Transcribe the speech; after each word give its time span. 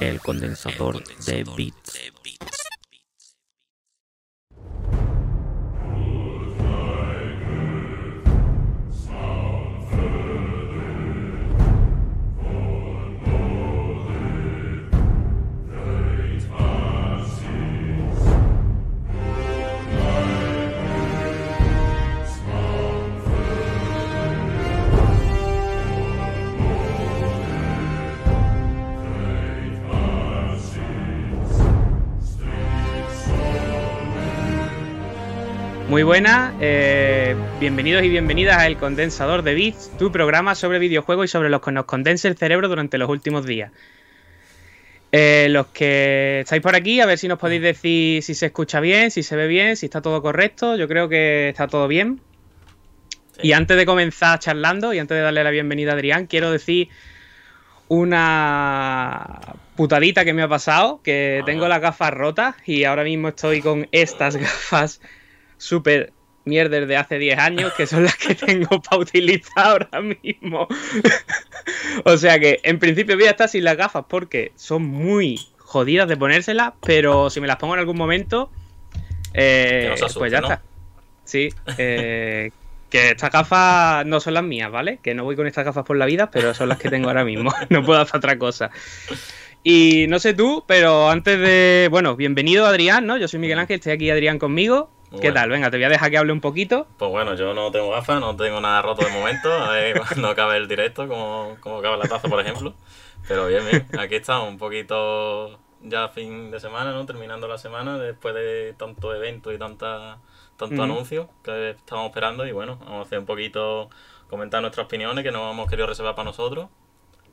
El 0.00 0.20
condensador, 0.20 1.02
de 1.24 1.44
bits. 1.56 2.63
Buenas, 36.04 36.52
eh, 36.60 37.34
bienvenidos 37.60 38.02
y 38.04 38.10
bienvenidas 38.10 38.58
a 38.58 38.66
El 38.66 38.76
Condensador 38.76 39.42
de 39.42 39.54
Bits, 39.54 39.90
tu 39.98 40.12
programa 40.12 40.54
sobre 40.54 40.78
videojuegos 40.78 41.24
y 41.24 41.28
sobre 41.28 41.48
los 41.48 41.62
que 41.62 41.72
nos 41.72 41.86
condense 41.86 42.28
el 42.28 42.36
cerebro 42.36 42.68
durante 42.68 42.98
los 42.98 43.08
últimos 43.08 43.46
días. 43.46 43.72
Eh, 45.12 45.46
los 45.48 45.68
que 45.68 46.40
estáis 46.40 46.60
por 46.60 46.76
aquí, 46.76 47.00
a 47.00 47.06
ver 47.06 47.16
si 47.16 47.26
nos 47.26 47.38
podéis 47.38 47.62
decir 47.62 48.22
si 48.22 48.34
se 48.34 48.46
escucha 48.46 48.80
bien, 48.80 49.10
si 49.10 49.22
se 49.22 49.34
ve 49.34 49.46
bien, 49.46 49.76
si 49.76 49.86
está 49.86 50.02
todo 50.02 50.20
correcto. 50.20 50.76
Yo 50.76 50.88
creo 50.88 51.08
que 51.08 51.48
está 51.48 51.68
todo 51.68 51.88
bien. 51.88 52.20
Y 53.42 53.52
antes 53.52 53.76
de 53.76 53.86
comenzar 53.86 54.38
charlando 54.40 54.92
y 54.92 54.98
antes 54.98 55.16
de 55.16 55.22
darle 55.22 55.42
la 55.42 55.50
bienvenida 55.50 55.92
a 55.92 55.94
Adrián, 55.94 56.26
quiero 56.26 56.50
decir 56.50 56.88
una 57.88 59.54
putadita 59.74 60.24
que 60.26 60.34
me 60.34 60.42
ha 60.42 60.48
pasado, 60.48 61.00
que 61.02 61.42
tengo 61.46 61.66
las 61.66 61.80
gafas 61.80 62.12
rotas 62.12 62.56
y 62.66 62.84
ahora 62.84 63.04
mismo 63.04 63.28
estoy 63.28 63.62
con 63.62 63.88
estas 63.90 64.36
gafas 64.36 65.00
súper 65.64 66.12
mierder 66.44 66.86
de 66.86 66.96
hace 66.96 67.18
10 67.18 67.38
años, 67.38 67.72
que 67.72 67.86
son 67.86 68.04
las 68.04 68.16
que 68.16 68.34
tengo 68.46 68.80
para 68.82 69.00
utilizar 69.00 69.88
ahora 69.92 70.00
mismo. 70.00 70.68
o 72.04 72.16
sea 72.16 72.38
que 72.38 72.60
en 72.62 72.78
principio 72.78 73.16
voy 73.16 73.26
a 73.26 73.30
estar 73.30 73.48
sin 73.48 73.64
las 73.64 73.76
gafas 73.76 74.04
porque 74.08 74.52
son 74.56 74.82
muy 74.82 75.40
jodidas 75.58 76.08
de 76.08 76.16
ponérselas, 76.16 76.72
pero 76.84 77.30
si 77.30 77.40
me 77.40 77.46
las 77.46 77.56
pongo 77.56 77.74
en 77.74 77.80
algún 77.80 77.96
momento, 77.96 78.50
eh, 79.32 79.90
asuste, 79.92 80.18
pues 80.18 80.32
ya 80.32 80.40
¿no? 80.40 80.48
está. 80.48 80.62
Sí, 81.24 81.48
eh, 81.78 82.50
que 82.90 83.10
estas 83.10 83.32
gafas 83.32 84.04
no 84.04 84.20
son 84.20 84.34
las 84.34 84.44
mías, 84.44 84.70
¿vale? 84.70 84.98
Que 85.02 85.14
no 85.14 85.24
voy 85.24 85.36
con 85.36 85.46
estas 85.46 85.64
gafas 85.64 85.84
por 85.84 85.96
la 85.96 86.04
vida, 86.04 86.30
pero 86.30 86.52
son 86.52 86.68
las 86.68 86.78
que 86.78 86.90
tengo 86.90 87.08
ahora 87.08 87.24
mismo. 87.24 87.52
no 87.70 87.84
puedo 87.84 88.00
hacer 88.00 88.18
otra 88.18 88.38
cosa. 88.38 88.70
Y 89.64 90.04
no 90.08 90.18
sé 90.18 90.34
tú, 90.34 90.62
pero 90.66 91.08
antes 91.08 91.38
de. 91.38 91.88
Bueno, 91.90 92.14
bienvenido 92.16 92.66
Adrián, 92.66 93.06
¿no? 93.06 93.16
Yo 93.16 93.26
soy 93.26 93.40
Miguel 93.40 93.58
Ángel, 93.58 93.76
estoy 93.76 93.92
aquí 93.92 94.10
Adrián 94.10 94.38
conmigo. 94.38 94.90
Muy 95.14 95.20
¿Qué 95.20 95.30
tal? 95.30 95.48
Venga, 95.48 95.70
te 95.70 95.76
voy 95.76 95.84
a 95.84 95.88
dejar 95.88 96.10
que 96.10 96.18
hable 96.18 96.32
un 96.32 96.40
poquito. 96.40 96.88
Pues 96.98 97.08
bueno, 97.08 97.36
yo 97.36 97.54
no 97.54 97.70
tengo 97.70 97.90
gafas, 97.90 98.18
no 98.20 98.34
tengo 98.34 98.60
nada 98.60 98.82
roto 98.82 99.04
de 99.04 99.10
momento. 99.10 99.52
A 99.52 99.70
ver 99.70 99.96
cuando 100.08 100.28
acabe 100.28 100.56
el 100.56 100.66
directo, 100.66 101.06
como, 101.06 101.56
como 101.60 101.78
acaba 101.78 101.96
la 101.96 102.08
taza, 102.08 102.28
por 102.28 102.40
ejemplo. 102.40 102.74
Pero 103.28 103.46
bien, 103.46 103.64
bien. 103.64 103.86
Aquí 103.96 104.16
estamos, 104.16 104.48
un 104.48 104.58
poquito 104.58 105.60
ya 105.82 106.08
fin 106.08 106.50
de 106.50 106.58
semana, 106.58 106.90
¿no? 106.90 107.06
Terminando 107.06 107.46
la 107.46 107.58
semana 107.58 107.96
después 107.96 108.34
de 108.34 108.74
tanto 108.76 109.14
evento 109.14 109.52
y 109.52 109.58
tanta, 109.58 110.18
tanto 110.56 110.74
Ujú. 110.74 110.82
anuncio 110.82 111.30
que 111.44 111.70
estamos 111.70 112.06
esperando. 112.06 112.44
Y 112.44 112.50
bueno, 112.50 112.76
vamos 112.80 112.98
a 112.98 113.02
hacer 113.02 113.20
un 113.20 113.26
poquito, 113.26 113.90
comentar 114.28 114.62
nuestras 114.62 114.86
opiniones 114.86 115.22
que 115.22 115.30
nos 115.30 115.52
hemos 115.52 115.70
querido 115.70 115.86
reservar 115.86 116.16
para 116.16 116.26
nosotros. 116.26 116.70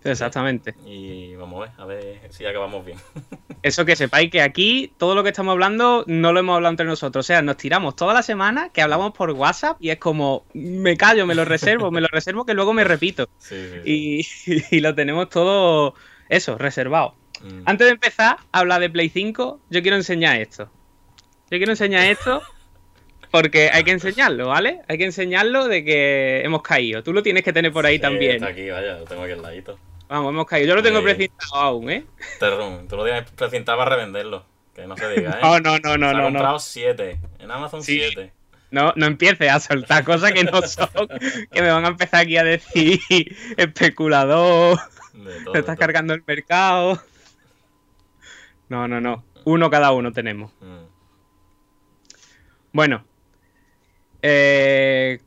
Exactamente. 0.03 0.73
Y 0.85 1.35
vamos 1.35 1.69
a 1.77 1.85
ver, 1.85 2.09
a 2.11 2.25
ver 2.25 2.33
si 2.33 2.45
acabamos 2.45 2.85
bien. 2.85 2.97
Eso 3.63 3.85
que 3.85 3.95
sepáis 3.95 4.31
que 4.31 4.41
aquí 4.41 4.91
todo 4.97 5.13
lo 5.13 5.23
que 5.23 5.29
estamos 5.29 5.51
hablando 5.51 6.03
no 6.07 6.33
lo 6.33 6.39
hemos 6.39 6.55
hablado 6.55 6.71
entre 6.71 6.85
nosotros. 6.85 7.25
O 7.25 7.27
sea, 7.27 7.41
nos 7.41 7.57
tiramos 7.57 7.95
toda 7.95 8.13
la 8.13 8.23
semana 8.23 8.69
que 8.73 8.81
hablamos 8.81 9.13
por 9.13 9.29
WhatsApp 9.31 9.77
y 9.79 9.89
es 9.89 9.97
como, 9.97 10.45
me 10.53 10.97
callo, 10.97 11.27
me 11.27 11.35
lo 11.35 11.45
reservo, 11.45 11.91
me 11.91 12.01
lo 12.01 12.07
reservo 12.07 12.45
que 12.45 12.55
luego 12.55 12.73
me 12.73 12.83
repito. 12.83 13.29
Sí, 13.37 13.55
sí, 13.83 14.23
sí. 14.23 14.51
Y, 14.51 14.63
y 14.77 14.79
lo 14.79 14.95
tenemos 14.95 15.29
todo, 15.29 15.93
eso, 16.29 16.57
reservado. 16.57 17.15
Mm. 17.41 17.61
Antes 17.65 17.87
de 17.87 17.93
empezar 17.93 18.37
a 18.51 18.59
hablar 18.59 18.81
de 18.81 18.89
Play 18.89 19.09
5, 19.09 19.61
yo 19.69 19.81
quiero 19.81 19.97
enseñar 19.97 20.41
esto. 20.41 20.69
Yo 21.51 21.57
quiero 21.57 21.73
enseñar 21.73 22.09
esto 22.09 22.41
porque 23.29 23.69
hay 23.71 23.83
que 23.83 23.91
enseñarlo, 23.91 24.47
¿vale? 24.47 24.81
Hay 24.87 24.97
que 24.97 25.05
enseñarlo 25.05 25.67
de 25.67 25.83
que 25.83 26.41
hemos 26.43 26.61
caído. 26.61 27.03
Tú 27.03 27.13
lo 27.13 27.23
tienes 27.23 27.43
que 27.43 27.53
tener 27.53 27.71
por 27.71 27.85
ahí 27.85 27.99
también. 27.99 28.35
Está 28.35 28.47
aquí, 28.47 28.69
vaya, 28.69 28.97
lo 28.97 29.05
tengo 29.05 29.23
aquí 29.23 29.33
al 29.33 29.41
ladito. 29.41 29.79
Vamos, 30.11 30.33
hemos 30.33 30.45
caído. 30.45 30.67
Yo 30.67 30.75
lo 30.75 30.83
tengo 30.83 30.99
Sí. 30.99 31.05
precintado 31.05 31.55
aún, 31.55 31.89
¿eh? 31.89 32.05
Terrum, 32.37 32.85
tú 32.89 32.97
lo 32.97 33.05
tienes 33.05 33.31
precintado 33.31 33.77
para 33.77 33.95
revenderlo. 33.95 34.45
Que 34.75 34.85
no 34.85 34.97
se 34.97 35.09
diga, 35.09 35.31
¿eh? 35.31 35.39
No, 35.41 35.59
no, 35.61 35.77
no, 35.79 35.97
no, 35.97 36.09
Se 36.09 36.15
no, 36.17 36.23
comprado 36.23 36.53
no. 36.53 36.59
7. 36.59 37.19
En 37.39 37.49
Amazon 37.49 37.81
Sí. 37.81 37.97
7. 37.97 38.33
No, 38.71 38.91
no 38.97 39.05
empieces 39.05 39.49
a 39.49 39.59
soltar 39.61 40.03
cosas 40.03 40.33
que 40.33 40.43
no 40.43 40.61
son, 40.63 41.07
que 41.49 41.61
me 41.61 41.71
van 41.71 41.85
a 41.85 41.89
empezar 41.89 42.21
aquí 42.23 42.35
a 42.35 42.43
decir 42.43 42.99
especulador, 43.55 44.79
De 45.13 45.43
todo. 45.45 45.53
te 45.53 45.59
estás 45.59 45.77
cargando 45.77 46.13
el 46.13 46.23
mercado. 46.27 47.01
No, 48.67 48.89
no, 48.89 48.99
no. 48.99 49.23
Uno 49.45 49.69
cada 49.69 49.93
uno 49.93 50.11
tenemos. 50.11 50.51
Mm. 50.59 50.85
Bueno. 52.73 53.05
Eh, 54.21 55.19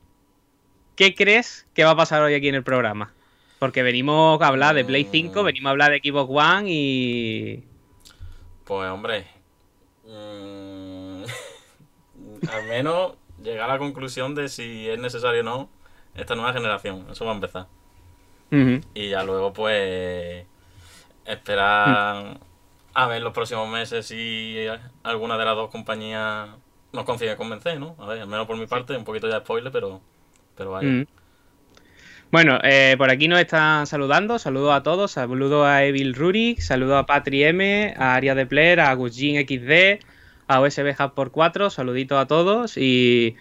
¿Qué 0.94 1.14
crees 1.14 1.66
que 1.74 1.84
va 1.84 1.90
a 1.92 1.96
pasar 1.96 2.22
hoy 2.22 2.34
aquí 2.34 2.48
en 2.48 2.54
el 2.54 2.62
programa? 2.64 3.12
Porque 3.58 3.82
venimos 3.82 4.40
a 4.42 4.46
hablar 4.48 4.74
de 4.74 4.84
Play 4.84 5.08
5, 5.10 5.42
Mm. 5.42 5.44
venimos 5.44 5.66
a 5.68 5.70
hablar 5.70 5.90
de 5.92 6.00
Xbox 6.04 6.30
One 6.30 6.70
y... 6.70 7.64
Pues 8.64 8.90
hombre. 8.90 9.26
mm, 10.06 11.22
al 12.50 12.64
menos 12.68 13.12
llegar 13.42 13.68
a 13.70 13.74
la 13.74 13.78
conclusión 13.78 14.34
de 14.34 14.48
si 14.48 14.88
es 14.88 14.98
necesario 14.98 15.40
o 15.40 15.44
no 15.44 15.68
esta 16.14 16.34
nueva 16.34 16.52
generación. 16.52 17.06
Eso 17.10 17.24
va 17.24 17.32
a 17.32 17.34
empezar. 17.34 17.66
Y 18.94 19.08
ya 19.08 19.24
luego, 19.24 19.52
pues. 19.52 20.46
Esperar 21.26 22.38
a 22.92 23.06
ver 23.08 23.22
los 23.22 23.32
próximos 23.32 23.68
meses 23.68 24.06
si 24.06 24.56
alguna 25.02 25.36
de 25.36 25.44
las 25.44 25.56
dos 25.56 25.70
compañías 25.70 26.50
nos 26.92 27.04
consigue 27.04 27.34
convencer, 27.34 27.80
¿no? 27.80 27.96
A 27.98 28.06
ver, 28.06 28.20
al 28.20 28.28
menos 28.28 28.46
por 28.46 28.56
mi 28.56 28.66
parte, 28.66 28.96
un 28.96 29.04
poquito 29.04 29.26
ya 29.26 29.40
de 29.40 29.40
spoiler, 29.40 29.72
pero. 29.72 30.00
Pero 30.56 30.70
vaya. 30.70 31.04
Bueno, 32.34 32.58
eh, 32.64 32.96
por 32.98 33.10
aquí 33.12 33.28
nos 33.28 33.38
están 33.38 33.86
saludando. 33.86 34.40
Saludos 34.40 34.74
a 34.74 34.82
todos. 34.82 35.12
Saludos 35.12 35.64
a 35.64 35.84
Evil 35.84 36.14
Rurik, 36.16 36.58
saludos 36.58 36.96
a 36.98 37.06
Patri 37.06 37.44
M, 37.44 37.94
a 37.96 38.16
Aria 38.16 38.34
de 38.34 38.44
Player, 38.44 38.80
a 38.80 38.92
Gusjin 38.94 39.36
XD, 39.46 40.00
a 40.48 40.60
USB 40.60 40.96
Hub 40.98 41.14
por 41.14 41.30
4. 41.30 41.70
Saluditos 41.70 42.18
a 42.18 42.26
todos. 42.26 42.76
Y 42.76 43.36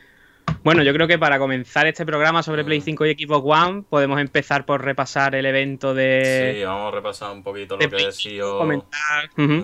bueno, 0.64 0.84
yo 0.84 0.94
creo 0.94 1.08
que 1.08 1.18
para 1.18 1.40
comenzar 1.40 1.88
este 1.88 2.06
programa 2.06 2.44
sobre 2.44 2.64
Play 2.64 2.82
Mm. 2.82 2.84
5 2.84 3.06
y 3.08 3.14
Xbox 3.16 3.44
One, 3.44 3.84
podemos 3.90 4.22
empezar 4.22 4.64
por 4.68 4.84
repasar 4.86 5.34
el 5.34 5.48
evento 5.48 5.96
de. 5.96 6.54
Sí, 6.60 6.64
vamos 6.64 6.94
a 6.94 6.96
repasar 6.96 7.32
un 7.32 7.42
poquito 7.42 7.74
lo 7.74 7.80
que 7.80 7.90
Play 7.90 8.06
ha 8.06 8.12
5, 8.12 8.30
sido. 8.30 8.58
comentar. 8.60 9.30
Mm, 9.38 9.62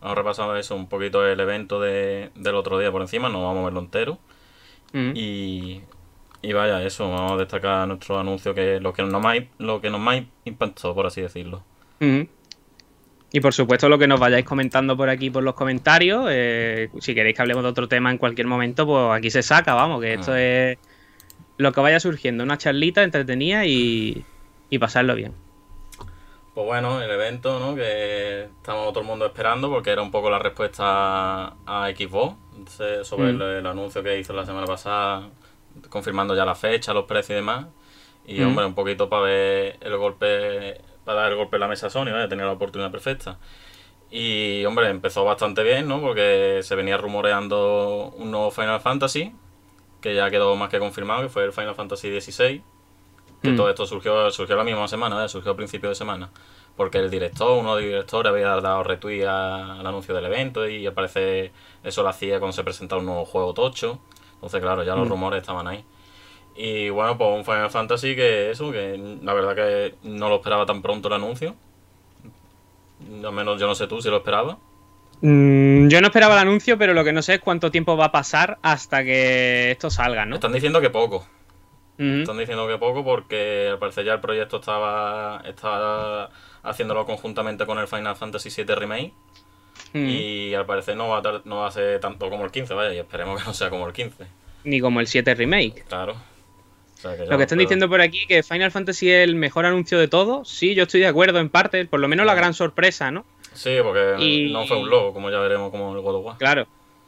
Vamos 0.00 0.12
a 0.12 0.14
repasar 0.14 0.56
eso, 0.56 0.76
un 0.76 0.88
poquito 0.88 1.26
el 1.26 1.40
evento 1.40 1.80
de, 1.80 2.30
del 2.36 2.54
otro 2.54 2.78
día 2.78 2.92
por 2.92 3.02
encima, 3.02 3.28
no 3.28 3.42
vamos 3.42 3.62
a 3.62 3.64
verlo 3.64 3.80
entero. 3.80 4.12
Ujú. 4.94 5.10
Y, 5.16 5.80
y 6.42 6.52
vaya, 6.52 6.82
eso, 6.82 7.10
vamos 7.10 7.32
a 7.32 7.36
destacar 7.36 7.86
nuestro 7.88 8.18
anuncio, 8.18 8.54
que 8.54 8.76
es 8.76 8.82
lo 8.82 8.92
que 8.92 9.02
nos 9.02 9.22
más, 9.22 9.38
lo 9.58 9.80
que 9.80 9.90
nos 9.90 10.00
más 10.00 10.22
impactó, 10.44 10.94
por 10.94 11.06
así 11.06 11.20
decirlo. 11.20 11.62
Y 13.30 13.40
por 13.40 13.52
supuesto 13.52 13.88
lo 13.88 13.98
que 13.98 14.06
nos 14.06 14.18
vayáis 14.18 14.44
comentando 14.46 14.96
por 14.96 15.10
aquí 15.10 15.30
por 15.30 15.42
los 15.42 15.54
comentarios, 15.54 16.26
eh, 16.30 16.88
si 17.00 17.14
queréis 17.14 17.36
que 17.36 17.42
hablemos 17.42 17.62
de 17.62 17.68
otro 17.70 17.86
tema 17.88 18.10
en 18.10 18.16
cualquier 18.18 18.46
momento, 18.46 18.86
pues 18.86 19.10
aquí 19.18 19.30
se 19.30 19.42
saca, 19.42 19.74
vamos, 19.74 20.00
que 20.00 20.14
esto 20.14 20.32
Ah. 20.32 20.40
es 20.40 20.78
lo 21.58 21.72
que 21.72 21.80
vaya 21.80 22.00
surgiendo, 22.00 22.44
una 22.44 22.56
charlita 22.56 23.02
entretenida 23.02 23.66
y, 23.66 24.24
y 24.70 24.78
pasarlo 24.78 25.14
bien. 25.14 25.32
Pues 26.54 26.66
bueno, 26.66 27.02
el 27.02 27.10
evento, 27.10 27.60
¿no? 27.60 27.74
Que 27.76 28.44
estamos 28.44 28.88
todo 28.92 29.00
el 29.00 29.06
mundo 29.06 29.26
esperando 29.26 29.68
porque 29.68 29.90
era 29.90 30.02
un 30.02 30.10
poco 30.10 30.30
la 30.30 30.38
respuesta 30.38 31.54
a 31.66 31.88
Xbox 31.96 32.36
sobre 33.02 33.32
Mm. 33.32 33.42
el, 33.42 33.42
el 33.58 33.66
anuncio 33.66 34.02
que 34.02 34.18
hizo 34.18 34.32
la 34.32 34.46
semana 34.46 34.66
pasada, 34.66 35.28
confirmando 35.90 36.34
ya 36.34 36.44
la 36.44 36.54
fecha, 36.54 36.92
los 36.92 37.04
precios 37.04 37.30
y 37.30 37.34
demás. 37.34 37.66
Y 38.26 38.40
Mm. 38.40 38.46
hombre, 38.48 38.64
un 38.66 38.74
poquito 38.74 39.08
para 39.08 39.22
ver 39.22 39.78
el 39.80 39.96
golpe, 39.96 40.80
para 41.04 41.22
dar 41.22 41.32
el 41.32 41.36
golpe 41.38 41.56
en 41.56 41.60
la 41.60 41.68
mesa 41.68 41.86
a 41.86 41.90
Sony, 41.90 42.06
¿vale? 42.12 42.28
tener 42.28 42.44
la 42.46 42.52
oportunidad 42.52 42.90
perfecta. 42.90 43.38
Y 44.10 44.64
hombre, 44.64 44.88
empezó 44.88 45.24
bastante 45.24 45.62
bien, 45.62 45.86
¿no? 45.88 46.00
Porque 46.00 46.60
se 46.62 46.74
venía 46.74 46.96
rumoreando 46.96 48.12
un 48.16 48.30
nuevo 48.30 48.50
Final 48.50 48.80
Fantasy, 48.80 49.34
que 50.00 50.14
ya 50.14 50.30
quedó 50.30 50.56
más 50.56 50.70
que 50.70 50.78
confirmado, 50.78 51.22
que 51.22 51.28
fue 51.28 51.44
el 51.44 51.52
Final 51.52 51.74
Fantasy 51.74 52.20
XVI. 52.20 52.62
Que 53.42 53.50
Mm. 53.50 53.56
todo 53.56 53.68
esto 53.70 53.86
surgió, 53.86 54.30
surgió 54.30 54.56
la 54.56 54.64
misma 54.64 54.88
semana, 54.88 55.28
surgió 55.28 55.52
a 55.52 55.56
principios 55.56 55.90
de 55.92 55.94
semana. 55.94 56.30
Porque 56.76 56.98
el 56.98 57.10
director, 57.10 57.58
uno 57.58 57.74
de 57.76 57.82
los 57.82 57.90
directores, 57.90 58.30
había 58.30 58.48
dado 58.60 58.82
retweet 58.82 59.24
al 59.26 59.86
anuncio 59.86 60.14
del 60.14 60.24
evento 60.26 60.68
y 60.68 60.86
al 60.86 60.92
parecer 60.92 61.52
eso 61.84 62.02
lo 62.02 62.08
hacía 62.08 62.38
cuando 62.38 62.52
se 62.52 62.64
presentaba 62.64 63.00
un 63.00 63.06
nuevo 63.06 63.24
juego 63.24 63.52
tocho. 63.54 64.00
Entonces, 64.38 64.60
claro, 64.60 64.82
ya 64.84 64.94
los 64.94 65.06
Mm. 65.06 65.10
rumores 65.10 65.40
estaban 65.40 65.66
ahí. 65.68 65.84
Y 66.56 66.88
bueno, 66.90 67.16
pues 67.18 67.30
un 67.36 67.44
Final 67.44 67.70
Fantasy 67.70 68.16
que 68.16 68.50
eso, 68.50 68.70
que 68.72 68.98
la 69.22 69.32
verdad 69.34 69.54
que 69.54 69.94
no 70.02 70.28
lo 70.28 70.36
esperaba 70.36 70.66
tan 70.66 70.82
pronto 70.82 71.08
el 71.08 71.14
anuncio. 71.14 71.54
Al 73.24 73.32
menos 73.32 73.60
yo 73.60 73.66
no 73.66 73.74
sé 73.74 73.86
tú 73.86 74.00
si 74.02 74.08
lo 74.10 74.18
esperabas. 74.18 74.56
Mm, 75.20 75.88
yo 75.88 76.00
no 76.00 76.08
esperaba 76.08 76.34
el 76.34 76.40
anuncio, 76.40 76.78
pero 76.78 76.94
lo 76.94 77.04
que 77.04 77.12
no 77.12 77.22
sé 77.22 77.34
es 77.34 77.40
cuánto 77.40 77.70
tiempo 77.70 77.96
va 77.96 78.06
a 78.06 78.12
pasar 78.12 78.58
hasta 78.62 79.02
que 79.04 79.70
esto 79.72 79.90
salga, 79.90 80.24
¿no? 80.26 80.36
Están 80.36 80.52
diciendo 80.52 80.80
que 80.80 80.90
poco. 80.90 81.26
Están 81.98 82.38
diciendo 82.38 82.68
que 82.68 82.78
poco 82.78 83.04
porque 83.04 83.70
al 83.72 83.78
parecer 83.80 84.04
ya 84.04 84.12
el 84.14 84.20
proyecto 84.20 84.58
estaba, 84.58 85.42
estaba 85.44 86.30
haciéndolo 86.62 87.04
conjuntamente 87.04 87.66
con 87.66 87.76
el 87.78 87.88
Final 87.88 88.14
Fantasy 88.14 88.50
VII 88.62 88.74
Remake. 88.76 89.12
Ujú. 89.94 89.98
Y 89.98 90.54
al 90.54 90.66
parecer 90.66 90.96
no 90.96 91.08
va, 91.08 91.18
a 91.18 91.22
tar- 91.22 91.42
no 91.44 91.56
va 91.58 91.68
a 91.68 91.70
ser 91.70 91.98
tanto 92.00 92.28
como 92.30 92.44
el 92.44 92.50
15, 92.50 92.74
vaya, 92.74 92.92
y 92.94 92.98
esperemos 92.98 93.40
que 93.40 93.46
no 93.46 93.54
sea 93.54 93.70
como 93.70 93.86
el 93.86 93.92
15. 93.92 94.26
Ni 94.64 94.80
como 94.80 95.00
el 95.00 95.06
7 95.06 95.34
Remake. 95.34 95.84
Claro. 95.88 96.12
O 96.14 97.00
sea, 97.00 97.16
ya 97.16 97.24
Lo 97.26 97.36
que 97.36 97.44
están 97.44 97.58
diciendo 97.58 97.88
por 97.88 98.00
aquí 98.00 98.26
que 98.26 98.42
Final 98.42 98.70
Fantasy 98.72 99.10
es 99.10 99.22
el 99.24 99.36
mejor 99.36 99.64
anuncio 99.66 99.98
de 99.98 100.08
todo, 100.08 100.44
sí, 100.44 100.74
yo 100.74 100.82
estoy 100.82 101.00
de 101.00 101.06
acuerdo 101.06 101.38
en 101.38 101.48
parte, 101.48 101.84
por 101.86 102.00
lo 102.00 102.08
menos 102.08 102.26
la 102.26 102.34
gran 102.34 102.54
sorpresa, 102.54 103.10
¿no? 103.10 103.24
Sí, 103.54 103.76
porque 103.82 104.16
Y- 104.18 104.52
no 104.52 104.66
fue 104.66 104.76
un 104.78 104.90
logo, 104.90 105.12
como 105.12 105.30
ya 105.30 105.38
veremos 105.38 105.70
como 105.70 105.94
el 105.94 106.00
God 106.00 106.16
of 106.16 106.24
War. 106.26 106.38
Claro. 106.38 106.66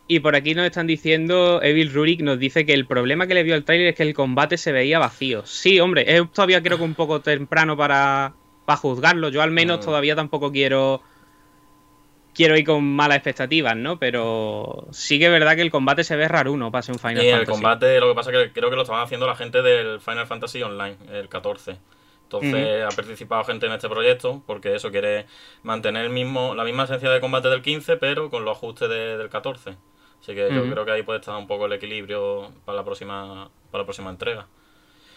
Y 0.08 0.20
por 0.20 0.34
aquí 0.34 0.54
nos 0.54 0.64
están 0.66 0.86
diciendo, 0.88 1.60
Evil 1.62 1.92
Rurik 1.92 2.20
nos 2.22 2.38
dice 2.38 2.66
que 2.66 2.72
el 2.72 2.86
problema 2.86 3.26
que 3.28 3.34
le 3.34 3.42
vio 3.44 3.54
al 3.54 3.64
tráiler 3.64 3.88
es 3.88 3.94
que 3.94 4.02
el 4.02 4.14
combate 4.14 4.56
se 4.58 4.72
veía 4.72 4.98
vacío. 4.98 5.44
Sí, 5.46 5.78
hombre, 5.80 6.04
es 6.16 6.22
todavía 6.32 6.62
creo 6.62 6.78
que 6.78 6.84
un 6.84 6.94
poco 6.94 7.20
temprano 7.20 7.76
para, 7.76 8.32
para 8.64 8.76
juzgarlo. 8.76 9.28
Yo 9.28 9.42
al 9.42 9.50
menos 9.52 9.78
Mm. 9.78 9.82
todavía 9.82 10.16
tampoco 10.16 10.50
quiero 10.50 11.00
quiero 12.40 12.56
ir 12.58 12.64
con 12.64 12.84
malas 12.84 13.16
expectativas, 13.18 13.76
¿no? 13.76 13.98
Pero 13.98 14.86
sí 14.92 15.18
que 15.18 15.26
es 15.26 15.30
verdad 15.32 15.56
que 15.56 15.62
el 15.62 15.70
combate 15.70 16.04
se 16.04 16.16
ve 16.16 16.28
raruno 16.28 16.70
para 16.70 16.82
ser 16.82 16.94
un 16.94 16.98
Final 16.98 17.16
y 17.22 17.26
el 17.28 17.46
Fantasy. 17.46 17.50
combate, 17.52 18.00
lo 18.00 18.08
que 18.08 18.14
pasa 18.14 18.30
es 18.30 18.36
que 18.48 18.52
creo 18.52 18.70
que 18.70 18.76
lo 18.76 18.82
estaban 18.82 19.02
haciendo 19.02 19.26
la 19.26 19.36
gente 19.36 19.62
del 19.62 20.00
Final 20.00 20.26
Fantasy 20.26 20.62
Online, 20.62 20.96
el 21.12 21.28
14. 21.28 21.78
Entonces 22.22 22.84
ha 22.84 22.94
participado 22.94 23.42
gente 23.44 23.66
en 23.66 23.72
este 23.72 23.88
proyecto 23.88 24.42
porque 24.46 24.74
eso 24.76 24.90
quiere 24.92 25.26
mantener 25.64 26.04
el 26.04 26.10
mismo, 26.10 26.54
la 26.54 26.62
misma 26.64 26.84
esencia 26.84 27.10
de 27.10 27.20
combate 27.20 27.48
del 27.48 27.62
15, 27.62 27.96
pero 27.96 28.30
con 28.30 28.44
los 28.44 28.56
ajustes 28.56 28.88
de- 28.88 29.18
del 29.18 29.28
14. 29.28 29.76
Así 30.20 30.34
que 30.34 30.52
yo 30.54 30.68
creo 30.68 30.84
que 30.84 30.92
ahí 30.92 31.02
puede 31.02 31.18
estar 31.18 31.34
un 31.36 31.46
poco 31.48 31.66
el 31.66 31.72
equilibrio 31.72 32.52
para 32.64 32.76
la 32.76 32.84
próxima, 32.84 33.50
para 33.72 33.82
la 33.82 33.86
próxima 33.86 34.10
entrega. 34.10 34.46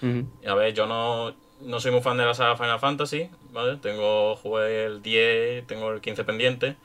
Ujú. 0.02 0.28
Y 0.42 0.48
a 0.48 0.56
ver, 0.56 0.74
yo 0.74 0.86
no, 0.86 1.36
no 1.62 1.80
soy 1.80 1.92
muy 1.92 2.02
fan 2.02 2.18
de 2.18 2.26
la 2.26 2.34
saga 2.34 2.58
Final 2.58 2.80
Fantasy, 2.80 3.30
¿vale? 3.52 3.78
Tengo, 3.78 4.36
jugué 4.36 4.86
el 4.86 5.02
10, 5.02 5.66
tengo 5.68 5.92
el 5.92 6.02
15 6.02 6.24
pendiente, 6.24 6.76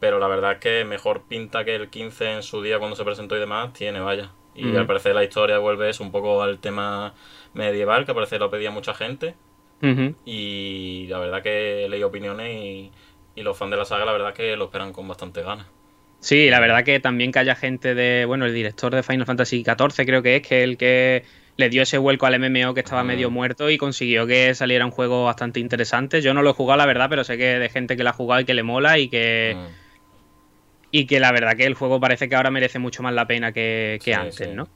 pero 0.00 0.18
la 0.18 0.28
verdad 0.28 0.52
es 0.52 0.58
que 0.58 0.84
mejor 0.84 1.22
pinta 1.28 1.64
que 1.64 1.74
el 1.74 1.88
15 1.90 2.32
en 2.34 2.42
su 2.42 2.62
día 2.62 2.78
cuando 2.78 2.96
se 2.96 3.04
presentó 3.04 3.36
y 3.36 3.40
demás, 3.40 3.72
tiene, 3.72 4.00
vaya. 4.00 4.30
Y 4.54 4.74
al 4.74 4.86
parecer 4.86 5.14
la 5.14 5.22
historia 5.22 5.58
vuelve 5.58 5.90
eso 5.90 6.02
un 6.02 6.10
poco 6.10 6.42
al 6.42 6.58
tema 6.60 7.12
medieval, 7.52 8.04
que 8.06 8.12
al 8.12 8.14
parecer 8.14 8.40
lo 8.40 8.50
pedía 8.50 8.70
mucha 8.70 8.94
gente, 8.94 9.34
y 10.24 11.06
la 11.08 11.18
verdad 11.18 11.42
que 11.42 11.86
leído 11.88 12.08
opiniones 12.08 12.54
y, 12.54 12.90
y 13.34 13.42
los 13.42 13.56
fans 13.56 13.70
de 13.70 13.76
la 13.76 13.84
saga 13.84 14.04
la 14.04 14.12
verdad 14.12 14.32
que 14.34 14.56
lo 14.56 14.64
esperan 14.66 14.92
con 14.92 15.06
bastante 15.08 15.42
ganas. 15.42 15.66
Sí, 16.20 16.48
la 16.48 16.60
verdad 16.60 16.84
que 16.84 16.98
también 17.00 17.30
que 17.30 17.38
haya 17.38 17.54
gente 17.54 17.94
de, 17.94 18.24
bueno, 18.24 18.46
el 18.46 18.54
director 18.54 18.94
de 18.94 19.02
Final 19.02 19.26
Fantasy 19.26 19.62
XIV 19.62 20.06
creo 20.06 20.22
que 20.22 20.36
es, 20.36 20.42
que 20.46 20.62
el 20.62 20.76
que 20.78 21.24
le 21.56 21.68
dio 21.68 21.82
ese 21.82 21.98
vuelco 21.98 22.26
al 22.26 22.38
MMO 22.40 22.74
que 22.74 22.80
estaba 22.80 23.04
Mm. 23.04 23.06
medio 23.06 23.30
muerto 23.30 23.70
y 23.70 23.78
consiguió 23.78 24.26
que 24.26 24.54
saliera 24.54 24.84
un 24.84 24.90
juego 24.90 25.24
bastante 25.24 25.60
interesante. 25.60 26.22
Yo 26.22 26.34
no 26.34 26.42
lo 26.42 26.50
he 26.50 26.54
jugado, 26.54 26.78
la 26.78 26.86
verdad, 26.86 27.08
pero 27.10 27.22
sé 27.24 27.36
que 27.36 27.58
de 27.58 27.68
gente 27.68 27.96
que 27.96 28.02
lo 28.02 28.10
ha 28.10 28.14
jugado 28.14 28.40
y 28.40 28.44
que 28.44 28.54
le 28.54 28.62
mola 28.62 28.98
y 28.98 29.08
que, 29.08 29.54
Mm. 29.56 29.85
Y 30.90 31.06
que 31.06 31.20
la 31.20 31.32
verdad 31.32 31.56
que 31.56 31.64
el 31.66 31.74
juego 31.74 32.00
parece 32.00 32.28
que 32.28 32.36
ahora 32.36 32.50
merece 32.50 32.78
mucho 32.78 33.02
más 33.02 33.12
la 33.14 33.26
pena 33.26 33.52
que, 33.52 33.98
que 34.02 34.12
Sí, 34.12 34.20
antes, 34.20 34.36
sí. 34.36 34.54
¿no? 34.54 34.68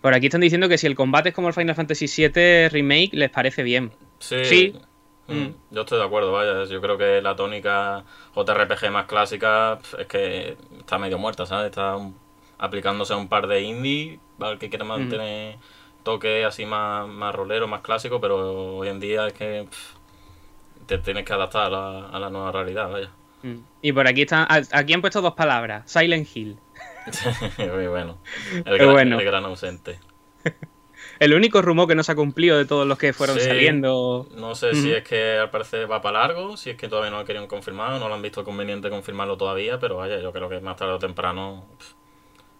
Por 0.00 0.14
aquí 0.14 0.26
están 0.26 0.40
diciendo 0.40 0.68
que 0.68 0.78
si 0.78 0.86
el 0.86 0.94
combate 0.94 1.28
es 1.30 1.34
como 1.34 1.48
el 1.48 1.54
Final 1.54 1.74
Fantasy 1.74 2.06
VII 2.06 2.68
Remake, 2.70 3.10
les 3.12 3.30
parece 3.30 3.62
bien. 3.62 3.92
Sí. 4.18 4.44
Sí. 4.44 4.72
Mm, 4.76 4.90
Mm. 5.32 5.54
Yo 5.70 5.82
estoy 5.82 5.98
de 5.98 6.04
acuerdo, 6.04 6.32
vaya. 6.32 6.64
Yo 6.64 6.80
creo 6.80 6.98
que 6.98 7.22
la 7.22 7.36
tónica 7.36 8.02
JRPG 8.34 8.90
más 8.90 9.06
clásica 9.06 9.78
es 9.98 10.06
que 10.06 10.56
está 10.80 10.98
medio 10.98 11.18
muerta, 11.18 11.46
¿sabes? 11.46 11.66
Está 11.66 11.94
un- 11.96 12.16
aplicándose 12.58 13.12
a 13.12 13.16
un 13.16 13.28
par 13.28 13.46
de 13.46 13.60
indie, 13.62 14.18
al 14.40 14.58
que 14.58 14.68
quiera 14.68 14.84
mantener 14.84 15.56
toque 16.02 16.44
así 16.44 16.64
más, 16.66 17.06
más 17.06 17.32
rolero, 17.32 17.68
más 17.68 17.80
clásico, 17.82 18.20
pero 18.20 18.78
hoy 18.78 18.88
en 18.88 18.98
día 18.98 19.28
es 19.28 19.32
que 19.34 19.68
te 20.86 20.98
tienes 20.98 21.24
que 21.24 21.32
adaptar 21.32 21.66
a 21.66 21.68
la, 21.70 22.06
a 22.08 22.18
la 22.18 22.30
nueva 22.30 22.50
realidad, 22.52 22.90
vaya. 22.90 23.10
Mm. 23.42 23.56
Y 23.82 23.92
por 23.92 24.06
aquí 24.06 24.22
están, 24.22 24.46
aquí 24.72 24.92
han 24.92 25.00
puesto 25.00 25.20
dos 25.22 25.34
palabras, 25.34 25.90
Silent 25.90 26.28
Hill. 26.34 26.56
Muy 27.58 27.86
bueno. 27.88 28.18
El 28.64 28.78
gran, 28.78 28.90
bueno. 28.92 29.18
el 29.18 29.24
gran 29.24 29.44
ausente. 29.44 29.98
El 31.18 31.34
único 31.34 31.60
rumor 31.60 31.86
que 31.86 31.94
no 31.94 32.02
se 32.02 32.12
ha 32.12 32.14
cumplido 32.14 32.56
de 32.56 32.64
todos 32.64 32.86
los 32.86 32.96
que 32.96 33.12
fueron 33.12 33.38
Sí. 33.38 33.44
saliendo. 33.46 34.26
No 34.36 34.54
sé 34.54 34.74
si 34.74 34.90
es 34.92 35.02
que 35.02 35.36
al 35.38 35.50
parecer 35.50 35.90
va 35.90 36.00
para 36.00 36.20
largo, 36.20 36.56
si 36.56 36.70
es 36.70 36.76
que 36.76 36.88
todavía 36.88 37.10
no 37.10 37.18
lo 37.18 37.24
querían 37.26 37.46
confirmar, 37.46 37.98
no 38.00 38.08
lo 38.08 38.14
han 38.14 38.22
visto 38.22 38.42
conveniente 38.42 38.88
confirmarlo 38.88 39.36
todavía, 39.36 39.78
pero 39.78 39.96
vaya, 39.96 40.18
yo 40.20 40.32
creo 40.32 40.48
que 40.48 40.60
más 40.60 40.76
tarde 40.76 40.94
o 40.94 40.98
temprano 40.98 41.66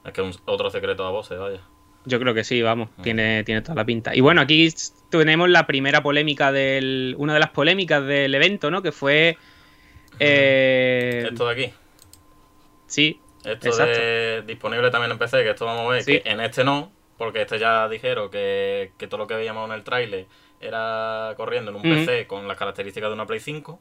es 0.05 0.13
que 0.13 0.21
es 0.27 0.37
un- 0.37 0.43
otro 0.45 0.71
secreto 0.71 1.07
a 1.07 1.11
voces, 1.11 1.39
vaya. 1.39 1.61
Yo 2.05 2.19
creo 2.19 2.35
que 2.35 2.45
sí, 2.45 2.61
vamos, 2.61 2.89
tiene, 3.03 3.45
tiene 3.45 3.63
toda 3.63 3.75
la 3.77 3.85
pinta. 3.87 4.15
Y 4.15 4.21
bueno, 4.21 4.41
aquí 4.43 4.69
tenemos 5.11 5.49
la 5.49 5.67
primera 5.67 6.03
polémica 6.03 6.51
del. 6.53 7.15
Una 7.19 7.35
de 7.35 7.41
las 7.41 7.51
polémicas 7.51 8.05
del 8.07 8.35
evento, 8.35 8.71
¿no? 8.71 8.83
Que 8.83 8.93
fue. 8.93 9.37
Eh, 10.21 11.29
Esto 11.31 11.47
de 11.47 11.53
aquí, 11.53 11.75
Sí, 12.87 13.21
esto 13.45 13.69
exacto. 13.69 13.99
de 14.01 14.43
disponible 14.47 14.91
también 14.91 15.13
en 15.13 15.19
PC, 15.19 15.43
que 15.43 15.51
esto 15.51 15.65
vamos 15.67 15.87
a 15.87 15.93
ver, 15.93 16.03
Sí. 16.03 16.21
que 16.21 16.29
en 16.31 16.41
este 16.41 16.65
no, 16.65 16.91
porque 17.19 17.43
este 17.43 17.59
ya 17.59 17.89
dijeron 17.89 18.31
que, 18.31 18.93
que 18.99 19.07
todo 19.07 19.19
lo 19.19 19.27
que 19.27 19.35
veíamos 19.35 19.69
en 19.69 19.75
el 19.75 19.85
tráiler 19.85 20.27
era 20.61 21.35
corriendo 21.37 21.71
en 21.71 21.77
un. 21.77 21.83
PC 21.83 22.27
con 22.27 22.47
las 22.49 22.57
características 22.57 23.09
de 23.11 23.15
una 23.15 23.27
Play 23.27 23.41
5. 23.41 23.79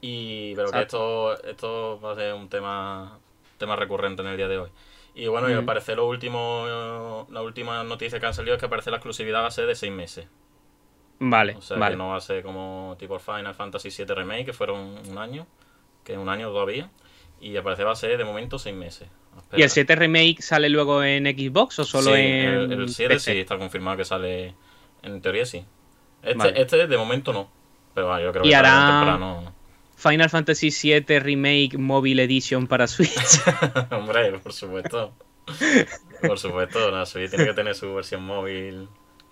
Y 0.00 0.54
pero 0.54 0.70
que 0.70 0.80
esto, 0.82 1.42
esto 1.42 2.00
va 2.00 2.12
a 2.12 2.14
ser 2.14 2.34
un 2.34 2.48
tema, 2.48 3.18
tema 3.58 3.74
recurrente 3.74 4.22
en 4.22 4.28
el 4.28 4.36
día 4.36 4.46
de 4.48 4.58
hoy. 4.58 4.70
Y 5.14 5.26
bueno, 5.26 5.50
y 5.50 5.54
al 5.54 5.64
parecer 5.64 5.96
lo 5.96 6.06
último, 6.06 7.26
la 7.30 7.42
última 7.42 7.82
noticia 7.82 8.20
que 8.20 8.26
han 8.26 8.34
salido 8.34 8.54
es 8.54 8.60
que 8.60 8.66
aparece 8.66 8.90
la 8.90 8.98
exclusividad 8.98 9.42
va 9.42 9.46
a 9.48 9.50
ser 9.50 9.66
de 9.66 9.74
6 9.74 9.90
meses. 9.90 10.28
Vale, 11.20 11.56
O 11.56 11.62
sea 11.62 11.76
vale. 11.78 11.94
que 11.94 11.98
no 11.98 12.08
va 12.10 12.16
a 12.16 12.20
ser 12.20 12.42
como 12.42 12.96
tipo 12.98 13.18
Final 13.18 13.54
Fantasy 13.54 13.88
VII 13.90 14.14
Remake, 14.14 14.44
que 14.46 14.52
fueron 14.52 14.96
un 15.08 15.18
año, 15.18 15.46
que 16.04 16.12
es 16.12 16.18
un 16.18 16.28
año 16.28 16.48
todavía. 16.50 16.90
Y 17.40 17.56
al 17.56 17.62
parecer 17.62 17.86
va 17.86 17.92
a 17.92 17.96
ser 17.96 18.16
de 18.18 18.24
momento 18.24 18.58
6 18.58 18.74
meses. 18.74 19.08
¿Y 19.52 19.56
el 19.56 19.66
Espera. 19.66 19.68
7 19.68 19.96
Remake 19.96 20.36
sale 20.42 20.68
luego 20.68 21.02
en 21.04 21.24
Xbox 21.26 21.78
o 21.80 21.84
solo 21.84 22.14
Sí, 22.14 22.20
en. 22.20 22.48
el, 22.48 22.72
el 22.72 22.88
7 22.88 23.14
PC? 23.14 23.32
sí 23.32 23.38
está 23.40 23.56
confirmado 23.58 23.96
que 23.96 24.04
sale, 24.04 24.54
en 25.02 25.20
teoría 25.20 25.44
sí. 25.46 25.64
Este, 26.22 26.34
Vale. 26.36 26.60
este 26.60 26.86
de 26.88 26.96
momento 26.98 27.32
no. 27.32 27.48
Pero 27.94 28.08
bueno, 28.08 28.22
yo 28.22 28.32
creo 28.32 28.42
que 28.44 28.54
hará- 28.56 28.98
temprano. 29.00 29.54
Final 29.96 30.30
Fantasy 30.30 30.70
7 30.70 31.18
Remake 31.20 31.76
Mobile 31.78 32.22
Edition 32.24 32.66
para 32.68 32.86
Switch. 32.86 33.10
Hombre, 33.90 34.38
por 34.38 34.52
supuesto. 34.52 35.12
Por 36.26 36.38
supuesto, 36.38 36.90
la 36.90 37.06
Switch 37.06 37.30
tiene 37.30 37.46
que 37.46 37.54
tener 37.54 37.74
su 37.74 37.92
versión 37.94 38.22
móvil 38.24 38.88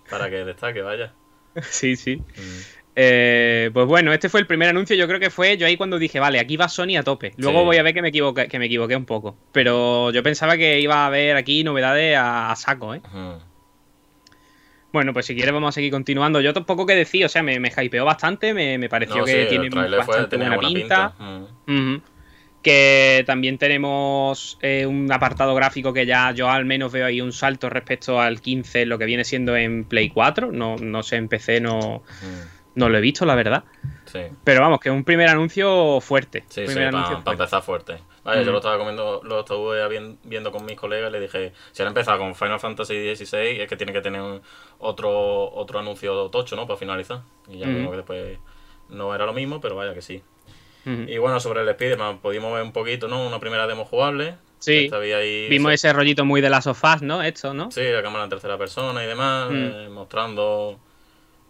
para 0.09 0.29
que 0.29 0.43
destaque, 0.45 0.81
vaya. 0.81 1.13
sí, 1.69 1.95
sí. 1.95 2.17
Mm. 2.17 2.77
Eh, 2.99 3.69
pues 3.73 3.85
bueno, 3.85 4.11
este 4.11 4.27
fue 4.27 4.39
el 4.39 4.47
primer 4.47 4.69
anuncio. 4.69 4.95
Yo 4.95 5.07
creo 5.07 5.19
que 5.19 5.29
fue 5.29 5.55
yo 5.57 5.67
ahí 5.67 5.77
cuando 5.77 5.99
dije, 5.99 6.19
vale, 6.19 6.39
aquí 6.39 6.57
va 6.57 6.67
Sony 6.67 6.97
a 6.97 7.03
tope. 7.03 7.33
Luego 7.37 7.59
Sí. 7.59 7.65
voy 7.65 7.77
a 7.77 7.83
ver 7.83 7.93
que 7.93 8.01
me 8.01 8.09
equivoqué, 8.09 8.47
que 8.47 8.57
me 8.57 8.65
equivoqué 8.65 8.95
un 8.95 9.05
poco. 9.05 9.37
Pero 9.51 10.11
yo 10.11 10.23
pensaba 10.23 10.57
que 10.57 10.79
iba 10.79 10.95
a 11.03 11.05
haber 11.07 11.35
aquí 11.35 11.63
novedades 11.63 12.17
a, 12.17 12.51
a 12.51 12.55
saco, 12.55 12.95
¿eh? 12.95 13.01
Bueno, 14.91 15.13
pues 15.13 15.25
si 15.27 15.35
quieres 15.35 15.53
vamos 15.53 15.69
a 15.69 15.71
seguir 15.73 15.91
continuando. 15.91 16.41
Yo 16.41 16.53
tampoco 16.53 16.85
que 16.87 16.95
decir, 16.95 17.23
o 17.25 17.29
sea, 17.29 17.43
me, 17.43 17.59
me 17.59 17.69
hypeó 17.77 18.03
bastante, 18.05 18.53
me, 18.53 18.77
me 18.79 18.89
pareció 18.89 19.17
No, 19.17 19.25
que 19.25 19.43
sí, 19.43 19.49
tiene 19.49 19.69
fue, 19.69 19.89
bastante 19.89 20.37
buena 20.37 20.55
buena 20.55 20.67
pinta. 20.69 21.13
pinta. 21.17 21.71
Mm. 21.71 22.01
Que 22.67 23.23
también 23.25 23.57
tenemos 23.57 24.57
eh, 24.61 24.85
un 24.85 25.09
apartado 25.09 25.55
gráfico 25.55 25.93
que 25.93 26.05
ya 26.05 26.31
yo 26.31 26.49
al 26.49 26.65
menos 26.65 26.91
veo 26.91 27.05
ahí 27.05 27.21
un 27.21 27.31
salto 27.31 27.69
respecto 27.69 28.19
al 28.19 28.41
15, 28.41 28.85
lo 28.85 28.97
que 28.97 29.05
viene 29.05 29.23
siendo 29.23 29.55
en 29.55 29.85
Play 29.85 30.09
4. 30.09 30.51
No, 30.51 30.75
no 30.75 31.01
sé, 31.03 31.15
en 31.15 31.29
PC 31.29 31.61
no, 31.61 32.03
no 32.75 32.89
lo 32.89 32.97
he 32.97 33.01
visto, 33.01 33.25
la 33.25 33.35
verdad. 33.35 33.63
Sí. 34.05 34.19
Pero 34.43 34.61
vamos, 34.61 34.79
que 34.81 34.89
es 34.89 34.95
un 34.95 35.05
primer 35.05 35.29
anuncio 35.29 35.99
fuerte. 36.01 36.43
Sí, 36.49 36.67
sí, 36.67 36.73
para 36.75 36.89
anuncio 36.89 37.13
fuerte. 37.21 37.31
empezar 37.31 37.61
fuerte. 37.61 37.93
Mm. 38.25 38.41
yo 38.43 38.51
lo 38.51 38.57
estaba 38.57 38.77
comiendo, 38.77 39.21
lo 39.23 39.39
estuve 39.39 39.87
vien- 39.87 40.17
viendo 40.25 40.51
con 40.51 40.65
mis 40.65 40.75
colegas 40.75 41.09
y 41.09 41.13
le 41.13 41.19
dije, 41.21 41.53
si 41.71 41.81
han 41.81 41.87
empezado 41.87 42.17
con 42.19 42.35
Final 42.35 42.59
Fantasy 42.59 43.15
XVI, 43.15 43.61
es 43.61 43.69
que 43.69 43.77
tiene 43.77 43.93
que 43.93 44.01
tener 44.01 44.19
un- 44.19 44.41
otro, 44.79 45.49
otro 45.53 45.79
anuncio 45.79 46.27
tocho, 46.29 46.57
¿no? 46.57 46.67
Para 46.67 46.77
finalizar. 46.77 47.21
Y 47.47 47.59
ya 47.59 47.67
Mm. 47.67 47.75
vimos 47.75 47.91
que 47.91 47.97
después 47.97 48.37
no 48.89 49.15
era 49.15 49.25
lo 49.25 49.31
mismo, 49.31 49.61
pero 49.61 49.75
vaya 49.77 49.93
que 49.93 50.01
sí. 50.01 50.21
Y 51.07 51.17
bueno, 51.17 51.39
sobre 51.39 51.61
el 51.61 51.69
Spider-Man, 51.69 52.19
pudimos 52.19 52.53
ver 52.53 52.63
un 52.63 52.71
poquito, 52.71 53.07
¿no? 53.07 53.27
Una 53.27 53.39
primera 53.39 53.67
demo 53.67 53.83
jugable. 53.85 54.35
Sí. 54.59 54.89
Ahí 54.93 55.47
Vimos 55.49 55.73
ese- 55.73 55.89
ese 55.89 55.93
rollito 55.93 56.23
muy 56.25 56.39
de 56.41 56.49
las 56.49 56.63
sofás, 56.63 57.01
¿no? 57.01 57.21
Esto, 57.21 57.53
¿no? 57.53 57.69
Sí, 57.71 57.83
la 57.83 58.01
cámara 58.01 58.23
en 58.23 58.29
tercera 58.29 58.57
persona 58.57 59.03
y 59.03 59.07
demás, 59.07 59.49
Mm. 59.49 59.55
eh, 59.55 59.89
mostrando... 59.89 60.79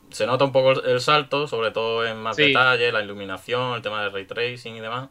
Se 0.10 0.26
nota 0.26 0.46
un 0.46 0.52
poco 0.54 0.72
el, 0.72 0.86
el 0.90 1.02
salto, 1.02 1.48
sobre 1.48 1.72
todo 1.72 2.06
en 2.06 2.18
más 2.18 2.36
Sí. 2.38 2.48
detalle, 2.48 2.92
la 2.92 3.04
iluminación, 3.04 3.76
el 3.76 3.82
tema 3.82 4.02
del 4.02 4.12
ray 4.14 4.26
tracing 4.26 4.76
y 4.76 4.80
demás. 4.80 5.10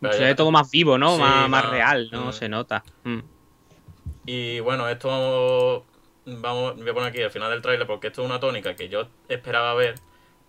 Pero 0.00 0.14
Se 0.14 0.24
ve 0.24 0.34
todo 0.34 0.50
más 0.50 0.70
vivo, 0.70 0.96
¿no? 0.98 1.16
Sí, 1.16 1.20
más, 1.20 1.48
más 1.48 1.68
real, 1.68 2.08
¿no? 2.12 2.26
mm. 2.26 2.32
Se 2.32 2.48
nota. 2.48 2.82
Mm. 3.04 3.18
Y 4.26 4.60
bueno, 4.60 4.88
esto 4.88 5.08
vamos, 5.08 5.82
vamos, 6.42 6.76
voy 6.76 6.88
a 6.88 6.94
poner 6.94 7.08
aquí 7.10 7.22
al 7.22 7.30
final 7.30 7.50
del 7.50 7.60
tráiler 7.62 7.86
porque 7.86 8.06
esto 8.08 8.22
es 8.22 8.26
una 8.28 8.38
tónica 8.40 8.74
que 8.76 8.88
yo 8.88 9.08
esperaba 9.28 9.74
ver, 9.74 9.96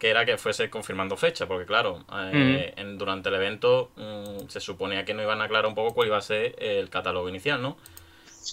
que 0.01 0.09
era 0.09 0.25
que 0.25 0.35
fuese 0.39 0.71
confirmando 0.71 1.15
fecha, 1.15 1.45
porque 1.47 1.67
claro, 1.67 2.03
eh, 2.33 2.73
en, 2.75 2.97
durante 2.97 3.29
el 3.29 3.35
evento 3.35 3.91
mm, 3.95 4.47
se 4.47 4.59
suponía 4.59 5.05
que 5.05 5.13
no 5.13 5.21
iban 5.21 5.41
a 5.41 5.43
aclarar 5.43 5.67
un 5.67 5.75
poco 5.75 5.93
cuál 5.93 6.07
iba 6.07 6.17
a 6.17 6.21
ser 6.21 6.55
el 6.57 6.89
catálogo 6.89 7.29
inicial, 7.29 7.61
¿no? 7.61 7.77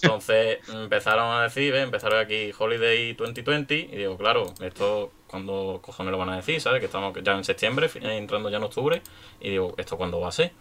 Entonces 0.03 0.59
empezaron 0.69 1.35
a 1.35 1.41
decir, 1.41 1.73
empezaron 1.73 2.19
aquí 2.19 2.51
Holiday 2.55 3.13
2020 3.13 3.75
y 3.75 3.87
digo, 3.95 4.15
claro, 4.15 4.53
esto 4.61 5.11
cuando 5.25 5.79
cojones 5.81 6.11
lo 6.11 6.19
van 6.19 6.29
a 6.29 6.35
decir, 6.35 6.61
¿sabes? 6.61 6.81
Que 6.81 6.85
estamos 6.85 7.17
ya 7.23 7.33
en 7.33 7.43
septiembre, 7.43 7.89
entrando 7.99 8.51
ya 8.51 8.57
en 8.57 8.63
octubre, 8.65 9.01
y 9.41 9.49
digo, 9.49 9.73
¿esto 9.79 9.97
cuándo 9.97 10.19
va 10.19 10.27
a 10.27 10.31
ser? 10.31 10.51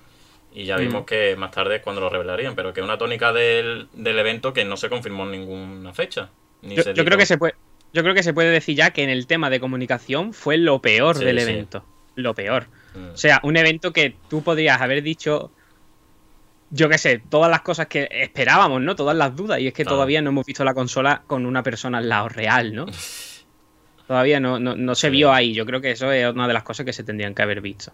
Y 0.55 0.65
ya 0.65 0.79
vimos 0.79 1.03
mm. 1.03 1.05
que 1.05 1.37
más 1.37 1.51
tarde 1.51 1.77
es 1.77 1.83
cuando 1.83 2.01
lo 2.01 2.09
revelarían, 2.09 2.55
pero 2.55 2.73
que 2.73 2.81
una 2.81 2.97
tónica 2.97 3.35
del, 3.35 3.91
evento 3.95 4.55
que 4.55 4.65
no 4.65 4.79
se 4.79 4.89
confirmó 4.89 5.25
en 5.25 5.33
ninguna 5.33 5.93
fecha. 5.93 6.31
yo, 6.63 7.05
creo 7.05 7.19
que 7.19 7.27
se 7.27 7.37
puede, 7.37 7.57
yo 7.93 8.03
creo 8.03 8.15
que 8.15 8.23
se 8.23 8.35
puede 8.35 8.51
decir 8.51 8.77
ya 8.77 8.91
que 8.91 9.03
en 9.03 9.11
el 9.11 9.27
tema 9.27 9.51
de 9.51 9.61
comunicación 9.61 10.33
fue 10.33 10.57
lo 10.59 10.81
peor 10.81 11.19
del 11.19 11.39
evento. 11.39 11.85
Lo 12.15 12.35
peor. 12.35 12.67
Mm. 12.95 13.15
O 13.15 13.17
sea, 13.17 13.41
un 13.43 13.57
evento 13.57 13.93
que 13.93 14.15
tú 14.29 14.43
podrías 14.43 14.81
haber 14.81 15.03
dicho, 15.03 15.51
yo 16.71 16.89
qué 16.89 16.99
sé, 16.99 17.23
todas 17.29 17.51
las 17.51 17.63
cosas 17.63 17.87
que 17.87 18.09
esperábamos, 18.11 18.83
¿no? 18.83 18.97
Todas 18.97 19.17
las 19.17 19.35
dudas. 19.35 19.61
Y 19.61 19.69
es 19.69 19.73
que 19.73 19.85
todavía 19.85 20.21
no 20.21 20.31
hemos 20.31 20.45
visto 20.45 20.65
la 20.65 20.75
consola 20.75 21.23
con 21.27 21.47
una 21.47 21.63
persona 21.63 21.99
al 21.99 22.09
lado 22.09 22.29
real, 22.29 22.75
¿no? 22.75 22.87
todavía 24.09 24.41
no, 24.41 24.59
no, 24.59 24.95
se 24.95 25.11
vio 25.11 25.33
ahí. 25.33 25.53
Yo 25.53 25.67
creo 25.67 25.81
que 25.81 25.91
eso 25.91 26.11
es 26.11 26.33
una 26.33 26.49
de 26.49 26.55
las 26.55 26.63
cosas 26.63 26.87
que 26.87 26.95
se 26.95 27.05
tendrían 27.05 27.35
que 27.35 27.43
haber 27.43 27.61
visto. 27.61 27.93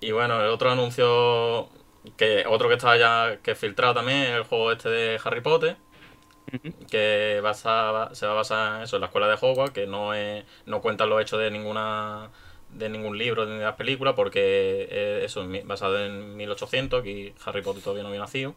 Y 0.00 0.12
bueno, 0.12 0.40
el 0.40 0.48
otro 0.48 0.70
anuncio, 0.70 1.68
que 2.16 2.44
otro 2.48 2.68
que 2.68 2.74
estaba 2.74 2.96
ya 2.96 3.36
que 3.42 3.54
filtrado 3.54 3.94
también, 3.94 4.32
el 4.32 4.44
juego 4.44 4.72
este 4.72 4.88
de 4.88 5.20
Harry 5.22 5.42
Potter, 5.42 5.76
que 6.90 7.40
se 7.42 8.26
va 8.26 8.32
a 8.32 8.34
basar 8.34 8.76
en 8.76 8.82
eso, 8.82 8.96
en 8.96 9.00
la 9.00 9.06
escuela 9.06 9.28
de 9.28 9.36
Hogwarts, 9.40 9.72
que 9.74 9.86
no, 9.86 10.14
es, 10.14 10.44
no 10.66 10.80
cuenta 10.80 11.06
los 11.06 11.20
hechos 11.20 11.40
de 11.40 11.50
ninguna 11.50 12.30
de 12.70 12.88
ningún 12.90 13.16
libro 13.16 13.46
ni 13.46 13.58
de 13.58 13.64
las 13.64 13.76
películas, 13.76 14.14
porque 14.14 15.24
eso 15.24 15.42
es 15.50 15.66
basado 15.66 15.98
en 16.04 16.36
1800, 16.36 17.06
y 17.06 17.34
Harry 17.44 17.62
Potter 17.62 17.82
todavía 17.82 18.02
no 18.02 18.08
había 18.08 18.20
nacido. 18.20 18.54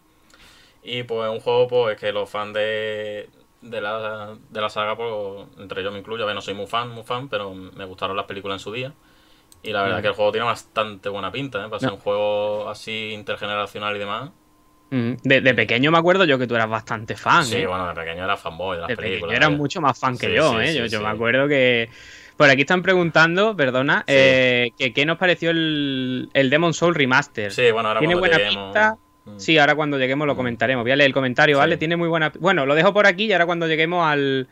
Y 0.84 1.04
pues 1.04 1.30
un 1.30 1.40
juego 1.42 1.68
pues 1.68 1.98
que 2.00 2.12
los 2.12 2.30
fans 2.30 2.54
de, 2.54 3.30
de, 3.62 3.82
la, 3.82 4.38
de 4.50 4.62
la 4.62 4.70
saga, 4.70 4.96
pues, 4.96 5.48
entre 5.60 5.82
ellos 5.82 5.94
me 5.94 6.00
incluyo, 6.00 6.24
a 6.24 6.28
ver, 6.28 6.36
no 6.36 6.42
soy 6.42 6.54
muy 6.54 6.68
fan, 6.68 6.90
muy 6.90 7.04
fan, 7.04 7.30
pero 7.30 7.54
me 7.54 7.86
gustaron 7.86 8.16
las 8.18 8.26
películas 8.26 8.56
en 8.56 8.60
su 8.64 8.72
día. 8.72 8.94
Y 9.64 9.72
la 9.74 9.84
verdad 9.84 10.00
es 10.00 10.04
que 10.04 10.10
el 10.10 10.16
juego 10.16 10.32
tiene 10.32 10.46
bastante 10.48 11.10
buena 11.10 11.32
pinta, 11.32 11.60
¿eh? 11.66 11.70
Para 11.70 11.80
ser 11.80 11.94
un 11.94 12.00
juego 12.00 12.70
así 12.70 13.12
intergeneracional 13.14 13.96
y 13.96 14.00
demás. 14.00 14.32
Mm. 14.92 15.14
De, 15.24 15.54
pequeño 15.54 15.92
me 15.92 16.00
acuerdo 16.00 16.26
yo 16.26 16.40
que 16.40 16.48
tú 16.48 16.56
eras 16.56 16.70
bastante 16.70 17.16
fan. 17.16 17.46
Sí, 17.46 17.58
¿eh? 17.58 17.68
bueno, 17.68 17.88
de 17.88 17.94
pequeño 17.94 18.24
era 18.24 18.38
fanboy 18.38 18.76
de 18.76 18.82
las 18.82 18.88
de 18.88 18.96
películas. 18.98 19.36
Eras 19.36 19.52
mucho 19.52 19.82
más 19.82 20.00
fan 20.00 20.18
que 20.18 20.34
yo, 20.34 20.60
¿eh? 20.60 20.88
yo, 20.90 21.02
me 21.02 21.10
acuerdo 21.10 21.48
que. 21.48 21.90
Por 22.38 22.50
aquí 22.50 22.62
están 22.62 22.82
preguntando, 22.82 23.56
perdona, 23.56 24.06
eh, 24.08 24.72
que 24.78 24.94
qué 24.94 25.06
nos 25.06 25.18
pareció 25.18 25.52
el, 25.52 26.30
el 26.34 26.50
Demon 26.50 26.74
Soul 26.74 26.96
Remaster. 26.96 27.52
Sí, 27.52 27.70
bueno, 27.72 27.90
ahora 27.90 28.00
Tiene 28.00 28.16
buena 28.16 28.38
pinta. 28.38 28.98
Mm. 29.26 29.38
Sí, 29.38 29.58
ahora 29.58 29.76
cuando 29.76 29.98
lleguemos 29.98 30.26
lo 30.26 30.38
comentaremos. 30.38 30.84
Voy 30.84 30.92
a 30.92 30.96
leer 30.96 31.08
el 31.08 31.14
comentario, 31.14 31.58
¿vale? 31.58 31.76
Tiene 31.76 31.98
muy 31.98 32.08
buena. 32.08 32.32
Bueno, 32.40 32.66
lo 32.66 32.76
dejo 32.76 32.94
por 32.94 33.08
aquí 33.08 33.26
y 33.26 33.34
ahora 33.34 33.46
cuando 33.46 33.68
lleguemos 33.68 34.08
al, 34.08 34.48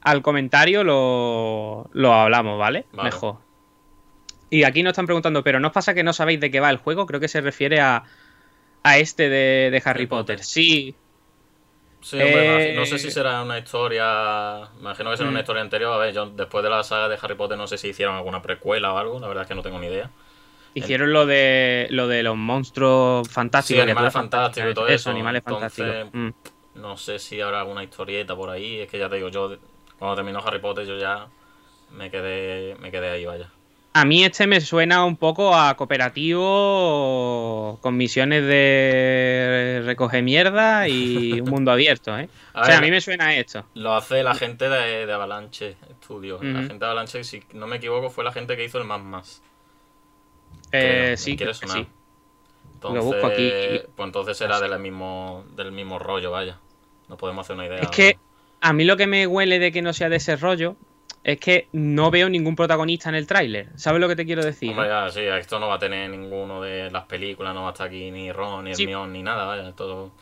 al 0.00 0.22
comentario 0.22 0.84
lo, 0.84 1.90
lo 1.92 2.14
hablamos, 2.14 2.56
¿vale? 2.56 2.86
Mejor. 2.92 3.38
Y 4.48 4.64
aquí 4.64 4.82
nos 4.82 4.92
están 4.92 5.06
preguntando, 5.06 5.42
pero 5.42 5.60
¿no 5.60 5.68
os 5.68 5.74
pasa 5.74 5.94
que 5.94 6.04
no 6.04 6.12
sabéis 6.12 6.38
de 6.38 6.50
qué 6.50 6.60
va 6.60 6.70
el 6.70 6.76
juego? 6.76 7.06
Creo 7.06 7.18
que 7.18 7.28
se 7.28 7.40
refiere 7.40 7.80
a, 7.80 8.04
a 8.82 8.98
este 8.98 9.28
de, 9.28 9.82
Harry 9.84 10.06
Potter. 10.06 10.42
Sí. 10.42 10.94
Sí, 12.00 12.20
hombre, 12.20 12.74
no 12.74 12.84
sé 12.84 12.98
si 12.98 13.08
eh, 13.08 13.10
será 13.12 13.42
una 13.42 13.58
historia. 13.58 14.68
Imagino 14.80 15.10
que 15.10 15.16
será 15.16 15.28
una 15.28 15.38
mm. 15.38 15.42
historia 15.42 15.62
anterior. 15.62 15.92
A 15.92 15.98
ver, 15.98 16.12
yo 16.12 16.26
después 16.26 16.64
de 16.64 16.70
la 16.70 16.82
saga 16.82 17.08
de 17.08 17.16
Harry 17.22 17.36
Potter 17.36 17.56
no 17.56 17.68
sé 17.68 17.78
si 17.78 17.88
hicieron 17.88 18.16
alguna 18.16 18.42
precuela 18.42 18.92
o 18.92 18.98
algo. 18.98 19.20
La 19.20 19.28
verdad 19.28 19.42
es 19.42 19.48
que 19.48 19.54
no 19.54 19.62
tengo 19.62 19.78
ni 19.78 19.86
idea. 19.86 20.10
Hicieron 20.74 21.12
lo 21.12 21.26
de 21.26 21.86
lo 21.90 22.08
de 22.08 22.22
los 22.22 22.36
monstruos 22.36 23.28
fantásticos. 23.28 23.76
Sí, 23.76 23.82
animales 23.82 24.12
fantásticos 24.12 24.70
y 24.70 24.74
todo 24.74 24.88
eso. 24.88 25.10
animales 25.10 25.42
fantásticos. 25.44 26.08
Mm. 26.12 26.30
No 26.74 26.96
sé 26.96 27.18
si 27.18 27.40
habrá 27.40 27.60
alguna 27.60 27.84
historieta 27.84 28.34
por 28.34 28.50
ahí. 28.50 28.80
Es 28.80 28.90
que 28.90 28.98
ya 28.98 29.08
te 29.08 29.16
digo, 29.16 29.28
yo 29.28 29.56
cuando 29.98 30.16
terminó 30.16 30.40
Harry 30.44 30.58
Potter 30.58 30.86
yo 30.86 30.98
ya 30.98 31.28
me 31.92 32.10
quedé, 32.10 32.74
me 32.76 32.90
quedé 32.90 33.10
ahí, 33.10 33.26
vaya. 33.26 33.50
A 33.94 34.06
mí 34.06 34.24
este 34.24 34.46
me 34.46 34.60
suena 34.62 35.04
un 35.04 35.16
poco 35.16 35.54
a 35.54 35.76
cooperativo 35.76 37.78
con 37.82 37.96
misiones 37.96 38.46
de 38.46 39.82
recoger 39.84 40.22
mierda 40.22 40.88
y 40.88 41.40
un 41.40 41.50
mundo 41.50 41.70
abierto, 41.72 42.18
¿eh? 42.18 42.30
o 42.54 42.64
sea, 42.64 42.78
a 42.78 42.80
mí 42.80 42.90
me 42.90 43.02
suena 43.02 43.36
esto. 43.36 43.66
Lo 43.74 43.94
hace 43.94 44.22
la 44.22 44.34
gente 44.34 44.70
de, 44.70 45.12
Avalanche 45.12 45.76
Studios. 46.02 46.42
La 46.42 46.60
gente 46.60 46.78
de 46.78 46.86
Avalanche, 46.86 47.22
si 47.22 47.42
no 47.52 47.66
me 47.66 47.76
equivoco, 47.76 48.08
fue 48.08 48.24
la 48.24 48.32
gente 48.32 48.56
que 48.56 48.64
hizo 48.64 48.78
el 48.78 48.84
más 48.84 49.02
más. 49.02 49.42
Eh, 50.72 51.14
sí, 51.18 51.36
quiere 51.36 51.52
sonar. 51.52 51.76
Sí. 51.76 51.86
Entonces, 52.74 52.98
Lo 52.98 53.04
busco 53.04 53.26
aquí. 53.26 53.52
Pues 53.94 54.06
entonces 54.06 54.40
era 54.40 54.58
del 54.58 54.78
mismo, 54.80 55.44
del 55.54 55.70
mismo 55.70 55.98
rollo, 55.98 56.30
vaya. 56.30 56.58
No 57.08 57.18
podemos 57.18 57.44
hacer 57.44 57.56
una 57.56 57.66
idea. 57.66 57.80
Es 57.80 57.90
que 57.90 58.16
a 58.62 58.72
mí 58.72 58.84
lo 58.84 58.96
que 58.96 59.06
me 59.06 59.26
huele 59.26 59.58
de 59.58 59.70
que 59.70 59.82
no 59.82 59.92
sea 59.92 60.08
de 60.08 60.16
ese 60.16 60.36
rollo 60.36 60.76
es 61.24 61.38
que 61.38 61.68
no 61.72 62.10
veo 62.10 62.28
ningún 62.28 62.56
protagonista 62.56 63.08
en 63.08 63.14
el 63.14 63.26
tráiler. 63.26 63.68
¿Sabes 63.76 64.00
lo 64.00 64.08
que 64.08 64.16
te 64.16 64.24
quiero 64.24 64.44
decir? 64.44 64.74
sí, 65.10 65.20
esto 65.20 65.58
no 65.60 65.68
va 65.68 65.76
a 65.76 65.78
tener 65.78 66.10
ninguno 66.10 66.60
de 66.60 66.90
las 66.90 67.04
películas, 67.04 67.54
no 67.54 67.62
va 67.62 67.68
a 67.68 67.72
estar 67.72 67.86
aquí 67.86 68.10
ni 68.10 68.32
Ron, 68.32 68.64
ni 68.64 68.72
Hermione, 68.72 69.12
ni 69.12 69.22
nada, 69.22 69.44
vaya, 69.44 69.72
todo... 69.72 70.12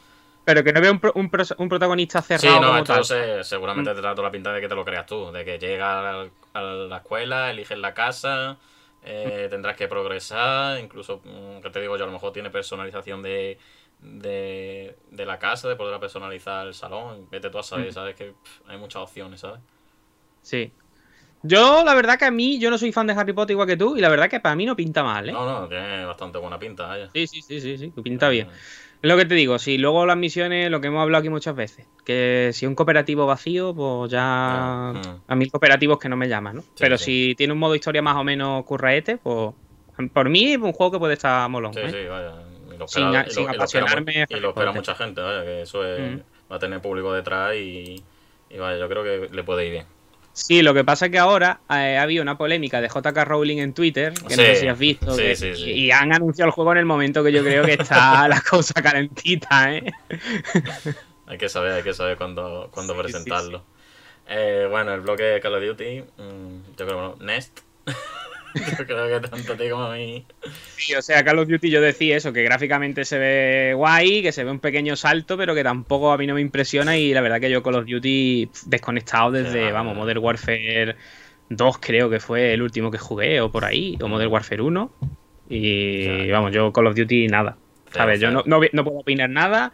Pero 0.45 0.65
que 0.65 0.73
no 0.73 0.81
veo 0.81 0.93
un, 0.93 1.31
un, 1.59 1.69
protagonista 1.69 2.23
cerrado. 2.23 2.57
Sí, 2.57 2.61
no, 2.61 2.79
esto 2.79 3.45
seguramente 3.45 3.93
mm. 3.93 3.95
te 3.95 4.01
da 4.01 4.15
toda 4.15 4.29
la 4.29 4.33
pinta 4.33 4.53
de 4.53 4.61
que 4.61 4.69
te 4.69 4.75
lo 4.75 4.85
creas 4.85 5.07
tú, 5.07 5.31
de 5.31 5.45
que 5.45 5.59
llega 5.59 6.23
a 6.55 6.61
la 6.61 6.97
escuela, 6.97 7.51
eliges 7.51 7.79
la 7.79 7.95
casa, 7.95 8.59
eh, 9.05 9.45
mm. 9.47 9.51
tendrás 9.51 9.77
que 9.77 9.87
progresar, 9.87 10.81
incluso, 10.81 11.21
mm, 11.25 11.61
que 11.61 11.71
te 11.71 11.81
digo 11.81 11.97
yo, 11.97 12.05
a 12.05 12.07
lo 12.07 12.13
mejor 12.13 12.33
tiene 12.33 12.51
personalización 12.51 13.23
de, 13.23 13.59
de, 14.01 14.97
de 15.11 15.27
la 15.27 15.39
casa, 15.39 15.69
de 15.69 15.77
poder 15.77 16.01
personalizar 16.01 16.67
el 16.67 16.75
salón, 16.75 17.29
vete 17.31 17.49
tú 17.49 17.59
a 17.59 17.63
saber, 17.63 17.93
sabes 17.93 18.17
que 18.17 18.33
hay 18.67 18.79
muchas 18.79 19.03
opciones, 19.03 19.41
¿sabes? 19.41 19.61
Sí, 20.43 20.73
yo, 21.43 21.85
la 21.85 21.95
verdad 21.95 22.19
que 22.19 22.27
a 22.27 22.31
mí, 22.31 22.59
yo 22.59 22.71
no 22.71 22.79
soy 22.79 22.93
fan 22.93 23.07
de 23.07 23.15
Harry 23.15 23.33
Potter 23.33 23.55
igual 23.55 23.69
que 23.69 23.77
tú, 23.77 23.97
y 23.97 24.01
la 24.01 24.09
verdad 24.09 24.29
que 24.29 24.41
para 24.41 24.55
mí 24.57 24.67
no 24.67 24.77
pinta 24.77 25.03
mal, 25.03 25.29
¿eh? 25.29 25.33
No, 25.33 25.61
no, 25.61 25.69
tiene 25.69 26.05
bastante 26.05 26.39
buena 26.39 26.59
pinta, 26.59 26.87
vaya. 26.87 27.09
Sí, 27.13 27.27
sí, 27.27 27.43
sí, 27.43 27.61
sí, 27.61 27.79
sí, 27.79 27.93
pinta 28.03 28.29
bien. 28.29 28.49
Es 29.03 29.09
lo 29.09 29.17
que 29.17 29.25
te 29.25 29.35
digo, 29.35 29.59
si 29.59 29.79
luego 29.79 30.05
las 30.05 30.19
misiones, 30.19 30.71
lo 30.71 30.83
que 30.83 30.89
hemos 30.89 31.01
hablado 31.01 31.21
aquí 31.21 31.31
muchas 31.31 31.57
veces, 31.57 31.87
que 32.05 32.51
si 32.53 32.67
un 32.67 32.75
cooperativo 32.75 33.25
vacío, 33.25 33.75
pues 33.75 34.11
ya 34.11 34.93
mm. 34.95 35.23
a 35.27 35.35
mí 35.35 35.49
cooperativos 35.49 35.99
que 35.99 36.11
no 36.11 36.19
me 36.19 36.29
llaman, 36.29 36.57
¿no? 36.57 36.65
Pero 36.79 36.99
si 36.99 37.35
tiene 37.37 37.55
un 37.55 37.59
modo 37.59 37.75
historia 37.75 38.03
más 38.03 38.17
o 38.17 38.25
menos 38.25 38.63
curraete, 38.67 39.17
pues 39.17 39.55
por 40.13 40.29
mí 40.29 40.53
es 40.53 40.59
un 40.59 40.73
juego 40.73 40.93
que 40.93 40.99
puede 40.99 41.15
estar 41.15 41.49
molón. 41.49 41.73
Sí, 41.73 41.81
¿eh? 41.81 41.91
sí, 41.91 42.09
vaya. 42.09 42.35
Y 42.75 42.79
lo 42.79 42.85
espera, 42.85 43.31
sin, 43.31 43.49
apasionarme. 43.49 44.27
Y 44.29 44.37
lo 44.37 44.51
espera, 44.51 44.73
mucha 44.73 44.95
gente, 44.95 45.23
vaya, 45.23 45.45
que 45.45 45.63
eso 45.63 45.83
es, 45.83 46.17
mm. 46.17 46.53
va 46.53 46.57
a 46.57 46.59
tener 46.59 46.83
público 46.83 47.15
detrás 47.15 47.55
y, 47.55 48.03
y 48.51 48.59
vaya, 48.59 48.79
yo 48.79 48.87
creo 48.87 49.03
que 49.03 49.35
le 49.35 49.45
puede 49.45 49.65
ir 49.65 49.73
bien. 49.73 49.87
Sí, 50.33 50.63
lo 50.63 50.73
que 50.73 50.85
pasa 50.85 51.07
es 51.07 51.13
que 51.13 51.19
ahora 51.19 51.61
eh, 51.69 51.99
ha 51.99 52.03
habido 52.03 52.23
una 52.23 52.39
polémica 52.39 52.81
de 52.81 52.89
JK 52.89 53.25
Rowling 53.25 53.59
en 53.59 53.75
Twitter, 53.75 54.15
que 54.15 54.37
no 54.37 54.43
sé 54.43 54.57
si 54.57 54.69
has 54.69 54.79
visto, 54.79 55.17
y, 55.21 55.91
han 55.91 56.13
anunciado 56.13 56.49
el 56.49 56.53
juego 56.53 56.73
en 56.73 56.79
el 56.79 56.87
momento 56.87 57.25
que 57.25 57.33
yo 57.33 57.43
creo 57.43 57.65
que 57.65 57.75
está 57.75 58.29
la 58.29 58.41
cosa 58.41 58.75
calentita, 58.81 59.75
¿eh? 59.75 59.93
hay 61.27 61.39
que 61.39 61.49
saber, 61.49 61.73
hay 61.73 61.83
que 61.83 61.95
saber 61.95 62.17
cuándo, 62.17 62.69
cuándo 62.73 62.97
presentarlo. 62.97 63.65
Eh, 64.29 64.69
bueno, 64.71 64.95
el 64.95 65.01
bloque 65.01 65.25
de 65.25 65.41
Call 65.41 65.55
of 65.55 65.65
Duty, 65.65 66.01
mm, 66.03 66.77
yo 66.77 66.87
creo, 66.87 67.19
que 67.19 67.25
Nest. 67.25 67.61
Yo 68.79 68.87
creo 68.87 69.21
que 69.21 69.29
tanto 69.29 69.57
te 69.57 69.71
como 69.71 69.85
a 69.85 69.95
mí. 69.95 70.25
Sí, 70.77 70.95
o 70.95 71.03
sea, 71.03 71.25
Call 71.25 71.39
of 71.39 71.49
Duty 71.49 71.71
yo 71.71 71.81
decía 71.81 72.17
eso, 72.17 72.33
que 72.33 72.43
gráficamente 72.43 73.05
se 73.05 73.19
ve 73.19 73.75
guay, 73.75 74.23
que 74.23 74.33
se 74.33 74.45
ve 74.45 74.51
un 74.51 74.61
pequeño 74.61 74.97
salto, 74.97 75.37
pero 75.37 75.55
que 75.55 75.63
tampoco 75.63 76.13
a 76.13 76.19
mí 76.19 76.27
no 76.27 76.35
me 76.35 76.41
impresiona 76.41 76.97
y 76.97 77.13
la 77.13 77.21
verdad 77.21 77.41
que 77.41 77.51
yo 77.51 77.63
Call 77.63 77.77
of 77.77 77.87
Duty 77.87 78.51
desconectado 78.67 79.31
desde, 79.31 79.73
vamos, 79.73 79.97
Modern 79.97 80.19
Warfare 80.19 80.97
2 81.51 81.79
creo 81.79 82.09
que 82.09 82.21
fue 82.21 82.55
el 82.55 82.63
último 82.63 82.91
que 82.91 82.99
jugué 82.99 83.41
o 83.41 83.51
por 83.51 83.65
ahí, 83.65 83.99
o 84.01 84.09
Modern 84.09 84.33
Warfare 84.33 84.63
1. 84.63 84.91
Y 85.51 86.31
vamos, 86.31 86.53
yo 86.53 86.73
Call 86.73 86.87
of 86.87 86.95
Duty 86.95 87.27
nada. 87.27 87.57
¿Sabes? 87.93 88.21
Yo 88.21 88.31
no, 88.31 88.45
no, 88.47 88.85
puedo 88.85 88.99
opinar 88.99 89.29
nada. 89.29 89.73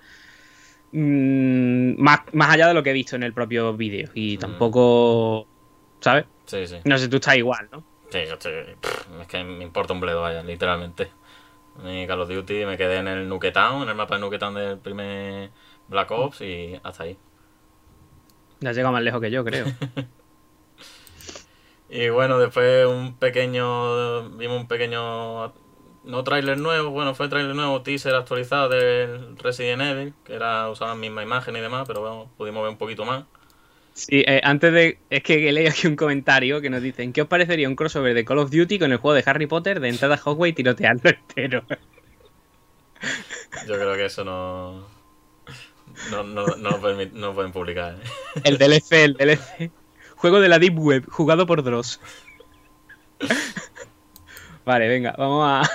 Mm, 0.93 2.01
más, 2.01 2.21
más 2.33 2.51
allá 2.51 2.69
de 2.69 2.75
lo 2.75 2.83
que 2.83 2.91
he 2.91 2.95
visto 2.95 3.15
en 3.15 3.23
el 3.23 3.35
propio 3.35 3.75
vídeo. 3.75 4.09
Y 4.15 4.37
mm. 4.37 4.41
tampoco. 4.41 5.47
¿Sabes? 6.01 6.25
Sí, 6.47 6.67
sí. 6.67 6.77
No 6.85 6.97
sé, 6.97 7.09
tú 7.09 7.17
estás 7.17 7.37
igual, 7.37 7.69
¿no? 7.71 7.85
Sí, 8.11 8.19
yo 8.27 8.35
estoy, 8.35 8.53
es 9.21 9.27
que 9.27 9.43
me 9.43 9.65
importa 9.65 9.93
un 9.93 10.01
bledo, 10.01 10.23
vaya, 10.23 10.43
literalmente. 10.43 11.11
Mi 11.83 12.07
Call 12.07 12.21
of 12.21 12.29
Duty 12.29 12.65
me 12.65 12.77
quedé 12.77 12.99
en 12.99 13.09
el 13.09 13.29
Nuketown, 13.29 13.83
en 13.83 13.89
el 13.89 13.95
mapa 13.95 14.15
de 14.15 14.21
Nuketown 14.23 14.55
del 14.55 14.79
primer 14.79 15.51
Black 15.89 16.11
Ops 16.11 16.41
y 16.41 16.81
hasta 16.83 17.03
ahí. 17.03 17.19
Ya 18.61 18.71
has 18.71 18.77
llegado 18.77 18.93
más 18.93 19.03
lejos 19.03 19.21
que 19.21 19.31
yo, 19.31 19.45
creo. 19.45 19.67
y 21.91 22.09
bueno, 22.09 22.39
después 22.39 22.87
un 22.87 23.17
pequeño. 23.17 24.31
Vimos 24.31 24.61
un 24.61 24.69
pequeño. 24.69 25.53
No 26.05 26.23
trailer 26.23 26.59
nuevo, 26.59 26.91
bueno, 26.91 27.17
fue 27.17 27.29
trailer 27.29 27.57
nuevo, 27.57 27.83
teaser 27.83 28.15
actualizado 28.15 28.69
del 28.69 29.37
Resident 29.39 29.83
Evil, 29.83 30.15
que 30.25 30.35
era 30.35 30.71
usaba 30.71 30.93
la 30.93 30.97
misma 30.97 31.25
imagen 31.25 31.57
y 31.57 31.61
demás, 31.61 31.83
pero 31.85 32.01
bueno, 32.01 32.31
pudimos 32.37 32.63
ver 32.63 32.71
un 32.71 32.79
poquito 32.79 33.05
más. 33.05 33.25
Sí, 33.97 34.23
eh, 34.27 34.41
antes 34.45 34.73
de. 34.75 34.99
Es 35.09 35.23
que 35.23 35.51
leí 35.53 35.67
aquí 35.67 35.87
un 35.87 35.97
comentario 35.97 36.61
que 36.61 36.69
nos 36.69 36.83
dicen: 36.83 37.13
¿Qué 37.15 37.23
os 37.23 37.29
parecería 37.29 37.67
un 37.69 37.77
crossover 37.77 38.13
de 38.15 38.27
Call 38.27 38.39
of 38.39 38.51
Duty 38.51 38.79
con 38.79 38.93
el 38.93 38.99
juego 38.99 39.15
de 39.15 39.23
Harry 39.25 39.47
Potter 39.47 39.81
de 39.81 39.89
entrada 39.89 40.17
a 40.17 40.21
Hogwarts 40.23 40.51
y 40.51 40.55
tiroteando 40.55 41.09
entero? 41.09 41.65
Yo 43.67 43.75
creo 43.75 43.95
que 43.95 44.05
eso 44.05 44.23
no. 44.25 44.87
No, 46.11 46.23
no, 46.23 46.47
no, 46.47 46.77
lo, 46.79 47.05
lo 47.05 47.35
pueden 47.35 47.53
publicar. 47.53 47.95
¿eh? 47.95 48.41
El 48.45 48.59
DLC, 48.59 48.93
el 48.93 49.15
DLC. 49.15 49.71
Juego 50.17 50.41
de 50.41 50.49
la 50.49 50.59
Deep 50.59 50.79
Web, 50.79 51.05
jugado 51.09 51.47
por 51.47 51.63
Dross. 51.63 51.99
Vale, 54.65 54.89
venga, 54.89 55.15
vamos 55.17 55.45
a. 55.49 55.71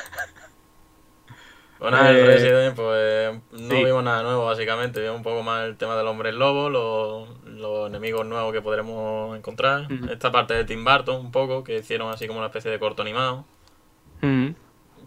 Bueno, 1.80 1.98
el 2.08 2.18
Eh, 2.18 2.26
Resident, 2.26 2.76
pues 2.76 3.34
no 3.52 3.76
sí. 3.76 3.84
vimos 3.84 4.04
nada 4.04 4.22
nuevo, 4.22 4.46
básicamente. 4.46 5.02
Vimos 5.02 5.18
un 5.18 5.24
poco 5.24 5.42
más 5.42 5.66
el 5.66 5.78
tema 5.78 5.96
del 5.98 6.08
hombre 6.08 6.32
lobo, 6.32 6.70
los, 6.70 7.41
los 7.62 7.88
enemigos 7.88 8.26
nuevos 8.26 8.52
que 8.52 8.62
podremos 8.62 9.38
encontrar. 9.38 9.88
Esta 10.10 10.32
parte 10.32 10.54
de 10.54 10.66
Tim 10.66 10.84
Burton, 10.84 11.18
un 11.26 11.32
poco, 11.32 11.64
que 11.64 11.78
hicieron 11.78 12.12
así 12.12 12.28
como 12.28 12.40
una 12.40 12.48
especie 12.48 12.72
de 12.72 12.80
corto 12.80 13.02
animado. 13.02 13.46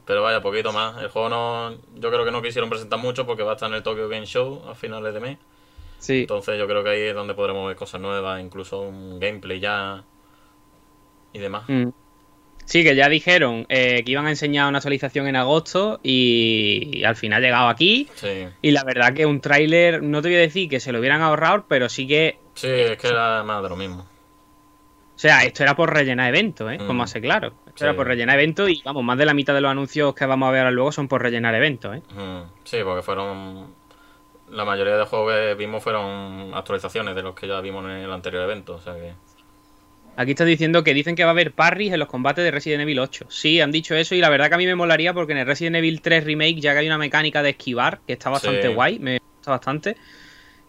Pero 0.06 0.22
vaya, 0.22 0.40
poquito 0.40 0.72
más. 0.72 1.02
El 1.02 1.08
juego 1.08 1.28
no. 1.28 1.70
Yo 1.96 2.10
creo 2.10 2.24
que 2.24 2.30
no 2.30 2.42
quisieron 2.42 2.68
presentar 2.70 2.98
mucho 2.98 3.26
porque 3.26 3.42
va 3.42 3.52
a 3.52 3.54
estar 3.54 3.68
en 3.68 3.76
el 3.76 3.82
Tokyo 3.82 4.08
Game 4.08 4.26
Show 4.26 4.62
a 4.68 4.74
finales 4.74 5.14
de 5.14 5.20
mes. 5.20 5.38
Sí. 5.98 6.20
Entonces 6.20 6.58
yo 6.58 6.66
creo 6.66 6.84
que 6.84 6.90
ahí 6.90 7.00
es 7.00 7.14
donde 7.14 7.34
podremos 7.34 7.66
ver 7.66 7.76
cosas 7.76 8.00
nuevas, 8.00 8.40
incluso 8.40 8.80
un 8.80 9.18
gameplay 9.18 9.60
ya. 9.60 10.04
Y 11.32 11.38
demás. 11.38 11.64
Sí, 12.66 12.82
que 12.82 12.96
ya 12.96 13.08
dijeron 13.08 13.66
eh, 13.68 14.02
que 14.04 14.12
iban 14.12 14.26
a 14.26 14.30
enseñar 14.30 14.68
una 14.68 14.78
actualización 14.78 15.26
en 15.28 15.36
agosto 15.36 16.00
y, 16.02 17.04
al 17.04 17.14
final 17.16 17.42
ha 17.42 17.46
llegado 17.46 17.68
aquí. 17.68 18.08
Sí. 18.14 18.46
Y 18.62 18.70
la 18.70 18.84
verdad 18.84 19.12
que 19.12 19.26
un 19.26 19.40
tráiler, 19.40 20.02
no 20.02 20.22
te 20.22 20.28
voy 20.28 20.36
a 20.36 20.40
decir 20.40 20.68
que 20.68 20.80
se 20.80 20.90
lo 20.90 20.98
hubieran 21.00 21.20
ahorrado, 21.20 21.66
pero 21.68 21.88
sí 21.88 22.06
que, 22.06 22.38
Sí, 22.54 22.68
es 22.68 22.96
que 22.96 23.08
era 23.08 23.42
más 23.42 23.62
de 23.62 23.68
lo 23.68 23.76
mismo. 23.76 24.02
o 24.02 25.18
sea, 25.18 25.44
esto 25.44 25.62
era 25.62 25.76
por 25.76 25.92
rellenar 25.92 26.28
eventos, 26.28 26.72
¿eh? 26.72 26.78
Mm. 26.80 26.86
Como 26.86 27.02
hace 27.02 27.20
claro. 27.20 27.48
Esto 27.66 27.78
Sí. 27.78 27.84
era 27.84 27.94
por 27.94 28.06
rellenar 28.06 28.38
eventos 28.38 28.70
y 28.70 28.80
vamos, 28.84 29.04
más 29.04 29.18
de 29.18 29.26
la 29.26 29.34
mitad 29.34 29.52
de 29.54 29.60
los 29.60 29.70
anuncios 29.70 30.14
que 30.14 30.24
vamos 30.26 30.48
a 30.48 30.52
ver 30.52 30.60
ahora 30.60 30.70
luego 30.70 30.90
son 30.92 31.06
por 31.08 31.20
rellenar 31.22 31.54
eventos, 31.54 31.96
¿eh? 31.96 32.02
Sí, 32.64 32.78
porque 32.82 33.02
fueron. 33.02 33.74
La 34.50 34.64
mayoría 34.64 34.96
de 34.96 35.04
juegos 35.04 35.32
que 35.34 35.54
vimos 35.54 35.82
fueron 35.82 36.52
actualizaciones 36.54 37.14
de 37.16 37.22
los 37.22 37.34
que 37.34 37.48
ya 37.48 37.60
vimos 37.60 37.84
en 37.86 37.90
el 37.92 38.12
anterior 38.12 38.44
evento. 38.44 38.74
O 38.76 38.80
sea 38.80 38.94
que. 38.94 39.12
Aquí 40.16 40.30
está 40.32 40.44
diciendo 40.44 40.84
que 40.84 40.94
dicen 40.94 41.16
que 41.16 41.24
va 41.24 41.30
a 41.30 41.32
haber 41.32 41.52
parries 41.52 41.92
en 41.92 41.98
los 41.98 42.08
combates 42.08 42.44
de 42.44 42.50
Resident 42.50 42.82
Evil 42.82 43.00
8. 43.00 43.26
Sí, 43.28 43.60
han 43.60 43.72
dicho 43.72 43.94
eso 43.96 44.14
y 44.14 44.20
la 44.20 44.28
verdad 44.28 44.48
que 44.48 44.54
a 44.54 44.58
mí 44.58 44.66
me 44.66 44.74
molaría 44.76 45.12
porque 45.12 45.32
en 45.32 45.38
el 45.38 45.46
Resident 45.46 45.76
Evil 45.76 46.00
3 46.02 46.24
Remake 46.24 46.60
ya 46.60 46.72
que 46.72 46.78
hay 46.80 46.86
una 46.86 46.98
mecánica 46.98 47.42
de 47.42 47.50
esquivar 47.50 48.00
que 48.06 48.12
está 48.12 48.30
bastante 48.30 48.68
Sí. 48.68 48.74
guay, 48.74 48.98
me 49.00 49.18
gusta 49.38 49.50
bastante. 49.50 49.96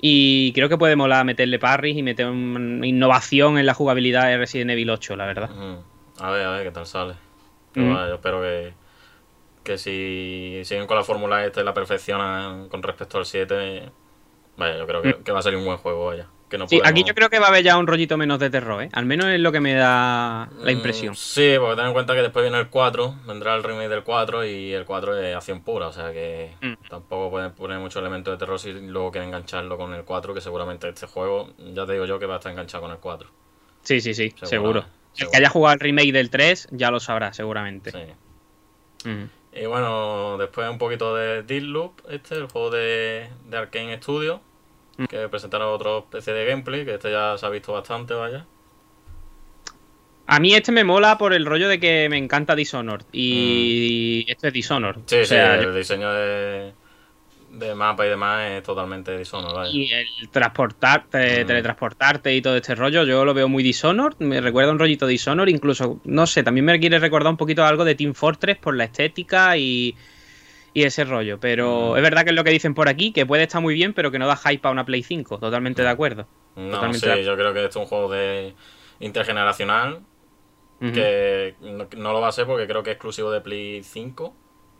Y 0.02 0.52
creo 0.54 0.68
que 0.68 0.78
puede 0.78 0.96
molar 0.96 1.25
meterle 1.25 1.58
parries 1.60 1.96
y 1.98 2.04
meter 2.04 2.25
una 2.28 2.86
innovación 2.86 3.58
en 3.58 3.66
la 3.66 3.74
jugabilidad 3.74 4.28
de 4.28 4.38
Resident 4.38 4.72
Evil 4.72 4.90
8, 4.90 5.16
la 5.16 5.25
verdad. 5.25 5.50
A 6.20 6.32
ver, 6.32 6.46
a 6.46 6.52
ver 6.52 6.64
qué 6.64 6.72
tal 6.72 6.86
sale. 6.86 7.14
Pero 7.74 7.88
Mm. 7.88 8.08
yo 8.10 8.14
espero 8.16 8.42
que. 8.42 8.74
Que 9.64 9.78
si 9.80 10.62
siguen 10.64 10.86
con 10.86 10.96
la 10.96 11.04
fórmula 11.04 11.44
esta 11.44 11.62
y 11.62 11.64
la 11.64 11.74
perfeccionan 11.74 12.70
con 12.70 12.84
respecto 12.84 13.18
al 13.18 13.25
7. 13.25 13.90
Vaya, 14.58 14.78
yo 14.78 14.86
creo 14.86 15.02
que, 15.02 15.16
que 15.24 15.32
va 15.32 15.40
a 15.40 15.42
salir 15.42 15.58
un 15.58 15.66
buen 15.66 15.78
juego, 15.78 16.06
vaya. 16.06 16.28
Que 16.50 16.58
no. 16.60 16.68
Sí, 16.68 16.80
aquí 16.84 17.04
yo 17.04 17.16
creo 17.16 17.30
que 17.30 17.40
va 17.40 17.48
a 17.48 17.50
haber 17.50 17.64
ya 17.64 17.75
un 17.78 17.88
rollito 17.88 18.18
menos 18.18 18.38
de 18.40 18.50
terror, 18.52 18.84
¿eh? 18.84 18.90
Al 18.94 19.06
menos 19.06 19.28
es 19.28 19.40
lo 19.40 19.52
que 19.52 19.60
me 19.60 19.74
da 19.74 20.48
la 20.60 20.72
Mm, 20.72 20.75
impresión. 20.75 21.16
Sí, 21.16 21.56
porque 21.60 21.75
ten 21.78 21.88
en 21.88 21.94
cuenta 21.94 22.14
que 22.14 22.22
después 22.22 22.44
viene 22.44 22.60
el 22.60 22.70
4, 22.70 23.16
vendrá 23.28 23.56
el 23.56 23.64
remake 23.64 23.90
del 23.90 24.04
4 24.04 24.46
y 24.46 24.72
el 24.74 24.86
4 24.86 25.18
es 25.18 25.36
acción 25.36 25.62
pura, 25.64 25.88
o 25.88 25.92
sea 25.92 26.14
que 26.14 26.52
Mm. 26.62 26.74
tampoco 26.90 27.32
pueden 27.32 27.52
poner 27.54 27.80
mucho 27.80 28.00
elemento 28.00 28.30
de 28.32 28.38
terror 28.38 28.60
si 28.60 28.72
luego 28.74 29.12
quieren 29.12 29.30
engancharlo 29.30 29.75
con 29.78 29.94
el 29.96 30.04
4, 30.04 30.34
que 30.36 30.42
seguramente 30.42 30.88
este 30.88 31.08
juego, 31.08 31.50
ya 31.74 31.86
te 31.88 31.94
digo 31.94 32.06
yo 32.06 32.20
que 32.20 32.28
va 32.28 32.36
a 32.36 32.38
estar 32.38 32.52
enganchado 32.52 32.84
con 32.84 32.92
el 32.92 32.98
4. 33.00 33.28
Sí, 33.82 34.00
sí, 34.02 34.14
sí, 34.14 34.30
Seguro, 34.30 34.48
seguro. 34.48 34.80
El 34.80 34.86
seguro. 35.18 35.32
que 35.32 35.38
haya 35.38 35.50
jugado 35.50 35.74
el 35.74 35.80
remake 35.80 36.12
del 36.12 36.30
3 36.30 36.68
ya 36.72 36.92
lo 36.92 37.00
sabrá, 37.00 37.34
seguramente. 37.34 37.92
Sí. 37.92 39.10
Mm. 39.10 39.30
Y 39.58 39.66
bueno, 39.68 40.38
después 40.38 40.70
un 40.70 40.78
poquito 40.78 41.16
de 41.16 41.42
Deadloop, 41.44 42.02
este, 42.10 42.36
el 42.36 42.48
juego 42.48 42.69
de, 42.72 43.30
de 43.50 43.58
Arkane 43.58 43.98
Studio, 43.98 44.41
Mm. 44.97 45.05
que 45.05 45.27
presentaron 45.29 45.73
otro 45.73 45.99
especie 45.99 46.34
de 46.34 46.45
gameplay, 46.45 46.86
que 46.86 46.93
este 46.95 47.12
ya 47.12 47.38
se 47.38 47.45
ha 47.45 47.49
visto 47.49 47.73
bastante, 47.73 48.13
vaya. 48.13 48.45
A 50.27 50.39
mí 50.39 50.53
este 50.55 50.71
me 50.71 50.84
mola 50.84 51.17
por 51.17 51.34
el 51.34 51.45
rollo 51.45 51.67
de 51.69 51.79
que 51.79 52.08
me 52.10 52.17
encanta 52.17 52.55
Dishonored. 52.55 53.05
Y 53.12 54.25
este 54.27 54.47
es 54.47 54.53
Dishonored. 54.53 54.97
Mm. 55.01 55.03
Sí, 55.05 55.15
o 55.17 55.25
sea, 55.25 55.58
sí, 55.58 55.63
yo- 55.63 55.69
el 55.69 55.75
diseño 55.75 56.12
de, 56.12 56.73
de 57.51 57.75
mapa 57.75 58.05
y 58.08 58.10
demás 58.10 58.51
es 58.51 58.63
totalmente 58.63 59.15
Dishonored, 59.17 59.53
vaya. 59.53 59.71
Y 59.71 59.91
el 59.93 60.08
transportarte, 60.31 61.43
Mm. 61.43 61.47
teletransportarte 61.47 62.34
y 62.36 62.41
todo 62.41 62.55
este 62.58 62.73
rollo, 62.73 63.03
yo 63.03 63.23
lo 63.23 63.36
veo 63.36 63.47
muy 63.47 63.62
Dishonored. 63.62 64.15
Me 64.19 64.41
recuerda 64.41 64.71
un 64.71 64.79
rollito 64.79 65.05
Dishonored. 65.05 65.53
Incluso, 65.53 65.99
no 66.05 66.25
sé, 66.25 66.41
también 66.41 66.65
me 66.65 66.79
quiere 66.79 66.97
recordar 66.97 67.29
un 67.31 67.38
poquito 67.38 67.63
algo 67.63 67.86
de 67.86 67.93
Team 67.93 68.13
Fortress 68.15 68.58
por 68.58 68.75
la 68.75 68.86
estética 68.86 69.55
y, 69.58 69.95
y 70.76 70.84
ese 70.84 71.06
rollo. 71.06 71.40
Pero 71.40 71.98
es 71.98 72.04
verdad 72.04 72.24
que 72.24 72.30
es 72.30 72.36
lo 72.36 72.44
que 72.44 72.52
dicen 72.52 72.76
por 72.76 72.88
aquí, 72.90 73.12
que 73.12 73.26
puede 73.26 73.44
estar 73.44 73.62
muy 73.62 73.74
bien, 73.74 73.94
pero 73.94 74.12
que 74.12 74.20
no 74.20 74.28
da 74.28 74.36
hype 74.36 74.68
a 74.68 74.72
una 74.72 74.86
Play 74.86 75.02
5. 75.02 75.40
Totalmente 75.40 75.82
de 75.82 75.90
acuerdo. 75.90 76.28
No, 76.56 76.72
Totalmente 76.72 77.00
sí, 77.00 77.06
de 77.08 77.12
acuerdo. 77.14 77.32
yo 77.32 77.38
creo 77.38 77.54
que 77.54 77.66
esto 77.66 77.80
es 77.80 77.84
un 77.86 77.90
juego 77.90 78.12
de 78.12 78.54
intergeneracional 79.00 80.02
que 80.80 81.56
no, 81.62 81.88
no 81.98 82.14
lo 82.14 82.22
va 82.22 82.28
a 82.28 82.32
ser 82.32 82.46
porque 82.46 82.68
creo 82.68 82.84
que 82.84 82.92
es 82.92 82.96
exclusivo 82.96 83.32
de 83.32 83.42
Play 83.42 83.82
5, 83.84 84.34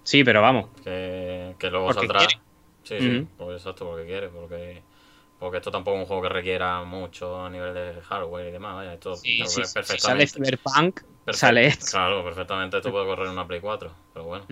Sí, 0.04 0.24
pero 0.24 0.42
vamos. 0.42 0.70
que, 0.84 1.56
que 1.58 1.70
luego 1.72 1.88
Porque 1.88 2.02
saldrá. 2.08 2.20
quiere. 2.20 2.42
Sí, 2.84 3.02
sí, 3.02 3.18
Ujú. 3.18 3.28
porque 3.38 3.54
exacto, 3.56 3.86
porque 3.86 4.06
quiere, 4.06 4.30
porque 4.30 4.82
porque 5.40 5.58
esto 5.58 5.72
tampoco 5.72 5.98
es 5.98 6.02
un 6.04 6.08
juego 6.08 6.22
que 6.24 6.30
requiera 6.30 6.84
mucho 6.84 7.44
a 7.44 7.50
nivel 7.50 7.74
de 7.74 8.02
hardware 8.02 8.48
y 8.48 8.52
demás, 8.52 8.76
vaya, 8.76 8.94
esto 8.94 9.16
Sí, 9.16 9.38
si 9.46 9.46
sale 9.64 9.68
perfectamente. 9.74 10.32
Cyberpunk, 10.34 11.00
perfect- 11.26 11.34
sale 11.36 11.66
esto. 11.68 11.86
Claro, 11.92 12.24
perfectamente 12.24 12.78
esto 12.78 12.92
puede 12.92 13.06
correr 13.06 13.26
en 13.26 13.32
una 13.34 13.48
Play 13.48 13.60
4, 13.60 13.92
pero 14.14 14.26
bueno. 14.26 14.46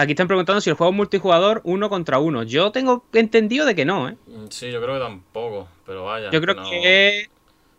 Aquí 0.00 0.12
están 0.12 0.28
preguntando 0.28 0.60
si 0.60 0.70
el 0.70 0.76
juego 0.76 0.92
es 0.92 0.96
multijugador 0.96 1.60
uno 1.64 1.88
contra 1.90 2.18
uno. 2.20 2.44
Yo 2.44 2.70
tengo 2.70 3.04
entendido 3.12 3.66
de 3.66 3.74
que 3.74 3.84
no, 3.84 4.08
¿eh? 4.08 4.16
Mm, 4.28 4.46
Sí, 4.48 4.70
yo 4.70 4.80
creo 4.80 4.94
que 4.94 5.00
tampoco, 5.00 5.68
pero 5.84 6.04
vaya. 6.04 6.30
Yo 6.30 6.40
creo 6.40 6.54
no- 6.54 6.62
que 6.70 7.18
es 7.18 7.30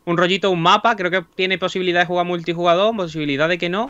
un 0.06 0.18
rollito, 0.18 0.52
un 0.52 0.62
mapa. 0.62 0.96
Creo 0.98 1.10
que 1.12 1.24
tiene 1.36 1.58
posibilidad 1.58 2.02
de 2.02 2.06
jugar 2.06 2.26
multijugador, 2.26 2.94
posibilidad 2.96 3.48
de 3.48 3.58
que 3.58 3.70
no. 3.70 3.90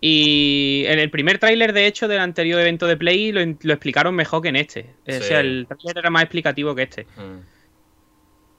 Y 0.00 0.84
en 0.86 1.00
el 1.00 1.10
primer 1.10 1.38
tráiler, 1.38 1.72
de 1.72 1.86
hecho, 1.86 2.06
del 2.06 2.20
anterior 2.20 2.60
evento 2.60 2.86
de 2.86 2.96
Play, 2.96 3.32
lo, 3.32 3.40
lo 3.44 3.72
explicaron 3.72 4.14
mejor 4.14 4.42
que 4.42 4.48
en 4.50 4.56
este. 4.56 4.94
O 5.08 5.12
Sí. 5.12 5.20
sea, 5.22 5.40
el 5.40 5.66
tráiler 5.66 5.98
era 5.98 6.10
más 6.10 6.22
explicativo 6.22 6.74
que 6.76 6.82
este. 6.84 7.04
Mm. 7.16 7.40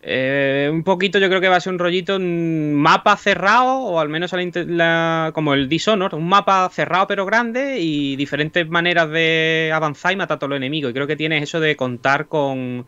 Eh, 0.02 0.70
un 0.72 0.84
poquito 0.84 1.20
yo 1.20 1.28
creo 1.28 1.42
que 1.42 1.50
va 1.50 1.58
a 1.58 1.60
ser 1.60 1.74
un 1.74 1.80
rollito, 1.80 2.16
un 2.16 2.74
mapa 2.74 3.18
cerrado, 3.18 3.80
o 3.80 4.00
al 4.00 4.08
menos 4.08 4.32
a 4.34 4.38
la 4.38 4.44
inte- 4.44 4.66
la- 4.66 5.32
como 5.34 5.54
el 5.54 5.68
Dishonored, 5.68 6.14
un 6.18 6.30
mapa 6.30 6.70
cerrado 6.72 7.06
pero 7.08 7.26
grande 7.26 7.80
y 7.80 8.16
diferentes 8.16 8.70
maneras 8.70 9.10
de 9.10 9.72
avanzar 9.74 10.14
y 10.14 10.16
matar 10.16 10.36
a 10.38 10.40
todos 10.40 10.52
los 10.52 10.58
enemigos. 10.58 10.92
Y 10.92 10.94
creo 10.94 11.06
que 11.08 11.18
tienes 11.18 11.44
eso 11.44 11.60
de 11.60 11.76
contar 11.76 12.28
con, 12.28 12.86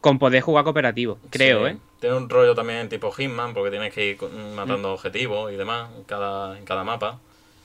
con 0.00 0.18
poder 0.18 0.42
jugar 0.42 0.64
cooperativo, 0.64 1.18
creo, 1.30 1.66
Sí. 1.66 1.72
¿eh? 1.72 1.76
Tiene 2.00 2.16
un 2.16 2.28
rollo 2.28 2.54
también 2.54 2.88
tipo 2.88 3.10
Hitman, 3.10 3.54
porque 3.54 3.70
tienes 3.70 3.92
que 3.92 4.10
ir 4.10 4.18
matando 4.54 4.92
objetivos 4.92 5.50
y 5.52 5.56
demás 5.56 5.88
en 5.96 6.04
cada, 6.04 6.56
en 6.58 6.64
cada 6.64 6.84
mapa. 6.84 7.18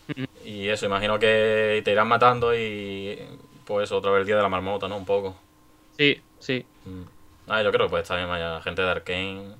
Ujú. 0.10 0.26
Y 0.46 0.70
eso, 0.70 0.86
imagino 0.86 1.20
que 1.20 1.82
te 1.84 1.92
irán 1.92 2.08
matando 2.08 2.56
y 2.58 3.20
pues 3.66 3.92
otra 3.92 4.12
vez 4.12 4.22
el 4.22 4.28
día 4.28 4.38
de 4.38 4.42
la 4.42 4.50
marmota, 4.50 4.88
¿no? 4.88 4.98
Un 4.98 5.06
poco. 5.06 5.36
Sí, 5.98 6.20
sí. 6.40 6.66
Mm. 6.86 7.04
Ah, 7.48 7.62
yo 7.62 7.72
creo 7.72 7.88
que 7.88 7.90
puede 7.92 8.04
estar 8.04 8.18
bien, 8.18 8.30
vaya, 8.30 8.62
gente 8.62 8.82
de 8.82 8.90
Arkane. 8.90 9.56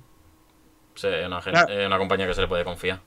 Sí, 0.94 1.08
es 1.08 1.26
una, 1.26 1.40
Claro. 1.40 1.86
una 1.86 1.98
compañía 1.98 2.26
que 2.26 2.34
se 2.34 2.40
le 2.40 2.48
puede 2.48 2.64
confiar. 2.64 3.00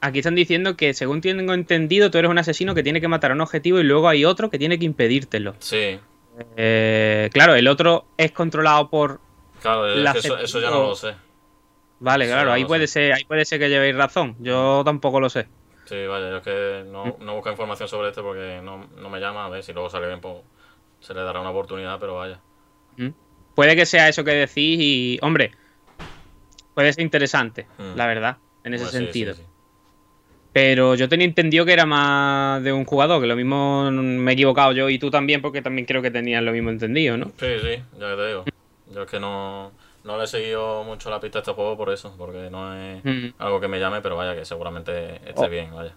Aquí 0.00 0.18
están 0.18 0.34
diciendo 0.34 0.76
que, 0.76 0.92
según 0.92 1.20
tengo 1.22 1.54
entendido, 1.54 2.10
tú 2.10 2.18
eres 2.18 2.30
un 2.30 2.38
asesino 2.38 2.74
que 2.74 2.82
tiene 2.82 3.00
que 3.00 3.08
matar 3.08 3.30
a 3.30 3.34
un 3.34 3.40
objetivo 3.40 3.78
y 3.80 3.84
luego 3.84 4.08
hay 4.08 4.24
otro 4.24 4.50
que 4.50 4.58
tiene 4.58 4.78
que 4.78 4.84
impedírtelo. 4.84 5.54
Sí, 5.60 5.98
Eh, 6.56 7.30
claro, 7.32 7.54
el 7.54 7.66
otro 7.68 8.06
es 8.16 8.32
controlado 8.32 8.90
por 8.90 9.20
claro, 9.62 9.86
es 9.88 9.96
La 9.98 10.12
que 10.12 10.18
eso, 10.18 10.36
eso 10.36 10.60
ya 10.60 10.68
no 10.70 10.88
lo 10.88 10.94
sé. 10.94 11.14
Vale, 12.00 12.26
claro, 12.26 12.52
ahí 12.52 12.64
puede 12.64 12.86
sé. 12.86 12.92
ser, 13.04 13.12
ahí 13.14 13.24
puede 13.24 13.44
ser 13.44 13.58
que 13.60 13.68
llevéis 13.70 13.96
razón. 13.96 14.36
Yo 14.40 14.82
tampoco 14.84 15.20
lo 15.20 15.30
sé. 15.30 15.46
Sí, 15.86 16.06
vaya, 16.06 16.30
yo 16.30 16.36
es 16.38 16.42
que 16.42 16.84
no, 16.86 17.16
no 17.20 17.34
busco 17.36 17.50
información 17.50 17.88
sobre 17.88 18.08
esto 18.08 18.22
porque 18.22 18.60
no, 18.62 18.86
no 18.96 19.08
me 19.10 19.20
llama. 19.20 19.46
A 19.46 19.48
ver 19.48 19.62
si 19.62 19.72
luego 19.72 19.88
sale 19.88 20.06
bien, 20.08 20.20
pues 20.20 20.36
se 21.00 21.14
le 21.14 21.22
dará 21.22 21.40
una 21.40 21.50
oportunidad, 21.50 21.98
pero 22.00 22.16
vaya. 22.16 22.40
¿Mm? 22.96 23.08
Puede 23.54 23.76
que 23.76 23.86
sea 23.86 24.08
eso 24.08 24.24
que 24.24 24.32
decís 24.32 24.78
y, 24.80 25.18
hombre, 25.22 25.52
puede 26.74 26.92
ser 26.92 27.02
interesante, 27.04 27.66
Mm. 27.78 27.96
la 27.96 28.06
verdad, 28.06 28.38
en 28.64 28.74
ese 28.74 28.84
Pues 28.84 28.92
sí, 28.92 28.98
sí, 28.98 29.04
sentido. 29.04 29.34
sí. 29.34 29.42
Pero 30.52 30.94
yo 30.94 31.08
tenía 31.08 31.26
entendido 31.26 31.64
que 31.64 31.72
era 31.72 31.84
más 31.84 32.62
de 32.62 32.72
un 32.72 32.84
jugador, 32.84 33.20
que 33.20 33.26
lo 33.26 33.34
mismo 33.34 33.90
me 33.90 34.30
he 34.30 34.34
equivocado 34.34 34.72
yo 34.72 34.88
y 34.88 34.98
tú 34.98 35.10
también, 35.10 35.42
porque 35.42 35.62
también 35.62 35.84
creo 35.84 36.00
que 36.00 36.12
tenías 36.12 36.42
lo 36.44 36.52
mismo 36.52 36.70
entendido, 36.70 37.16
¿no? 37.16 37.26
Sí, 37.38 37.46
sí, 37.60 37.82
ya 37.98 38.10
que 38.10 38.16
te 38.16 38.26
digo. 38.28 38.44
Yo 38.92 39.02
es 39.02 39.10
que 39.10 39.18
no, 39.18 39.72
no 40.04 40.18
le 40.18 40.24
he 40.24 40.26
seguido 40.28 40.84
mucho 40.84 41.10
la 41.10 41.18
pista 41.18 41.38
a 41.38 41.42
este 41.42 41.52
juego 41.52 41.76
por 41.76 41.90
eso, 41.92 42.14
porque 42.16 42.50
no 42.50 42.72
es 42.76 43.04
Mm. 43.04 43.34
algo 43.38 43.60
que 43.60 43.66
me 43.66 43.80
llame, 43.80 44.00
pero 44.00 44.14
vaya, 44.16 44.36
que 44.36 44.44
seguramente 44.44 45.16
esté 45.28 45.46
Oh. 45.46 45.48
bien, 45.48 45.74
vaya. 45.74 45.94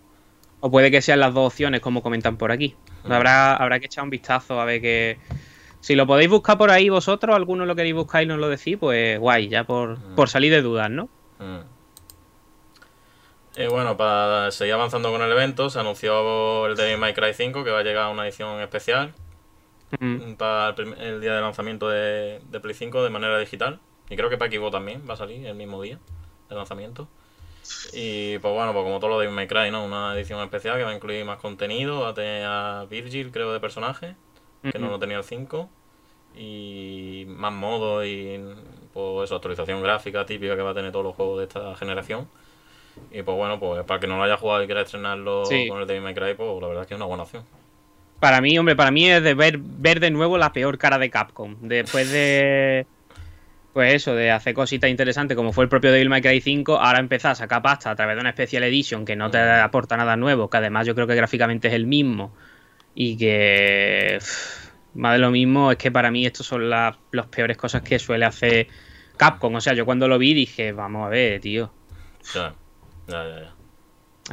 O 0.60 0.72
puede 0.72 0.90
que 0.90 1.02
sean 1.04 1.20
las 1.20 1.36
dos 1.36 1.54
opciones, 1.54 1.80
como 1.82 2.02
comentan 2.02 2.36
por 2.38 2.52
aquí. 2.52 2.76
Mm. 3.04 3.12
Habrá, 3.12 3.56
habrá 3.58 3.80
que 3.80 3.86
echar 3.86 4.04
un 4.04 4.10
vistazo 4.10 4.60
a 4.60 4.66
ver 4.66 4.82
qué, 4.82 5.18
Si 5.80 5.96
lo 5.96 6.06
podéis 6.08 6.30
buscar 6.30 6.58
por 6.58 6.72
ahí 6.72 6.90
vosotros, 6.90 7.36
alguno 7.36 7.66
lo 7.66 7.76
queréis 7.76 7.96
buscar 7.96 8.24
y 8.24 8.26
nos 8.26 8.40
lo 8.40 8.50
decís, 8.50 8.78
pues 8.80 9.20
guay, 9.20 9.48
ya 9.48 9.64
por, 9.64 9.98
Mm. 10.00 10.16
por 10.16 10.28
salir 10.30 10.52
de 10.52 10.62
dudas, 10.62 10.90
¿no? 10.90 11.08
Mm. 11.40 11.60
Y 13.60 13.68
bueno, 13.68 13.98
para 13.98 14.52
seguir 14.52 14.74
avanzando 14.76 15.12
con 15.12 15.22
el 15.22 15.32
evento, 15.32 15.70
se 15.70 15.80
anunció 15.80 16.68
el 16.68 16.76
Devil 16.76 16.98
May 16.98 17.14
Cry 17.14 17.34
5, 17.34 17.64
que 17.64 17.72
va 17.72 17.80
a 17.80 17.84
llegar 17.84 18.04
a 18.06 18.10
una 18.10 18.24
edición 18.26 18.60
especial 18.62 19.14
Mm. 20.00 20.34
para 20.34 20.70
el, 20.70 20.76
prim- 20.76 20.96
el 21.00 21.22
día 21.22 21.34
de 21.34 21.42
lanzamiento 21.42 21.88
de, 21.90 22.42
de 22.52 22.60
Play 22.60 22.76
5 22.76 23.04
de 23.04 23.10
manera 23.10 23.40
digital. 23.40 23.80
Y 24.10 24.16
creo 24.16 24.30
que 24.30 24.38
para 24.38 24.52
Xbox 24.52 24.72
también 24.74 25.04
va 25.10 25.14
a 25.14 25.18
salir 25.18 25.46
el 25.48 25.56
mismo 25.56 25.82
día 25.82 25.98
de 26.50 26.56
lanzamiento. 26.56 27.08
Y 27.94 28.38
pues 28.40 28.54
bueno, 28.54 28.74
pues 28.74 28.84
como 28.84 29.00
todo 29.00 29.10
lo 29.12 29.20
de 29.20 29.28
May 29.30 29.48
Cry, 29.48 29.72
¿no? 29.72 29.84
Una 29.86 30.14
edición 30.14 30.40
especial 30.42 30.78
que 30.78 30.84
va 30.84 30.92
a 30.92 30.96
incluir 30.96 31.26
más 31.26 31.38
contenido, 31.40 32.02
va 32.02 32.10
a 32.10 32.14
tener 32.14 32.46
a 32.46 32.86
Virgil, 32.90 33.32
creo, 33.32 33.52
de 33.54 33.60
personaje, 33.60 34.16
que 34.64 34.80
no 34.80 34.90
lo 34.90 35.00
tenía 35.00 35.18
el 35.18 35.24
5. 35.24 35.70
Y 36.36 37.26
más 37.30 37.52
modos 37.54 38.06
y 38.06 38.40
pues 38.94 39.26
eso, 39.26 39.36
actualización 39.36 39.82
gráfica 39.82 40.26
típica 40.26 40.56
que 40.56 40.62
va 40.62 40.72
a 40.72 40.76
tener 40.76 40.92
todos 40.92 41.06
los 41.06 41.16
juegos 41.16 41.40
de 41.40 41.46
esta 41.46 41.76
generación. 41.76 42.28
Y 43.12 43.22
pues 43.24 43.38
bueno, 43.38 43.60
pues 43.60 43.84
para 43.86 44.00
que 44.00 44.08
no 44.08 44.18
lo 44.18 44.24
haya 44.24 44.38
jugado 44.38 44.64
y 44.64 44.66
quiera 44.66 44.82
estrenarlo 44.82 45.46
Sí. 45.46 45.68
con 45.68 45.82
el 45.82 45.88
Devil 45.88 46.04
May 46.04 46.14
Cry, 46.14 46.34
pues 46.36 46.62
la 46.62 46.68
verdad 46.68 46.84
es 46.84 46.88
que 46.88 46.94
es 46.94 46.98
una 47.00 47.06
buena 47.06 47.24
opción. 47.24 47.44
Para 48.20 48.42
mí, 48.42 48.58
hombre, 48.58 48.76
para 48.76 48.90
mí 48.92 49.10
es 49.10 49.22
de 49.24 49.34
ver, 49.36 49.60
ver 49.60 50.00
de 50.00 50.10
nuevo 50.10 50.38
la 50.38 50.52
peor 50.52 50.78
cara 50.78 50.98
de 50.98 51.10
Capcom. 51.10 51.56
Después 51.62 52.12
de. 52.12 52.86
Pues 53.74 53.94
eso, 53.94 54.16
de 54.16 54.32
hacer 54.32 54.56
cositas 54.56 54.90
interesantes 54.90 55.38
como 55.38 55.54
fue 55.54 55.64
el 55.66 55.70
propio 55.70 55.92
Devil 55.92 56.10
May 56.10 56.24
Cry 56.24 56.42
5, 56.42 56.78
ahora 56.80 56.98
empezar 56.98 57.34
a 57.34 57.36
sacar 57.36 57.62
pasta 57.62 57.92
a 57.92 57.96
través 57.96 58.16
de 58.16 58.22
una 58.22 58.32
Special 58.32 58.64
Edition 58.64 59.06
que 59.06 59.16
no 59.16 59.30
te 59.30 59.38
aporta 59.38 59.96
nada 59.96 60.16
nuevo, 60.18 60.50
que 60.50 60.58
además 60.58 60.88
yo 60.88 60.96
creo 60.96 61.06
que 61.06 61.14
gráficamente 61.14 61.68
es 61.68 61.76
el 61.76 61.86
mismo 61.86 62.34
y 63.00 63.16
que. 63.16 64.18
más 64.96 65.14
de 65.14 65.20
lo 65.20 65.30
mismo, 65.30 65.72
es 65.72 65.78
que 65.78 65.92
para 65.92 66.10
mí 66.10 66.26
estos 66.26 66.48
son 66.48 66.68
las 66.72 66.96
las 67.12 67.28
peores 67.28 67.56
cosas 67.56 67.84
que 67.84 68.00
suele 68.00 68.26
hacer 68.26 68.68
Capcom. 69.16 69.54
O 69.54 69.62
sea, 69.62 69.74
yo 69.74 69.86
cuando 69.86 70.08
lo 70.08 70.18
vi 70.18 70.34
dije, 70.34 70.72
vamos 70.72 71.06
a 71.06 71.10
ver, 71.10 71.40
tío. 71.40 71.72
Ya, 72.34 72.56
ya, 73.08 73.24
ya. 73.28 73.40
ya. 73.42 73.54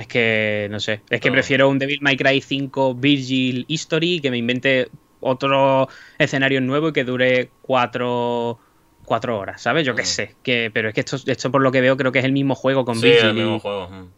Es 0.00 0.06
que, 0.08 0.66
no 0.70 0.80
sé, 0.80 1.02
es 1.10 1.20
que 1.20 1.28
No. 1.28 1.34
prefiero 1.34 1.68
un 1.68 1.78
Devil 1.78 1.98
May 2.00 2.16
Cry 2.16 2.40
5 2.40 2.94
Virgil 2.94 3.64
History 3.68 4.20
que 4.20 4.30
me 4.30 4.38
invente 4.38 4.88
otro 5.20 5.88
escenario 6.18 6.60
nuevo 6.62 6.88
y 6.88 6.92
que 6.94 7.04
dure 7.04 7.50
cuatro, 7.62 8.58
cuatro 9.04 9.38
horas, 9.38 9.60
¿sabes? 9.62 9.86
Yo 9.86 9.94
qué 9.94 10.02
Mm. 10.02 10.06
sé, 10.06 10.34
que, 10.42 10.70
pero 10.72 10.88
es 10.88 10.94
que 10.94 11.00
esto, 11.00 11.16
esto 11.26 11.50
por 11.52 11.60
lo 11.62 11.70
que 11.70 11.80
veo 11.82 11.96
creo 11.98 12.10
que 12.10 12.18
es 12.20 12.24
el 12.24 12.32
mismo 12.32 12.54
juego 12.54 12.84
con 12.86 12.96
sí, 12.96 13.06
Virgil. 13.06 13.26
el 13.28 13.36
y- 13.36 13.40
mismo 13.42 13.60
juego. 13.60 13.88
mm. 13.90 14.10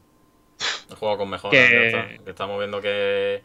El 0.90 0.96
juego 0.96 1.18
con 1.18 1.28
mejoras. 1.30 1.50
Que- 1.68 1.74
ya 1.74 1.80
está. 1.98 2.24
Que 2.24 2.30
estamos 2.30 2.58
viendo 2.58 2.80
que 2.80 3.42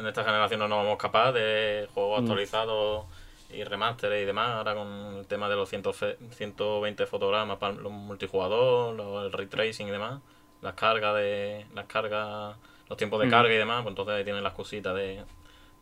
en 0.00 0.06
esta 0.08 0.24
generación 0.24 0.60
no 0.60 0.68
nos 0.68 0.78
vamos 0.84 0.98
capaz 0.98 1.32
de 1.32 1.88
juegos 1.94 2.20
Mm. 2.20 2.24
actualizados 2.24 3.04
y 3.52 3.64
remaster 3.64 4.12
y 4.20 4.24
demás. 4.24 4.50
Ahora 4.50 4.74
con 4.74 4.88
el 5.18 5.26
tema 5.26 5.48
de 5.48 5.56
los 5.56 5.68
100 5.68 5.92
fe- 5.92 6.16
120 6.32 7.06
fotogramas 7.06 7.58
para 7.58 7.74
los 7.74 7.92
multijugador, 7.92 8.94
los- 8.94 9.26
el 9.26 9.32
ray 9.32 9.46
tracing 9.46 9.86
y 9.88 9.90
demás. 9.90 10.20
Las 10.62 10.74
cargas 10.74 11.14
de. 11.16 11.66
Las 11.74 11.86
cargas. 11.86 12.56
Los 12.88 12.96
tiempos 12.98 13.20
de 13.20 13.26
Mm. 13.26 13.30
carga 13.30 13.52
y 13.54 13.56
demás. 13.56 13.82
Pues 13.82 13.92
entonces 13.92 14.14
ahí 14.14 14.24
tienen 14.24 14.42
las 14.42 14.52
cositas 14.52 14.94
de, 14.94 15.22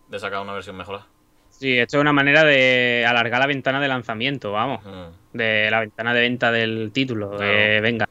de 0.08 0.18
sacar 0.18 0.40
una 0.40 0.52
versión 0.52 0.76
mejorada. 0.76 1.06
Sí, 1.50 1.76
esto 1.78 1.96
es 1.96 2.00
una 2.00 2.12
manera 2.12 2.44
de 2.44 3.04
alargar 3.08 3.40
la 3.40 3.46
ventana 3.46 3.80
de 3.80 3.88
lanzamiento, 3.88 4.52
vamos. 4.52 4.84
Mm. 4.84 5.36
De 5.36 5.68
la 5.70 5.80
ventana 5.80 6.14
de 6.14 6.20
venta 6.20 6.52
del 6.52 6.90
título. 6.92 7.30
Claro. 7.36 7.82
venga. 7.82 8.08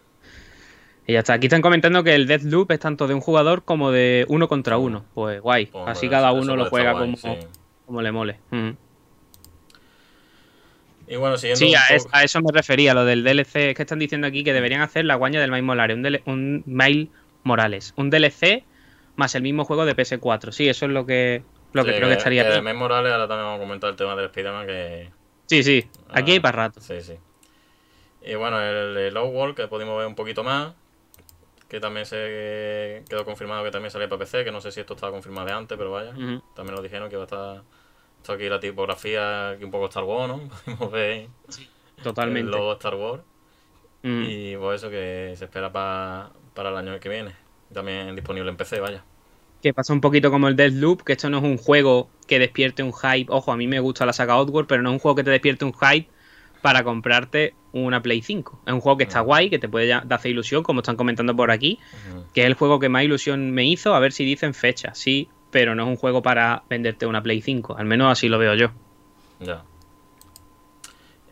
Y 1.08 1.14
ya 1.14 1.20
está. 1.20 1.34
Aquí 1.34 1.48
están 1.48 1.62
comentando 1.62 2.04
que 2.04 2.14
el 2.14 2.28
Deathloop 2.28 2.70
es 2.72 2.80
tanto 2.80 3.08
de 3.08 3.14
un 3.14 3.22
jugador 3.22 3.64
como 3.64 3.92
de 3.92 4.26
uno 4.28 4.48
contra 4.50 4.78
uno. 4.78 5.06
Pues 5.14 5.40
guay. 5.42 5.70
Así 5.86 6.10
cada 6.10 6.32
uno 6.34 6.56
lo 6.56 6.66
juega 6.66 6.92
guay, 6.92 7.16
como, 7.16 7.18
sí. 7.18 7.48
como 7.86 8.02
le 8.02 8.12
mole. 8.12 8.40
Mm. 8.52 8.72
Y 11.10 11.16
bueno, 11.16 11.38
siguiendo 11.38 11.66
Sí, 11.66 11.74
a, 11.74 11.96
es- 11.96 12.04
poco- 12.04 12.16
a 12.18 12.24
eso 12.24 12.42
me 12.42 12.52
refería, 12.52 12.94
lo 12.94 13.06
del 13.06 13.24
DLC. 13.24 13.70
Es 13.70 13.76
que 13.76 13.84
están 13.84 14.00
diciendo 14.00 14.28
aquí 14.28 14.44
que 14.44 14.52
deberían 14.54 14.82
hacer 14.82 15.06
la 15.06 15.16
guaña 15.16 15.40
del 15.40 15.50
Miles 15.52 15.64
Morales, 15.64 15.96
un, 15.96 16.04
DL 16.04 16.22
un 16.26 16.64
Miles 16.66 17.08
Morales, 17.44 17.94
un 17.96 18.10
DLC 18.10 18.64
más 19.16 19.34
el 19.36 19.42
mismo 19.44 19.64
juego 19.64 19.86
de 19.86 19.96
PS4. 19.96 20.52
Sí, 20.52 20.68
eso 20.68 20.86
es 20.86 20.92
lo 20.92 21.06
que, 21.06 21.44
lo 21.72 21.86
que 21.86 21.92
Sí, 21.92 21.98
creo 21.98 22.10
que 22.10 22.16
estaría 22.16 22.44
bien. 22.44 22.62
Miles 22.62 22.76
Morales, 22.78 23.14
ahora 23.14 23.28
también 23.30 23.46
vamos 23.46 23.60
a 23.62 23.64
comentar 23.64 23.90
el 23.90 23.96
tema 23.96 24.16
del 24.18 24.26
Spider-Man 24.26 24.68
que... 24.68 25.10
Sí, 25.46 25.64
sí, 25.64 25.88
aquí 26.10 26.32
Ah, 26.32 26.34
hay 26.34 26.40
para 26.42 26.58
rato. 26.58 26.82
Sí, 26.82 27.00
sí. 27.02 27.14
Y 28.26 28.36
bueno, 28.36 28.60
el, 28.62 28.98
el 28.98 29.16
Outworld, 29.16 29.56
que 29.56 29.68
pudimos 29.70 29.98
ver 29.98 30.08
un 30.08 30.16
poquito 30.16 30.44
más, 30.44 30.74
que 31.70 31.80
también 31.80 32.06
se 32.06 33.04
quedó 33.10 33.26
confirmado 33.26 33.64
que 33.64 33.72
también 33.72 33.92
salía 33.92 34.08
para 34.10 34.20
PC, 34.20 34.44
que 34.44 34.52
no 34.52 34.62
sé 34.62 34.72
si 34.72 34.80
esto 34.80 34.94
estaba 34.94 35.12
confirmado 35.12 35.48
de 35.48 35.54
antes, 35.54 35.78
pero 35.78 35.92
vaya. 35.92 36.12
También 36.56 36.76
lo 36.76 36.82
dijeron 36.82 37.10
que 37.10 37.16
va 37.18 37.24
a 37.24 37.26
estar... 37.26 37.64
Esto 38.22 38.34
aquí 38.34 38.50
la 38.50 38.60
tipografía, 38.60 39.56
un 39.62 39.72
poco 39.72 39.86
Star 39.86 40.04
Wars, 40.04 40.28
¿no? 40.30 40.50
Pudimos 40.66 40.92
ver 40.92 41.28
el 41.98 42.04
Totalmente. 42.04 42.52
logo 42.52 42.74
Star 42.74 42.96
Wars. 42.96 43.24
Y 44.04 44.56
pues 44.56 44.82
eso 44.82 44.90
que 44.90 45.34
se 45.36 45.46
espera 45.46 45.72
pa- 45.72 46.32
para 46.54 46.70
el 46.70 46.78
año 46.78 47.00
que 47.00 47.10
viene. 47.10 47.36
También 47.74 48.16
disponible 48.16 48.50
en 48.50 48.58
PC, 48.58 48.80
vaya. 48.80 49.04
Que 49.62 49.74
pasa 49.74 49.92
un 49.92 50.02
poquito 50.02 50.32
como 50.32 50.48
el 50.48 50.56
Deathloop, 50.56 51.02
que 51.04 51.14
esto 51.14 51.30
no 51.30 51.40
es 51.40 51.44
un 51.44 51.58
juego 51.58 52.10
que 52.28 52.40
despierte 52.40 52.84
un 52.84 52.94
hype. 52.94 53.26
Ojo, 53.32 53.52
a 53.52 53.58
mí 53.58 53.68
me 53.68 53.80
gusta 53.80 54.06
la 54.06 54.14
saga 54.14 54.36
Outward, 54.36 54.68
pero 54.68 54.82
no 54.82 54.90
es 54.90 54.94
un 54.94 55.00
juego 55.00 55.16
que 55.16 55.24
te 55.24 55.32
despierte 55.32 55.66
un 55.66 55.74
hype 55.74 56.10
para 56.62 56.84
comprarte 56.84 57.54
una 57.72 58.02
Play 58.02 58.22
5. 58.22 58.62
Es 58.66 58.74
un 58.74 58.80
juego 58.82 58.98
que 58.98 59.04
está 59.04 59.22
Mm. 59.22 59.26
guay, 59.26 59.50
que 59.50 59.60
te 59.60 59.70
puede 59.70 59.88
ya- 59.88 60.04
hacer 60.10 60.32
ilusión, 60.32 60.64
como 60.64 60.80
están 60.82 60.96
comentando 60.96 61.36
por 61.36 61.52
aquí. 61.52 61.80
Que 62.34 62.42
es 62.42 62.48
el 62.48 62.54
juego 62.56 62.80
que 62.80 62.90
más 62.90 63.04
ilusión 63.04 63.52
me 63.52 63.66
hizo, 63.66 63.94
a 63.94 64.00
ver 64.00 64.12
si 64.14 64.26
dicen 64.26 64.54
fecha, 64.54 64.94
sí, 64.96 65.30
pero 65.52 65.76
no 65.76 65.84
es 65.84 65.90
un 65.90 65.96
juego 65.96 66.22
para 66.22 66.64
venderte 66.70 67.06
una 67.06 67.22
Play 67.22 67.42
5, 67.42 67.78
al 67.78 67.86
menos 67.86 68.12
así 68.12 68.28
lo 68.30 68.38
veo 68.40 68.54
yo. 68.56 68.72
Ya. 69.40 69.64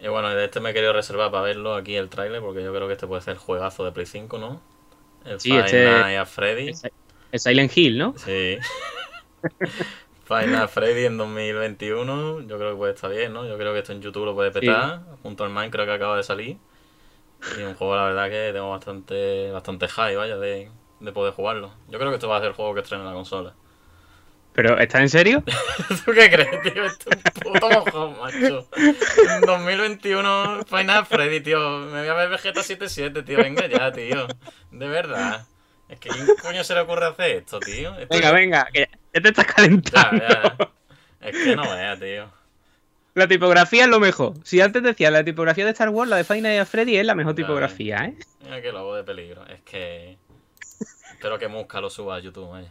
Y 0.02 0.08
bueno, 0.08 0.30
de 0.30 0.46
este 0.46 0.60
me 0.60 0.70
he 0.70 0.74
querido 0.74 0.94
reservar 0.94 1.32
para 1.32 1.44
verlo 1.44 1.74
aquí 1.76 1.96
el 1.96 2.10
tráiler, 2.10 2.42
porque 2.42 2.64
yo 2.64 2.74
creo 2.74 2.88
que 2.88 2.94
este 2.94 3.08
puede 3.08 3.22
ser 3.22 3.34
el 3.34 3.40
juegazo 3.40 3.84
de 3.86 3.92
Play 3.92 4.06
5, 4.06 4.38
¿no? 4.38 4.62
El 5.26 5.40
Sí, 5.40 5.50
Final 5.50 5.66
este- 5.66 6.26
Freddy. 6.28 6.68
El, 6.70 6.92
el 7.32 7.40
Silent 7.40 7.76
Hill, 7.78 7.98
¿no? 7.98 8.14
Sí. 8.18 8.58
Final 10.26 10.68
Freddy 10.68 11.06
en 11.06 11.18
2021, 11.18 12.42
yo 12.42 12.58
creo 12.58 12.72
que 12.72 12.78
puede 12.78 12.94
estar 12.94 13.12
bien, 13.12 13.32
¿no? 13.32 13.48
Yo 13.48 13.58
creo 13.58 13.74
que 13.74 13.80
esto 13.80 13.92
en 13.92 14.02
YouTube 14.02 14.26
lo 14.26 14.34
puede 14.34 14.52
petar, 14.52 15.02
junto 15.22 15.44
al 15.44 15.52
Minecraft 15.52 15.88
que 15.88 15.94
acaba 15.94 16.18
de 16.18 16.24
salir. 16.24 16.58
Y 17.60 17.62
un 17.62 17.76
juego, 17.76 17.96
la 17.96 18.06
verdad, 18.06 18.30
que 18.30 18.52
tengo 18.52 18.72
bastante 18.72 19.52
bastante 19.52 19.88
high, 19.88 20.16
vaya, 20.16 20.38
de, 20.38 20.72
de 21.00 21.12
poder 21.12 21.34
jugarlo. 21.34 21.74
Yo 21.90 22.00
creo 22.00 22.10
que 22.10 22.16
esto 22.16 22.28
va 22.28 22.38
a 22.38 22.40
ser 22.40 22.50
el 22.50 22.56
juego 22.56 22.74
que 22.74 22.82
estrene 22.82 23.04
la 23.04 23.14
consola. 23.14 23.54
Pero, 24.54 24.80
¿está 24.80 25.02
en 25.02 25.10
serio? 25.10 25.44
¿Tú 26.06 26.14
qué 26.14 26.32
crees, 26.32 26.62
tío? 26.62 26.86
Esto 26.86 27.10
es 27.12 27.18
un 27.46 27.54
puto 27.54 27.70
mojón, 27.70 28.18
macho. 28.20 28.68
En 28.78 29.42
2021, 29.42 30.64
Final 30.66 31.06
Freddy, 31.06 31.42
tío. 31.42 31.60
Me 31.80 32.00
voy 32.00 32.08
a 32.08 32.14
ver 32.14 32.30
Vegeta 32.30 32.64
77, 32.64 33.24
tío. 33.24 33.38
Venga 33.38 33.68
ya, 33.68 33.92
tío. 33.92 34.26
De 34.72 34.88
verdad. 34.88 35.46
Es 35.88 36.00
que 36.00 36.10
¿quién 36.10 36.28
coño 36.42 36.64
se 36.64 36.74
le 36.74 36.80
ocurre 36.82 37.06
hacer 37.06 37.38
esto, 37.38 37.60
tío? 37.60 37.94
Esto- 37.98 38.14
Venga, 38.16 38.32
venga, 38.32 38.68
que 38.74 38.90
ya 39.14 39.22
te 39.22 39.30
estás 39.30 39.46
calentando. 39.46 40.24
ya. 40.28 40.58
Es 41.22 41.32
que 41.44 41.56
no 41.56 41.62
vea, 41.76 41.98
tío. 42.00 42.32
La 43.14 43.28
tipografía 43.28 43.84
es 43.84 43.90
lo 43.90 44.00
mejor. 44.00 44.34
Si 44.44 44.60
antes 44.60 44.84
decía 44.84 45.10
la 45.12 45.24
tipografía 45.24 45.64
de 45.64 45.72
Star 45.72 45.90
Wars, 45.90 46.10
la 46.10 46.18
de 46.18 46.24
Final 46.26 46.52
Fantasy 46.52 46.70
Freddy 46.72 46.98
es 46.98 47.06
la 47.06 47.16
mejor 47.16 47.34
tipografía, 47.36 48.06
¿eh? 48.06 48.16
Mira 48.44 48.62
que 48.62 48.72
lobo 48.72 48.96
de 48.96 49.04
peligro. 49.04 49.46
Es 49.48 49.62
que. 49.62 50.18
Espero 51.14 51.40
que 51.40 51.48
Musca 51.48 51.80
lo 51.80 51.90
suba 51.90 52.16
a 52.18 52.20
YouTube, 52.20 52.50
vaya. 52.50 52.70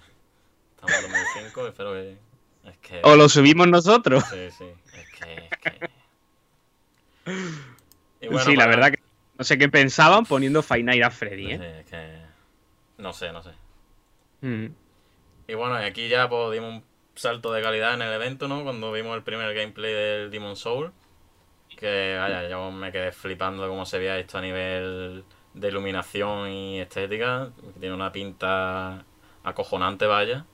Estamos 0.75 0.93
en 1.05 1.13
2005, 1.13 1.69
espero 1.69 1.93
que. 1.95 2.17
Es 2.69 2.77
que. 2.79 3.01
O 3.05 3.17
lo 3.17 3.29
subimos 3.31 3.69
nosotros. 3.69 4.23
Sí, 4.31 4.51
sí. 4.51 4.65
Es 4.93 5.09
que. 5.19 5.49
Es 5.51 5.59
que... 5.59 5.91
Y 8.21 8.29
sí, 8.41 8.55
la 8.57 8.65
para- 8.65 8.77
verdad 8.77 8.91
que 8.93 9.03
no 9.39 9.45
sé 9.45 9.59
qué 9.59 9.69
pensaban 9.69 10.25
poniendo 10.27 10.63
Final 10.63 10.99
Fantasy 10.99 11.11
Freddy, 11.11 11.53
¿eh? 11.53 11.59
Sí, 11.59 11.65
es 11.81 11.87
que. 11.91 12.24
No 13.05 13.13
sé, 13.13 13.33
no 13.33 13.43
sé. 13.43 13.51
Mm. 14.41 14.69
Y 15.47 15.53
bueno, 15.53 15.79
y 15.79 15.85
aquí 15.85 16.09
ya 16.09 16.27
pues 16.27 16.53
dimos 16.53 16.71
un 16.71 16.85
salto 17.15 17.53
de 17.53 17.61
calidad 17.61 17.93
en 17.93 18.01
el 18.01 18.11
evento, 18.15 18.49
¿no? 18.49 18.65
Cuando 18.65 18.91
vimos 18.93 19.15
el 19.15 19.23
primer 19.23 19.55
gameplay 19.55 19.93
del 19.93 20.31
Demon 20.31 20.57
Soul. 20.57 20.91
Que 21.77 22.17
vaya, 22.19 22.49
yo 22.49 22.71
me 22.71 22.91
quedé 22.91 23.13
flipando 23.13 23.69
cómo 23.69 23.85
se 23.85 23.99
veía 23.99 24.19
esto 24.19 24.39
a 24.39 24.41
nivel 24.41 25.23
de 25.53 25.69
iluminación 25.69 26.49
y 26.49 26.81
estética. 26.81 27.51
Tiene 27.79 27.95
una 27.95 28.11
pinta 28.11 29.05
acojonante, 29.43 30.07
vaya. 30.07 30.47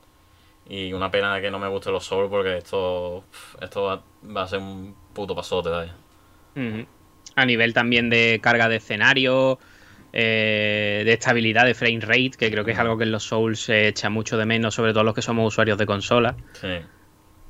Y 0.68 0.92
una 0.92 1.08
pena 1.08 1.36
de 1.36 1.42
que 1.42 1.52
no 1.52 1.60
me 1.60 1.68
gusten 1.68 1.92
los 1.92 2.04
Souls 2.04 2.28
porque 2.28 2.56
esto, 2.56 3.26
esto 3.60 3.84
va, 3.84 4.02
va 4.36 4.42
a 4.42 4.48
ser 4.48 4.58
un 4.58 4.96
puto 5.14 5.36
pasote, 5.36 5.68
vaya. 5.68 5.94
Ujú. 6.56 6.84
A 7.36 7.46
nivel 7.46 7.74
también 7.74 8.10
de 8.10 8.40
carga 8.42 8.68
de 8.68 8.76
escenario, 8.76 9.60
eh, 10.12 11.02
de 11.04 11.12
estabilidad 11.12 11.64
de 11.66 11.74
frame 11.74 12.00
rate, 12.00 12.32
que 12.38 12.50
creo 12.50 12.64
que 12.64 12.72
es 12.72 12.78
algo 12.78 12.96
que 12.98 13.04
en 13.04 13.12
los 13.12 13.24
Souls 13.24 13.60
se 13.60 13.88
echa 13.88 14.10
mucho 14.10 14.36
de 14.36 14.46
menos, 14.46 14.74
sobre 14.74 14.92
todo 14.92 15.04
los 15.04 15.14
que 15.14 15.22
somos 15.22 15.46
usuarios 15.46 15.78
de 15.78 15.86
consola. 15.86 16.36
Sí. 16.60 16.68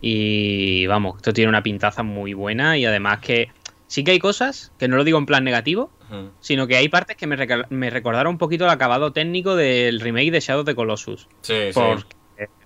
Y 0.01 0.87
vamos, 0.87 1.17
esto 1.17 1.33
tiene 1.33 1.49
una 1.49 1.63
pintaza 1.63 2.03
muy 2.03 2.33
buena 2.35 2.79
y 2.79 2.85
además 2.87 3.21
que 3.21 3.49
sí 3.87 4.03
que 4.05 4.13
hay 4.13 4.19
cosas, 4.19 4.73
que 4.79 4.89
no 4.89 4.97
lo 4.97 5.05
digo 5.05 5.19
en 5.19 5.27
plan 5.27 5.45
negativo, 5.45 5.91
sino 6.41 6.67
que 6.67 6.77
hay 6.77 6.89
partes 6.89 7.17
que 7.17 7.27
me, 7.29 7.37
me 7.69 7.89
recordaron 7.91 8.33
un 8.33 8.39
poquito 8.39 8.65
el 8.65 8.71
acabado 8.71 9.13
técnico 9.13 9.55
del 9.55 10.01
remake 10.01 10.33
de 10.33 10.41
Shadow 10.41 10.63
of 10.63 10.67
the 10.67 10.75
Colossus. 10.75 11.29
Sí, 11.43 11.55
sí. 11.69 11.73
Por, 11.75 12.05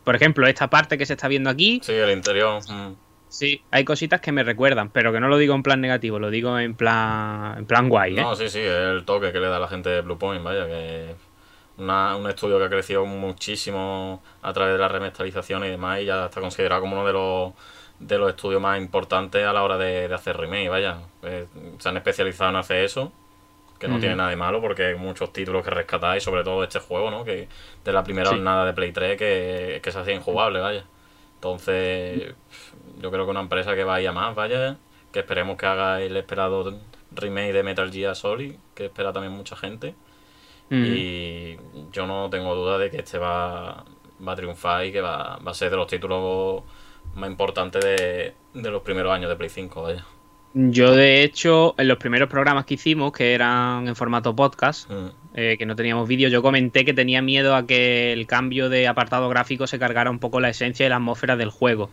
por 0.03 0.15
ejemplo, 0.17 0.47
esta 0.47 0.71
parte 0.71 0.97
que 0.97 1.05
se 1.07 1.13
está 1.15 1.29
viendo 1.29 1.51
aquí, 1.51 1.81
Sí, 1.83 1.93
el 1.93 2.11
interior. 2.11 2.63
ujú. 2.63 2.97
Sí, 3.35 3.65
hay 3.73 3.85
cositas 3.85 4.21
que 4.21 4.31
me 4.31 4.45
recuerdan, 4.45 4.91
pero 4.91 5.13
que 5.13 5.19
no 5.19 5.27
lo 5.27 5.37
digo 5.37 5.57
en 5.57 5.65
plan 5.65 5.81
negativo, 5.81 6.21
lo 6.21 6.31
digo 6.31 6.57
en 6.57 6.77
plan, 6.77 7.59
en 7.59 7.67
plan 7.67 7.89
guay, 7.89 8.17
¿eh? 8.17 8.23
No, 8.23 8.37
sí, 8.37 8.49
sí, 8.49 8.61
es 8.61 8.71
el 8.71 9.05
toque 9.05 9.33
que 9.33 9.41
le 9.41 9.49
da 9.49 9.59
la 9.59 9.67
gente 9.67 9.91
de 9.91 10.03
Blue 10.03 10.17
Point, 10.17 10.45
vaya, 10.45 10.69
que 10.69 11.17
una, 11.79 12.15
un 12.15 12.31
estudio 12.31 12.61
que 12.61 12.67
ha 12.67 12.69
crecido 12.69 13.05
muchísimo 13.07 14.23
a 14.41 14.53
través 14.53 14.75
de 14.75 14.79
la 14.79 14.87
remasterización 14.87 15.65
y 15.65 15.69
demás, 15.69 16.01
y 16.01 16.05
ya 16.05 16.27
está 16.27 16.41
considerado 16.41 16.83
como 16.83 16.95
uno 16.95 17.05
de 17.05 17.13
los 17.13 17.53
de 17.99 18.19
los 18.19 18.31
estudios 18.31 18.63
más 18.63 18.79
importantes 18.79 19.45
a 19.45 19.53
la 19.53 19.65
hora 19.65 19.79
de, 19.79 20.15
hacer 20.15 20.37
remake, 20.37 20.69
vaya. 20.69 20.99
Eh, 21.25 21.47
se 21.79 21.89
han 21.89 21.97
especializado 21.97 22.51
en 22.51 22.57
hacer 22.57 22.85
eso, 22.85 23.13
que 23.81 23.89
no 23.89 23.99
tiene 23.99 24.15
nada 24.15 24.31
de 24.31 24.37
malo 24.37 24.61
porque 24.61 24.87
hay 24.87 24.95
muchos 24.95 25.33
títulos 25.33 25.65
que 25.65 25.71
rescatáis, 25.71 26.23
sobre 26.23 26.45
todo 26.45 26.63
este 26.63 26.79
juego, 26.79 27.11
¿no? 27.11 27.25
Que 27.25 27.49
de 27.85 27.93
la 27.93 28.05
primera 28.05 28.31
jornada 28.31 28.65
de 28.65 28.75
Play 28.75 28.93
3 28.93 29.19
que, 29.19 29.81
que 29.83 29.91
se 29.91 29.99
hacía 29.99 30.15
injugable, 30.15 30.61
vaya. 30.61 30.85
Entonces, 31.45 32.35
yo 33.05 33.11
creo 33.11 33.27
que 33.27 33.33
una 33.33 33.43
empresa 33.43 33.75
que 33.75 33.85
vaya 33.85 34.13
más, 34.13 34.35
vaya, 34.35 34.79
que 35.13 35.19
esperemos 35.19 35.59
que 35.59 35.67
haga 35.67 36.01
el 36.01 36.17
esperado 36.17 36.81
remake 37.13 37.53
de 37.53 37.63
Metal 37.63 37.93
Gear 37.93 38.17
Solid, 38.17 38.55
que 38.75 38.87
espera 38.87 39.13
también 39.13 39.35
mucha 39.35 39.57
gente. 39.57 39.95
Y 40.71 41.57
yo 41.93 42.07
no 42.07 42.31
tengo 42.31 42.55
duda 42.55 42.79
de 42.79 42.91
que 42.91 42.97
este 42.97 43.19
va, 43.19 43.85
va 44.27 44.33
a 44.33 44.37
triunfar 44.37 44.87
y 44.87 44.93
que 44.93 45.03
va, 45.03 45.37
va 45.37 45.51
a 45.51 45.55
ser 45.55 45.69
de 45.69 45.77
los 45.77 45.87
títulos 45.87 46.63
más 47.15 47.29
importante 47.29 47.79
de, 47.79 48.33
los 48.55 48.83
primeros 48.83 49.13
años 49.13 49.29
de 49.29 49.37
Play 49.37 49.51
5, 49.51 49.83
vaya. 49.83 50.07
Yo, 50.55 50.93
de 50.93 51.23
hecho, 51.25 51.75
en 51.77 51.89
los 51.89 51.99
primeros 51.99 52.31
programas 52.31 52.65
que 52.65 52.75
hicimos, 52.75 53.13
que 53.13 53.35
eran 53.35 53.87
en 53.87 53.95
formato 53.95 54.35
podcast, 54.35 54.91
mm. 54.91 55.09
eh, 55.35 55.57
que 55.59 55.67
no 55.67 55.77
teníamos 55.77 56.09
vídeo, 56.09 56.31
yo 56.31 56.41
comenté 56.41 56.87
que 56.87 56.95
tenía 56.95 57.21
miedo 57.21 57.55
a 57.55 57.67
que 57.67 58.15
el 58.15 58.27
cambio 58.27 58.71
de 58.71 58.89
apartado 58.89 59.29
gráfico 59.29 59.67
se 59.67 59.79
cargara 59.79 60.11
un 60.11 60.21
poco 60.21 60.41
la 60.41 60.49
esencia 60.49 60.87
y 60.87 60.89
la 60.89 60.97
atmósfera 60.97 61.37
del 61.37 61.51
juego. 61.51 61.91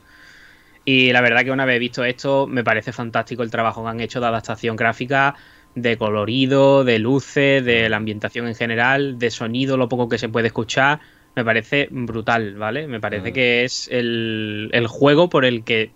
Y 0.84 1.12
la 1.12 1.22
verdad 1.22 1.44
que 1.44 1.52
una 1.52 1.66
vez 1.66 1.80
visto 1.80 2.04
esto, 2.04 2.48
me 2.48 2.64
parece 2.64 2.92
fantástico 2.92 3.44
el 3.44 3.52
trabajo 3.52 3.84
que 3.84 3.90
han 3.90 4.00
hecho 4.00 4.20
de 4.20 4.28
adaptación 4.28 4.76
gráfica, 4.76 5.36
de 5.76 5.98
colorido, 5.98 6.84
de 6.84 7.00
luces, 7.00 7.64
de 7.64 7.88
la 7.88 7.98
ambientación 7.98 8.48
en 8.48 8.56
general, 8.56 9.20
de 9.20 9.30
sonido, 9.30 9.78
lo 9.78 9.88
poco 9.90 10.10
que 10.10 10.18
se 10.18 10.30
puede 10.30 10.48
escuchar 10.48 11.00
me 11.36 11.46
parece 11.46 11.88
brutal, 11.92 12.56
¿vale? 12.56 12.88
Me 12.88 13.00
parece 13.00 13.32
mm. 13.32 13.34
que 13.34 13.64
es 13.64 13.88
el, 13.92 14.86
juego 14.88 15.30
por 15.30 15.46
el 15.46 15.64
que 15.64 15.92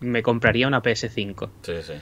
me 0.00 0.22
compraría 0.22 0.68
una 0.68 0.82
PS5. 0.82 1.48
Sí, 1.62 1.72
sí. 1.82 1.94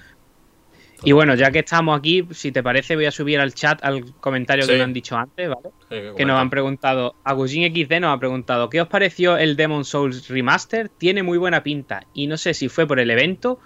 Y 1.05 1.12
bueno, 1.12 1.35
ya 1.35 1.51
que 1.51 1.61
estamos 1.61 1.99
aquí, 1.99 2.27
si 2.31 2.53
te 2.53 2.62
parece, 2.62 2.95
voy 2.95 3.07
a 3.07 3.11
subir 3.11 3.41
al 3.41 3.55
chat 3.55 3.85
al 3.85 4.15
comentario 4.17 4.67
que 4.67 4.77
me 4.77 4.83
han 4.83 4.93
dicho 4.93 5.17
antes, 5.17 5.49
¿vale? 5.49 6.15
que 6.17 6.25
nos 6.25 6.41
han 6.41 6.49
preguntado, 6.49 7.15
Agustín 7.25 7.65
XD 7.75 8.01
nos 8.01 8.17
ha 8.17 8.19
preguntado, 8.19 8.71
¿qué 8.71 8.81
os 8.81 8.88
pareció 8.88 9.37
el 9.37 9.57
Demon 9.57 9.85
Souls 9.85 10.29
Remaster? 10.29 10.88
Tiene 10.88 11.23
muy 11.23 11.38
buena 11.38 11.62
pinta 11.62 12.07
y 12.15 12.27
no 12.27 12.37
sé 12.37 12.55
si 12.55 12.69
fue 12.69 12.87
por 12.87 13.01
el 13.01 13.11
evento 13.11 13.59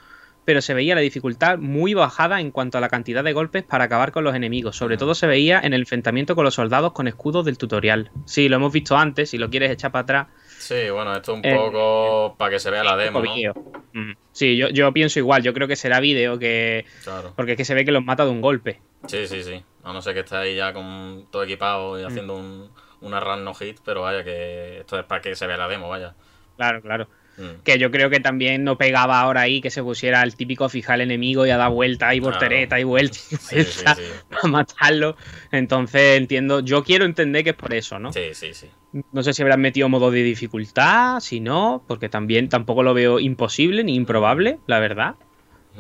pero 0.47 0.63
se 0.63 0.75
veía 0.75 0.95
la 0.95 1.01
dificultad 1.01 1.59
muy 1.59 1.93
bajada 1.93 2.41
en 2.41 2.53
cuanto 2.53 2.79
a 2.79 2.81
la 2.81 2.89
cantidad 2.89 3.25
de 3.25 3.33
golpes 3.33 3.65
para 3.65 3.85
acabar 3.85 4.13
con 4.13 4.23
los 4.23 4.35
enemigos. 4.35 4.77
Sobre 4.77 4.97
todo 4.97 5.17
se 5.17 5.27
veía 5.27 5.59
en 5.59 5.75
el 5.75 5.81
enfrentamiento 5.81 6.37
con 6.37 6.45
los 6.45 6.55
soldados 6.55 6.93
con 6.93 7.09
escudos 7.09 7.45
del 7.45 7.59
tutorial. 7.59 8.13
Sí, 8.27 8.49
lo 8.49 8.57
hemos 8.57 8.73
visto 8.73 8.97
antes, 8.97 9.31
si 9.31 9.39
lo 9.39 9.51
quieres 9.51 9.73
echar 9.73 9.91
para 9.91 10.03
atrás. 10.05 10.27
Sí, 10.59 10.91
bueno, 10.91 11.15
esto 11.15 11.33
es 11.33 11.37
un 11.37 11.57
poco 11.57 12.35
para 12.37 12.51
que 12.51 12.59
se 12.59 12.71
vea 12.71 12.83
la 12.83 12.97
demo, 12.97 13.23
¿no? 13.23 14.15
Sí, 14.33 14.57
yo, 14.57 14.69
yo, 14.69 14.93
pienso 14.93 15.19
igual, 15.19 15.43
yo 15.43 15.55
creo 15.55 15.69
que 15.69 15.77
será 15.77 16.01
vídeo 16.01 16.39
que... 16.39 16.85
Claro. 17.05 17.33
Porque 17.37 17.53
es 17.53 17.57
que 17.57 17.65
se 17.65 17.75
ve 17.75 17.85
que 17.85 17.93
los 17.93 18.05
mata 18.05 18.25
de 18.25 18.31
un 18.31 18.41
golpe. 18.41 18.81
Sí, 19.07 19.27
sí, 19.27 19.43
sí. 19.43 19.63
A 19.85 19.93
no 19.93 20.03
ser 20.03 20.15
que 20.15 20.21
esté 20.21 20.37
ahí 20.37 20.57
ya 20.57 20.73
con 20.73 21.27
todo 21.31 21.45
equipado 21.45 21.99
y 21.99 22.03
mm. 22.03 22.07
haciendo 22.07 22.37
un, 22.37 22.71
una 23.01 23.21
run 23.21 23.45
no 23.45 23.55
hit, 23.55 23.79
pero 23.85 24.03
vaya 24.03 24.25
que 24.25 24.81
esto 24.81 24.99
es 24.99 25.05
para 25.05 25.23
que 25.23 25.35
se 25.35 25.47
vea 25.47 25.57
la 25.57 25.69
demo, 25.69 25.89
vaya. 25.89 26.15
Claro, 26.57 26.83
claro. 26.83 27.09
Mm. 27.39 27.63
Que 27.65 27.79
yo 27.79 27.91
creo 27.91 28.11
que 28.11 28.21
también 28.21 28.65
no 28.65 28.79
pegaba 28.79 29.21
ahora 29.21 29.43
ahí 29.43 29.61
que 29.61 29.71
se 29.71 29.83
pusiera 29.83 30.23
el 30.23 30.37
típico 30.37 30.69
fijar 30.69 30.95
al 30.95 31.03
enemigo 31.03 31.47
y 31.47 31.51
a 31.51 31.57
dar 31.57 31.71
vuelta 31.71 32.15
y 32.15 32.21
voltereta 32.21 32.81
y 32.81 32.85
vuelta 32.85 33.19
y 33.53 33.55
vuelta 33.55 33.97
a 34.43 34.47
matarlo. 34.47 35.17
Entonces 35.53 36.19
entiendo, 36.19 36.61
yo 36.61 36.83
quiero 36.83 37.05
entender 37.05 37.45
que 37.45 37.51
es 37.51 37.57
por 37.57 37.75
eso, 37.75 37.99
¿no? 37.99 38.13
Sí, 38.13 38.33
sí, 38.33 38.55
sí. 38.55 38.69
No 39.13 39.23
sé 39.23 39.33
si 39.33 39.43
habrán 39.43 39.61
metido 39.61 39.89
modo 39.89 40.11
de 40.11 40.23
dificultad, 40.23 41.21
si 41.21 41.41
no, 41.41 41.85
porque 41.87 42.09
también 42.09 42.49
tampoco 42.49 42.83
lo 42.83 42.95
veo 42.95 43.21
imposible 43.21 43.85
ni 43.85 43.95
improbable, 43.95 44.59
la 44.67 44.79
verdad. 44.81 45.17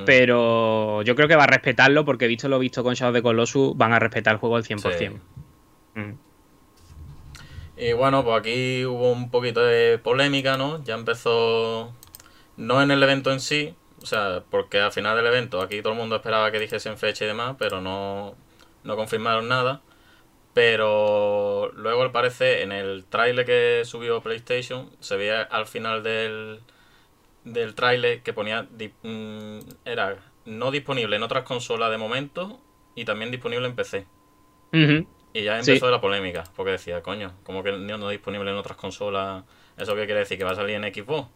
Pero 0.04 1.00
yo 1.02 1.16
creo 1.16 1.26
que 1.26 1.36
va 1.36 1.44
a 1.44 1.46
respetarlo 1.46 2.04
porque 2.04 2.26
visto 2.26 2.48
lo 2.48 2.58
visto 2.58 2.82
con 2.82 2.92
Shadow 2.92 3.14
de 3.14 3.22
Colossus, 3.22 3.74
van 3.78 3.94
a 3.94 3.98
respetar 3.98 4.34
el 4.34 4.38
juego 4.38 4.56
al 4.56 4.64
100%. 4.64 5.18
Y 7.76 7.92
bueno, 7.92 8.24
pues 8.24 8.38
aquí 8.38 8.84
hubo 8.86 9.12
un 9.12 9.30
poquito 9.30 9.60
de 9.64 9.98
polémica, 9.98 10.56
¿no? 10.56 10.82
Ya 10.84 10.94
empezó, 10.94 11.92
no 12.56 12.82
en 12.82 12.90
el 12.90 13.02
evento 13.02 13.32
en 13.32 13.40
sí, 13.40 13.74
o 14.02 14.06
sea, 14.06 14.44
porque 14.50 14.80
al 14.80 14.92
final 14.92 15.16
del 15.16 15.26
evento 15.26 15.60
aquí 15.60 15.82
todo 15.82 15.92
el 15.92 15.98
mundo 15.98 16.16
esperaba 16.16 16.50
que 16.50 16.58
dijesen 16.58 16.96
fecha 16.96 17.24
y 17.24 17.28
demás, 17.28 17.56
pero 17.58 17.80
no, 17.82 18.34
no 18.84 18.96
confirmaron 18.96 19.48
nada. 19.48 19.82
Pero 20.54 21.70
luego 21.74 22.02
al 22.02 22.12
parecer 22.12 22.62
en 22.62 22.72
el 22.72 23.04
trailer 23.04 23.44
que 23.44 23.82
subió 23.84 24.22
PlayStation 24.22 24.90
se 25.00 25.16
veía 25.16 25.42
al 25.42 25.66
final 25.66 26.02
del, 26.02 26.60
del 27.44 27.74
trailer 27.74 28.22
que 28.22 28.32
ponía 28.32 28.62
mm, 29.02 29.58
era 29.84 30.16
no 30.46 30.70
disponible 30.70 31.16
en 31.16 31.22
otras 31.24 31.44
consolas 31.44 31.90
de 31.90 31.98
momento 31.98 32.58
y 32.94 33.04
también 33.04 33.30
disponible 33.30 33.66
en 33.66 33.76
PC. 33.76 34.06
Y 35.36 35.42
ya 35.42 35.58
empezó 35.58 35.90
la 35.90 36.00
polémica, 36.00 36.44
porque 36.56 36.72
decía, 36.72 37.02
coño, 37.02 37.34
como 37.42 37.62
que 37.62 37.70
no, 37.70 37.98
no 37.98 38.08
disponible 38.08 38.50
en 38.50 38.56
otras 38.56 38.78
consolas? 38.78 39.44
¿Eso 39.76 39.94
qué 39.94 40.06
quiere 40.06 40.20
decir? 40.20 40.38
¿Que 40.38 40.44
va 40.44 40.52
a 40.52 40.54
salir 40.54 40.76
en 40.76 40.94
Xbox? 40.94 41.28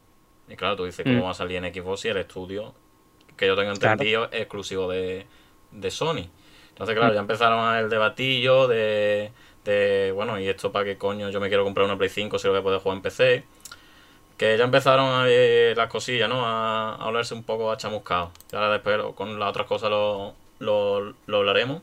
Y 0.49 0.57
claro, 0.57 0.75
tú 0.75 0.87
dices, 0.87 1.05
¿cómo 1.05 1.19
mm. 1.19 1.25
va 1.25 1.31
a 1.33 1.35
salir 1.35 1.63
en 1.63 1.75
Xbox 1.75 2.01
si 2.01 2.09
el 2.09 2.17
estudio, 2.17 2.75
que 3.37 3.47
yo 3.47 3.55
tengo 3.57 3.73
entendido, 3.73 4.25
es 4.33 4.41
exclusivo 4.41 4.91
de, 4.91 5.27
Sony? 5.91 6.31
Entonces, 6.71 6.97
claro, 6.97 7.13
mm. 7.13 7.15
ya 7.15 7.21
empezaron 7.21 7.77
el 7.77 7.91
debatillo 7.91 8.69
de, 8.69 9.33
de, 9.67 10.13
bueno, 10.15 10.41
¿y 10.41 10.49
esto 10.49 10.73
para 10.73 10.87
qué 10.87 10.97
coño 10.97 11.29
yo 11.29 11.39
me 11.39 11.49
quiero 11.49 11.65
comprar 11.65 11.85
una 11.85 11.99
Play 11.99 12.09
5 12.09 12.39
si 12.39 12.47
lo 12.47 12.55
voy 12.55 12.61
a 12.61 12.63
poder 12.63 12.81
jugar 12.81 12.97
en 12.97 13.03
PC? 13.03 13.45
Que 14.39 14.57
ya 14.57 14.65
empezaron 14.65 15.09
a, 15.09 15.27
las 15.27 15.91
cosillas, 15.91 16.27
¿no? 16.27 16.47
A, 16.47 16.95
a 16.95 17.07
olerse 17.07 17.35
un 17.35 17.45
poco 17.45 17.71
a 17.71 17.77
chamuscado. 17.77 18.33
Y 18.51 18.57
ahora 18.57 18.73
después 18.73 18.99
con 19.15 19.39
las 19.39 19.51
otras 19.51 19.67
cosas 19.67 19.91
lo, 19.91 20.35
lo, 20.59 21.13
lo 21.27 21.37
hablaremos. 21.37 21.83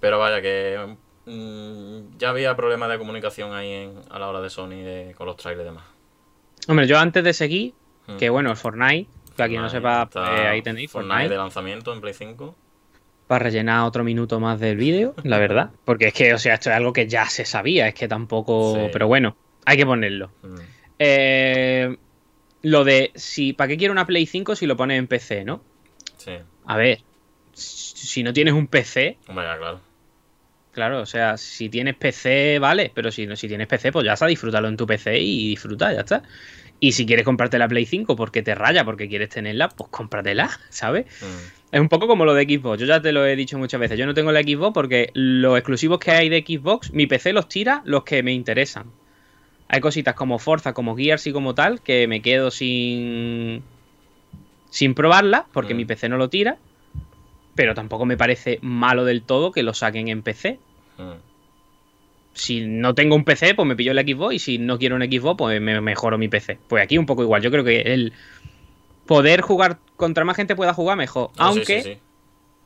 Pero 0.00 0.18
vaya, 0.18 0.40
que 0.42 0.96
mm, 1.26 2.18
ya 2.18 2.30
había 2.30 2.54
problemas 2.56 2.88
de 2.90 2.98
comunicación 2.98 3.54
ahí 3.54 3.90
a 4.10 4.18
la 4.18 4.28
hora 4.28 4.40
de 4.40 4.50
Sony 4.50 5.14
con 5.16 5.26
los 5.26 5.36
trailers 5.36 5.62
y 5.62 5.68
demás. 5.68 5.84
Hombre, 6.68 6.86
yo 6.86 6.98
antes 6.98 7.22
de 7.22 7.32
seguir, 7.32 7.74
hmm. 8.06 8.16
que 8.16 8.28
bueno, 8.30 8.54
Fortnite, 8.56 9.08
que 9.36 9.42
aquí 9.42 9.56
no 9.56 9.68
sepa, 9.68 10.08
eh, 10.14 10.46
ahí 10.48 10.62
tenéis 10.62 10.90
Fortnite. 10.90 11.28
de 11.28 11.36
lanzamiento 11.36 11.92
en 11.92 12.00
Play 12.00 12.14
5. 12.14 12.56
Para 13.26 13.44
rellenar 13.44 13.84
otro 13.86 14.04
minuto 14.04 14.40
más 14.40 14.58
del 14.60 14.76
vídeo, 14.76 15.14
la 15.24 15.38
verdad. 15.38 15.70
Porque 15.84 16.08
es 16.08 16.14
que, 16.14 16.34
o 16.34 16.38
sea, 16.38 16.54
esto 16.54 16.70
es 16.70 16.76
algo 16.76 16.92
que 16.92 17.06
ya 17.06 17.26
se 17.26 17.44
sabía, 17.44 17.88
es 17.88 17.94
que 17.94 18.08
tampoco. 18.08 18.88
Pero 18.92 19.06
bueno, 19.06 19.36
hay 19.64 19.76
que 19.76 19.86
ponerlo. 19.86 20.30
Hmm. 20.42 20.56
Eh, 20.98 21.96
lo 22.62 22.84
de 22.84 23.12
si. 23.14 23.52
¿Para 23.52 23.68
qué 23.68 23.76
quiero 23.76 23.92
una 23.92 24.06
Play 24.06 24.26
5 24.26 24.56
si 24.56 24.66
lo 24.66 24.76
pones 24.76 24.98
en 24.98 25.06
PC, 25.06 25.44
no? 25.44 25.62
Sí. 26.16 26.32
A 26.64 26.76
ver, 26.76 27.00
si 27.96 28.22
no 28.22 28.32
tienes 28.32 28.54
un 28.54 28.66
PC. 28.66 29.18
Hombre, 29.28 29.44
claro. 29.44 29.80
Claro, 30.72 31.00
o 31.00 31.06
sea, 31.06 31.38
si 31.38 31.70
tienes 31.70 31.96
PC, 31.96 32.58
vale, 32.58 32.92
pero 32.94 33.10
si, 33.10 33.26
si 33.36 33.48
tienes 33.48 33.66
PC, 33.66 33.92
pues 33.92 34.04
ya 34.04 34.12
está, 34.12 34.26
disfrútalo 34.26 34.68
en 34.68 34.76
tu 34.76 34.86
PC 34.86 35.18
y 35.18 35.48
disfruta, 35.48 35.90
ya 35.92 36.00
está. 36.00 36.22
Y 36.78 36.92
si 36.92 37.06
quieres 37.06 37.24
comprarte 37.24 37.58
la 37.58 37.66
Play 37.66 37.86
5 37.86 38.14
porque 38.14 38.42
te 38.42 38.54
raya, 38.54 38.84
porque 38.84 39.08
quieres 39.08 39.30
tenerla, 39.30 39.70
pues 39.70 39.88
cómpratela, 39.90 40.50
¿sabes? 40.68 41.06
Mm. 41.22 41.74
Es 41.76 41.80
un 41.80 41.88
poco 41.88 42.06
como 42.06 42.26
lo 42.26 42.34
de 42.34 42.44
Xbox. 42.44 42.78
Yo 42.78 42.86
ya 42.86 43.00
te 43.00 43.12
lo 43.12 43.26
he 43.26 43.34
dicho 43.36 43.58
muchas 43.58 43.80
veces. 43.80 43.98
Yo 43.98 44.06
no 44.06 44.14
tengo 44.14 44.32
la 44.32 44.42
Xbox 44.42 44.74
porque 44.74 45.10
los 45.14 45.56
exclusivos 45.56 45.98
que 45.98 46.10
hay 46.10 46.28
de 46.28 46.44
Xbox, 46.46 46.92
mi 46.92 47.06
PC 47.06 47.32
los 47.32 47.48
tira 47.48 47.82
los 47.86 48.04
que 48.04 48.22
me 48.22 48.32
interesan. 48.32 48.92
Hay 49.68 49.80
cositas 49.80 50.14
como 50.14 50.38
Forza, 50.38 50.74
como 50.74 50.94
Gears 50.94 51.26
y 51.26 51.32
como 51.32 51.54
tal, 51.54 51.80
que 51.80 52.06
me 52.06 52.22
quedo 52.22 52.50
sin. 52.50 53.62
sin 54.70 54.94
probarla, 54.94 55.46
porque 55.52 55.72
mm. 55.72 55.76
mi 55.76 55.84
PC 55.86 56.08
no 56.08 56.18
lo 56.18 56.28
tira. 56.28 56.58
Pero 57.56 57.74
tampoco 57.74 58.04
me 58.04 58.16
parece 58.16 58.58
malo 58.62 59.04
del 59.04 59.22
todo 59.22 59.50
que 59.50 59.64
lo 59.64 59.74
saquen 59.74 60.08
en 60.08 60.22
PC. 60.22 60.60
Mm. 60.98 61.12
Si 62.34 62.60
no 62.66 62.94
tengo 62.94 63.16
un 63.16 63.24
PC, 63.24 63.54
pues 63.54 63.66
me 63.66 63.74
pillo 63.74 63.92
el 63.92 63.98
Xbox 63.98 64.34
y 64.34 64.38
si 64.38 64.58
no 64.58 64.78
quiero 64.78 64.94
un 64.94 65.02
Xbox, 65.02 65.38
pues 65.38 65.60
me 65.60 65.80
mejoro 65.80 66.18
mi 66.18 66.28
PC. 66.28 66.58
Pues 66.68 66.84
aquí 66.84 66.98
un 66.98 67.06
poco 67.06 67.22
igual. 67.22 67.40
Yo 67.40 67.50
creo 67.50 67.64
que 67.64 67.80
el 67.80 68.12
poder 69.06 69.40
jugar 69.40 69.78
contra 69.96 70.24
más 70.24 70.36
gente 70.36 70.54
pueda 70.54 70.74
jugar 70.74 70.98
mejor. 70.98 71.30
aunque, 71.38 71.98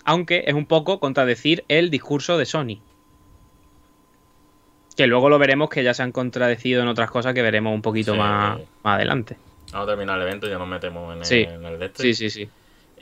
aunque 0.05 0.45
es 0.47 0.55
un 0.55 0.67
poco 0.67 0.99
contradecir 0.99 1.65
el 1.69 1.91
discurso 1.91 2.37
de 2.37 2.47
Sony. 2.47 2.81
Que 4.97 5.07
luego 5.07 5.31
lo 5.31 5.39
veremos 5.39 5.71
que 5.71 5.85
ya 5.85 5.95
se 5.95 6.03
han 6.03 6.11
contradecido 6.11 6.83
en 6.83 6.89
otras 6.89 7.11
cosas 7.11 7.33
que 7.33 7.43
veremos 7.43 7.73
un 7.73 7.81
poquito 7.81 8.17
más, 8.17 8.59
adelante. 8.83 9.37
Vamos 9.73 9.87
a 9.87 9.91
terminar 9.93 10.17
el 10.17 10.27
evento 10.27 10.49
y 10.49 10.51
ya 10.51 10.59
nos 10.59 10.67
metemos 10.67 11.15
en 11.33 11.47
el, 11.65 11.65
en 11.65 11.91
Sí, 11.95 12.13
sí, 12.13 12.29
sí. 12.29 12.49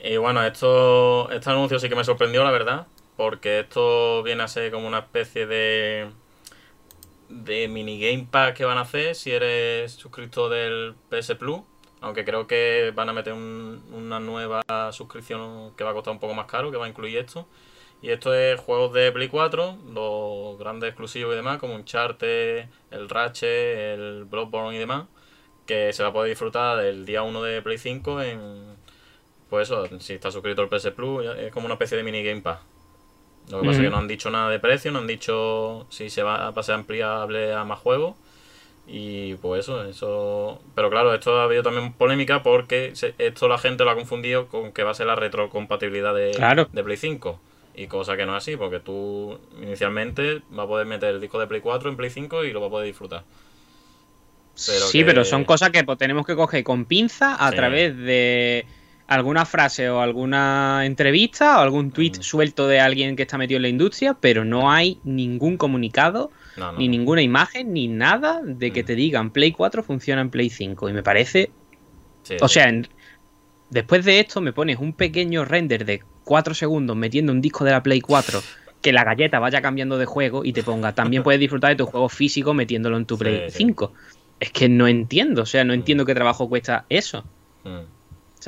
Y 0.03 0.17
bueno, 0.17 0.43
esto, 0.45 1.29
este 1.31 1.49
anuncio 1.49 1.79
sí 1.79 1.89
que 1.89 1.95
me 1.95 2.03
sorprendió, 2.03 2.43
la 2.43 2.51
verdad 2.51 2.87
porque 3.15 3.59
esto 3.59 4.23
viene 4.23 4.43
a 4.43 4.47
ser 4.47 4.71
como 4.71 4.87
una 4.87 4.99
especie 4.99 5.45
de 5.45 6.09
de 7.29 7.67
mini 7.67 7.99
Game 7.99 8.27
Pack 8.29 8.55
que 8.57 8.65
van 8.65 8.77
a 8.77 8.81
hacer 8.81 9.13
si 9.15 9.31
eres 9.31 9.91
suscriptor 9.93 10.49
del 10.51 10.95
PS 11.09 11.35
Plus. 11.35 11.61
Aunque 12.01 12.23
creo 12.23 12.47
que 12.47 12.91
van 12.95 13.09
a 13.09 13.13
meter 13.13 13.33
un- 13.33 13.83
una 13.91 14.19
nueva 14.21 14.61
suscripción 14.93 15.73
que 15.75 15.83
va 15.83 15.91
a 15.91 15.93
costar 15.93 16.13
un 16.13 16.19
poco 16.19 16.33
más 16.33 16.45
caro, 16.45 16.71
que 16.71 16.77
va 16.77 16.85
a 16.85 16.89
incluir 16.89 17.17
esto. 17.17 17.45
Y 18.01 18.11
esto 18.11 18.33
es 18.33 18.59
juegos 18.61 18.93
de 18.93 19.11
Play 19.11 19.27
4, 19.27 19.77
los 19.93 20.57
grandes 20.57 20.89
exclusivos 20.89 21.33
y 21.33 21.35
demás, 21.35 21.59
como 21.59 21.75
Uncharted, 21.75 22.67
el 22.91 23.09
Ratchet, 23.09 23.49
el 23.99 24.23
Bloodborne 24.25 24.75
y 24.77 24.79
demás, 24.79 25.07
que 25.65 25.91
se 25.93 26.03
va 26.03 26.09
a 26.09 26.13
poder 26.13 26.29
disfrutar 26.29 26.77
del 26.77 27.05
día 27.05 27.23
1 27.23 27.43
de 27.43 27.61
Play 27.61 27.77
5 27.77 28.21
en... 28.21 28.77
Pues 29.49 29.67
eso, 29.69 29.87
si 29.99 30.13
está 30.13 30.31
suscrito 30.31 30.61
al 30.61 30.69
PS 30.69 30.91
Plus, 30.91 31.25
es 31.37 31.51
como 31.51 31.65
una 31.65 31.73
especie 31.75 31.97
de 31.97 32.03
mini 32.03 32.23
Game 32.23 32.41
Pass. 32.41 32.59
Lo 33.49 33.61
que 33.61 33.67
pasa 33.67 33.79
es 33.79 33.85
que 33.85 33.89
no 33.89 33.97
han 33.97 34.07
dicho 34.07 34.29
nada 34.29 34.49
de 34.49 34.59
precio, 34.59 34.91
no 34.91 34.99
han 34.99 35.07
dicho 35.07 35.87
si 35.89 36.09
se 36.11 36.21
va 36.21 36.47
a 36.47 36.51
pasar 36.53 36.75
ampliable 36.75 37.51
a 37.53 37.63
más 37.63 37.79
juegos. 37.79 38.15
Y 38.87 39.35
pues 39.35 39.61
eso, 39.65 39.83
eso. 39.85 40.61
Pero 40.75 40.89
claro, 40.91 41.13
esto 41.13 41.39
ha 41.39 41.43
habido 41.45 41.63
también 41.63 41.93
polémica 41.93 42.43
porque 42.43 42.93
esto 43.17 43.47
la 43.47 43.57
gente 43.57 43.83
lo 43.83 43.91
ha 43.91 43.95
confundido 43.95 44.47
con 44.47 44.71
que 44.71 44.83
va 44.83 44.91
a 44.91 44.93
ser 44.95 45.07
la 45.07 45.15
retrocompatibilidad 45.15 46.13
de, 46.13 46.31
Claro. 46.31 46.67
de 46.71 46.83
Play 46.83 46.97
5. 46.97 47.39
Y 47.75 47.87
cosa 47.87 48.17
que 48.17 48.25
no 48.25 48.35
es 48.35 48.43
así, 48.43 48.57
porque 48.57 48.79
tú 48.79 49.39
inicialmente 49.61 50.41
vas 50.49 50.65
a 50.65 50.67
poder 50.67 50.85
meter 50.85 51.15
el 51.15 51.21
disco 51.21 51.39
de 51.39 51.47
Play 51.47 51.61
4 51.61 51.89
en 51.89 51.97
Play 51.97 52.09
5 52.09 52.43
y 52.43 52.51
lo 52.51 52.59
vas 52.59 52.67
a 52.67 52.71
poder 52.71 52.87
disfrutar. 52.87 53.23
Pero 54.65 54.85
sí, 54.87 54.99
que- 54.99 55.05
pero 55.05 55.23
son 55.23 55.45
cosas 55.45 55.69
que 55.69 55.83
pues, 55.83 55.97
tenemos 55.97 56.25
que 56.25 56.35
coger 56.35 56.63
con 56.63 56.85
pinza 56.85 57.35
a 57.35 57.49
Sí. 57.51 57.55
través 57.55 57.95
de 57.97 58.65
alguna 59.09 59.45
frase 59.45 59.89
o 59.89 60.01
alguna 60.01 60.81
entrevista 60.85 61.57
o 61.57 61.61
algún 61.61 61.91
tweet 61.91 62.13
Mm. 62.19 62.21
suelto 62.21 62.67
de 62.67 62.79
alguien 62.79 63.15
que 63.15 63.23
está 63.23 63.37
metido 63.37 63.57
en 63.57 63.63
la 63.63 63.69
industria, 63.69 64.13
pero 64.13 64.45
no 64.45 64.71
hay 64.71 64.99
ningún 65.03 65.57
comunicado, 65.57 66.31
No, 66.57 66.71
no. 66.73 66.77
ni 66.77 66.87
ninguna 66.87 67.21
imagen, 67.21 67.73
ni 67.73 67.87
nada 67.87 68.41
de 68.43 68.71
que 68.71 68.83
Mm. 68.83 68.85
te 68.85 68.95
digan 68.95 69.31
Play 69.31 69.51
4 69.51 69.81
funciona 69.83 70.21
en 70.21 70.29
Play 70.29 70.49
5. 70.49 70.89
Y 70.89 70.93
me 70.93 71.03
parece 71.03 71.51
Sí, 72.23 72.35
O 72.41 72.47
sí. 72.47 72.55
sea, 72.55 72.69
en- 72.69 72.87
después 73.71 74.05
de 74.05 74.19
esto 74.19 74.41
me 74.41 74.53
pones 74.53 74.77
un 74.77 74.93
pequeño 74.93 75.45
render 75.45 75.85
de 75.85 76.01
4 76.23 76.53
segundos 76.53 76.95
metiendo 76.95 77.31
un 77.31 77.41
disco 77.41 77.63
de 77.65 77.71
la 77.71 77.81
Play 77.81 78.01
4, 78.01 78.41
que 78.81 78.93
la 78.93 79.03
galleta 79.03 79.39
vaya 79.39 79.61
cambiando 79.61 79.97
de 79.97 80.05
juego 80.05 80.45
y 80.45 80.53
te 80.53 80.61
ponga, 80.61 80.93
también 80.93 81.23
puedes 81.23 81.39
disfrutar 81.39 81.71
de 81.71 81.77
tu 81.77 81.85
juego 81.87 82.07
físico 82.09 82.53
metiéndolo 82.53 82.97
en 82.97 83.05
tu 83.05 83.17
Play 83.17 83.49
sí. 83.49 83.57
5. 83.57 83.93
Es 84.39 84.51
que 84.51 84.69
no 84.69 84.87
entiendo, 84.87 85.41
o 85.41 85.45
sea, 85.47 85.63
no 85.63 85.73
entiendo 85.73 86.05
qué 86.05 86.13
trabajo 86.13 86.47
cuesta 86.47 86.85
eso. 86.89 87.25
Mm. 87.63 87.98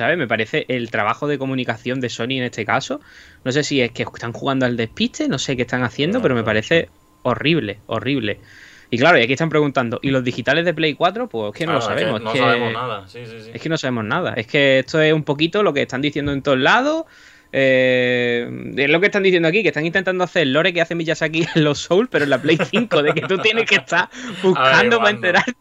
¿Sabes? 0.02 0.18
Me 0.18 0.26
parece 0.26 0.64
el 0.66 0.90
trabajo 0.90 1.28
de 1.28 1.38
comunicación 1.38 2.00
de 2.00 2.08
Sony 2.08 2.32
en 2.38 2.42
este 2.42 2.64
caso. 2.64 3.00
No 3.44 3.52
sé 3.52 3.62
si 3.62 3.80
es 3.80 3.92
que 3.92 4.02
están 4.02 4.32
jugando 4.32 4.66
al 4.66 4.76
despiste, 4.76 5.28
no 5.28 5.38
sé 5.38 5.54
qué 5.54 5.62
están 5.62 5.84
haciendo, 5.84 6.20
pero 6.20 6.34
me 6.34 6.42
parece 6.42 6.88
horrible, 7.22 7.78
horrible. 7.86 8.40
Y 8.90 8.98
claro, 8.98 9.16
y 9.20 9.22
aquí 9.22 9.34
están 9.34 9.48
preguntando, 9.48 10.00
¿y 10.02 10.10
los 10.10 10.24
digitales 10.24 10.64
de 10.64 10.74
Play 10.74 10.94
4? 10.94 11.28
Pues 11.28 11.52
es 11.52 11.56
que 11.56 11.66
no 11.66 11.74
lo 11.74 11.78
Claro, 11.78 11.94
es 11.94 11.98
que 12.00 12.02
sabemos. 12.04 12.20
no 12.20 12.28
es 12.30 12.32
que- 12.32 12.38
sabemos 12.40 12.72
nada, 12.72 13.06
sí, 13.06 13.20
sí, 13.26 13.36
sí. 13.44 13.50
es 13.54 13.62
que 13.62 13.68
no 13.68 13.78
sabemos 13.78 14.04
nada. 14.06 14.34
Es 14.34 14.48
que 14.48 14.80
esto 14.80 15.00
es 15.00 15.12
un 15.12 15.22
poquito 15.22 15.62
lo 15.62 15.72
que 15.72 15.82
están 15.82 16.02
diciendo 16.02 16.32
en 16.32 16.42
todos 16.42 16.58
lados. 16.58 17.04
Eh, 17.52 18.72
es 18.76 18.90
lo 18.90 18.98
que 18.98 19.06
están 19.06 19.22
diciendo 19.22 19.46
aquí, 19.46 19.62
que 19.62 19.68
están 19.68 19.86
intentando 19.86 20.24
hacer 20.24 20.48
lore 20.48 20.72
que 20.72 20.80
hace 20.80 20.96
Miyazaki 20.96 21.46
en 21.54 21.62
los 21.62 21.78
Souls, 21.78 22.08
pero 22.10 22.24
en 22.24 22.30
la 22.30 22.42
Play 22.42 22.58
5, 22.70 23.04
de 23.04 23.12
que 23.14 23.20
tú 23.22 23.38
tienes 23.38 23.66
que 23.66 23.76
estar 23.76 24.08
buscando 24.42 24.98
para 24.98 25.10
enterarte. 25.10 25.52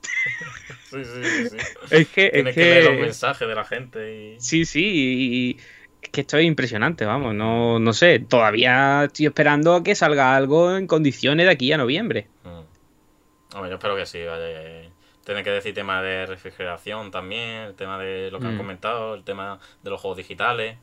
Sí, 0.91 1.03
sí, 1.05 1.21
sí, 1.23 1.49
sí. 1.49 1.57
Es 1.91 2.07
que, 2.09 2.25
es 2.25 2.31
Tienes 2.33 2.55
que... 2.55 2.61
leer 2.61 2.83
los 2.83 2.93
que 2.95 3.01
mensajes 3.01 3.47
de 3.47 3.55
la 3.55 3.63
gente 3.63 4.15
y... 4.15 4.39
sí, 4.39 4.65
sí, 4.65 4.81
y, 4.85 5.57
es 6.01 6.09
que 6.09 6.21
esto 6.21 6.37
es 6.37 6.45
impresionante, 6.45 7.05
vamos, 7.05 7.33
no, 7.33 7.79
no 7.79 7.93
sé, 7.93 8.19
todavía 8.19 9.05
estoy 9.05 9.27
esperando 9.27 9.75
a 9.75 9.83
que 9.83 9.95
salga 9.95 10.35
algo 10.35 10.75
en 10.75 10.87
condiciones 10.87 11.45
de 11.45 11.51
aquí 11.51 11.71
a 11.71 11.77
noviembre. 11.77 12.27
Mm. 12.43 13.55
Hombre, 13.55 13.69
yo 13.69 13.75
espero 13.75 13.95
que 13.95 14.05
sí, 14.05 14.23
vaya. 14.23 14.45
que- 14.45 14.89
Tiene 15.25 15.43
que 15.43 15.51
decir 15.51 15.73
tema 15.75 16.01
de 16.01 16.25
refrigeración 16.25 17.11
también, 17.11 17.61
el 17.67 17.75
tema 17.75 17.99
de 17.99 18.31
lo 18.31 18.39
que 18.39 18.47
han 18.47 18.55
Mm. 18.55 18.57
comentado, 18.57 19.13
el 19.13 19.23
tema 19.23 19.59
de 19.83 19.89
los 19.91 20.01
juegos 20.01 20.17
digitales. 20.17 20.77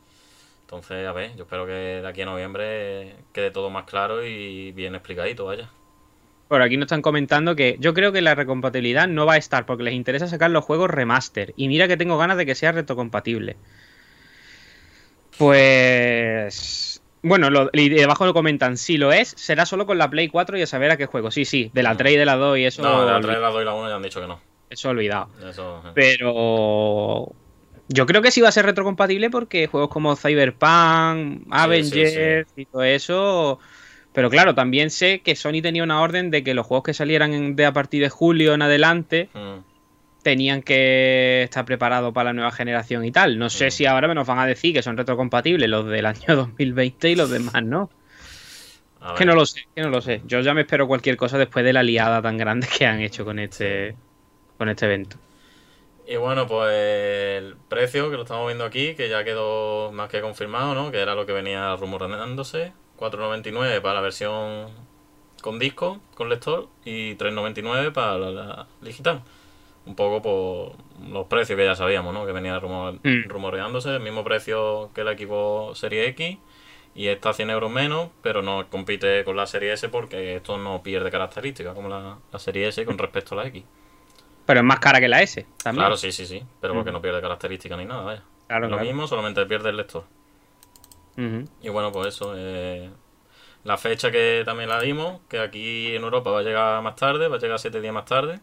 Entonces, 0.62 1.06
a 1.08 1.12
ver, 1.12 1.36
yo 1.36 1.44
espero 1.44 1.66
que 1.66 1.72
de 1.72 2.06
aquí 2.08 2.22
a 2.22 2.26
noviembre 2.26 3.16
quede 3.32 3.50
todo 3.50 3.70
más 3.70 3.84
claro 3.86 4.24
y 4.24 4.72
bien 4.72 4.94
explicadito, 4.94 5.44
vaya. 5.46 5.70
Por 6.48 6.62
aquí 6.62 6.76
nos 6.78 6.86
están 6.86 7.02
comentando 7.02 7.54
que 7.54 7.76
yo 7.78 7.92
creo 7.94 8.10
que 8.10 8.22
la 8.22 8.34
recompatibilidad 8.34 9.06
no 9.06 9.26
va 9.26 9.34
a 9.34 9.36
estar 9.36 9.66
porque 9.66 9.82
les 9.84 9.94
interesa 9.94 10.26
sacar 10.28 10.50
los 10.50 10.64
juegos 10.64 10.90
remaster. 10.90 11.52
Y 11.56 11.68
mira 11.68 11.86
que 11.88 11.96
tengo 11.98 12.16
ganas 12.16 12.36
de 12.38 12.46
que 12.46 12.54
sea 12.54 12.72
retrocompatible. 12.72 13.56
Pues. 15.38 17.02
Bueno, 17.22 17.50
lo- 17.50 17.68
y 17.72 17.88
debajo 17.88 18.24
lo 18.26 18.32
comentan, 18.32 18.76
si 18.76 18.96
lo 18.96 19.12
es, 19.12 19.34
será 19.36 19.66
solo 19.66 19.86
con 19.86 19.98
la 19.98 20.08
Play 20.08 20.28
4 20.28 20.56
y 20.56 20.62
a 20.62 20.66
saber 20.66 20.90
a 20.90 20.96
qué 20.96 21.06
juego. 21.06 21.30
Sí, 21.30 21.44
sí, 21.44 21.70
de 21.74 21.82
la 21.82 21.96
3 21.96 22.14
y 22.14 22.16
de 22.16 22.24
la 22.24 22.36
2 22.36 22.58
y 22.58 22.64
eso, 22.64 22.82
No, 22.82 23.00
de 23.04 23.10
la 23.10 23.18
olvi- 23.18 23.22
3, 23.26 23.40
la 23.40 23.48
2 23.50 23.62
y 23.62 23.64
la 23.64 23.74
1 23.74 23.88
ya 23.88 23.96
han 23.96 24.02
dicho 24.02 24.20
que 24.20 24.28
no. 24.28 24.40
eso 24.70 24.88
olvidado. 24.90 25.28
Eso, 25.48 25.82
eh. 25.84 25.90
Pero 25.94 27.32
yo 27.88 28.06
creo 28.06 28.22
que 28.22 28.30
sí 28.30 28.40
va 28.40 28.48
a 28.50 28.52
ser 28.52 28.66
retrocompatible 28.66 29.30
porque 29.30 29.66
juegos 29.66 29.88
como 29.90 30.14
Cyberpunk, 30.14 31.46
Avengers 31.50 32.48
y 32.56 32.64
todo 32.66 32.82
eso. 32.84 33.58
Pero 34.18 34.30
claro, 34.30 34.52
también 34.52 34.90
sé 34.90 35.20
que 35.20 35.36
Sony 35.36 35.62
tenía 35.62 35.84
una 35.84 36.00
orden 36.02 36.32
de 36.32 36.42
que 36.42 36.52
los 36.52 36.66
juegos 36.66 36.82
que 36.82 36.92
salieran 36.92 37.54
de 37.54 37.64
a 37.66 37.72
partir 37.72 38.02
de 38.02 38.08
julio 38.10 38.52
en 38.52 38.62
adelante 38.62 39.28
Mm. 39.32 39.58
tenían 40.24 40.60
que 40.62 41.44
estar 41.44 41.64
preparados 41.64 42.12
para 42.12 42.30
la 42.30 42.32
nueva 42.32 42.50
generación 42.50 43.04
y 43.04 43.12
tal. 43.12 43.38
No 43.38 43.48
sé 43.48 43.68
Mm. 43.68 43.70
si 43.70 43.86
ahora 43.86 44.08
me 44.08 44.16
nos 44.16 44.26
van 44.26 44.40
a 44.40 44.46
decir 44.46 44.74
que 44.74 44.82
son 44.82 44.96
retrocompatibles 44.96 45.68
los 45.70 45.86
del 45.86 46.04
año 46.04 46.24
2020 46.34 47.10
y 47.10 47.14
los 47.14 47.30
demás 47.30 47.62
no. 47.62 47.90
A 49.00 49.14
que 49.14 49.20
ver. 49.20 49.28
no 49.28 49.34
lo 49.36 49.46
sé, 49.46 49.68
que 49.72 49.82
no 49.82 49.88
lo 49.90 50.00
sé. 50.00 50.20
Yo 50.26 50.40
ya 50.40 50.52
me 50.52 50.62
espero 50.62 50.88
cualquier 50.88 51.16
cosa 51.16 51.38
después 51.38 51.64
de 51.64 51.72
la 51.72 51.84
liada 51.84 52.20
tan 52.20 52.36
grande 52.38 52.66
que 52.76 52.86
han 52.86 53.00
hecho 53.00 53.24
con 53.24 53.38
este, 53.38 53.94
con 54.58 54.68
este 54.68 54.86
evento. 54.86 55.16
Y 56.08 56.16
bueno, 56.16 56.48
pues 56.48 56.72
el 56.74 57.54
precio 57.68 58.10
que 58.10 58.16
lo 58.16 58.22
estamos 58.22 58.48
viendo 58.48 58.64
aquí, 58.64 58.96
que 58.96 59.08
ya 59.08 59.22
quedó 59.22 59.92
más 59.92 60.08
que 60.10 60.20
confirmado, 60.20 60.74
¿no? 60.74 60.90
Que 60.90 60.98
era 60.98 61.14
lo 61.14 61.24
que 61.24 61.32
venía 61.32 61.76
rumorándose. 61.76 62.72
4.99 62.98 63.80
para 63.80 63.94
la 63.94 64.00
versión 64.00 64.66
con 65.42 65.58
disco, 65.58 66.00
con 66.14 66.28
lector, 66.28 66.68
y 66.84 67.14
3.99 67.14 67.92
para 67.92 68.18
la, 68.18 68.30
la 68.30 68.66
digital. 68.80 69.22
Un 69.86 69.94
poco 69.94 70.20
por 70.20 71.08
los 71.10 71.26
precios 71.28 71.56
que 71.56 71.64
ya 71.64 71.74
sabíamos, 71.74 72.12
¿no? 72.12 72.26
Que 72.26 72.32
venía 72.32 72.58
rumor- 72.60 72.98
Mm. 73.02 73.28
rumoreándose, 73.28 73.94
el 73.96 74.00
mismo 74.00 74.24
precio 74.24 74.90
que 74.94 75.00
el 75.02 75.08
equipo 75.08 75.72
Serie 75.74 76.06
X, 76.08 76.36
y 76.94 77.06
está 77.06 77.30
a 77.30 77.32
100 77.32 77.50
euros 77.50 77.70
menos, 77.70 78.10
pero 78.22 78.42
no 78.42 78.68
compite 78.68 79.22
con 79.24 79.36
la 79.36 79.46
Serie 79.46 79.72
S 79.72 79.88
porque 79.88 80.36
esto 80.36 80.58
no 80.58 80.82
pierde 80.82 81.10
características 81.10 81.74
como 81.74 81.88
la, 81.88 82.18
la 82.32 82.38
Serie 82.38 82.66
S 82.68 82.84
con 82.84 82.98
respecto 82.98 83.34
a 83.38 83.42
la 83.44 83.48
X. 83.48 83.62
Pero 84.44 84.60
es 84.60 84.66
más 84.66 84.80
cara 84.80 84.98
que 84.98 85.08
la 85.08 85.22
S 85.22 85.46
también. 85.62 85.82
Claro, 85.82 85.96
sí, 85.96 86.10
sí, 86.10 86.26
sí, 86.26 86.42
pero 86.60 86.74
porque 86.74 86.90
Mm. 86.90 86.94
no 86.94 87.00
pierde 87.02 87.20
características 87.20 87.78
ni 87.78 87.84
nada, 87.84 88.02
vaya. 88.02 88.22
Claro, 88.48 88.62
Lo 88.68 88.76
claro. 88.76 88.84
mismo, 88.84 89.06
solamente 89.06 89.44
pierde 89.46 89.70
el 89.70 89.76
lector. 89.76 90.04
Y 91.60 91.68
bueno, 91.68 91.90
pues 91.92 92.08
eso. 92.14 92.34
eh, 92.36 92.90
la 93.64 93.76
fecha 93.76 94.10
que 94.10 94.42
también 94.44 94.68
la 94.68 94.80
dimos, 94.80 95.20
que 95.28 95.40
aquí 95.40 95.94
en 95.96 96.02
Europa 96.02 96.30
va 96.30 96.40
a 96.40 96.42
llegar 96.42 96.82
más 96.82 96.96
tarde, 96.96 97.28
va 97.28 97.36
a 97.36 97.38
llegar 97.40 97.58
siete 97.58 97.80
días 97.80 97.92
más 97.94 98.04
tarde. 98.04 98.40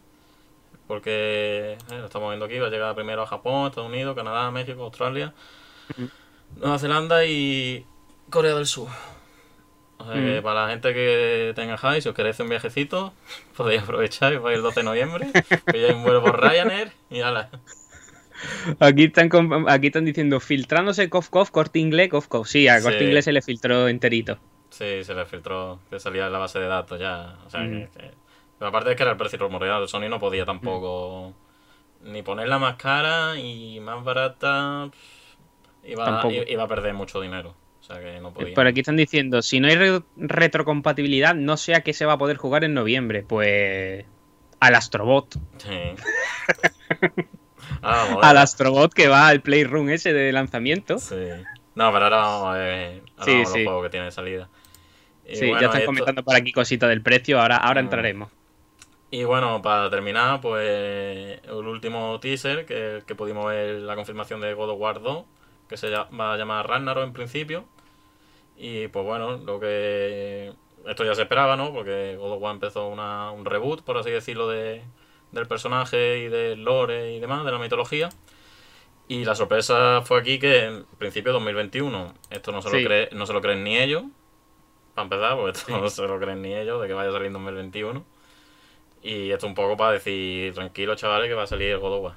Porque 0.86 1.72
eh, 1.90 1.98
lo 1.98 2.06
estamos 2.06 2.30
viendo 2.30 2.46
aquí, 2.46 2.58
va 2.58 2.68
a 2.68 2.70
llegar 2.70 2.94
primero 2.94 3.22
a 3.22 3.26
Japón, 3.26 3.68
Estados 3.68 3.88
Unidos, 3.90 4.14
Canadá, 4.16 4.50
México, 4.50 4.82
Australia. 4.84 5.34
Nueva 6.56 6.78
Zelanda 6.78 7.24
y 7.24 7.86
Corea 8.30 8.54
del 8.54 8.66
Sur. 8.66 8.88
O 9.98 10.04
sea 10.04 10.22
que 10.22 10.42
para 10.42 10.64
la 10.66 10.70
gente 10.70 10.92
que 10.94 11.52
tenga 11.56 11.76
high, 11.78 12.00
si 12.02 12.08
os 12.08 12.14
queréis 12.14 12.38
un 12.40 12.48
viajecito, 12.48 13.14
podéis 13.56 13.82
aprovechar 13.82 14.32
y 14.32 14.36
vais 14.38 14.56
el 14.56 14.62
12 14.62 14.80
de 14.80 14.84
noviembre, 14.84 15.32
pilláis 15.70 15.94
un 15.94 16.02
vuelo 16.02 16.22
por 16.22 16.40
Ryanair 16.40 16.92
y 17.10 17.20
ala. 17.20 17.50
Aquí 18.80 19.04
están, 19.04 19.30
aquí 19.68 19.86
están 19.88 20.04
diciendo 20.04 20.40
filtrándose 20.40 21.08
Cof 21.08 21.28
Cof, 21.30 21.50
corte 21.50 21.78
inglés, 21.78 22.08
Cof 22.10 22.26
Cof. 22.28 22.46
Sí, 22.48 22.68
a 22.68 22.80
corte 22.82 22.98
Sí. 22.98 23.04
inglés 23.04 23.24
se 23.24 23.32
le 23.32 23.42
filtró 23.42 23.88
enterito. 23.88 24.38
Sí, 24.70 25.04
se 25.04 25.14
le 25.14 25.24
filtró, 25.26 25.80
que 25.88 25.98
salía 26.00 26.26
en 26.26 26.32
la 26.32 26.38
base 26.38 26.58
de 26.58 26.66
datos 26.66 26.98
ya. 27.00 27.36
O 27.46 27.50
sea, 27.50 27.60
que, 27.62 27.84
Ujú. 27.84 27.92
que- 27.98 28.10
Pero 28.58 28.68
aparte 28.68 28.88
de 28.90 28.96
que 28.96 29.02
era 29.02 29.12
el 29.12 29.18
precio 29.18 29.38
rumoreado, 29.38 29.86
Sony 29.86 30.08
no 30.08 30.18
podía 30.18 30.44
tampoco 30.46 31.34
ni 32.04 32.22
ponerla 32.22 32.58
más 32.58 32.76
cara 32.76 33.38
y 33.38 33.80
más 33.80 34.02
barata. 34.04 34.90
Iba, 35.84 36.22
iba 36.48 36.62
a 36.64 36.68
perder 36.68 36.94
mucho 36.94 37.20
dinero. 37.20 37.54
O 37.80 37.82
sea 37.84 38.00
que 38.00 38.18
no 38.18 38.32
podía. 38.32 38.54
Por 38.54 38.66
aquí 38.66 38.80
están 38.80 38.96
diciendo, 38.96 39.42
si 39.42 39.60
no 39.60 39.68
hay 39.68 39.76
re- 39.76 40.02
retrocompatibilidad, 40.16 41.34
no 41.34 41.56
sé 41.56 41.74
a 41.74 41.82
qué 41.82 41.92
se 41.92 42.04
va 42.06 42.14
a 42.14 42.18
poder 42.18 42.36
jugar 42.38 42.64
en 42.64 42.74
noviembre. 42.74 43.22
Pues 43.28 44.04
al 44.58 44.74
Astrobot. 44.74 45.34
Sí. 45.58 45.68
Ah, 47.88 48.18
Al. 48.22 48.38
Astrobot 48.38 48.92
que 48.92 49.08
va 49.08 49.28
al 49.28 49.40
Playroom 49.42 49.88
ese 49.90 50.12
de 50.12 50.32
lanzamiento. 50.32 50.98
Sí. 50.98 51.14
No, 51.74 51.92
pero 51.92 52.04
ahora 52.04 52.16
vamos 52.16 52.48
a 52.54 52.58
ver, 52.58 53.02
ahora 53.16 53.24
Sí, 53.24 53.32
vamos 53.32 53.52
sí. 53.52 53.58
los 53.58 53.66
juegos 53.66 53.82
que 53.84 53.90
tienen 53.90 54.12
salida. 54.12 54.48
Y 55.28 55.36
Sí, 55.36 55.46
bueno, 55.46 55.60
ya 55.60 55.66
están 55.66 55.80
esto- 55.82 55.86
comentando 55.90 56.22
por 56.24 56.36
aquí 56.36 56.52
cositas 56.52 56.88
del 56.88 57.02
precio, 57.02 57.40
ahora, 57.40 57.56
ahora 57.56 57.82
Mm. 57.82 57.84
entraremos. 57.84 58.30
Y 59.10 59.24
bueno, 59.24 59.62
para 59.62 59.88
terminar, 59.88 60.40
pues 60.40 61.40
el 61.44 61.52
último 61.66 62.18
teaser, 62.20 62.66
que, 62.66 63.02
que 63.06 63.14
pudimos 63.14 63.46
ver 63.46 63.74
la 63.82 63.94
confirmación 63.94 64.40
de 64.40 64.52
God 64.54 64.70
of 64.70 64.80
War 64.80 65.00
2, 65.00 65.24
que 65.68 65.76
se 65.76 65.90
va 65.90 66.32
a 66.32 66.36
llamar 66.36 66.68
Ragnarok 66.68 67.04
en 67.04 67.12
principio. 67.12 67.64
Y 68.56 68.88
pues 68.88 69.04
bueno, 69.04 69.36
lo 69.38 69.60
que... 69.60 70.52
Esto 70.86 71.04
ya 71.04 71.14
se 71.14 71.22
esperaba, 71.22 71.56
¿no? 71.56 71.72
Porque 71.72 72.16
God 72.16 72.32
of 72.32 72.42
War 72.42 72.54
empezó 72.54 72.88
una- 72.88 73.30
un 73.32 73.44
reboot, 73.44 73.82
por 73.82 73.98
así 73.98 74.10
decirlo, 74.10 74.48
de, 74.48 74.82
del 75.32 75.46
personaje 75.46 76.18
y 76.18 76.28
del 76.28 76.62
lore 76.64 77.12
y 77.14 77.20
demás, 77.20 77.44
de 77.44 77.52
la 77.52 77.58
mitología. 77.58 78.08
Y 79.08 79.24
la 79.24 79.34
sorpresa 79.34 80.02
fue 80.02 80.18
aquí 80.18 80.38
que 80.38 80.64
en 80.64 80.84
principio 80.98 81.32
2021, 81.32 82.14
esto 82.30 82.52
no 82.52 82.60
se, 82.62 82.70
Sí. 82.70 82.80
lo, 82.80 82.88
cree, 82.88 83.08
no 83.12 83.26
se 83.26 83.32
lo 83.32 83.40
creen 83.40 83.62
ni 83.62 83.76
ellos, 83.78 84.02
para 84.94 85.04
empezar, 85.04 85.36
porque 85.36 85.58
esto 85.58 85.80
no 85.80 85.88
se 85.88 86.02
lo 86.06 86.18
creen 86.18 86.42
ni 86.42 86.54
ellos 86.54 86.80
de 86.82 86.88
que 86.88 86.94
vaya 86.94 87.10
a 87.10 87.12
salir 87.12 87.26
en 87.28 87.32
2021. 87.34 88.04
Y 89.02 89.30
esto 89.30 89.46
un 89.46 89.54
poco 89.54 89.76
para 89.76 89.92
decir, 89.92 90.52
tranquilo 90.54 90.96
chavales, 90.96 91.28
que 91.28 91.34
va 91.34 91.44
a 91.44 91.46
salir 91.46 91.70
el 91.70 91.78
God 91.78 91.92
of 91.98 92.04
War. 92.04 92.14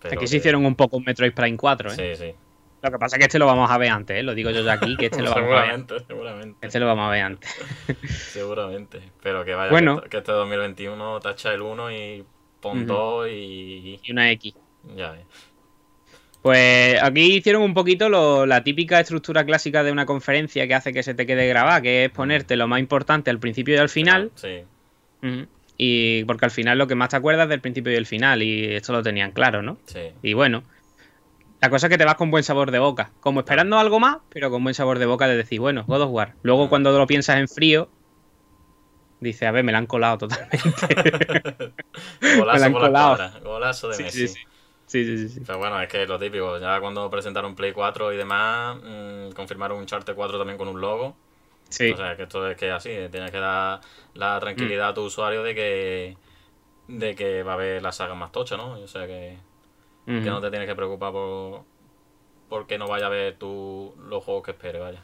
Pero 0.00 0.16
Aquí 0.16 0.26
se 0.26 0.36
hicieron 0.36 0.66
un 0.66 0.74
poco 0.74 0.98
un 0.98 1.04
Metroid 1.04 1.32
Prime 1.32 1.56
4, 1.56 1.92
¿eh? 1.92 2.16
Sí, 2.16 2.24
sí. 2.26 2.34
Lo 2.82 2.90
que 2.90 2.98
pasa 2.98 3.16
es 3.16 3.20
que 3.20 3.26
este 3.26 3.38
lo 3.38 3.46
vamos 3.46 3.70
a 3.70 3.78
ver 3.78 3.90
antes, 3.90 4.16
¿eh? 4.18 4.22
Lo 4.22 4.34
digo 4.34 4.50
yo 4.50 4.62
ya 4.62 4.72
aquí, 4.72 4.96
que 4.96 5.06
este 5.06 5.22
lo 5.22 5.30
vamos 5.34 5.50
a 5.52 5.54
ver. 5.54 5.64
seguramente, 5.70 5.94
seguramente. 6.06 6.66
Este 6.66 6.80
lo 6.80 6.86
vamos 6.86 7.06
a 7.06 7.10
ver 7.10 7.22
antes. 7.22 7.50
Seguramente. 8.32 9.00
Pero 9.22 9.44
que 9.44 9.54
vaya, 9.54 9.70
Bueno. 9.70 9.96
que, 10.00 10.04
este- 10.06 10.10
que 10.10 10.16
este 10.18 10.32
2021 10.32 11.20
tacha 11.20 11.52
el 11.54 11.62
1 11.62 11.92
y 11.92 12.24
pon 12.60 12.78
Ujú. 12.78 12.86
2 12.86 13.28
y. 13.30 14.00
Y 14.02 14.12
una 14.12 14.30
X. 14.32 14.54
Ya 14.96 15.12
ves. 15.12 15.24
Pues 16.42 17.00
aquí 17.00 17.36
hicieron 17.36 17.62
un 17.62 17.72
poquito 17.72 18.08
lo- 18.08 18.46
la 18.46 18.64
típica 18.64 18.98
estructura 18.98 19.44
clásica 19.46 19.84
de 19.84 19.92
una 19.92 20.06
conferencia 20.06 20.66
que 20.66 20.74
hace 20.74 20.92
que 20.92 21.04
se 21.04 21.14
te 21.14 21.24
quede 21.24 21.46
grabada, 21.46 21.80
que 21.80 22.06
es 22.06 22.10
ponerte 22.10 22.56
lo 22.56 22.66
más 22.66 22.80
importante 22.80 23.30
al 23.30 23.38
principio 23.38 23.76
y 23.76 23.78
al 23.78 23.88
final. 23.88 24.32
Sí. 24.34 24.64
Y 25.76 26.24
porque 26.24 26.44
al 26.46 26.50
final 26.50 26.78
lo 26.78 26.88
que 26.88 26.96
más 26.96 27.10
te 27.10 27.16
acuerdas 27.16 27.44
es 27.44 27.50
del 27.50 27.60
principio 27.60 27.92
y 27.92 27.96
el 27.96 28.06
final, 28.06 28.42
y 28.42 28.74
esto 28.74 28.92
lo 28.92 29.02
tenían 29.04 29.30
claro, 29.30 29.62
¿no? 29.62 29.78
Sí. 29.86 30.00
Y 30.22 30.32
bueno, 30.32 30.64
la 31.62 31.70
cosa 31.70 31.86
es 31.86 31.90
que 31.90 31.98
te 31.98 32.04
vas 32.04 32.16
con 32.16 32.30
buen 32.30 32.42
sabor 32.44 32.70
de 32.72 32.78
boca, 32.80 33.12
como 33.20 33.40
esperando 33.40 33.78
algo 33.78 34.00
más, 34.00 34.18
pero 34.28 34.50
con 34.50 34.62
buen 34.62 34.74
sabor 34.74 34.98
de 34.98 35.06
boca 35.06 35.28
de 35.28 35.36
decir, 35.36 35.60
bueno, 35.60 35.84
God 35.86 36.02
of 36.02 36.10
War. 36.10 36.34
Luego 36.42 36.68
cuando 36.68 36.96
lo 36.98 37.06
piensas 37.06 37.36
en 37.38 37.48
frío, 37.48 37.88
dices, 39.20 39.48
a 39.48 39.52
ver, 39.52 39.62
me 39.62 39.70
la 39.72 39.78
han 39.78 39.86
colado 39.86 40.18
totalmente. 40.18 40.58
Me 42.20 42.28
la 42.28 42.36
Golazo 42.36 42.64
han 42.64 42.72
por 42.72 42.82
colado. 42.82 43.40
Golazo 43.44 43.88
de 43.88 43.94
Sí, 43.94 44.02
Messi. 44.02 44.28
sí, 44.28 44.34
sí. 44.34 44.40
Sí, 45.04 45.28
sí. 45.28 45.40
Pero 45.46 45.58
bueno, 45.58 45.80
es 45.80 45.88
que 45.88 46.04
lo 46.06 46.18
típico, 46.18 46.58
ya 46.58 46.78
cuando 46.80 47.08
presentaron 47.08 47.54
Play 47.54 47.72
4 47.72 48.12
y 48.12 48.16
demás, 48.16 48.76
mm, 48.82 49.30
confirmaron 49.30 49.78
un 49.78 49.86
Charter 49.86 50.14
4 50.14 50.36
también 50.36 50.58
con 50.58 50.68
un 50.68 50.80
logo. 50.80 51.16
Sí. 51.70 51.92
O 51.92 51.96
sea, 51.96 52.16
que 52.16 52.24
esto 52.24 52.46
es 52.50 52.56
que 52.58 52.66
es 52.68 52.74
así, 52.74 52.90
tienes 53.10 53.30
que 53.30 53.38
dar 53.38 53.80
la 54.14 54.38
tranquilidad 54.40 54.88
a 54.90 54.94
tu 54.94 55.02
usuario 55.04 55.42
de 55.42 55.54
que 55.54 56.16
de 56.88 57.14
que 57.14 57.42
va 57.42 57.52
a 57.52 57.54
haber 57.54 57.80
la 57.82 57.92
saga 57.92 58.14
más 58.14 58.32
tocha, 58.32 58.56
¿no? 58.58 58.72
O 58.72 58.88
sea, 58.88 59.06
que, 59.06 59.38
que 60.06 60.20
no 60.20 60.40
te 60.40 60.50
tienes 60.50 60.68
que 60.68 60.74
preocupar 60.74 61.12
por 61.12 61.62
porque 62.48 62.76
no 62.76 62.86
vaya 62.86 63.06
a 63.06 63.08
ver 63.08 63.36
tú 63.38 63.94
los 64.08 64.22
juegos 64.22 64.42
que 64.44 64.50
espere, 64.50 64.78
vaya. 64.78 65.02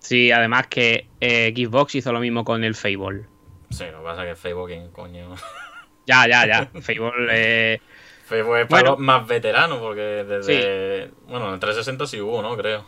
Sí, 0.00 0.32
además 0.32 0.66
que 0.66 1.06
eh, 1.20 1.52
Xbox 1.56 1.94
hizo 1.94 2.12
lo 2.12 2.18
mismo 2.20 2.44
con 2.44 2.64
el 2.64 2.74
Fable. 2.74 3.26
Sí, 3.70 3.84
lo 3.92 3.98
que 3.98 4.04
pasa 4.04 4.22
es 4.24 4.30
que 4.30 4.36
Facebook, 4.36 4.68
¿quién 4.68 4.90
coño? 4.90 5.34
Ya, 6.06 6.26
ya, 6.28 6.46
ya. 6.46 6.66
Fable, 6.82 7.28
eh, 7.30 7.80
Facebook 8.26 8.56
es 8.58 8.66
para 8.66 8.82
Bueno. 8.82 8.90
los 8.90 8.98
más 8.98 9.26
veteranos, 9.26 9.78
porque 9.78 10.00
desde... 10.24 11.10
Bueno, 11.26 11.54
en 11.54 11.60
360 11.60 12.06
sí 12.06 12.20
hubo, 12.20 12.42
¿no? 12.42 12.54
Creo. 12.56 12.84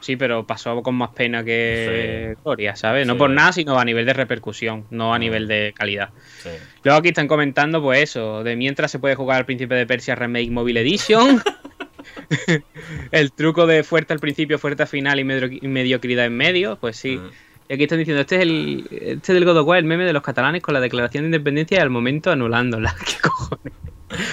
Sí, 0.00 0.16
pero 0.16 0.46
pasó 0.46 0.82
con 0.82 0.94
más 0.96 1.10
pena 1.10 1.44
que 1.44 2.34
Sí. 2.34 2.40
gloria, 2.42 2.74
¿sabes? 2.76 3.06
No 3.06 3.12
Sí. 3.14 3.18
por 3.18 3.30
nada, 3.30 3.52
sino 3.52 3.78
a 3.78 3.84
nivel 3.84 4.06
de 4.06 4.12
repercusión, 4.14 4.84
no 4.90 5.14
a 5.14 5.18
Mm. 5.18 5.20
nivel 5.20 5.48
de 5.48 5.72
calidad. 5.76 6.10
Sí. 6.42 6.50
Luego 6.82 6.98
aquí 6.98 7.08
están 7.08 7.28
comentando, 7.28 7.80
pues 7.82 8.02
eso, 8.02 8.42
de 8.42 8.56
mientras 8.56 8.90
se 8.90 8.98
puede 8.98 9.14
jugar 9.14 9.38
al 9.38 9.46
Príncipe 9.46 9.74
de 9.74 9.86
Persia 9.86 10.14
Remake 10.14 10.50
Mobile 10.50 10.80
Edition. 10.80 11.42
el 13.12 13.32
truco 13.32 13.66
de 13.66 13.82
fuerte 13.84 14.12
al 14.12 14.20
principio, 14.20 14.58
fuerte 14.58 14.82
al 14.82 14.88
final 14.88 15.18
y 15.20 15.24
medio- 15.24 15.48
y 15.60 15.68
mediocridad 15.68 16.26
en 16.26 16.36
medio, 16.36 16.76
pues 16.76 16.96
sí. 16.96 17.16
Mm. 17.16 17.30
Y 17.68 17.74
aquí 17.74 17.82
están 17.84 17.98
diciendo, 17.98 18.20
este 18.22 18.36
es 18.36 18.42
el 18.42 18.88
este 18.90 19.32
del 19.32 19.44
God 19.44 19.58
of 19.58 19.66
War, 19.68 19.78
el 19.78 19.84
meme 19.84 20.04
de 20.04 20.12
los 20.12 20.22
catalanes 20.22 20.60
con 20.62 20.74
la 20.74 20.80
declaración 20.80 21.22
de 21.24 21.28
independencia 21.28 21.78
y 21.78 21.80
al 21.80 21.90
momento 21.90 22.30
anulándola. 22.32 22.94
¿Qué 23.06 23.14
cojones? 23.22 23.72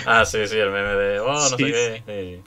Ah, 0.07 0.26
sí, 0.26 0.39
sí, 0.47 0.57
el 0.57 0.72
meme 0.72 0.89
de... 0.95 1.20
Oh, 1.20 1.34
no 1.34 1.39
Sí, 1.39 1.65
sé 1.72 2.01
qué. 2.05 2.39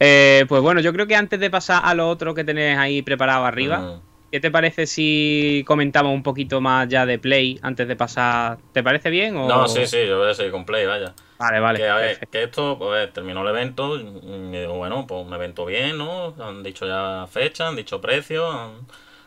Eh, 0.00 0.44
pues 0.48 0.62
bueno, 0.62 0.80
yo 0.80 0.92
creo 0.92 1.06
que 1.06 1.16
antes 1.16 1.40
de 1.40 1.50
pasar 1.50 1.82
a 1.84 1.94
lo 1.94 2.08
otro 2.08 2.34
que 2.34 2.44
tenéis 2.44 2.78
ahí 2.78 3.02
preparado 3.02 3.44
arriba, 3.44 3.78
Mm. 3.78 4.00
¿qué 4.30 4.40
te 4.40 4.50
parece 4.50 4.86
si 4.86 5.64
comentamos 5.66 6.12
un 6.12 6.22
poquito 6.22 6.60
más 6.60 6.86
ya 6.88 7.06
de 7.06 7.18
Play 7.18 7.58
antes 7.62 7.88
de 7.88 7.96
pasar? 7.96 8.58
¿Te 8.72 8.82
parece 8.82 9.10
bien? 9.10 9.36
O... 9.36 9.48
No, 9.48 9.66
sí, 9.68 9.86
sí, 9.86 10.06
yo 10.06 10.18
voy 10.18 10.30
a 10.30 10.34
seguir 10.34 10.52
con 10.52 10.64
Play, 10.64 10.86
vaya. 10.86 11.14
Vale, 11.38 11.60
vale. 11.60 11.78
que, 11.78 11.88
a 11.88 11.94
ver, 11.96 12.28
que 12.28 12.42
esto, 12.42 12.76
pues, 12.78 12.90
a 12.90 12.94
ver, 12.94 13.12
terminó 13.12 13.42
el 13.42 13.48
evento, 13.48 13.96
y 13.96 14.02
digo, 14.50 14.74
bueno, 14.74 15.06
pues 15.06 15.24
un 15.24 15.32
evento 15.32 15.64
bien, 15.64 15.96
¿no? 15.96 16.34
Han 16.40 16.62
dicho 16.62 16.84
ya 16.86 17.26
fecha, 17.30 17.68
han 17.68 17.76
dicho 17.76 18.00
precio, 18.00 18.50
han, 18.50 18.72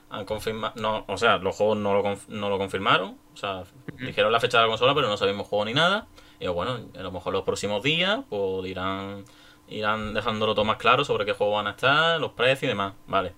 han 0.09 0.25
confirmado, 0.25 0.73
no, 0.75 1.05
o 1.07 1.17
sea, 1.17 1.37
los 1.37 1.55
juegos 1.55 1.77
no 1.77 1.93
lo, 1.93 2.17
no 2.27 2.49
lo 2.49 2.57
confirmaron, 2.57 3.17
o 3.33 3.37
sea, 3.37 3.63
dijeron 3.97 4.29
la 4.31 4.41
fecha 4.41 4.57
de 4.57 4.63
la 4.65 4.69
consola, 4.69 4.93
pero 4.93 5.07
no 5.07 5.15
sabemos 5.15 5.47
juego 5.47 5.63
ni 5.63 5.73
nada, 5.73 6.07
y 6.37 6.41
digo, 6.41 6.53
bueno, 6.53 6.79
a 6.97 7.01
lo 7.01 7.11
mejor 7.13 7.31
los 7.31 7.43
próximos 7.43 7.81
días, 7.81 8.19
pues 8.29 8.67
irán, 8.67 9.23
irán 9.71 10.13
dejándolo 10.13 10.53
todo 10.53 10.65
más 10.65 10.77
claro 10.77 11.03
sobre 11.03 11.25
qué 11.25 11.33
juegos 11.33 11.55
van 11.55 11.67
a 11.67 11.71
estar, 11.71 12.19
los 12.19 12.31
precios 12.31 12.63
y 12.63 12.67
demás, 12.67 12.93
vale. 13.07 13.33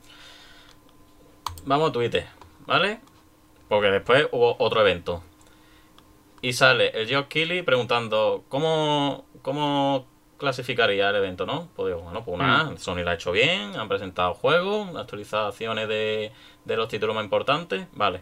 Vamos 1.66 1.90
a 1.90 1.94
Twitter, 1.94 2.28
¿vale? 2.66 3.00
Porque 3.70 3.88
después 3.88 4.28
hubo 4.32 4.56
otro 4.60 4.82
evento. 4.82 5.24
Y 6.42 6.54
sale 6.54 6.90
el 6.90 7.08
Geoff 7.08 7.28
Keighley 7.28 7.62
preguntando 7.62 8.44
cómo, 8.50 9.26
cómo 9.42 10.06
clasificaría 10.38 11.10
el 11.10 11.16
evento, 11.16 11.46
¿no? 11.46 11.70
Pues 11.76 11.94
digo, 11.94 12.02
bueno, 12.02 12.24
pues 12.26 12.36
una, 12.36 12.78
Sony 12.78 12.98
lo 13.04 13.12
ha 13.12 13.14
hecho 13.14 13.32
bien, 13.32 13.78
han 13.78 13.88
presentado 13.88 14.34
juegos, 14.34 14.94
actualizaciones 14.96 15.88
de, 15.88 16.34
de 16.66 16.76
los 16.76 16.90
títulos 16.90 17.16
más 17.16 17.24
importantes, 17.24 17.88
vale. 17.94 18.22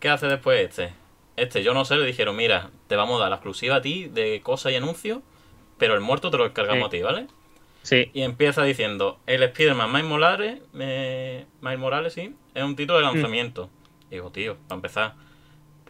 ¿Qué 0.00 0.08
hace 0.08 0.26
después 0.26 0.60
este? 0.60 0.92
Este, 1.36 1.62
yo 1.62 1.72
no 1.72 1.84
sé, 1.84 1.96
le 1.96 2.04
dijeron, 2.04 2.34
mira, 2.34 2.70
te 2.88 2.96
vamos 2.96 3.16
a 3.18 3.20
dar 3.20 3.30
la 3.30 3.36
exclusiva 3.36 3.76
a 3.76 3.80
ti 3.80 4.08
de 4.08 4.40
cosas 4.42 4.72
y 4.72 4.76
anuncios, 4.76 5.20
pero 5.80 5.94
el 5.94 6.00
muerto 6.00 6.30
te 6.30 6.36
lo 6.36 6.46
encargamos 6.46 6.82
Sí. 6.82 6.86
a 6.86 6.90
ti, 6.90 7.02
¿vale? 7.02 7.26
Sí, 7.82 8.10
Y 8.12 8.22
empieza 8.22 8.62
diciendo, 8.62 9.18
el 9.26 9.42
Spider-Man 9.42 9.90
Miles 9.90 10.06
Morales, 10.06 10.60
eh, 10.78 11.46
Miles 11.62 11.78
Morales, 11.80 12.12
sí, 12.12 12.34
es 12.54 12.62
un 12.62 12.76
título 12.76 12.98
de 12.98 13.04
lanzamiento. 13.06 13.70
Digo, 14.10 14.30
tío, 14.30 14.56
para 14.68 14.76
empezar, 14.76 15.14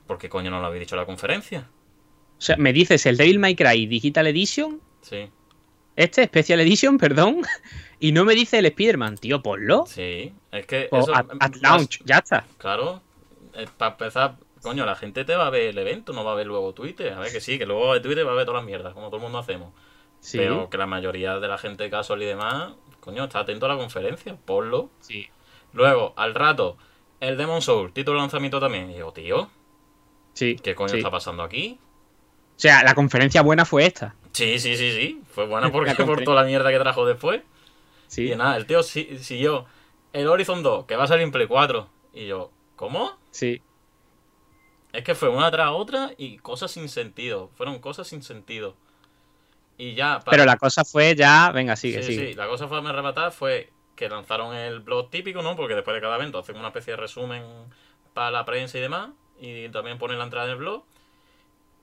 ¿por 0.07 0.17
qué 0.17 0.29
coño 0.29 0.51
no 0.51 0.61
lo 0.61 0.67
habéis 0.67 0.81
dicho 0.81 0.95
en 0.95 1.01
la 1.01 1.07
conferencia? 1.07 1.69
o 2.39 2.43
sea, 2.43 2.57
me 2.57 2.73
dices 2.73 3.05
el 3.05 3.19
Devil 3.19 3.39
May 3.39 3.55
Cry 3.55 3.87
Digital 3.87 4.27
Edition, 4.29 4.81
Sí, 5.03 5.29
este 5.97 6.25
Special 6.25 6.61
Edition, 6.61 6.97
perdón, 6.99 7.43
y 7.99 8.13
no 8.13 8.25
me 8.25 8.35
dice 8.35 8.61
el 8.61 8.67
Spider-Man, 8.67 9.19
tío, 9.19 9.43
ponlo. 9.43 9.85
sí, 9.87 10.33
es 10.53 10.67
que 10.67 10.89
O 10.93 11.01
eso... 11.01 11.15
at, 11.15 11.27
at 11.41 11.57
launch, 11.57 12.01
ya 12.07 12.19
está. 12.19 12.47
Claro, 12.59 13.03
para 13.77 13.91
empezar, 13.93 14.37
coño, 14.63 14.85
la 14.87 14.95
gente 14.97 15.25
te 15.25 15.35
va 15.37 15.47
a 15.47 15.51
ver 15.51 15.69
el 15.69 15.79
evento, 15.79 16.13
no 16.13 16.25
va 16.25 16.33
a 16.33 16.35
ver 16.35 16.47
luego 16.47 16.73
Twitter. 16.75 17.13
A 17.13 17.21
ver 17.21 17.33
que 17.33 17.41
sí, 17.41 17.59
que 17.59 17.67
luego 17.67 17.95
de 17.95 18.01
Twitter 18.01 18.27
va 18.27 18.33
a 18.33 18.35
ver 18.35 18.45
todas 18.47 18.61
las 18.63 18.67
mierdas, 18.67 18.95
como 18.95 19.07
todo 19.07 19.17
el 19.17 19.23
mundo 19.23 19.39
hacemos. 19.39 19.73
Sí, 20.21 20.39
Pero 20.39 20.69
que 20.69 20.77
la 20.79 20.87
mayoría 20.87 21.39
de 21.39 21.49
la 21.49 21.57
gente 21.59 21.89
casual 21.89 22.23
y 22.23 22.27
demás, 22.27 22.73
coño, 23.01 23.25
está 23.25 23.41
atento 23.41 23.67
a 23.67 23.71
la 23.71 23.77
conferencia, 23.77 24.37
ponlo. 24.45 24.91
sí. 25.01 25.29
Luego, 25.73 26.13
al 26.17 26.35
rato, 26.35 26.77
el 27.21 27.37
Demon 27.37 27.63
Soul, 27.63 27.93
título 27.93 28.19
de 28.19 28.23
lanzamiento 28.23 28.59
también. 28.59 28.91
Y 28.91 28.95
digo, 28.95 29.13
tío, 29.13 29.49
Sí, 30.33 30.57
¿qué 30.57 30.75
coño 30.75 30.89
sí. 30.91 30.97
está 30.99 31.11
pasando 31.11 31.43
aquí? 31.45 31.79
O 32.57 32.59
sea, 32.61 32.83
la 32.83 32.95
conferencia 32.95 33.43
buena 33.43 33.65
fue 33.65 33.87
esta. 33.87 34.15
Sí, 34.33 34.59
sí, 34.59 34.77
sí, 34.77 34.93
sí. 34.93 35.23
Fue 35.33 35.47
buena 35.47 35.71
porque 35.73 35.95
por 36.05 36.23
toda 36.25 36.43
la 36.43 36.47
mierda 36.49 36.71
que 36.71 36.79
trajo 36.79 37.07
después. 37.07 37.43
Sí, 38.09 38.33
Y 38.33 38.35
nada, 38.37 38.57
el 38.57 38.67
tío 38.67 38.83
si- 38.83 39.19
siguió. 39.19 39.67
El 40.13 40.27
Horizon 40.27 40.63
2, 40.65 40.87
que 40.87 40.97
va 40.97 41.05
a 41.05 41.07
salir 41.07 41.23
en 41.23 41.31
Play 41.31 41.47
4. 41.47 41.89
Y 42.15 42.27
yo, 42.27 42.51
¿cómo? 42.77 43.17
sí. 43.31 43.63
Es 44.93 45.05
que 45.05 45.15
fue 45.15 45.29
una 45.29 45.51
tras 45.51 45.71
otra 45.71 46.11
y 46.19 46.39
cosas 46.39 46.71
sin 46.73 46.89
sentido. 46.89 47.51
Fueron 47.55 47.79
cosas 47.79 48.09
sin 48.09 48.23
sentido. 48.23 48.75
Y 49.79 49.95
ya. 49.95 50.19
para- 50.21 50.31
Pero 50.33 50.45
la 50.45 50.57
cosa 50.57 50.85
fue 50.85 51.15
ya, 51.15 51.51
venga, 51.53 51.77
sigue, 51.77 52.03
sí, 52.03 52.13
sigue. 52.15 52.29
sí, 52.29 52.35
la 52.35 52.47
cosa 52.49 52.69
fue 52.69 52.83
me 52.83 52.91
arrebatar 52.91 53.33
fue 53.33 53.71
que 53.97 54.09
lanzaron 54.09 54.55
el 54.55 54.81
blog 54.81 55.11
típico, 55.11 55.43
¿no? 55.43 55.57
Porque 55.57 55.75
después 55.75 55.95
de 55.95 56.01
cada 56.01 56.17
evento 56.17 56.39
hacen 56.39 56.57
una 56.57 56.69
especie 56.69 56.93
de 56.95 56.97
resumen 56.99 57.43
para 58.15 58.31
la 58.31 58.45
prensa 58.45 58.79
y 58.79 58.81
demás. 58.81 59.11
Y 59.41 59.69
también 59.71 59.99
ponen 59.99 60.19
la 60.19 60.25
entrada 60.25 60.47
en 60.47 60.53
el 60.53 60.59
blog. 60.59 60.85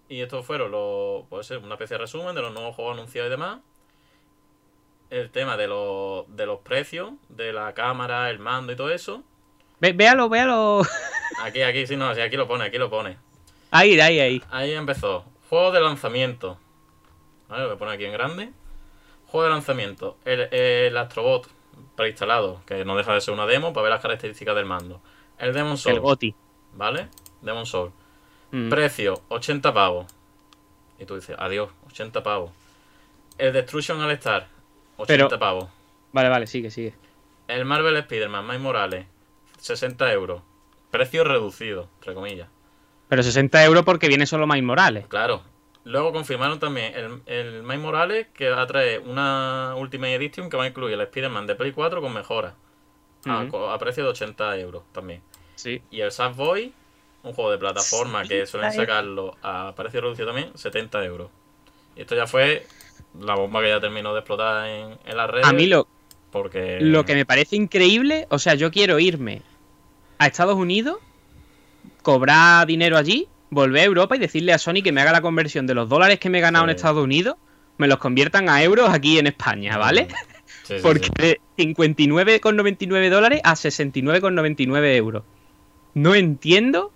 Y 0.09 0.21
estos 0.21 0.45
fueron 0.45 0.71
los. 0.71 1.25
Puede 1.27 1.43
ser 1.43 1.57
una 1.59 1.75
especie 1.75 1.95
de 1.95 1.99
resumen 2.03 2.35
de 2.35 2.41
los 2.41 2.53
nuevos 2.53 2.75
juegos 2.75 2.93
anunciados 2.93 3.27
y 3.27 3.31
demás. 3.31 3.59
El 5.09 5.31
tema 5.31 5.55
de 5.57 5.67
los, 5.67 6.25
de 6.35 6.45
los 6.45 6.59
precios, 6.59 7.11
de 7.29 7.53
la 7.53 7.73
cámara, 7.73 8.29
el 8.29 8.39
mando 8.39 8.73
y 8.73 8.75
todo 8.75 8.91
eso. 8.91 9.23
Ve- 9.79 9.93
véalo, 9.93 10.27
véalo. 10.29 10.81
Aquí, 11.43 11.61
aquí, 11.61 11.85
sí, 11.87 11.95
no, 11.95 12.13
sí, 12.15 12.21
aquí 12.21 12.35
lo 12.37 12.47
pone, 12.47 12.65
aquí 12.65 12.77
lo 12.77 12.89
pone. 12.89 13.17
Ahí, 13.71 13.99
ahí, 13.99 14.19
ahí. 14.19 14.43
Ahí 14.49 14.73
empezó. 14.73 15.25
Juego 15.49 15.71
de 15.71 15.81
lanzamiento. 15.81 16.59
Vale, 17.47 17.63
lo 17.63 17.67
voy 17.69 17.75
a 17.75 17.79
poner 17.79 17.93
aquí 17.95 18.05
en 18.05 18.11
grande. 18.13 18.51
Juego 19.27 19.45
de 19.45 19.49
lanzamiento. 19.51 20.17
El, 20.25 20.41
el 20.53 20.95
Astrobot 20.97 21.49
preinstalado, 21.95 22.61
que 22.65 22.85
no 22.85 22.95
deja 22.95 23.13
de 23.13 23.21
ser 23.21 23.33
una 23.33 23.45
demo 23.45 23.73
para 23.73 23.83
ver 23.83 23.91
las 23.91 24.01
características 24.01 24.55
del 24.55 24.65
mando. 24.65 25.01
El 25.37 25.53
Demon 25.53 25.77
Soul, 25.77 25.95
El 25.95 26.01
Goti. 26.01 26.35
¿vale? 26.73 27.09
Demon 27.41 27.65
Soul. 27.65 27.91
Mm. 28.51 28.69
Precio, 28.69 29.21
80 29.29 29.73
pavos. 29.73 30.05
Y 30.99 31.05
tú 31.05 31.15
dices, 31.15 31.35
adiós, 31.37 31.69
80 31.87 32.23
pavos. 32.23 32.51
El 33.37 33.53
Destruction 33.53 34.01
All 34.01 34.11
Star, 34.11 34.47
80 34.97 35.27
Pero- 35.27 35.39
pavos. 35.39 35.69
Vale, 36.11 36.29
vale, 36.29 36.47
sigue, 36.47 36.71
sigue. 36.71 36.95
El 37.47 37.65
Marvel 37.65 37.95
Spider-Man, 37.97 38.45
Miles 38.45 38.61
Morales, 38.61 39.05
60 39.59 40.11
euros. 40.11 40.41
Precio 40.97 41.23
reducido, 41.23 41.89
entre 41.99 42.13
comillas. 42.13 42.49
Pero 43.07 43.23
60 43.23 43.63
euros 43.63 43.83
porque 43.83 44.07
viene 44.07 44.25
solo 44.25 44.47
Miles 44.47 44.63
Morales. 44.63 45.05
Claro, 45.07 45.43
Luego 45.87 46.11
confirmaron 46.11 46.59
también 46.59 46.93
el, 46.95 47.21
el 47.27 47.63
Miles 47.63 47.79
Morales 47.79 48.27
que 48.33 48.49
va 48.49 48.61
a 48.61 48.67
traer 48.67 48.99
una 48.99 49.73
Ultimate 49.77 50.15
Edition 50.15 50.49
que 50.49 50.57
va 50.57 50.65
a 50.65 50.67
incluir 50.67 50.95
el 50.95 51.01
Spider-Man 51.01 51.47
de 51.47 51.55
Play 51.55 51.71
4 51.71 52.01
con 52.01 52.13
mejoras. 52.13 52.53
a, 53.25 53.77
precio 53.79 54.03
de 54.03 54.09
80 54.09 54.57
euros 54.59 54.83
también. 54.91 55.21
Sí. 55.55 55.81
Y 55.89 56.01
el 56.01 56.11
Sackboy, 56.11 56.73
un 57.23 57.33
juego 57.33 57.51
de 57.51 57.57
plataforma 57.57 58.23
que 58.23 58.45
suelen 58.45 58.71
70 58.71 58.85
sacarlo 58.85 59.37
a 59.41 59.73
precio 59.77 60.01
reducido 60.01 60.27
también, 60.27 60.51
70 60.57 61.05
euros. 61.05 61.29
Y 61.95 62.01
esto 62.01 62.15
ya 62.15 62.27
fue 62.27 62.65
la 63.21 63.35
bomba 63.35 63.61
que 63.61 63.69
ya 63.69 63.79
terminó 63.79 64.11
de 64.11 64.19
explotar 64.19 64.67
en, 64.67 64.97
en 65.05 65.17
las 65.17 65.29
redes. 65.29 65.47
A 65.47 65.53
mí 65.53 65.67
lo, 65.67 65.87
Porque. 66.31 66.79
lo 66.81 67.05
que 67.05 67.15
me 67.15 67.25
parece 67.25 67.55
increíble, 67.55 68.27
o 68.29 68.39
sea, 68.39 68.55
yo 68.55 68.71
quiero 68.71 68.99
irme 68.99 69.41
a 70.19 70.27
Estados 70.27 70.55
Unidos, 70.55 70.97
cobrar 72.01 72.65
dinero 72.67 72.97
allí, 72.97 73.27
volver 73.49 73.81
a 73.81 73.85
Europa 73.85 74.15
y 74.15 74.19
decirle 74.19 74.53
a 74.53 74.57
Sony 74.57 74.81
que 74.83 74.91
me 74.91 75.01
haga 75.01 75.11
la 75.11 75.21
conversión 75.21 75.67
de 75.67 75.73
los 75.73 75.87
dólares 75.89 76.19
que 76.19 76.29
me 76.29 76.39
he 76.39 76.41
ganado 76.41 76.65
en. 76.65 76.71
Estados 76.71 77.03
Unidos, 77.03 77.35
me 77.77 77.87
los 77.87 77.97
conviertan 77.99 78.49
a 78.49 78.61
euros 78.63 78.89
aquí 78.89 79.19
en 79.19 79.27
España, 79.27 79.77
¿vale? 79.77 80.07
Sí, 80.63 80.75
sí, 80.77 80.79
Porque 80.83 81.09
de 81.17 81.41
59,99 81.57 83.09
dólares 83.09 83.41
a 83.43 83.53
69,99 83.53 84.95
euros. 84.95 85.23
No 85.93 86.13
entiendo 86.15 86.91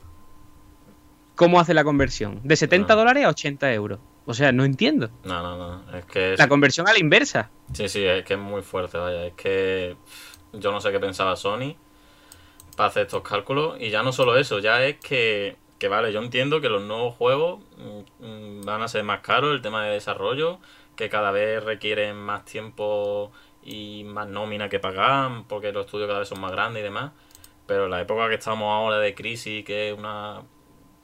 cómo 1.36 1.59
hace 1.59 1.74
la 1.74 1.84
conversión. 1.84 2.39
De 2.43 2.55
70 2.55 2.93
No. 2.93 2.99
dólares 2.99 3.26
a 3.26 3.30
80 3.30 3.74
euros. 3.74 3.99
O 4.26 4.34
sea, 4.36 4.51
no 4.51 4.63
entiendo. 4.63 5.09
No, 5.24 5.41
no, 5.41 5.57
no. 5.57 5.97
Es 5.97 6.05
que. 6.05 6.34
es- 6.34 6.39
La 6.39 6.47
conversión 6.47 6.88
a 6.88 6.93
la 6.93 6.99
inversa. 6.99 7.49
Sí, 7.74 7.89
sí, 7.89 8.03
es 8.03 8.24
que 8.24 8.34
es 8.36 8.39
muy 8.39 8.61
fuerte, 8.61 8.97
vaya. 8.97 9.26
Es 9.26 9.34
que 9.34 9.95
yo 10.53 10.72
no 10.72 10.80
sé 10.80 10.91
qué 10.91 10.99
pensaba 10.99 11.36
Sony 11.36 11.76
hacer 12.88 13.03
estos 13.07 13.23
cálculos. 13.23 13.77
Y 13.79 13.89
ya 13.89 14.03
no 14.03 14.11
solo 14.13 14.38
eso, 14.38 14.59
ya 14.59 14.86
es 14.86 14.97
que, 14.99 15.57
que 15.79 15.88
vale, 15.88 16.11
yo 16.13 16.21
entiendo 16.21 16.61
que 16.61 16.69
los 16.69 16.82
nuevos 16.84 17.15
juegos 17.15 17.59
mm, 17.77 18.25
mm, 18.25 18.61
van 18.65 18.82
a 18.84 18.88
ser 18.88 19.03
más 19.03 19.21
caros, 19.21 19.53
el 19.53 19.61
tema 19.61 19.86
de 19.86 19.91
desarrollo, 19.93 20.59
que 20.95 21.09
cada 21.09 21.32
vez 21.32 21.63
requieren 21.63 22.15
más 22.17 22.45
tiempo 22.45 23.32
y 23.63 24.03
más 24.05 24.27
nómina 24.27 24.69
que 24.69 24.79
pagar, 24.79 25.43
porque 25.47 25.71
los 25.71 25.86
estudios 25.86 26.07
cada 26.07 26.19
vez 26.19 26.27
son 26.29 26.39
más 26.41 26.51
grandes 26.51 26.82
y 26.82 26.84
demás. 26.84 27.11
Pero 27.67 27.88
la 27.88 28.01
época 28.01 28.27
que 28.29 28.36
estamos 28.36 28.65
ahora 28.73 28.99
de 28.99 29.15
crisis, 29.15 29.63
que 29.65 29.89
es 29.91 29.97
una 29.97 30.43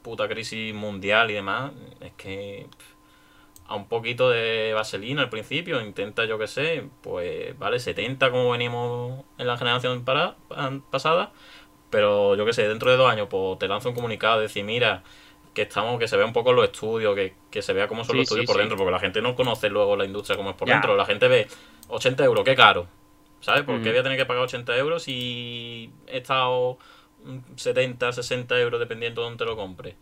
puta 0.04 0.28
crisis 0.28 0.74
mundial 0.74 1.32
y 1.32 1.36
demás, 1.36 1.72
es 2.02 2.14
que 2.14 2.68
a 3.68 3.76
un 3.76 3.88
poquito 3.88 4.30
de 4.30 4.72
vaselina 4.74 5.22
al 5.24 5.30
principio, 5.30 5.82
intenta 5.82 6.26
yo 6.26 6.38
que 6.40 6.48
sé, 6.48 6.90
pues 7.02 7.58
vale, 7.60 7.80
70 7.80 8.32
como 8.32 8.52
venimos 8.52 9.26
en 9.38 9.48
la 9.48 9.58
generación 9.58 10.06
para- 10.06 10.38
pasada, 10.90 11.34
pero 11.90 12.36
yo 12.36 12.46
que 12.46 12.54
sé, 12.54 12.68
dentro 12.68 12.92
de 12.92 12.98
dos 12.98 13.10
años 13.12 13.28
pues 13.30 13.60
te 13.60 13.68
lanzo 13.68 13.90
un 13.90 13.96
comunicado, 13.96 14.40
decir, 14.42 14.64
mira, 14.64 15.04
que 15.54 15.64
estamos, 15.64 16.00
que 16.00 16.08
se 16.08 16.18
vea 16.18 16.26
un 16.26 16.34
poco 16.34 16.54
los 16.54 16.66
estudios, 16.66 17.16
que, 17.16 17.36
que 17.50 17.62
se 17.62 17.74
vea 17.74 17.88
cómo 17.88 18.04
son 18.04 18.16
Sí, 18.16 18.18
los 18.18 18.24
estudios 18.26 18.46
sí, 18.46 18.48
por 18.48 18.58
sí. 18.58 18.60
dentro, 18.60 18.78
porque 18.78 18.92
la 18.92 19.00
gente 19.00 19.22
no 19.22 19.36
conoce 19.36 19.70
luego 19.70 19.96
la 19.96 20.06
industria 20.06 20.38
como 20.38 20.52
es 20.52 20.56
por 20.56 20.68
Ya. 20.68 20.76
dentro, 20.76 20.96
la 20.96 21.06
gente 21.06 21.28
ve 21.28 21.48
80 21.88 22.24
euros, 22.26 22.44
qué 22.46 22.56
caro, 22.56 22.88
¿sabes? 23.42 23.64
¿Por 23.64 23.82
qué 23.82 23.90
Ujú. 23.90 23.92
voy 23.92 24.00
a 24.00 24.04
tener 24.04 24.18
que 24.18 24.26
pagar 24.26 24.44
80 24.44 24.78
euros 24.78 25.04
si 25.04 25.92
he 26.08 26.18
estado 26.20 26.78
mm, 27.24 27.56
70, 27.56 28.12
60 28.14 28.60
euros 28.60 28.80
dependiendo 28.80 29.22
de 29.22 29.26
dónde 29.30 29.44
te 29.44 29.50
lo 29.50 29.56
compres? 29.56 29.96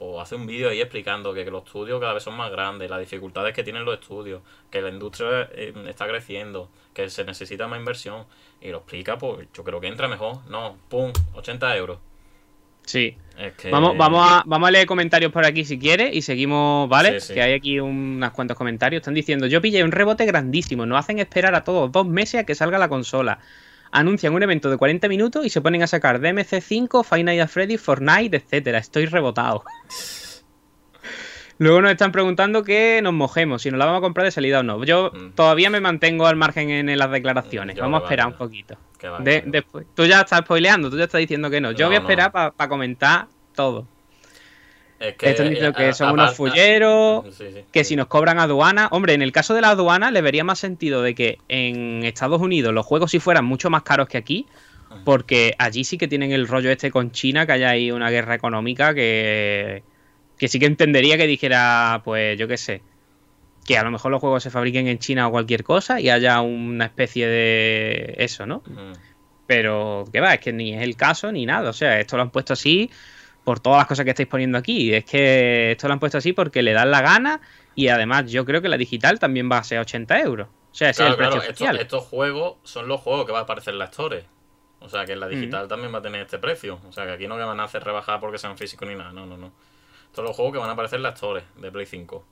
Pues 0.00 0.12
hace 0.18 0.34
un 0.34 0.46
vídeo 0.46 0.70
ahí 0.70 0.80
explicando 0.80 1.34
que, 1.34 1.44
los 1.44 1.62
estudios 1.62 2.00
cada 2.00 2.14
vez 2.14 2.22
son 2.22 2.34
más 2.34 2.50
grandes, 2.50 2.88
las 2.88 3.00
dificultades 3.00 3.54
que 3.54 3.62
tienen 3.62 3.84
los 3.84 4.00
estudios, 4.00 4.40
que 4.70 4.80
la 4.80 4.88
industria 4.88 5.50
eh, 5.52 5.74
está 5.86 6.08
creciendo, 6.08 6.70
que 6.94 7.10
se 7.10 7.22
necesita 7.22 7.68
más 7.68 7.78
inversión. 7.78 8.24
Y 8.62 8.70
lo 8.70 8.78
explica, 8.78 9.18
pues 9.18 9.46
yo 9.52 9.62
creo 9.62 9.78
que 9.78 9.88
entra 9.88 10.08
mejor. 10.08 10.38
No, 10.48 10.78
pum, 10.88 11.12
80 11.34 11.76
euros. 11.76 11.98
Sí. 12.86 13.14
Es 13.36 13.52
que... 13.52 13.70
Vamos, 13.70 13.94
vamos, 13.98 14.26
a, 14.26 14.42
vamos 14.46 14.68
a 14.68 14.70
leer 14.70 14.86
comentarios 14.86 15.30
por 15.32 15.44
aquí 15.44 15.66
si 15.66 15.78
quieres 15.78 16.16
y 16.16 16.22
seguimos, 16.22 16.88
¿vale? 16.88 17.20
Sí, 17.20 17.26
sí. 17.28 17.34
Que 17.34 17.42
hay 17.42 17.52
aquí 17.52 17.78
unos 17.78 18.30
cuantos 18.30 18.56
comentarios. 18.56 19.00
Están 19.00 19.12
diciendo, 19.12 19.48
yo 19.48 19.60
pillé 19.60 19.84
un 19.84 19.92
rebote 19.92 20.24
grandísimo, 20.24 20.86
nos 20.86 20.98
hacen 20.98 21.18
esperar 21.18 21.54
a 21.54 21.62
todos 21.62 21.92
dos 21.92 22.06
meses 22.06 22.40
a 22.40 22.44
que 22.44 22.54
salga 22.54 22.78
la 22.78 22.88
consola. 22.88 23.38
Anuncian 23.92 24.32
un 24.34 24.42
evento 24.42 24.70
de 24.70 24.76
40 24.76 25.08
minutos 25.08 25.44
y 25.44 25.50
se 25.50 25.60
ponen 25.60 25.82
a 25.82 25.86
sacar 25.86 26.20
DMC5, 26.20 27.04
Five 27.04 27.24
Nights 27.24 27.42
at 27.42 27.48
Freddy's, 27.48 27.80
Fortnite, 27.80 28.36
etcétera. 28.36 28.78
Estoy 28.78 29.06
rebotado. 29.06 29.64
Luego 31.58 31.82
nos 31.82 31.90
están 31.90 32.10
preguntando 32.10 32.62
que 32.64 33.00
nos 33.02 33.12
mojemos, 33.12 33.60
si 33.62 33.70
nos 33.70 33.78
la 33.78 33.84
vamos 33.84 33.98
a 33.98 34.00
comprar 34.02 34.24
de 34.24 34.30
salida 34.30 34.60
o 34.60 34.62
no. 34.62 34.82
Yo 34.84 35.10
Mm. 35.12 35.32
todavía 35.32 35.68
me 35.68 35.80
mantengo 35.80 36.26
al 36.26 36.36
margen 36.36 36.70
en 36.70 36.96
las 36.98 37.10
declaraciones. 37.10 37.76
Yo 37.76 37.82
vamos 37.82 38.00
a 38.00 38.04
esperar 38.04 38.28
un 38.28 38.34
poquito. 38.34 38.76
va, 39.04 39.18
De- 39.20 39.42
después. 39.46 39.86
Tú 39.94 40.04
ya 40.04 40.20
estás 40.20 40.40
spoileando, 40.40 40.90
tú 40.90 40.96
ya 40.98 41.04
estás 41.04 41.18
diciendo 41.20 41.48
que 41.50 41.60
no. 41.60 41.72
Yo 41.72 41.84
No, 41.84 41.88
voy 41.88 41.96
a 41.96 42.00
no. 42.00 42.04
esperar 42.06 42.32
para 42.32 42.68
comentar 42.68 43.26
todo. 43.54 43.86
Es 45.00 45.16
que, 45.16 45.30
eh, 45.30 45.72
que 45.76 45.84
a- 45.86 45.92
son 45.94 46.12
unos 46.12 46.34
fulleros, 46.36 47.24
Sí, 47.34 47.44
sí. 47.52 47.64
que 47.72 47.82
si 47.84 47.96
nos 47.96 48.06
cobran 48.06 48.38
aduana. 48.38 48.88
Hombre, 48.92 49.14
en 49.14 49.22
el 49.22 49.32
caso 49.32 49.54
de 49.54 49.62
la 49.62 49.70
aduana 49.70 50.10
le 50.10 50.20
vería 50.20 50.44
más 50.44 50.58
sentido 50.58 51.02
de 51.02 51.14
que 51.14 51.38
en 51.48 52.04
Estados 52.04 52.40
Unidos 52.40 52.72
los 52.74 52.86
juegos 52.86 53.10
sí 53.10 53.18
fueran 53.18 53.44
mucho 53.46 53.70
más 53.70 53.82
caros 53.82 54.08
que 54.08 54.18
aquí. 54.18 54.46
Porque 55.04 55.54
allí 55.58 55.84
sí 55.84 55.96
que 55.98 56.08
tienen 56.08 56.32
el 56.32 56.48
rollo 56.48 56.68
este 56.68 56.90
con 56.90 57.12
China, 57.12 57.46
que 57.46 57.52
haya 57.52 57.70
ahí 57.70 57.92
una 57.92 58.10
guerra 58.10 58.34
económica 58.34 58.92
que, 58.92 59.84
que 60.36 60.48
sí 60.48 60.58
que 60.58 60.66
entendería 60.66 61.16
que 61.16 61.28
dijera, 61.28 62.02
pues 62.04 62.36
yo 62.36 62.48
qué 62.48 62.56
sé, 62.56 62.82
que 63.64 63.78
a 63.78 63.84
lo 63.84 63.92
mejor 63.92 64.10
los 64.10 64.20
juegos 64.20 64.42
se 64.42 64.50
fabriquen 64.50 64.88
en 64.88 64.98
China 64.98 65.28
o 65.28 65.30
cualquier 65.30 65.62
cosa 65.62 66.00
y 66.00 66.10
haya 66.10 66.40
una 66.40 66.86
especie 66.86 67.28
de 67.28 68.16
eso, 68.18 68.46
¿no? 68.46 68.64
Mm. 68.66 68.92
Pero 69.46 70.06
que 70.12 70.18
va, 70.20 70.34
es 70.34 70.40
que 70.40 70.52
ni 70.52 70.74
es 70.74 70.82
el 70.82 70.96
caso 70.96 71.30
ni 71.30 71.46
nada. 71.46 71.70
O 71.70 71.72
sea, 71.72 72.00
esto 72.00 72.16
lo 72.16 72.22
han 72.22 72.30
puesto 72.30 72.52
así 72.54 72.90
por 73.44 73.60
todas 73.60 73.78
las 73.78 73.86
cosas 73.86 74.04
que 74.04 74.10
estáis 74.10 74.28
poniendo 74.28 74.58
aquí. 74.58 74.92
Es 74.94 75.04
que 75.04 75.72
esto 75.72 75.86
lo 75.88 75.94
han 75.94 76.00
puesto 76.00 76.18
así 76.18 76.32
porque 76.32 76.62
le 76.62 76.72
dan 76.72 76.90
la 76.90 77.00
gana 77.00 77.40
y 77.74 77.88
además 77.88 78.30
yo 78.30 78.44
creo 78.44 78.60
que 78.62 78.68
la 78.68 78.76
digital 78.76 79.18
también 79.18 79.50
va 79.50 79.58
a 79.58 79.64
ser 79.64 79.78
80 79.78 80.20
euros. 80.20 80.48
O 80.48 80.74
sea, 80.74 80.90
ese 80.90 81.02
Claro, 81.04 81.10
es 81.10 81.12
el 81.12 81.16
precio 81.18 81.30
claro, 81.40 81.50
oficial. 81.50 81.76
estos 81.80 82.04
juegos 82.04 82.56
son 82.62 82.86
los 82.88 83.00
juegos 83.00 83.26
que 83.26 83.32
va 83.32 83.40
a 83.40 83.42
aparecer 83.42 83.72
en 83.74 83.78
la 83.78 83.86
Store. 83.86 84.24
O 84.80 84.88
sea, 84.88 85.04
que 85.04 85.12
en 85.12 85.20
la 85.20 85.26
Mm. 85.26 85.30
digital 85.30 85.68
también 85.68 85.92
va 85.92 85.98
a 85.98 86.02
tener 86.02 86.20
este 86.22 86.38
precio. 86.38 86.78
O 86.88 86.92
sea, 86.92 87.04
que 87.06 87.12
aquí 87.12 87.26
no 87.26 87.36
que 87.36 87.42
van 87.42 87.58
a 87.60 87.64
hacer 87.64 87.82
rebajar 87.84 88.20
porque 88.20 88.38
sean 88.38 88.56
físicos 88.56 88.88
ni 88.88 88.94
nada. 88.94 89.12
No, 89.12 89.26
no, 89.26 89.36
no. 89.36 89.48
Estos 89.48 90.16
son 90.16 90.24
los 90.26 90.36
juegos 90.36 90.52
que 90.54 90.58
van 90.58 90.70
a 90.70 90.72
aparecer 90.72 90.98
en 90.98 91.02
la 91.02 91.10
Store 91.10 91.42
de 91.56 91.70
Play 91.72 91.86
5. 91.86 92.24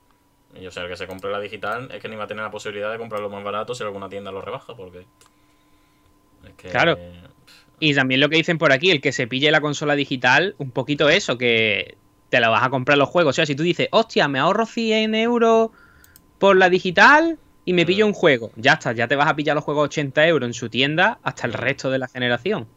Y 0.55 0.65
o 0.65 0.71
sea, 0.71 0.83
el 0.83 0.89
que 0.89 0.97
se 0.97 1.05
compre 1.05 1.29
la 1.31 1.39
digital 1.39 1.89
es 1.91 2.01
que 2.01 2.09
ni 2.09 2.15
va 2.15 2.23
a 2.23 2.27
tener 2.27 2.43
la 2.43 2.49
posibilidad 2.49 2.91
de 2.91 2.97
comprarlo 2.97 3.29
más 3.29 3.43
barato 3.43 3.75
si 3.75 3.83
alguna 3.83 4.09
tienda 4.09 4.31
lo 4.31 4.41
rebaja, 4.41 4.73
porque. 4.75 5.05
Es 6.45 6.53
que. 6.57 6.69
Claro. 6.69 6.97
Y 7.79 7.93
también 7.93 8.19
lo 8.19 8.29
que 8.29 8.37
dicen 8.37 8.57
por 8.57 8.71
aquí, 8.71 8.91
el 8.91 9.01
que 9.01 9.11
se 9.11 9.27
pille 9.27 9.51
la 9.51 9.61
consola 9.61 9.95
digital, 9.95 10.55
un 10.57 10.71
poquito 10.71 11.09
eso, 11.09 11.37
que 11.37 11.97
te 12.29 12.39
la 12.39 12.49
vas 12.49 12.63
a 12.63 12.69
comprar 12.69 12.97
los 12.97 13.09
juegos. 13.09 13.31
O 13.31 13.35
sea, 13.35 13.45
si 13.45 13.55
tú 13.55 13.63
dices, 13.63 13.87
hostia, 13.91 14.27
me 14.27 14.39
ahorro 14.39 14.65
100 14.65 15.15
euros 15.15 15.71
por 16.37 16.55
la 16.55 16.69
digital 16.69 17.37
y 17.65 17.73
me 17.73 17.85
pillo 17.85 18.05
un 18.05 18.13
juego, 18.13 18.51
ya 18.55 18.73
está, 18.73 18.93
ya 18.93 19.07
te 19.07 19.15
vas 19.15 19.27
a 19.27 19.35
pillar 19.35 19.55
los 19.55 19.63
juegos 19.63 19.85
80 19.85 20.27
euros 20.27 20.47
en 20.47 20.53
su 20.53 20.69
tienda 20.69 21.19
hasta 21.23 21.45
el 21.45 21.53
resto 21.53 21.89
de 21.89 21.99
la 21.99 22.07
generación. 22.07 22.67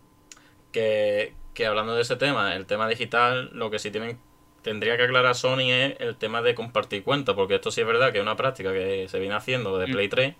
Que, 0.71 1.33
que 1.55 1.67
hablando 1.67 1.95
de 1.95 2.03
ese 2.03 2.17
tema, 2.17 2.55
el 2.55 2.67
tema 2.67 2.89
digital, 2.89 3.51
lo 3.53 3.71
que 3.71 3.79
sí 3.79 3.91
tienen, 3.91 4.19
tendría 4.63 4.97
que 4.97 5.05
aclarar 5.05 5.35
Sony 5.35 5.71
es 5.71 5.95
el 6.01 6.17
tema 6.17 6.43
de 6.43 6.55
compartir 6.55 7.05
cuenta, 7.05 7.35
porque 7.35 7.57
esto 7.57 7.71
sí 7.71 7.81
es 7.81 7.87
verdad 7.87 8.13
que 8.13 8.19
es 8.19 8.23
una 8.23 8.37
práctica 8.37 8.73
que 8.73 9.07
se 9.09 9.19
viene 9.19 9.35
haciendo 9.35 9.79
de 9.79 9.87
Mm. 9.87 9.93
Play 9.93 10.09
3, 10.09 10.35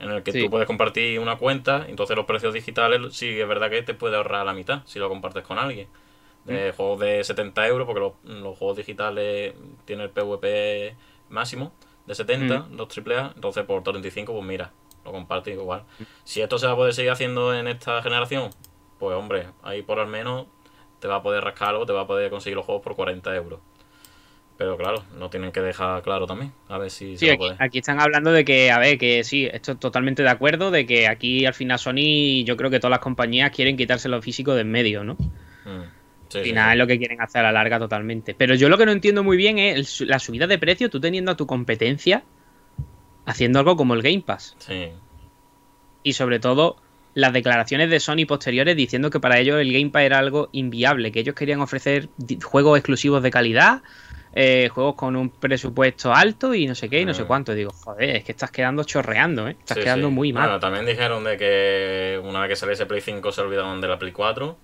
en 0.00 0.10
el 0.10 0.22
que 0.22 0.32
Sí. 0.32 0.44
tú 0.44 0.50
puedes 0.50 0.66
compartir 0.66 1.18
una 1.20 1.36
cuenta, 1.36 1.86
entonces 1.88 2.16
los 2.16 2.26
precios 2.26 2.54
digitales 2.54 3.14
sí 3.14 3.38
es 3.40 3.48
verdad 3.48 3.70
que 3.70 3.82
te 3.82 3.94
puede 3.94 4.16
ahorrar 4.16 4.46
la 4.46 4.52
mitad 4.52 4.82
si 4.84 4.98
lo 4.98 5.08
compartes 5.08 5.42
con 5.44 5.58
alguien. 5.58 5.88
Mm. 6.44 6.48
De 6.48 6.72
juegos 6.72 7.00
de 7.00 7.24
70 7.24 7.66
euros, 7.66 7.86
porque 7.86 8.00
los, 8.00 8.12
los 8.24 8.56
juegos 8.56 8.76
digitales 8.76 9.54
tienen 9.84 10.04
el 10.04 10.10
PvP 10.10 10.96
máximo 11.30 11.72
de 12.06 12.14
70, 12.14 12.60
Mm. 12.60 12.76
los 12.76 12.88
AAA, 12.88 13.32
entonces 13.34 13.64
por 13.64 13.82
35, 13.82 14.32
pues 14.32 14.44
mira, 14.44 14.72
lo 15.04 15.12
compartes 15.12 15.54
igual. 15.54 15.84
Si 16.24 16.40
esto 16.40 16.58
se 16.58 16.66
va 16.66 16.72
a 16.72 16.76
poder 16.76 16.94
seguir 16.94 17.10
haciendo 17.10 17.52
en 17.54 17.68
esta 17.68 18.00
generación, 18.02 18.50
pues 18.98 19.16
hombre, 19.16 19.48
ahí 19.62 19.82
por 19.82 19.98
al 19.98 20.06
menos 20.08 20.46
te 21.00 21.06
va 21.08 21.16
a 21.16 21.22
poder 21.22 21.44
rascar 21.44 21.70
algo, 21.70 21.86
te 21.86 21.92
va 21.92 22.02
a 22.02 22.06
poder 22.06 22.30
conseguir 22.30 22.56
los 22.56 22.64
juegos 22.66 22.82
por 22.82 22.96
40 22.96 23.34
euros. 23.36 23.60
Pero 24.58 24.76
claro, 24.76 25.04
no 25.16 25.30
tienen 25.30 25.52
que 25.52 25.60
dejar 25.60 26.02
claro 26.02 26.26
también, 26.26 26.52
a 26.68 26.78
ver 26.78 26.90
si 26.90 27.16
Sí, 27.16 27.28
se 27.28 27.36
va 27.36 27.56
a 27.60 27.64
aquí, 27.64 27.78
están 27.78 28.00
hablando 28.00 28.32
de 28.32 28.44
que, 28.44 28.72
a 28.72 28.80
ver, 28.80 28.98
que 28.98 29.22
sí, 29.22 29.48
estoy 29.50 29.76
totalmente 29.76 30.24
de 30.24 30.30
acuerdo, 30.30 30.72
de 30.72 30.84
que 30.84 31.06
aquí 31.06 31.46
al 31.46 31.54
final 31.54 31.78
Sony, 31.78 32.42
yo 32.44 32.56
creo 32.56 32.68
que 32.68 32.80
todas 32.80 32.90
las 32.90 32.98
compañías 32.98 33.52
quieren 33.52 33.76
quitarse 33.76 34.08
lo 34.08 34.20
físico 34.20 34.54
de 34.56 34.62
en 34.62 34.70
medio, 34.72 35.04
¿no? 35.04 35.14
Mm. 35.14 35.84
Sí, 36.28 36.38
Al 36.38 36.44
final 36.44 36.66
sí. 36.66 36.72
es 36.72 36.78
lo 36.78 36.86
que 36.88 36.98
quieren 36.98 37.20
hacer 37.20 37.44
a 37.44 37.44
la 37.44 37.52
larga 37.52 37.78
totalmente. 37.78 38.34
Pero 38.34 38.56
yo 38.56 38.68
lo 38.68 38.76
que 38.76 38.84
no 38.84 38.90
entiendo 38.92 39.22
muy 39.22 39.36
bien 39.36 39.58
es 39.60 40.00
la 40.00 40.18
subida 40.18 40.48
de 40.48 40.58
precio, 40.58 40.90
tú 40.90 41.00
teniendo 41.00 41.30
a 41.30 41.36
tu 41.36 41.46
competencia 41.46 42.24
haciendo 43.26 43.60
algo 43.60 43.76
como 43.76 43.94
el 43.94 44.02
Game 44.02 44.22
Pass. 44.26 44.56
Sí. 44.58 44.88
Y 46.02 46.12
sobre 46.14 46.40
todo 46.40 46.76
las 47.14 47.32
declaraciones 47.32 47.90
de 47.90 48.00
Sony 48.00 48.26
posteriores 48.26 48.76
diciendo 48.76 49.10
que 49.10 49.20
para 49.20 49.38
ellos 49.38 49.60
el 49.60 49.72
Game 49.72 49.90
Pass 49.90 50.02
era 50.02 50.18
algo 50.18 50.48
inviable, 50.52 51.12
que 51.12 51.20
ellos 51.20 51.34
querían 51.34 51.60
ofrecer 51.60 52.08
juegos 52.42 52.78
exclusivos 52.78 53.22
de 53.22 53.30
calidad, 53.30 53.82
eh, 54.40 54.68
juegos 54.68 54.94
con 54.94 55.16
un 55.16 55.30
presupuesto 55.30 56.14
alto 56.14 56.54
y 56.54 56.66
no 56.66 56.74
sé 56.76 56.88
qué 56.88 57.00
y 57.00 57.04
no 57.04 57.12
sé 57.12 57.24
Mm. 57.24 57.26
cuánto. 57.26 57.54
Digo, 57.54 57.70
joder, 57.72 58.16
es 58.16 58.24
que 58.24 58.32
estás 58.32 58.50
quedando 58.52 58.84
chorreando, 58.84 59.48
¿eh? 59.48 59.56
Estás 59.58 59.78
Sí, 59.78 59.82
quedando 59.82 60.08
sí. 60.08 60.14
muy 60.14 60.32
mal. 60.32 60.44
Bueno, 60.44 60.60
también 60.60 60.86
dijeron 60.86 61.24
de 61.24 61.36
que 61.36 62.20
una 62.22 62.40
vez 62.40 62.50
que 62.50 62.56
saliese 62.56 62.86
Play 62.86 63.00
5 63.00 63.32
se 63.32 63.40
olvidaron 63.40 63.80
de 63.80 63.88
la 63.88 63.98
Play 63.98 64.12
4. 64.12 64.56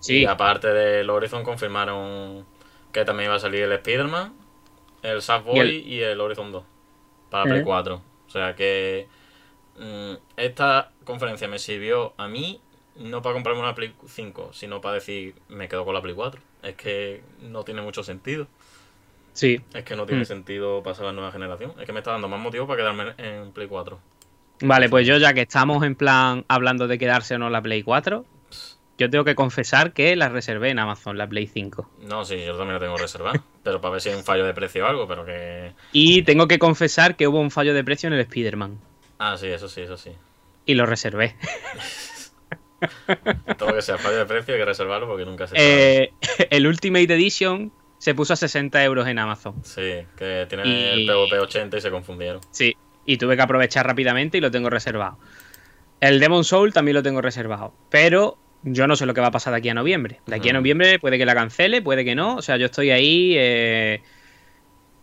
Sí. 0.00 0.18
Y 0.20 0.24
aparte 0.26 0.68
del 0.68 1.08
Horizon 1.08 1.44
confirmaron 1.44 2.44
que 2.92 3.04
también 3.06 3.28
iba 3.28 3.36
a 3.36 3.40
salir 3.40 3.62
el 3.62 3.72
Spider-Man. 3.72 4.34
El 5.02 5.22
Sackboy 5.22 5.78
y 5.78 6.00
el... 6.00 6.20
Horizon 6.20 6.52
2 6.52 6.64
para 7.30 7.44
Play 7.44 7.62
4. 7.62 8.02
O 8.26 8.30
sea 8.30 8.54
que 8.54 9.08
mm, 9.78 10.12
esta 10.36 10.90
conferencia 11.04 11.48
me 11.48 11.58
sirvió 11.58 12.12
a 12.18 12.28
mí 12.28 12.60
no 12.96 13.22
para 13.22 13.32
comprarme 13.32 13.62
una 13.62 13.74
Play 13.74 13.94
5, 14.06 14.50
sino 14.52 14.80
para 14.82 14.96
decir 14.96 15.34
me 15.48 15.68
quedo 15.68 15.84
con 15.86 15.94
la 15.94 16.02
Play 16.02 16.14
4. 16.14 16.40
Es 16.62 16.74
que 16.74 17.22
no 17.40 17.64
tiene 17.64 17.80
mucho 17.80 18.02
sentido. 18.04 18.46
Sí. 19.32 19.60
Es 19.72 19.84
que 19.84 19.96
no 19.96 20.06
tiene 20.06 20.24
sentido 20.24 20.82
pasar 20.82 21.04
a 21.04 21.08
la 21.08 21.14
nueva 21.14 21.32
generación. 21.32 21.72
Es 21.78 21.86
que 21.86 21.92
me 21.92 22.00
está 22.00 22.12
dando 22.12 22.28
más 22.28 22.40
motivo 22.40 22.66
para 22.66 22.78
quedarme 22.78 23.14
en 23.18 23.52
Play 23.52 23.66
4. 23.66 23.98
Vale, 24.62 24.88
pues 24.88 25.06
yo 25.06 25.16
ya 25.18 25.34
que 25.34 25.42
estamos 25.42 25.84
en 25.84 25.96
plan 25.96 26.44
hablando 26.48 26.86
de 26.86 26.98
quedarse 26.98 27.34
o 27.34 27.38
no 27.38 27.50
la 27.50 27.62
Play 27.62 27.82
4, 27.82 28.24
yo 28.98 29.10
tengo 29.10 29.24
que 29.24 29.34
confesar 29.34 29.92
que 29.92 30.14
la 30.14 30.28
reservé 30.28 30.70
en 30.70 30.78
Amazon, 30.78 31.18
la 31.18 31.26
Play 31.26 31.46
5. 31.46 31.90
No, 32.02 32.24
sí, 32.24 32.36
yo 32.44 32.56
también 32.56 32.74
la 32.74 32.80
tengo 32.80 32.96
reservada. 32.96 33.42
pero 33.64 33.80
para 33.80 33.92
ver 33.92 34.00
si 34.00 34.10
hay 34.10 34.14
un 34.14 34.24
fallo 34.24 34.44
de 34.44 34.54
precio 34.54 34.84
o 34.84 34.88
algo, 34.88 35.08
pero 35.08 35.24
que. 35.24 35.72
Y 35.92 36.22
tengo 36.22 36.46
que 36.46 36.58
confesar 36.58 37.16
que 37.16 37.26
hubo 37.26 37.40
un 37.40 37.50
fallo 37.50 37.74
de 37.74 37.82
precio 37.82 38.06
en 38.06 38.12
el 38.12 38.20
Spider-Man. 38.20 38.78
Ah, 39.18 39.36
sí, 39.36 39.48
eso 39.48 39.68
sí, 39.68 39.80
eso 39.80 39.96
sí. 39.96 40.12
Y 40.66 40.74
lo 40.74 40.86
reservé. 40.86 41.36
Todo 43.58 43.74
que 43.74 43.82
sea 43.82 43.98
fallo 43.98 44.18
de 44.18 44.26
precio 44.26 44.54
hay 44.54 44.60
que 44.60 44.64
reservarlo 44.64 45.06
porque 45.06 45.24
nunca 45.24 45.46
se 45.46 45.54
eh, 45.56 46.12
el 46.50 46.66
Ultimate 46.66 47.14
Edition 47.14 47.72
se 48.02 48.16
puso 48.16 48.32
a 48.32 48.36
60 48.36 48.82
euros 48.82 49.06
en 49.06 49.20
Amazon. 49.20 49.54
Sí, 49.62 50.00
que 50.16 50.44
tiene 50.48 50.92
el 50.92 51.06
PvP 51.06 51.38
80 51.38 51.76
y 51.76 51.80
se 51.80 51.88
confundieron. 51.88 52.40
Sí, 52.50 52.76
y 53.06 53.16
tuve 53.16 53.36
que 53.36 53.42
aprovechar 53.42 53.86
rápidamente 53.86 54.38
y 54.38 54.40
lo 54.40 54.50
tengo 54.50 54.70
reservado. 54.70 55.20
El 56.00 56.18
Demon 56.18 56.42
Soul 56.42 56.72
también 56.72 56.96
lo 56.96 57.04
tengo 57.04 57.20
reservado. 57.20 57.72
Pero 57.90 58.38
yo 58.64 58.88
no 58.88 58.96
sé 58.96 59.06
lo 59.06 59.14
que 59.14 59.20
va 59.20 59.28
a 59.28 59.30
pasar 59.30 59.52
de 59.52 59.58
aquí 59.58 59.68
a 59.68 59.74
noviembre. 59.74 60.18
De 60.26 60.34
aquí 60.34 60.48
a 60.48 60.52
noviembre 60.52 60.98
puede 60.98 61.16
que 61.16 61.24
la 61.24 61.36
cancele, 61.36 61.80
puede 61.80 62.04
que 62.04 62.16
no. 62.16 62.34
O 62.34 62.42
sea, 62.42 62.56
yo 62.56 62.66
estoy 62.66 62.90
ahí 62.90 63.34
eh, 63.36 64.02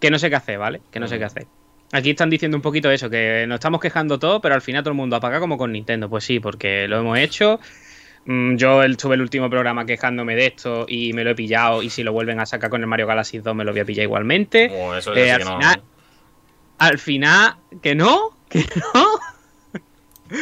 que 0.02 0.12
no 0.12 0.20
sé 0.20 0.30
qué 0.30 0.36
hacer, 0.36 0.60
¿vale? 0.60 0.82
Que 0.92 1.00
no 1.00 1.08
sé 1.08 1.18
qué 1.18 1.24
hacer. 1.24 1.48
Aquí 1.94 2.10
están 2.10 2.30
diciendo 2.30 2.58
un 2.58 2.62
poquito 2.62 2.92
eso, 2.92 3.10
que 3.10 3.46
nos 3.48 3.56
estamos 3.56 3.80
quejando 3.80 4.20
todo, 4.20 4.42
pero 4.42 4.56
al 4.56 4.62
final 4.62 4.84
todo 4.84 4.92
el 4.92 4.98
mundo 4.98 5.16
apaga 5.16 5.40
como 5.40 5.58
con 5.58 5.72
Nintendo. 5.72 6.10
Pues 6.10 6.26
sí, 6.26 6.42
porque 6.42 6.86
lo 6.90 7.00
hemos 7.00 7.18
hecho. 7.18 7.62
Mm, 8.26 8.56
yo 8.58 8.84
estuve 8.84 9.16
el 9.16 9.22
último 9.22 9.50
programa 9.50 9.86
quejándome 9.86 10.36
de 10.36 10.48
esto 10.48 10.86
y 10.88 11.14
me 11.14 11.24
lo 11.24 11.32
he 11.32 11.36
pillado. 11.36 11.82
Y 11.84 11.90
si 11.90 12.04
lo 12.04 12.14
vuelven 12.14 12.40
a 12.40 12.46
sacar 12.46 12.70
con 12.70 12.82
el 12.82 12.88
Mario 12.88 13.08
Galaxy 13.08 13.40
2, 13.40 13.56
me 13.56 13.64
lo 13.64 13.72
voy 13.72 13.82
a 13.82 13.86
pillar 13.86 14.04
igualmente. 14.04 14.72
Oh, 14.74 14.96
eso 14.96 15.16
eh, 15.16 15.32
al, 15.32 15.44
final, 15.44 15.82
al 16.78 16.98
final, 17.00 17.56
¿que 17.82 17.96
no? 17.96 18.38
¿Que 18.50 18.66
no? 18.76 19.20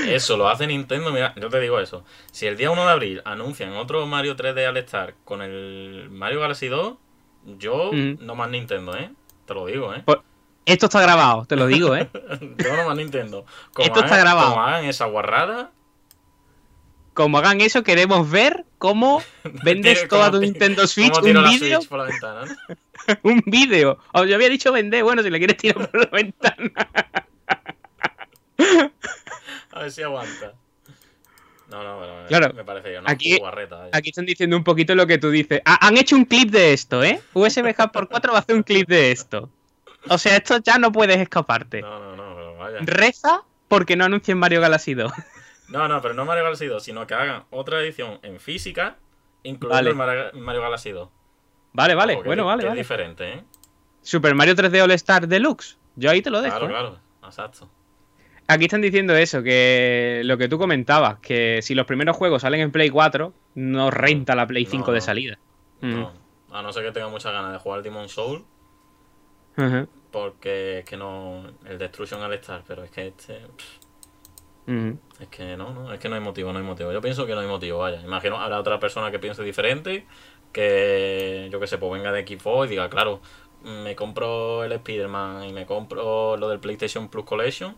Eso 0.08 0.36
lo 0.36 0.50
hace 0.50 0.68
Nintendo, 0.68 1.12
mira, 1.12 1.34
yo 1.38 1.50
te 1.50 1.60
digo 1.60 1.80
eso. 1.80 2.04
Si 2.32 2.46
el 2.46 2.58
día 2.58 2.72
1 2.72 2.86
de 2.86 2.92
abril 2.92 3.22
anuncian 3.24 3.74
otro 3.74 4.06
Mario 4.06 4.36
3D 4.36 4.68
All 4.68 4.78
Star 4.78 5.16
con 5.24 5.42
el 5.42 6.10
Mario 6.10 6.42
Galaxy 6.42 6.68
2, 6.68 6.96
yo 7.58 7.92
no 7.94 8.36
más 8.36 8.50
Nintendo, 8.50 8.98
¿eh? 8.98 9.12
Te 9.46 9.54
lo 9.54 9.66
digo, 9.66 9.94
¿eh? 9.96 10.04
Pues, 10.06 10.20
esto 10.66 10.88
está 10.88 11.02
grabado, 11.02 11.46
te 11.46 11.56
lo 11.56 11.68
digo, 11.68 11.96
¿eh? 11.96 12.10
yo 12.58 12.76
no 12.76 12.86
más 12.86 12.98
Nintendo. 12.98 13.46
esto 13.78 14.02
está 14.02 14.18
grabado. 14.18 14.50
Como 14.50 14.62
hagan 14.62 14.84
esa 14.86 15.06
guarrada. 15.06 15.72
Como 17.18 17.40
hagan 17.40 17.62
eso, 17.62 17.82
queremos 17.82 18.30
ver 18.30 18.64
cómo 18.78 19.24
vendes 19.64 20.08
toda 20.08 20.30
tu 20.30 20.40
Nintendo 20.40 20.86
Switch 20.86 21.18
un 21.24 21.44
vídeo. 21.50 21.80
un 23.24 23.42
vídeo. 23.48 23.98
yo 24.14 24.36
había 24.36 24.50
dicho 24.50 24.72
vender, 24.72 25.04
bueno, 25.04 25.24
si 25.24 25.32
le 25.32 25.40
quieres 25.40 25.58
tirar 25.58 25.90
por 25.90 26.00
la 26.00 26.12
ventana. 26.12 26.72
A 29.72 29.80
ver 29.80 29.92
si 29.92 30.04
aguanta. 30.04 30.54
No, 31.72 31.84
no, 31.84 32.28
claro. 32.28 32.54
me 32.54 32.64
parece 32.64 32.94
yo, 32.94 33.02
Aquí, 33.06 33.40
aquí 33.92 34.10
están 34.10 34.28
diciendo 34.28 34.56
un 34.56 34.64
poquito 34.64 34.94
lo 34.94 35.08
que 35.08 35.18
tú 35.18 35.32
dices. 35.32 35.64
Ah, 35.66 35.88
han 35.88 35.98
hecho 35.98 36.16
un 36.16 36.26
clip 36.26 36.52
de 36.52 36.74
esto, 36.74 37.04
¿eh? 37.04 37.20
USB 37.34 37.74
Hub 37.80 37.92
por 37.92 38.10
4 38.10 38.32
va 38.32 38.38
a 38.38 38.42
hacer 38.42 38.56
un 38.56 38.62
clip 38.62 38.88
de 38.88 39.12
esto. 39.12 39.50
O 40.08 40.20
sea, 40.20 40.38
esto 40.38 40.60
ya 40.60 40.78
no 40.78 40.92
puedes 40.92 41.18
escaparte. 41.18 41.82
No, 41.82 42.00
no, 42.00 42.16
no, 42.16 42.36
pero 42.36 42.58
vaya. 42.58 42.78
Reza 42.82 43.42
porque 43.68 43.96
no 43.96 44.06
anuncien 44.06 44.38
Mario 44.38 44.62
Galaxy 44.62 44.94
2. 44.94 45.12
No, 45.70 45.88
no, 45.88 46.02
pero 46.02 46.14
no 46.14 46.26
Mario 46.26 46.44
Galaxy 46.44 46.68
2, 46.68 46.82
sino 46.82 47.06
que 47.06 47.14
hagan 47.14 47.46
otra 47.50 47.82
edición 47.82 48.20
en 48.24 48.40
física, 48.40 48.98
incluyendo 49.44 49.90
el 49.90 49.96
Mario 49.96 50.62
Galaxy 50.62 50.92
2. 50.92 51.10
Vale, 51.74 51.96
vale, 51.96 52.16
bueno, 52.24 52.46
vale. 52.46 52.64
Es 52.64 52.70
vale. 52.70 52.82
diferente, 52.82 53.34
¿eh? 53.34 53.44
Super 54.02 54.34
Mario 54.36 54.56
3D 54.56 54.82
All 54.82 54.92
Star 54.92 55.28
Deluxe. 55.28 55.78
Yo 55.96 56.10
ahí 56.10 56.22
te 56.22 56.30
lo 56.30 56.42
dejo. 56.42 56.58
Claro, 56.58 56.66
¿eh? 56.66 56.78
claro, 56.78 57.00
exacto. 57.26 57.70
Aquí 58.48 58.66
están 58.66 58.82
diciendo 58.82 59.14
eso, 59.16 59.44
que 59.44 60.22
lo 60.24 60.38
que 60.38 60.48
tú 60.48 60.58
comentabas, 60.58 61.20
que 61.20 61.60
si 61.62 61.76
los 61.76 61.86
primeros 61.86 62.16
juegos 62.16 62.44
salen 62.44 62.62
en 62.62 62.72
Play 62.72 62.90
4, 62.90 63.34
no 63.56 63.92
renta 63.92 64.36
la 64.36 64.48
Play 64.48 64.66
5 64.66 64.94
de 64.94 65.02
salida. 65.02 65.38
No, 65.82 66.14
mm. 66.48 66.54
a 66.54 66.62
no 66.62 66.72
ser 66.72 66.86
que 66.86 66.92
tenga 66.94 67.10
muchas 67.10 67.34
ganas 67.34 67.52
de 67.52 67.60
jugar 67.60 67.84
Demon 67.84 68.08
Soul. 68.08 68.46
Porque 70.12 70.80
es 70.80 70.86
que 70.86 70.96
no. 70.96 71.44
El 71.66 71.78
Destruction 71.78 72.22
al 72.22 72.34
estar, 72.34 72.64
pero 72.66 72.84
es 72.84 72.92
que 72.92 73.08
este. 73.08 73.42
Es 75.20 75.28
que 75.30 75.56
no, 75.58 75.74
no, 75.74 75.94
es 75.94 76.00
que 76.00 76.10
no 76.10 76.16
hay 76.16 76.22
motivo, 76.22 76.52
no 76.52 76.60
hay 76.60 76.66
motivo. 76.66 76.92
Yo 76.92 77.02
pienso 77.02 77.26
que 77.26 77.34
no 77.34 77.40
hay 77.40 77.48
motivo, 77.48 77.80
vaya. 77.80 78.02
Imagino 78.02 78.38
habrá 78.38 78.60
otra 78.60 78.80
persona 78.80 79.10
que 79.12 79.20
piense 79.20 79.44
diferente, 79.44 80.06
que 80.52 81.48
yo 81.52 81.60
que 81.60 81.68
sé, 81.68 81.78
pues 81.78 81.92
venga 81.92 82.12
de 82.12 82.20
equipo 82.20 82.66
y 82.66 82.68
diga, 82.68 82.90
claro, 82.90 83.22
me 83.64 83.96
compro 83.96 84.64
el 84.64 84.72
Spider-Man 84.74 85.46
y 85.46 85.54
me 85.54 85.66
compro 85.66 86.38
lo 86.38 86.50
del 86.50 86.60
PlayStation 86.60 87.10
Plus 87.10 87.26
Collection 87.26 87.76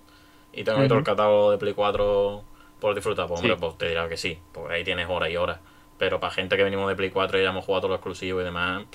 y 0.52 0.64
tengo 0.64 0.86
todo 0.88 0.98
el 0.98 1.04
catálogo 1.04 1.52
de 1.52 1.58
Play 1.58 1.74
4 1.74 2.44
por 2.80 2.96
disfrutar, 2.96 3.28
pues 3.28 3.40
hombre, 3.40 3.56
pues 3.58 3.78
te 3.78 3.88
dirá 3.88 4.08
que 4.10 4.18
sí, 4.18 4.40
porque 4.52 4.74
ahí 4.74 4.84
tienes 4.84 5.08
horas 5.10 5.30
y 5.30 5.38
horas. 5.38 5.60
Pero 5.98 6.20
para 6.20 6.34
gente 6.34 6.58
que 6.58 6.64
venimos 6.64 6.88
de 6.90 6.96
Play 6.96 7.12
4 7.12 7.40
y 7.40 7.44
ya 7.44 7.50
hemos 7.50 7.66
jugado 7.66 7.82
todo 7.82 7.90
lo 7.90 7.96
exclusivo 7.96 8.42
y 8.42 8.44
demás, 8.44 8.86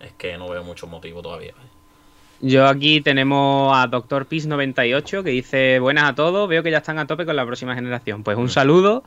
es 0.00 0.12
que 0.14 0.36
no 0.36 0.48
veo 0.48 0.62
mucho 0.64 0.86
motivo 0.86 1.22
todavía. 1.22 1.54
Yo 2.46 2.66
aquí 2.66 3.00
tenemos 3.00 3.76
a 3.76 3.86
Doctor 3.86 4.26
Peace 4.26 4.46
98 4.46 5.24
que 5.24 5.30
dice 5.30 5.78
buenas 5.78 6.10
a 6.10 6.14
todos, 6.14 6.48
veo 6.48 6.62
que 6.62 6.70
ya 6.70 6.78
están 6.78 6.98
a 6.98 7.06
tope 7.06 7.24
con 7.24 7.36
la 7.36 7.46
próxima 7.46 7.74
generación. 7.74 8.22
Pues 8.22 8.36
un 8.36 8.50
saludo 8.50 9.02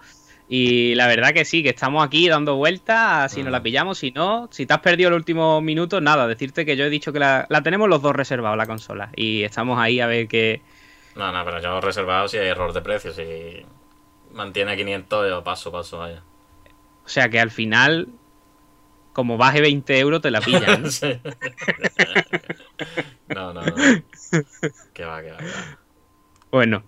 y 0.49 0.95
la 0.95 1.07
verdad 1.07 1.33
que 1.33 1.45
sí, 1.45 1.61
que 1.61 1.69
estamos 1.69 2.03
aquí 2.03 2.27
dando 2.27 2.55
vueltas, 2.55 3.31
si 3.31 3.43
nos 3.43 3.51
la 3.51 3.59
mm. 3.59 3.63
pillamos, 3.63 3.97
si 3.99 4.11
no, 4.11 4.47
si 4.51 4.65
te 4.65 4.73
has 4.73 4.79
perdido 4.79 5.11
los 5.11 5.17
últimos 5.17 5.61
minutos, 5.61 6.01
nada, 6.01 6.25
decirte 6.27 6.65
que 6.65 6.75
yo 6.75 6.85
he 6.85 6.89
dicho 6.89 7.13
que 7.13 7.19
la, 7.19 7.45
la 7.49 7.61
tenemos 7.61 7.87
los 7.87 8.01
dos 8.01 8.15
reservados 8.15 8.57
la 8.57 8.65
consola 8.65 9.11
y 9.15 9.43
estamos 9.43 9.77
ahí 9.77 9.99
a 9.99 10.07
ver 10.07 10.27
qué, 10.27 10.61
no, 11.17 11.31
no, 11.31 11.43
pero 11.43 11.59
yo 11.59 11.81
reservado 11.81 12.27
si 12.27 12.37
hay 12.37 12.47
error 12.47 12.73
de 12.73 12.81
precio. 12.81 13.11
Si 13.11 13.65
mantiene 14.33 14.77
500, 14.77 15.29
yo 15.29 15.43
paso, 15.43 15.71
paso, 15.71 15.97
vaya. 15.97 16.21
O 17.03 17.09
sea 17.09 17.27
que 17.29 17.39
al 17.39 17.49
final, 17.49 18.07
como 19.13 19.37
baje 19.37 19.59
20 19.61 19.99
euros, 19.99 20.21
te 20.21 20.29
la 20.29 20.41
pillan. 20.41 20.83
¿no? 20.83 20.89
no, 23.29 23.53
no, 23.53 23.61
Que 24.93 25.05
va, 25.05 25.21
que 25.21 25.31
va, 25.31 25.37
que 25.37 25.45
va. 25.45 25.77
Bueno. 26.51 26.83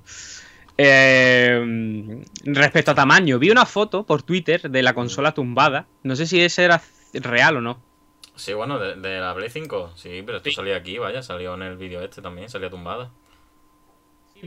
Eh, 0.77 2.23
respecto 2.45 2.91
a 2.91 2.95
tamaño, 2.95 3.37
vi 3.37 3.49
una 3.49 3.65
foto 3.65 4.05
por 4.05 4.23
Twitter 4.23 4.69
de 4.69 4.81
la 4.81 4.93
consola 4.93 5.33
tumbada. 5.33 5.87
No 6.03 6.15
sé 6.15 6.25
si 6.25 6.41
ese 6.41 6.63
era 6.63 6.81
real 7.13 7.57
o 7.57 7.61
no. 7.61 7.81
Sí, 8.35 8.53
bueno, 8.53 8.79
de, 8.79 9.19
la 9.19 9.35
Play 9.35 9.49
5. 9.49 9.91
Sí, 9.95 10.23
pero 10.25 10.37
esto 10.37 10.51
salía 10.51 10.77
aquí, 10.77 10.97
vaya, 10.97 11.21
salió 11.21 11.55
en 11.55 11.63
el 11.63 11.75
vídeo 11.75 12.01
este 12.01 12.21
también, 12.21 12.49
salía 12.49 12.69
tumbada 12.69 13.11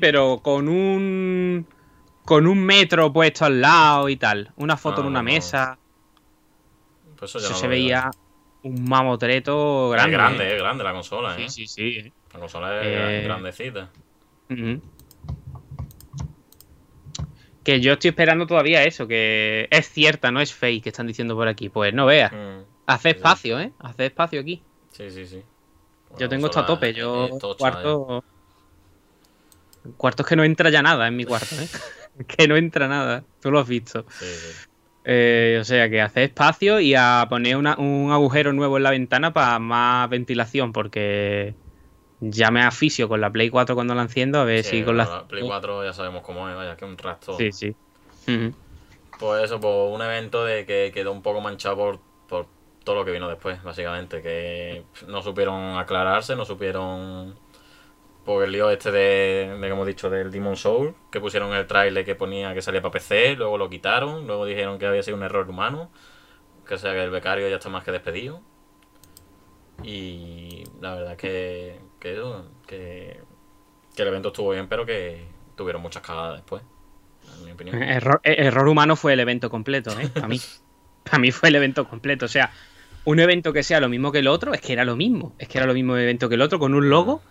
pero 0.01 0.40
con 0.43 0.68
un 0.68 1.66
con 2.24 2.47
un 2.47 2.64
metro 2.64 3.12
puesto 3.12 3.45
al 3.45 3.61
lado 3.61 4.09
y 4.09 4.16
tal. 4.16 4.53
Una 4.57 4.76
foto 4.76 5.01
en 5.01 5.09
una 5.09 5.22
mesa. 5.22 5.78
Pues 7.16 7.34
eso, 7.34 7.49
ya 7.49 7.55
se 7.55 7.68
veía 7.68 8.11
un 8.62 8.84
mamotreto 8.84 9.90
grande. 9.90 10.10
Es 10.10 10.18
grande, 10.18 10.56
es 10.56 10.62
grande 10.62 10.84
la 10.84 10.92
consola, 10.92 11.36
¿eh? 11.38 11.48
Sí, 11.48 11.66
sí, 11.66 12.02
sí. 12.02 12.12
La 12.32 12.40
consola 12.40 12.80
es 12.80 12.86
eh, 12.86 13.24
grandecita. 13.24 13.90
Que 17.64 17.80
yo 17.80 17.92
estoy 17.92 18.10
esperando 18.10 18.46
todavía 18.46 18.84
eso, 18.84 19.06
que 19.06 19.68
es 19.70 19.88
cierta, 19.88 20.30
no 20.30 20.40
es 20.40 20.52
fake, 20.52 20.82
que 20.84 20.88
están 20.88 21.06
diciendo 21.06 21.34
por 21.34 21.48
aquí. 21.48 21.68
Pues 21.68 21.94
no 21.94 22.06
veas. 22.06 22.32
Mm. 22.32 22.64
Hace 22.86 23.10
espacio, 23.10 23.60
¿eh? 23.60 23.72
Hace 23.78 24.06
espacio 24.06 24.40
aquí. 24.40 24.62
Sí, 24.90 25.10
sí, 25.10 25.26
sí. 25.26 25.42
yo 26.18 26.28
tengo 26.28 26.46
esto 26.46 26.60
a 26.60 26.66
tope, 26.66 26.92
yo 26.92 27.30
cuarto... 27.58 28.24
Cuarto 29.96 30.22
es 30.22 30.28
que 30.28 30.36
no 30.36 30.44
entra 30.44 30.70
ya 30.70 30.80
nada 30.82 31.08
en 31.08 31.16
mi 31.16 31.24
cuarto, 31.24 31.56
¿eh? 31.56 31.68
que 32.26 32.46
no 32.46 32.56
entra 32.56 32.86
nada. 32.86 33.24
Tú 33.40 33.50
lo 33.50 33.58
has 33.58 33.66
visto. 33.66 34.04
Eh, 35.05 35.59
o 35.61 35.64
sea, 35.64 35.90
que 35.90 36.00
hace 36.00 36.24
espacio 36.24 36.78
y 36.78 36.94
a 36.94 37.26
poner 37.28 37.57
un 37.57 37.66
agujero 38.12 38.53
nuevo 38.53 38.76
en 38.76 38.84
la 38.84 38.90
ventana 38.90 39.32
para 39.32 39.59
más 39.59 40.09
ventilación, 40.09 40.72
porque 40.72 41.55
ya 42.20 42.53
me 42.53 42.62
aficio 42.62 43.09
con 43.09 43.20
la 43.20 43.30
Play 43.30 43.50
4 43.50 43.74
cuando 43.74 43.94
la 43.94 44.03
enciendo, 44.03 44.40
a 44.40 44.44
ver 44.44 44.62
si 44.62 44.84
con 44.84 44.96
la... 44.96 45.26
Play 45.26 45.42
4 45.44 45.84
ya 45.84 45.92
sabemos 45.92 46.22
cómo 46.22 46.48
es, 46.48 46.55
vaya, 46.55 46.76
que 46.76 46.84
un 46.84 46.96
rastro. 46.96 47.36
Sí, 47.36 47.50
sí. 47.50 47.74
Pues 49.18 49.44
eso, 49.44 49.61
pues 49.61 49.74
un 49.92 50.03
evento 50.03 50.44
de 50.44 50.64
que 50.64 50.92
quedó 50.94 51.11
un 51.11 51.22
poco 51.22 51.40
manchado 51.40 51.76
por, 51.76 52.00
por 52.28 52.46
todo 52.84 52.96
lo 52.96 53.05
que 53.05 53.11
vino 53.11 53.28
después, 53.28 53.61
básicamente, 53.62 54.22
que 54.22 54.84
no 55.09 55.20
supieron 55.20 55.78
aclararse, 55.78 56.36
no 56.36 56.44
supieron 56.44 57.34
por 58.24 58.44
el 58.44 58.52
lío 58.52 58.70
este 58.70 58.92
de, 58.92 59.56
de, 59.60 59.70
como 59.70 59.84
he 59.84 59.88
dicho, 59.88 60.08
del 60.08 60.30
Demon 60.30 60.56
Soul, 60.56 60.94
que 61.10 61.20
pusieron 61.20 61.52
el 61.54 61.66
trailer 61.66 62.04
que 62.04 62.14
ponía 62.14 62.54
que 62.54 62.62
salía 62.62 62.80
para 62.80 62.92
PC, 62.92 63.34
luego 63.36 63.58
lo 63.58 63.68
quitaron, 63.68 64.26
luego 64.26 64.46
dijeron 64.46 64.78
que 64.78 64.86
había 64.86 65.02
sido 65.02 65.16
un 65.16 65.24
error 65.24 65.48
humano, 65.48 65.90
que 66.66 66.78
sea 66.78 66.92
que 66.92 67.02
el 67.02 67.10
becario 67.10 67.48
ya 67.48 67.56
está 67.56 67.68
más 67.68 67.84
que 67.84 67.90
despedido. 67.90 68.40
Y 69.82 70.64
la 70.80 70.94
verdad 70.94 71.12
es 71.12 71.18
que, 71.18 71.80
que, 71.98 72.20
que, 72.66 73.20
el 73.96 74.08
evento 74.08 74.28
estuvo 74.28 74.50
bien, 74.50 74.68
pero 74.68 74.86
que 74.86 75.26
tuvieron 75.56 75.82
muchas 75.82 76.02
cagadas 76.02 76.36
después, 76.36 76.62
en 77.38 77.44
mi 77.44 77.52
opinión. 77.52 77.82
Error, 77.82 78.20
eh, 78.22 78.36
error 78.38 78.68
humano 78.68 78.94
fue 78.94 79.14
el 79.14 79.20
evento 79.20 79.50
completo, 79.50 79.98
¿eh? 79.98 80.08
Para 80.08 80.28
mí. 80.28 80.40
Para 81.02 81.18
mí 81.18 81.32
fue 81.32 81.48
el 81.48 81.56
evento 81.56 81.88
completo. 81.88 82.26
O 82.26 82.28
sea, 82.28 82.52
un 83.04 83.18
evento 83.18 83.52
que 83.52 83.64
sea 83.64 83.80
lo 83.80 83.88
mismo 83.88 84.12
que 84.12 84.20
el 84.20 84.28
otro, 84.28 84.54
es 84.54 84.60
que 84.60 84.72
era 84.72 84.84
lo 84.84 84.94
mismo. 84.94 85.34
Es 85.40 85.48
que 85.48 85.58
era 85.58 85.66
lo 85.66 85.74
mismo 85.74 85.96
evento 85.96 86.28
que 86.28 86.36
el 86.36 86.42
otro, 86.42 86.60
con 86.60 86.74
un 86.74 86.90
logo 86.90 87.22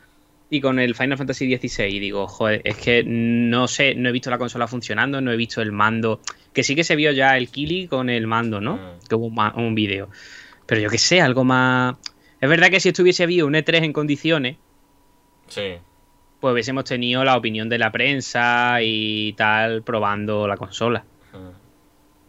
y 0.54 0.60
con 0.60 0.80
el 0.80 0.94
Final 0.96 1.18
Fantasy 1.18 1.58
XVI. 1.58 2.00
Digo, 2.00 2.28
joder, 2.28 2.62
es 2.66 2.76
que 2.76 3.04
no 3.06 3.68
sé, 3.70 3.96
no 3.96 4.10
he 4.10 4.12
visto 4.12 4.30
la 4.30 4.38
consola 4.38 4.68
funcionando, 4.68 5.22
no 5.22 5.32
he 5.32 5.38
visto 5.38 5.62
el 5.62 5.72
mando. 5.72 6.20
Que 6.54 6.62
sí 6.62 6.76
que 6.76 6.84
se 6.84 6.98
vio 6.98 7.12
ya 7.14 7.38
el 7.38 7.50
Kili 7.50 7.88
con 7.88 8.10
el 8.10 8.28
mando, 8.28 8.60
¿no? 8.60 8.76
Mm. 8.76 9.08
Que 9.08 9.16
hubo 9.16 9.28
un, 9.28 9.40
un 9.64 9.74
vídeo. 9.74 10.10
Pero 10.66 10.82
yo 10.82 10.90
qué 10.90 10.98
sé, 10.98 11.22
algo 11.22 11.46
más. 11.46 11.96
Es 12.42 12.50
verdad 12.50 12.70
que 12.70 12.82
si 12.82 12.90
estuviese 12.90 13.24
habido 13.24 13.48
un 13.48 13.54
E3 13.54 13.84
en 13.86 13.94
condiciones, 13.94 14.58
Sí, 15.48 15.76
pues 16.40 16.52
hubiésemos 16.54 16.84
tenido 16.84 17.24
la 17.24 17.38
opinión 17.38 17.70
de 17.70 17.78
la 17.78 17.92
prensa 17.92 18.78
y 18.82 19.34
tal 19.34 19.84
probando 19.84 20.48
la 20.48 20.58
consola. 20.58 21.06
mm, 21.34 21.50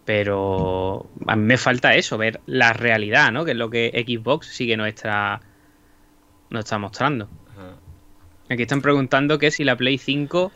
Pero 0.04 1.08
a 1.26 1.34
mí 1.36 1.42
me 1.44 1.56
falta 1.56 1.94
eso, 1.94 2.18
ver 2.18 2.40
la 2.46 2.72
realidad, 2.72 3.32
¿no? 3.32 3.44
Que 3.44 3.52
es 3.52 3.56
lo 3.56 3.70
que 3.70 3.90
Xbox 4.06 4.46
sí 4.46 4.66
que 4.66 4.76
nos 4.76 4.88
está, 4.88 5.40
nos 6.50 6.64
está 6.64 6.78
mostrando. 6.78 7.28
Aquí 8.52 8.62
están 8.62 8.82
preguntando 8.82 9.38
que 9.38 9.50
si 9.50 9.64
la 9.64 9.76
Play 9.76 9.98
5 9.98 10.52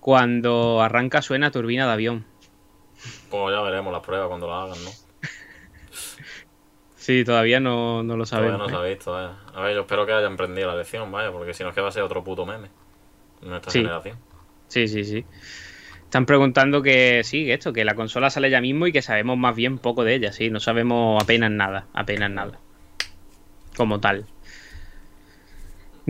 cuando 0.00 0.80
arranca 0.82 1.20
suena 1.22 1.50
turbina 1.50 1.86
de 1.86 1.92
avión. 1.92 2.24
Pues 3.30 3.54
ya 3.54 3.60
veremos 3.62 3.92
las 3.92 4.02
pruebas 4.02 4.28
cuando 4.28 4.48
las 4.48 4.64
hagan, 4.70 4.84
¿no? 4.84 4.90
Sí, 6.96 7.24
todavía 7.24 7.60
no, 7.60 8.02
no 8.02 8.16
lo 8.16 8.24
Todavía 8.26 8.50
sabemos. 8.50 8.58
no 8.58 8.68
se 8.68 8.74
¿eh? 8.74 8.78
ha 8.88 8.94
visto, 8.94 9.12
vaya. 9.12 9.32
A 9.54 9.62
ver, 9.62 9.74
yo 9.74 9.80
espero 9.80 10.04
que 10.04 10.12
hayan 10.12 10.34
aprendido 10.34 10.68
la 10.68 10.76
lección, 10.76 11.10
vaya, 11.10 11.32
porque 11.32 11.54
si 11.54 11.62
no 11.62 11.70
es 11.70 11.74
que 11.74 11.80
va 11.80 11.88
a 11.88 11.92
ser 11.92 12.02
otro 12.02 12.22
puto 12.22 12.44
meme. 12.44 12.68
En 13.42 13.54
esta 13.54 13.70
Sí. 13.70 13.78
generación. 13.80 14.18
Sí, 14.68 14.86
sí, 14.86 15.04
sí. 15.04 15.24
Están 16.04 16.26
preguntando 16.26 16.82
que 16.82 17.22
sí, 17.24 17.46
que 17.46 17.54
esto, 17.54 17.72
que 17.72 17.84
la 17.86 17.94
consola 17.94 18.28
sale 18.30 18.50
ya 18.50 18.60
mismo 18.60 18.86
y 18.86 18.92
que 18.92 19.00
sabemos 19.00 19.38
más 19.38 19.56
bien 19.56 19.78
poco 19.78 20.04
de 20.04 20.14
ella, 20.14 20.32
sí, 20.32 20.50
no 20.50 20.60
sabemos 20.60 21.22
apenas 21.22 21.50
nada, 21.50 21.86
apenas 21.94 22.30
nada. 22.30 22.58
Como 23.76 23.98
tal. 24.00 24.26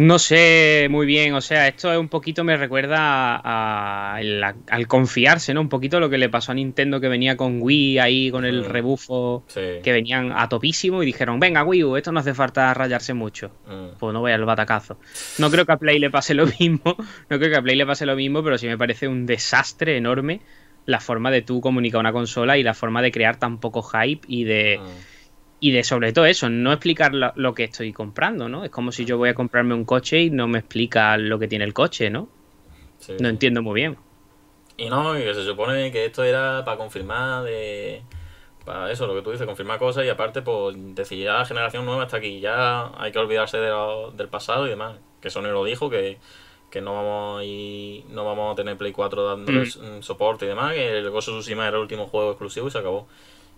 No 0.02 0.18
sé 0.18 0.86
muy 0.90 1.04
bien, 1.04 1.34
o 1.34 1.42
sea, 1.42 1.68
esto 1.68 1.92
es 1.92 1.98
un 1.98 2.08
poquito 2.08 2.42
me 2.42 2.56
recuerda 2.56 2.96
a- 3.36 4.14
a 4.14 4.20
el- 4.22 4.42
al 4.42 4.86
confiarse, 4.86 5.52
¿no? 5.52 5.60
Un 5.60 5.68
poquito 5.68 6.00
lo 6.00 6.08
que 6.08 6.16
le 6.16 6.30
pasó 6.30 6.52
a 6.52 6.54
Nintendo 6.54 7.02
que 7.02 7.08
venía 7.08 7.36
con 7.36 7.58
Wii 7.60 7.98
ahí, 7.98 8.30
con 8.30 8.46
el 8.46 8.62
Mm. 8.62 8.64
rebufo, 8.64 9.44
Sí. 9.48 9.60
que 9.82 9.92
venían 9.92 10.32
a 10.34 10.48
topísimo 10.48 11.02
y 11.02 11.06
dijeron, 11.06 11.38
venga 11.38 11.64
Wii 11.64 11.84
U, 11.84 11.96
esto 11.98 12.12
no 12.12 12.20
hace 12.20 12.32
falta 12.32 12.72
rayarse 12.72 13.12
mucho. 13.12 13.50
Mm. 13.66 13.98
Pues 13.98 14.14
no 14.14 14.20
voy 14.20 14.32
al 14.32 14.42
batacazo. 14.46 14.98
No 15.38 15.50
creo 15.50 15.66
que 15.66 15.72
a 15.72 15.76
Play 15.76 15.98
le 15.98 16.08
pase 16.08 16.32
lo 16.32 16.44
mismo. 16.58 16.96
No 17.28 17.38
creo 17.38 17.50
que 17.50 17.56
a 17.56 17.62
Play 17.62 17.76
le 17.76 17.84
pase 17.84 18.06
lo 18.06 18.16
mismo, 18.16 18.42
pero 18.42 18.56
sí 18.56 18.68
me 18.68 18.78
parece 18.78 19.06
un 19.06 19.26
desastre 19.26 19.98
enorme 19.98 20.40
la 20.86 21.00
forma 21.00 21.30
de 21.30 21.42
tú 21.42 21.60
comunicar 21.60 22.00
una 22.00 22.12
consola 22.12 22.56
y 22.56 22.62
la 22.62 22.72
forma 22.72 23.02
de 23.02 23.12
crear 23.12 23.36
tan 23.38 23.58
poco 23.60 23.82
hype 23.82 24.26
y 24.26 24.44
de, 24.44 24.78
Mm. 24.80 24.88
Y 25.60 25.72
de 25.72 25.84
sobre 25.84 26.12
todo 26.12 26.26
eso, 26.26 26.48
no 26.50 26.72
explicar 26.72 27.14
lo, 27.14 27.32
lo 27.36 27.54
que 27.54 27.64
estoy 27.64 27.92
comprando, 27.92 28.48
¿no? 28.48 28.64
Es 28.64 28.70
como 28.70 28.92
si 28.92 29.04
yo 29.04 29.18
voy 29.18 29.28
a 29.30 29.34
comprarme 29.34 29.74
un 29.74 29.84
coche 29.84 30.20
y 30.22 30.30
no 30.30 30.48
me 30.48 30.58
explica 30.60 31.16
lo 31.18 31.38
que 31.38 31.48
tiene 31.48 31.64
el 31.64 31.74
coche, 31.74 32.10
¿no? 32.10 32.28
Sí, 32.98 33.14
No 33.18 33.28
entiendo 33.28 33.62
muy 33.62 33.74
bien. 33.80 33.98
Y 34.76 34.88
no, 34.88 35.18
y 35.18 35.22
que 35.22 35.34
se 35.34 35.44
supone 35.44 35.92
que 35.92 36.06
esto 36.06 36.24
era 36.24 36.64
para 36.64 36.78
confirmar 36.78 37.44
de. 37.44 38.02
Para 38.64 38.90
eso, 38.92 39.06
lo 39.06 39.14
que 39.14 39.22
tú 39.22 39.30
dices, 39.32 39.46
confirmar 39.46 39.78
cosas 39.78 40.04
y 40.04 40.08
aparte, 40.10 40.42
pues 40.42 40.76
decir 40.94 41.18
ya 41.24 41.34
la 41.34 41.46
generación 41.46 41.86
nueva 41.86 42.04
está 42.04 42.18
aquí, 42.18 42.40
ya 42.40 42.92
hay 43.00 43.12
que 43.12 43.18
olvidarse 43.18 43.58
de 43.58 43.68
lo- 43.70 44.10
del 44.12 44.28
pasado 44.28 44.66
y 44.66 44.70
demás. 44.70 44.98
Que 45.20 45.30
Sony 45.30 45.44
lo 45.44 45.64
dijo, 45.64 45.90
que, 45.90 46.18
que 46.70 46.80
no 46.82 46.94
vamos 46.94 47.40
a 47.40 47.44
ir- 47.44 48.04
no 48.08 48.24
vamos 48.26 48.52
a 48.52 48.56
tener 48.56 48.76
Play 48.78 48.92
4 48.92 49.24
dándoles 49.26 49.76
mm, 49.78 50.02
soporte 50.02 50.44
y 50.46 50.48
demás, 50.48 50.74
que 50.74 50.98
el 50.98 51.10
Ghost 51.10 51.28
of 51.28 51.36
Tsushima 51.40 51.66
era 51.68 51.76
el 51.78 51.82
último 51.82 52.06
juego 52.06 52.30
exclusivo 52.32 52.68
y 52.68 52.70
se 52.70 52.78
acabó. 52.78 53.08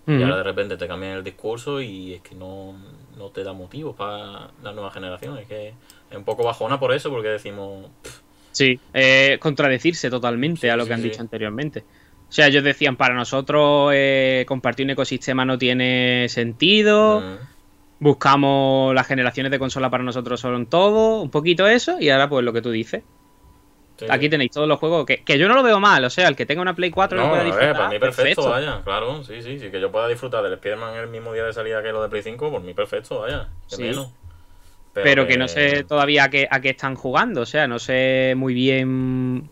Y 0.07 0.22
ahora 0.22 0.36
de 0.38 0.42
repente 0.42 0.76
te 0.76 0.88
cambian 0.88 1.12
el 1.12 1.24
discurso 1.24 1.80
y 1.80 2.14
es 2.14 2.22
que 2.22 2.34
no, 2.34 2.74
no 3.16 3.30
te 3.30 3.44
da 3.44 3.53
motivos 3.53 3.94
para 3.96 4.50
la 4.62 4.72
nueva 4.72 4.90
generación. 4.90 5.38
Es 5.38 5.46
que 5.46 5.68
es 6.11 6.16
un 6.16 6.24
poco 6.24 6.42
bajona 6.44 6.78
por 6.80 6.92
eso, 6.92 7.09
porque 7.11 7.28
decimos. 7.28 7.86
"Pff, 8.03 8.20
Sí, 8.50 8.78
eh, 8.92 9.38
contradecirse 9.40 10.11
totalmente 10.11 10.61
Sí, 10.62 10.68
a 10.68 10.76
lo 10.76 10.82
sí, 10.82 10.88
que 10.88 10.94
han 10.94 11.00
sí. 11.03 11.09
dicho 11.09 11.22
anteriormente. 11.22 11.80
O 12.28 12.34
sea, 12.34 12.48
ellos 12.48 12.64
decían, 12.64 12.96
para 12.96 13.14
nosotros 13.14 13.92
eh, 13.94 14.44
compartir 14.48 14.86
un 14.86 14.90
ecosistema 14.90 15.44
no 15.44 15.57
tiene 15.59 16.28
sentido. 16.28 17.20
mm, 17.20 17.36
buscamos 18.00 18.94
las 18.94 19.07
generaciones 19.07 19.53
de 19.53 19.59
consola 19.59 19.88
para 19.88 20.03
nosotros 20.03 20.40
son 20.40 20.66
todo, 20.66 21.22
un 21.22 21.30
poquito 21.30 21.66
eso, 21.68 22.00
y 22.00 22.11
ahora 22.11 22.28
pues 22.28 22.44
lo 22.44 22.53
que 22.53 22.61
tú 22.62 22.70
dices. 22.70 23.05
Sí, 24.07 24.12
Aquí 24.12 24.28
tenéis 24.28 24.50
todos 24.50 24.68
los 24.68 24.78
juegos 24.78 25.07
que, 25.07 25.24
que 25.24 25.38
yo 25.38 25.48
no 25.48 25.55
lo 25.55 25.62
veo 25.62 25.80
mal, 25.80 26.05
o 26.05 26.11
sea, 26.11 26.28
el 26.28 26.36
que 26.36 26.46
tenga 26.46 26.62
una 26.62 26.74
Play 26.74 26.90
4 26.90 27.16
lo 27.18 27.22
No, 27.24 27.30
pueda 27.30 27.42
a 27.42 27.44
disfrutar. 27.44 27.68
ver, 27.68 27.76
para 27.76 27.88
mí 27.90 27.98
perfecto, 27.98 28.42
vaya, 28.50 28.82
claro, 28.84 29.22
sí, 29.24 29.42
sí, 29.42 29.59
sí, 29.59 29.70
que 29.70 29.80
yo 29.80 29.90
pueda 29.92 30.09
disfrutar 30.09 30.42
del 30.42 30.55
Spider-Man 30.55 30.96
el 30.96 31.09
mismo 31.09 31.32
día 31.32 31.44
de 31.44 31.53
salida 31.53 31.82
que 31.82 31.92
lo 31.92 32.03
de 32.03 32.09
Play 32.09 32.22
5, 32.22 32.50
por 32.50 32.62
mí 32.62 32.74
perfecto, 32.74 33.20
vaya, 33.20 33.48
que 33.68 33.76
Sí. 33.76 33.82
menos. 33.82 34.09
pero, 34.92 35.26
que... 35.26 35.36
no 35.36 35.48
sé 35.48 35.84
todavía 35.84 36.24
a 36.24 36.30
qué, 36.30 36.46
a 36.50 36.61
qué 36.61 36.70
están 36.70 36.94
jugando, 36.94 37.42
o 37.42 37.46
sea, 37.46 37.66
no 37.66 37.78
sé 37.78 38.34
muy 38.36 38.55
bien... 38.55 39.50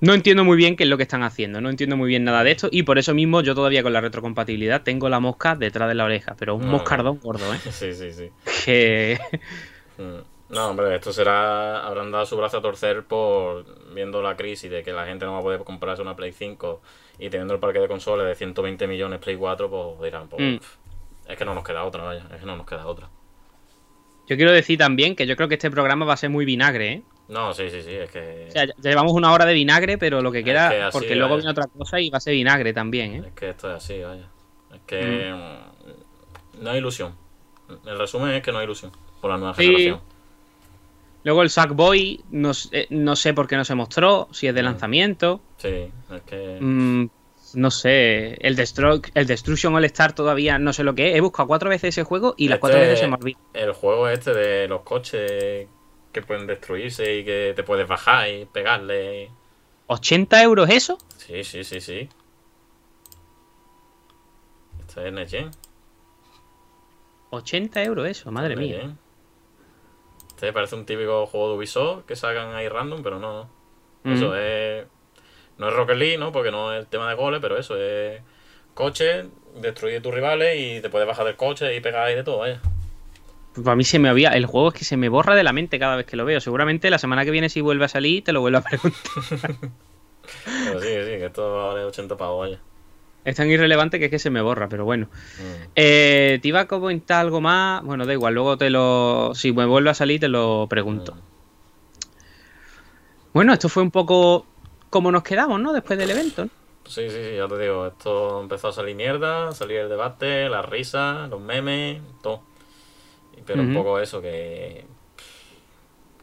No 0.00 0.14
entiendo 0.14 0.44
muy 0.44 0.56
bien 0.56 0.74
qué 0.74 0.82
es 0.82 0.90
lo 0.90 0.96
que 0.96 1.04
están 1.04 1.22
haciendo, 1.22 1.60
no 1.60 1.70
entiendo 1.70 1.96
muy 1.96 2.08
bien 2.08 2.24
nada 2.24 2.42
de 2.42 2.50
esto, 2.50 2.68
y 2.72 2.82
por 2.82 2.98
eso 2.98 3.14
mismo 3.14 3.40
yo 3.40 3.54
todavía 3.54 3.84
con 3.84 3.92
la 3.92 4.00
retrocompatibilidad 4.00 4.82
tengo 4.82 5.08
la 5.08 5.20
mosca 5.20 5.54
detrás 5.54 5.88
de 5.88 5.94
la 5.94 6.04
oreja, 6.04 6.34
pero 6.36 6.56
un 6.56 6.66
No, 6.66 6.72
moscardón 6.72 7.20
gordo, 7.20 7.54
¿eh? 7.54 7.58
Sí, 7.70 7.94
sí, 7.94 8.12
sí. 8.12 8.30
Que... 8.64 9.18
No, 10.52 10.68
hombre, 10.68 10.94
esto 10.94 11.12
será, 11.12 11.84
habrán 11.84 12.10
dado 12.12 12.26
su 12.26 12.36
brazo 12.36 12.58
a 12.58 12.62
torcer 12.62 13.04
por 13.04 13.64
viendo 13.94 14.20
la 14.22 14.36
crisis 14.36 14.70
de 14.70 14.82
que 14.82 14.92
la 14.92 15.06
gente 15.06 15.24
no 15.24 15.32
va 15.32 15.38
a 15.38 15.42
poder 15.42 15.64
comprarse 15.64 16.02
una 16.02 16.14
Play 16.14 16.32
5 16.32 16.80
y 17.18 17.30
teniendo 17.30 17.54
el 17.54 17.60
parque 17.60 17.78
de 17.78 17.88
consoles 17.88 18.26
de 18.26 18.34
120 18.34 18.86
millones 18.86 19.18
Play 19.18 19.36
4, 19.36 19.70
pues 19.70 20.00
dirán, 20.02 20.28
pues, 20.28 20.42
Mm. 20.42 21.30
es 21.30 21.36
que 21.38 21.44
no 21.46 21.54
nos 21.54 21.64
queda 21.64 21.84
otra, 21.84 22.02
vaya, 22.04 22.26
es 22.34 22.40
que 22.40 22.46
no 22.46 22.56
nos 22.56 22.66
queda 22.66 22.86
otra. 22.86 23.08
Yo 24.28 24.36
quiero 24.36 24.52
decir 24.52 24.78
también 24.78 25.16
que 25.16 25.26
yo 25.26 25.36
creo 25.36 25.48
que 25.48 25.54
este 25.54 25.70
programa 25.70 26.04
va 26.04 26.12
a 26.14 26.16
ser 26.18 26.30
muy 26.30 26.44
vinagre, 26.44 26.92
¿eh? 26.92 27.02
No, 27.28 27.54
sí, 27.54 27.70
sí, 27.70 27.82
sí, 27.82 27.94
es 27.94 28.10
que... 28.10 28.46
O 28.48 28.52
sea, 28.52 28.66
ya- 28.66 28.74
llevamos 28.82 29.12
una 29.12 29.32
hora 29.32 29.46
de 29.46 29.54
vinagre, 29.54 29.96
pero 29.96 30.20
lo 30.20 30.30
que 30.30 30.40
Es 30.40 30.44
queda, 30.44 30.68
que 30.68 30.82
así, 30.82 30.92
porque 30.98 31.16
luego 31.16 31.36
viene 31.36 31.50
otra 31.50 31.66
cosa 31.66 31.98
y 31.98 32.10
va 32.10 32.18
a 32.18 32.20
ser 32.20 32.34
vinagre 32.34 32.72
también, 32.74 33.14
¿eh? 33.14 33.22
Es 33.28 33.32
que 33.32 33.48
esto 33.50 33.70
es 33.70 33.76
así, 33.76 34.00
vaya. 34.02 34.28
Es 34.74 34.80
que 34.86 35.32
mm, 35.32 36.62
no 36.62 36.70
hay 36.70 36.78
ilusión. 36.78 37.14
El 37.86 37.98
resumen 37.98 38.32
es 38.32 38.42
que 38.42 38.52
no 38.52 38.58
hay 38.58 38.64
ilusión 38.64 38.92
por 39.20 39.30
la 39.30 39.38
nueva 39.38 39.54
Sí. 39.54 39.64
generación. 39.64 40.00
Luego 41.24 41.42
el 41.42 41.50
Sackboy, 41.50 42.24
no, 42.30 42.50
eh, 42.72 42.86
no 42.90 43.14
sé 43.16 43.32
por 43.34 43.46
qué 43.46 43.56
no 43.56 43.64
se 43.64 43.74
mostró, 43.74 44.28
si 44.32 44.48
es 44.48 44.54
de 44.54 44.62
Mm. 44.62 44.64
lanzamiento. 44.64 45.40
Sí, 45.58 45.68
es 46.14 46.22
que... 46.26 46.58
Mm, 46.60 47.06
no 47.54 47.70
sé, 47.70 48.34
el, 48.46 48.56
Destro- 48.56 49.02
el 49.14 49.26
Destruction 49.26 49.74
All 49.74 49.84
Star 49.84 50.14
todavía 50.14 50.58
no 50.58 50.72
sé 50.72 50.82
lo 50.84 50.94
que 50.94 51.10
es. 51.10 51.16
He 51.16 51.20
buscado 51.20 51.46
cuatro 51.46 51.68
veces 51.70 51.90
ese 51.90 52.02
juego 52.02 52.34
y 52.38 52.48
las 52.48 52.56
Este- 52.56 52.60
cuatro 52.60 52.80
veces 52.80 52.98
se 52.98 53.06
me 53.08 53.14
olvida. 53.14 53.38
El 53.52 53.72
juego 53.72 54.08
este 54.08 54.32
de 54.32 54.68
los 54.68 54.80
coches 54.82 55.68
que 56.12 56.22
pueden 56.22 56.46
destruirse 56.46 57.18
y 57.18 57.24
que 57.24 57.52
te 57.54 57.62
puedes 57.62 57.86
bajar 57.86 58.28
y 58.30 58.44
pegarle. 58.46 59.30
¿80 59.88 60.42
euros 60.42 60.70
eso? 60.70 60.96
Sí, 61.18 61.44
sí, 61.44 61.62
sí, 61.62 61.80
sí. 61.80 62.08
Esto 64.80 65.04
es 65.06 65.30
Gen. 65.30 65.50
80 67.30 67.82
euros 67.82 68.06
eso, 68.08 68.30
madre 68.30 68.56
mía. 68.56 68.96
Este 70.42 70.52
parece 70.52 70.74
un 70.74 70.84
típico 70.84 71.24
juego 71.26 71.50
de 71.50 71.54
Ubisoft 71.54 72.04
que 72.04 72.16
sacan 72.16 72.52
ahí 72.56 72.68
random, 72.68 73.04
pero 73.04 73.20
no, 73.20 73.32
no. 73.32 73.50
Mm. 74.02 74.12
Eso 74.12 74.34
es. 74.34 74.84
No 75.56 75.68
es 75.68 75.74
Rocket 75.74 75.96
League, 75.96 76.18
¿no? 76.18 76.32
Porque 76.32 76.50
no 76.50 76.74
es 76.74 76.80
el 76.80 76.88
tema 76.88 77.08
de 77.08 77.14
goles, 77.14 77.38
pero 77.40 77.56
eso 77.56 77.76
es. 77.76 78.20
Coche, 78.74 79.26
destruir 79.60 80.02
tus 80.02 80.12
rivales 80.12 80.58
y 80.58 80.80
te 80.80 80.90
puedes 80.90 81.06
bajar 81.06 81.26
del 81.26 81.36
coche 81.36 81.76
y 81.76 81.80
pegar 81.80 82.08
ahí 82.08 82.16
de 82.16 82.24
todo, 82.24 82.38
vaya. 82.38 82.60
Pues 83.54 83.64
para 83.64 83.76
mí 83.76 83.84
se 83.84 84.00
me 84.00 84.08
había. 84.08 84.30
El 84.30 84.46
juego 84.46 84.70
es 84.70 84.74
que 84.74 84.84
se 84.84 84.96
me 84.96 85.08
borra 85.08 85.36
de 85.36 85.44
la 85.44 85.52
mente 85.52 85.78
cada 85.78 85.94
vez 85.94 86.06
que 86.06 86.16
lo 86.16 86.24
veo. 86.24 86.40
Seguramente 86.40 86.90
la 86.90 86.98
semana 86.98 87.24
que 87.24 87.30
viene, 87.30 87.48
si 87.48 87.60
vuelve 87.60 87.84
a 87.84 87.88
salir, 87.88 88.24
te 88.24 88.32
lo 88.32 88.40
vuelvo 88.40 88.58
a 88.58 88.62
preguntar. 88.62 89.00
Pero 90.64 90.80
sí, 90.80 90.88
sí, 90.88 91.18
que 91.18 91.26
esto 91.26 91.68
vale 91.68 91.84
80 91.84 92.16
pavos, 92.16 92.48
vaya. 92.48 92.60
Es 93.24 93.36
tan 93.36 93.48
irrelevante 93.48 93.98
que 93.98 94.06
es 94.06 94.10
que 94.10 94.18
se 94.18 94.30
me 94.30 94.40
borra, 94.40 94.68
pero 94.68 94.84
bueno. 94.84 95.06
Mm. 95.06 95.70
Eh, 95.76 96.38
te 96.42 96.48
iba 96.48 96.60
a 96.60 96.66
comentar 96.66 97.20
algo 97.20 97.40
más. 97.40 97.82
Bueno, 97.84 98.04
da 98.04 98.12
igual, 98.12 98.34
luego 98.34 98.56
te 98.56 98.68
lo. 98.70 99.32
Si 99.34 99.52
me 99.52 99.64
vuelve 99.64 99.90
a 99.90 99.94
salir, 99.94 100.20
te 100.20 100.28
lo 100.28 100.66
pregunto. 100.68 101.14
Mm. 101.14 101.20
Bueno, 103.34 103.52
esto 103.52 103.68
fue 103.68 103.82
un 103.82 103.90
poco 103.90 104.46
como 104.90 105.10
nos 105.10 105.22
quedamos, 105.22 105.60
¿no? 105.60 105.72
Después 105.72 105.98
del 105.98 106.10
evento. 106.10 106.44
¿no? 106.44 106.50
Sí, 106.84 107.08
sí, 107.08 107.16
sí, 107.16 107.36
ya 107.36 107.48
te 107.48 107.58
digo, 107.58 107.86
esto 107.86 108.42
empezó 108.42 108.68
a 108.68 108.72
salir 108.72 108.96
mierda, 108.96 109.52
salir 109.52 109.78
el 109.78 109.88
debate, 109.88 110.48
las 110.48 110.64
risas, 110.68 111.30
los 111.30 111.40
memes, 111.40 112.02
todo. 112.22 112.42
Pero 113.46 113.62
un 113.62 113.74
poco 113.74 113.98
eso, 113.98 114.20
que. 114.20 114.84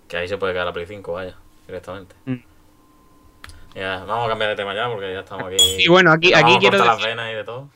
Que 0.07 0.17
ahí 0.17 0.27
se 0.27 0.37
puede 0.37 0.53
quedar 0.53 0.65
la 0.65 0.73
Play 0.73 0.85
5, 0.85 1.11
vaya, 1.11 1.35
directamente. 1.67 2.15
Ya, 3.75 4.03
vamos 4.05 4.25
a 4.25 4.29
cambiar 4.29 4.49
de 4.51 4.55
tema 4.55 4.73
ya 4.73 4.87
porque 4.89 5.13
ya 5.13 5.19
estamos 5.21 5.45
aquí. 5.47 5.57
Y 5.79 5.87
bueno, 5.87 6.11
aquí- 6.11 6.33
aquí 6.33 6.57
quiero 6.59 6.77
decir- 6.77 6.91
las 6.91 7.03
venas 7.03 7.31
y 7.31 7.35
de 7.35 7.43
todo. 7.43 7.69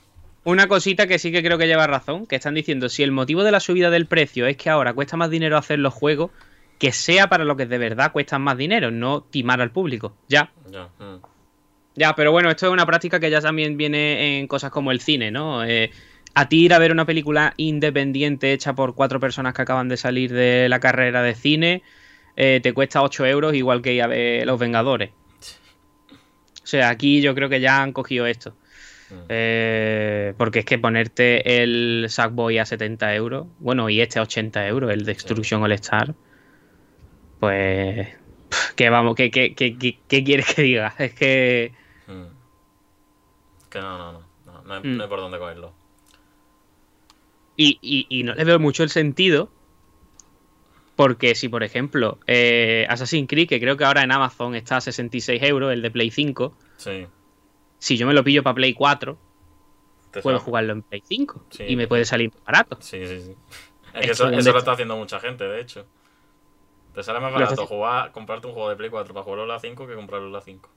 Una 0.46 0.68
cosita 0.68 1.08
que 1.08 1.20
sí 1.20 1.32
que 1.32 1.42
creo 1.42 1.58
que 1.58 1.68
lleva 1.68 1.88
razón, 1.88 2.26
que 2.26 2.36
están 2.36 2.54
diciendo, 2.54 2.90
si 2.90 3.02
el 3.02 3.12
motivo 3.14 3.44
de 3.44 3.52
la 3.52 3.62
subida 3.62 3.90
del 3.90 4.08
precio 4.08 4.46
es 4.46 4.58
que 4.58 4.70
ahora 4.70 4.94
cuesta 4.94 5.16
más 5.16 5.30
dinero 5.30 5.58
hacer 5.58 5.80
los 5.80 5.94
juegos, 5.94 6.32
que 6.80 6.92
sea 6.92 7.28
para 7.28 7.46
lo 7.46 7.56
que 7.56 7.66
de 7.66 7.78
verdad 7.78 8.12
cuestan 8.12 8.42
más 8.42 8.58
dinero, 8.58 8.92
no 8.92 9.22
timar 9.22 9.62
al 9.62 9.72
público. 9.72 10.18
Ya. 10.28 10.52
Ya, 10.70 10.90
mm. 11.00 11.22
Ya, 11.96 12.14
pero 12.16 12.34
bueno, 12.34 12.50
esto 12.50 12.66
es 12.66 12.74
una 12.74 12.86
práctica 12.86 13.22
que 13.22 13.30
ya 13.30 13.40
también 13.40 13.78
viene 13.78 14.40
en 14.40 14.48
cosas 14.48 14.70
como 14.72 14.92
el 14.92 15.00
cine, 15.00 15.32
¿no? 15.32 15.64
Eh, 15.64 15.92
a 16.36 16.50
ti 16.50 16.66
ir 16.66 16.74
a 16.74 16.80
ver 16.80 16.92
una 16.92 17.06
película 17.06 17.54
independiente 17.56 18.52
hecha 18.52 18.74
por 18.74 18.96
cuatro 18.96 19.22
personas 19.22 19.54
que 19.54 19.62
acaban 19.62 19.88
de 19.88 19.96
salir 19.96 20.34
de 20.34 20.68
la 20.68 20.80
carrera 20.82 21.22
de 21.22 21.36
cine, 21.36 21.84
eh, 22.36 22.60
te 22.62 22.74
cuesta 22.74 23.02
8 23.02 23.26
euros, 23.28 23.54
igual 23.54 23.82
que 23.82 23.94
ir 23.94 24.02
a 24.02 24.08
ver 24.08 24.46
Los 24.46 24.60
Vengadores. 24.60 25.12
O 26.64 26.68
sea, 26.68 26.90
aquí 26.90 27.22
yo 27.22 27.36
creo 27.36 27.50
que 27.50 27.60
ya 27.60 27.82
han 27.82 27.92
cogido 27.92 28.26
esto. 28.26 28.56
Mm. 29.10 29.16
Eh, 29.30 30.34
porque 30.38 30.60
es 30.60 30.66
que 30.66 30.80
ponerte 30.80 31.62
el 31.64 32.06
Sackboy 32.10 32.58
a 32.58 32.66
70 32.66 33.14
euros, 33.16 33.48
bueno, 33.60 33.90
y 33.90 34.00
este 34.02 34.20
a 34.20 34.24
80 34.24 34.66
euros, 34.68 34.92
el 34.92 35.04
Destruction 35.06 35.62
All 35.62 35.72
Star, 35.74 36.16
pues. 37.40 38.08
Que 38.76 38.90
vamos, 38.90 39.16
¿qué, 39.16 39.32
qué, 39.32 39.56
qué, 39.56 39.78
qué- 39.78 40.00
qué 40.08 40.24
quieres 40.24 40.54
que 40.54 40.62
diga? 40.62 40.94
Es 41.00 41.14
que. 41.14 41.74
Mm. 42.08 42.26
Que 43.70 43.80
no, 43.80 43.98
no, 43.98 44.12
no. 44.14 44.24
No, 44.46 44.62
no, 44.64 44.74
hay, 44.76 44.80
Mm. 44.82 44.98
no 44.98 45.04
hay 45.04 45.10
por 45.10 45.20
dónde 45.20 45.38
cogerlo. 45.40 45.74
Y, 47.58 47.78
y- 47.82 48.08
y 48.10 48.24
no 48.24 48.34
le 48.36 48.44
veo 48.44 48.60
mucho 48.60 48.84
el 48.84 48.90
sentido. 48.90 49.50
Porque 50.96 51.34
si, 51.36 51.50
por 51.50 51.64
ejemplo, 51.64 52.20
eh, 52.28 52.86
Assassin's 52.90 53.28
Creed, 53.28 53.48
que 53.50 53.60
creo 53.60 53.78
que 53.78 53.84
ahora 53.84 54.04
en 54.04 54.12
Amazon 54.12 54.54
está 54.56 54.78
a 54.78 54.82
66 54.82 55.42
euros, 55.44 55.74
el 55.74 55.82
de 55.82 55.90
Play 55.90 56.12
5, 56.12 56.56
Sí. 56.78 57.08
si 57.80 57.98
yo 57.98 58.06
me 58.06 58.14
lo 58.14 58.24
pillo 58.24 58.44
para 58.44 58.54
Play 58.56 58.74
4, 58.74 59.18
Te 60.12 60.22
puedo 60.22 60.38
sale- 60.38 60.46
jugarlo 60.46 60.74
en 60.74 60.82
Play 60.84 61.02
5 61.04 61.46
Sí. 61.50 61.64
y 61.68 61.76
me 61.76 61.88
puede 61.88 62.06
salir 62.06 62.30
más 62.32 62.44
barato. 62.44 62.78
Sí, 62.80 63.06
sí, 63.08 63.22
sí. 63.22 63.36
Es 63.96 64.06
que 64.06 64.12
eso, 64.12 64.30
eso 64.30 64.52
lo 64.52 64.60
está 64.60 64.74
haciendo 64.74 64.96
mucha 64.96 65.20
gente, 65.20 65.44
de 65.46 65.62
hecho. 65.62 65.86
Te 66.94 67.02
sale 67.02 67.20
más 67.20 67.34
barato 67.34 67.66
jugar, 67.66 68.12
comprarte 68.12 68.46
un 68.46 68.54
juego 68.54 68.70
de 68.70 68.76
Play 68.76 68.92
4 68.92 69.14
para 69.16 69.24
jugarlo 69.24 69.44
en 69.44 69.50
la 69.50 69.60
5 69.60 69.88
que 69.88 69.96
comprarlo 69.96 70.28
en 70.28 70.34
la 70.34 70.42
5. 70.42 70.70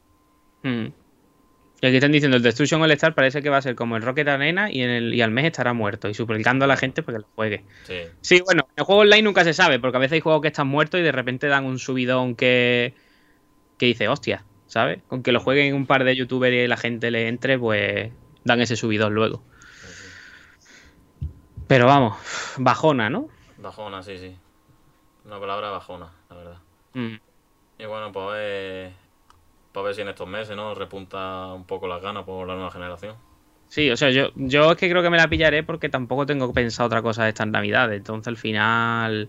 Mm. 0.63 0.87
Y 1.81 1.87
aquí 1.87 1.97
están 1.97 2.13
diciendo, 2.13 2.39
el 2.39 2.43
Destruction 2.43 2.81
All 2.81 2.91
Star 2.93 3.15
parece 3.15 3.43
que 3.43 3.51
va 3.51 3.59
a 3.59 3.63
ser 3.63 3.75
como 3.75 3.97
el 3.97 4.03
Rocket 4.03 4.27
Arena 4.29 4.71
y, 4.71 4.81
en 4.81 4.91
el, 4.91 5.15
y 5.15 5.21
al 5.21 5.31
mes 5.31 5.45
estará 5.45 5.75
muerto 5.75 6.09
y 6.09 6.15
suplicando 6.15 6.65
a 6.65 6.69
la 6.69 6.77
gente 6.77 7.03
para 7.03 7.19
que 7.19 7.23
lo 7.23 7.29
juegue. 7.35 7.65
Sí. 7.85 8.01
Sí, 8.23 8.41
bueno, 8.45 8.67
en 8.71 8.75
el 8.79 8.85
juego 8.85 9.03
online 9.03 9.23
nunca 9.23 9.45
se 9.45 9.53
sabe, 9.53 9.79
porque 9.79 9.99
a 9.99 10.01
veces 10.01 10.15
hay 10.15 10.21
juegos 10.21 10.41
que 10.41 10.49
están 10.49 10.69
muertos 10.69 11.01
y 11.01 11.03
de 11.03 11.13
repente 11.13 11.49
dan 11.49 11.67
un 11.67 11.79
subidón 11.79 12.35
que, 12.35 12.95
que 13.77 13.87
dice, 13.87 14.09
hostia, 14.09 14.45
¿sabes? 14.67 15.01
Con 15.07 15.23
que 15.23 15.33
lo 15.33 15.41
jueguen 15.41 15.75
un 15.75 15.87
par 15.87 16.05
de 16.05 16.17
youtubers 16.17 16.55
y 16.55 16.67
la 16.67 16.79
gente 16.79 17.11
le 17.11 17.29
entre, 17.29 17.59
pues 17.59 18.11
dan 18.45 18.61
ese 18.61 18.77
subidón 18.77 19.13
luego. 19.13 19.43
sí. 19.83 20.05
Pero 21.67 21.87
vamos, 21.87 22.17
bajona, 22.57 23.11
¿no? 23.11 23.29
Bajona, 23.59 24.03
sí, 24.03 24.17
sí. 24.19 24.35
Una 25.27 25.39
palabra 25.41 25.71
bajona, 25.71 26.11
la 26.31 26.37
verdad. 26.37 26.59
Mm. 26.95 27.17
Y 27.79 27.85
bueno, 27.85 28.13
pues 28.13 28.93
ver, 29.83 29.85
pues 29.85 29.85
a 29.85 29.87
ver 29.87 29.95
si 29.95 30.01
en 30.03 30.09
estos 30.09 30.29
meses, 30.29 30.57
¿no? 30.57 30.75
Repunta 30.75 31.53
un 31.53 31.65
poco 31.65 31.87
las 31.87 32.03
ganas 32.03 32.25
por 32.25 32.47
la 32.47 32.55
nueva 32.55 32.71
generación. 32.71 33.15
Sí, 33.69 33.91
o 33.91 33.97
sea, 33.97 34.11
yo, 34.11 34.31
yo 34.37 34.73
es 34.73 34.77
que 34.79 34.89
creo 34.89 35.03
que 35.03 35.11
me 35.11 35.17
la 35.17 35.29
pillaré 35.29 35.63
porque 35.63 35.89
tampoco 35.89 36.25
tengo 36.25 36.53
pensado 36.53 36.87
otra 36.87 37.03
cosa 37.03 37.25
de 37.25 37.31
estas 37.31 37.49
navidades. 37.49 37.99
Entonces 37.99 38.29
al 38.29 38.37
final... 38.37 39.29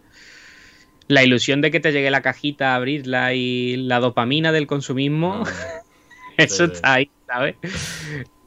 La 1.10 1.24
ilusión 1.24 1.62
de 1.62 1.72
que 1.72 1.80
te 1.80 1.94
llegue 1.94 2.12
la 2.12 2.22
cajita 2.22 2.74
a 2.74 2.76
abrirla 2.76 3.34
y 3.34 3.78
la 3.78 4.00
dopamina 4.00 4.52
del 4.52 4.68
consumismo, 4.68 5.44
Mm. 6.38 6.42
eso 6.42 6.66
está 6.66 6.94
ahí, 6.94 7.10
¿sabes? 7.26 7.56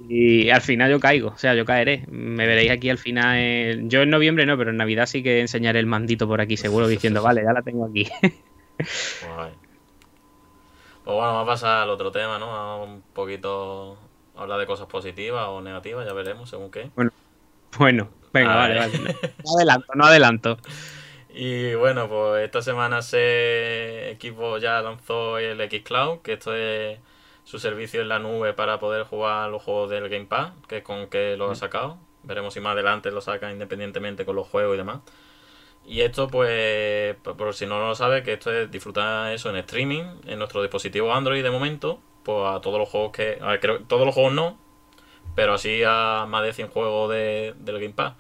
Y 0.09 0.48
al 0.51 0.61
final 0.61 0.90
yo 0.90 1.01
caigo, 1.01 1.30
o 1.30 1.38
sea, 1.38 1.55
yo 1.55 1.64
caeré. 1.64 2.05
Me 2.09 2.46
veréis 2.46 2.70
aquí 2.70 2.88
al 2.88 2.98
final. 2.98 3.36
en- 3.38 3.90
Yo 3.90 4.03
en 4.03 4.11
noviembre 4.11 4.46
no, 4.46 4.57
pero 4.57 4.70
en 4.70 4.76
Navidad 4.76 5.07
sí 5.07 5.22
que 5.22 5.40
enseñaré 5.40 5.80
el 5.80 5.86
mandito 5.86 6.28
por 6.28 6.40
aquí, 6.40 6.57
seguro, 6.57 6.86
diciendo, 6.88 7.22
vale, 7.22 7.42
ya 7.42 7.53
la 7.53 7.62
tengo 7.62 7.86
aquí. 7.86 8.07
Pues 11.11 11.16
bueno, 11.16 11.32
vamos 11.32 11.42
a 11.42 11.52
pasar 11.52 11.82
al 11.82 11.90
otro 11.90 12.12
tema, 12.12 12.38
¿no? 12.38 12.54
A 12.54 12.76
un 12.76 13.02
poquito 13.02 13.98
hablar 14.36 14.61
de 14.61 14.66
cosas 14.66 14.86
positivas 14.86 15.48
o 15.48 15.61
negativas, 15.61 16.06
ya 16.06 16.12
veremos 16.12 16.48
según 16.48 16.70
qué. 16.70 16.88
bueno, 17.80 18.08
venga, 18.32 18.52
A 18.52 18.56
vale, 18.56 18.78
vale. 18.78 19.16
No 19.44 19.56
adelanto, 19.56 19.92
no 19.96 20.04
adelanto. 20.04 20.58
Y 21.34 21.74
bueno, 21.74 22.08
pues 22.08 22.44
esta 22.44 22.62
semana 22.62 23.02
se 23.02 24.12
equipo 24.12 24.58
ya 24.58 24.80
lanzó 24.82 25.38
el 25.38 25.58
Xcloud, 25.68 26.20
que 26.20 26.34
esto 26.34 26.54
es 26.54 27.00
su 27.42 27.58
servicio 27.58 28.02
en 28.02 28.08
la 28.08 28.20
nube 28.20 28.52
para 28.52 28.78
poder 28.78 29.02
jugar 29.02 29.50
los 29.50 29.64
juegos 29.64 29.90
del 29.90 30.08
Game 30.08 30.26
Pass, 30.26 30.52
que 30.68 30.76
es 30.76 30.84
con 30.84 31.08
que 31.08 31.36
lo 31.36 31.50
ha 31.50 31.56
sacado. 31.56 31.98
Veremos 32.22 32.54
si 32.54 32.61
más 32.61 32.74
adelante 32.74 33.11
lo 33.11 33.20
saca 33.20 33.50
independientemente 33.50 34.24
con 34.24 34.36
los 34.36 34.46
juegos 34.46 34.76
y 34.76 34.78
demás. 34.78 35.00
Y 35.87 36.03
esto, 36.03 36.28
pues, 36.28 37.16
por 37.16 37.55
si 37.55 37.66
no 37.66 37.81
lo 37.81 37.95
sabe, 37.95 38.22
que 38.22 38.35
esto 38.35 38.53
es 38.53 38.70
disfrutar 38.70 39.33
eso 39.33 39.51
en 39.51 39.57
streaming, 39.57 40.05
en 40.26 40.39
nuestro 40.39 40.62
dispositivo 40.62 41.12
Android 41.12 41.43
de 41.43 41.51
momento, 41.51 42.01
pues 42.22 42.39
a 42.55 42.61
todos 42.61 42.78
los 42.78 42.89
juegos 42.89 43.12
que... 43.12 43.39
A 43.41 43.49
ver, 43.49 43.61
creo 43.61 43.78
que 43.78 43.85
todos 43.85 44.07
los 44.07 44.14
juegos 44.14 44.33
no, 44.33 44.59
pero 45.35 45.55
así 45.55 45.83
a 45.87 46.26
más 46.28 46.45
de 46.45 46.53
100 46.55 46.68
juegos 46.70 47.11
de, 47.11 47.55
del 47.59 47.81
Game 47.81 47.95
Pass. 47.95 48.14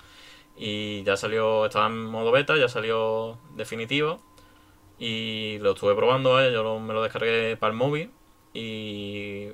Y 0.56 1.02
ya 1.04 1.16
salió, 1.16 1.66
estaba 1.66 1.86
en 1.88 2.04
modo 2.04 2.32
beta, 2.32 2.56
ya 2.56 2.68
salió 2.68 3.38
definitivo. 3.56 4.20
Y 4.98 5.58
lo 5.60 5.72
estuve 5.72 5.94
probando, 5.94 6.40
¿eh? 6.42 6.52
yo 6.52 6.62
lo- 6.62 6.78
me 6.80 6.92
lo 6.94 7.02
descargué 7.02 7.56
para 7.56 7.72
el 7.72 7.76
móvil. 7.78 8.10
Y 8.54 9.48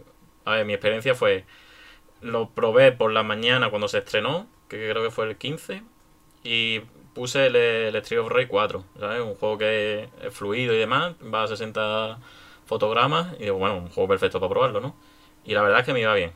a 0.44 0.52
ver, 0.52 0.66
mi 0.66 0.72
experiencia 0.74 1.14
fue, 1.14 1.44
lo 2.20 2.50
probé 2.50 2.92
por 2.92 3.12
la 3.12 3.22
mañana 3.22 3.70
cuando 3.70 3.88
se 3.88 3.98
estrenó, 3.98 4.46
que 4.68 4.90
creo 4.90 5.02
que 5.02 5.10
fue 5.10 5.26
el 5.28 5.36
15. 5.36 5.82
Y 6.44 6.82
puse 7.16 7.46
el, 7.46 7.56
el 7.56 7.96
Street 7.96 8.20
of 8.22 8.30
Rage 8.30 8.48
4, 8.48 8.84
¿sabes? 9.00 9.22
Un 9.22 9.34
juego 9.36 9.58
que 9.58 10.10
es 10.22 10.34
fluido 10.34 10.74
y 10.74 10.78
demás, 10.78 11.14
va 11.34 11.44
a 11.44 11.48
60 11.48 12.18
fotogramas. 12.66 13.34
Y 13.40 13.44
digo, 13.44 13.58
bueno, 13.58 13.78
un 13.78 13.88
juego 13.90 14.08
perfecto 14.08 14.40
para 14.40 14.50
probarlo, 14.50 14.80
¿no? 14.80 14.96
Y 15.44 15.54
la 15.54 15.62
verdad 15.62 15.80
es 15.80 15.86
que 15.86 15.92
me 15.94 16.00
iba 16.00 16.14
bien. 16.14 16.32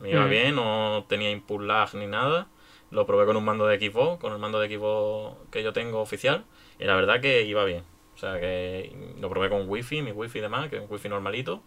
Me 0.00 0.10
iba 0.10 0.26
Mm. 0.26 0.30
bien, 0.30 0.56
no 0.56 1.06
tenía 1.08 1.30
input 1.30 1.62
lag 1.62 1.94
ni 1.94 2.06
nada. 2.06 2.48
Lo 2.90 3.06
probé 3.06 3.26
con 3.26 3.36
un 3.36 3.44
mando 3.44 3.66
de 3.66 3.78
Xbox, 3.78 4.20
con 4.20 4.32
el 4.32 4.38
mando 4.38 4.60
de 4.60 4.68
Xbox 4.68 5.36
que 5.50 5.62
yo 5.62 5.72
tengo 5.72 6.00
oficial. 6.00 6.44
Y 6.78 6.84
la 6.84 6.94
verdad 6.96 7.20
que 7.20 7.42
iba 7.42 7.64
bien. 7.64 7.84
O 8.14 8.18
sea 8.18 8.40
que 8.40 8.92
lo 9.20 9.28
probé 9.30 9.48
con 9.50 9.68
wifi, 9.68 10.02
mi 10.02 10.12
wifi 10.12 10.38
y 10.38 10.42
demás, 10.42 10.68
que 10.70 10.76
es 10.76 10.82
un 10.82 10.88
wifi 10.90 11.08
normalito. 11.08 11.62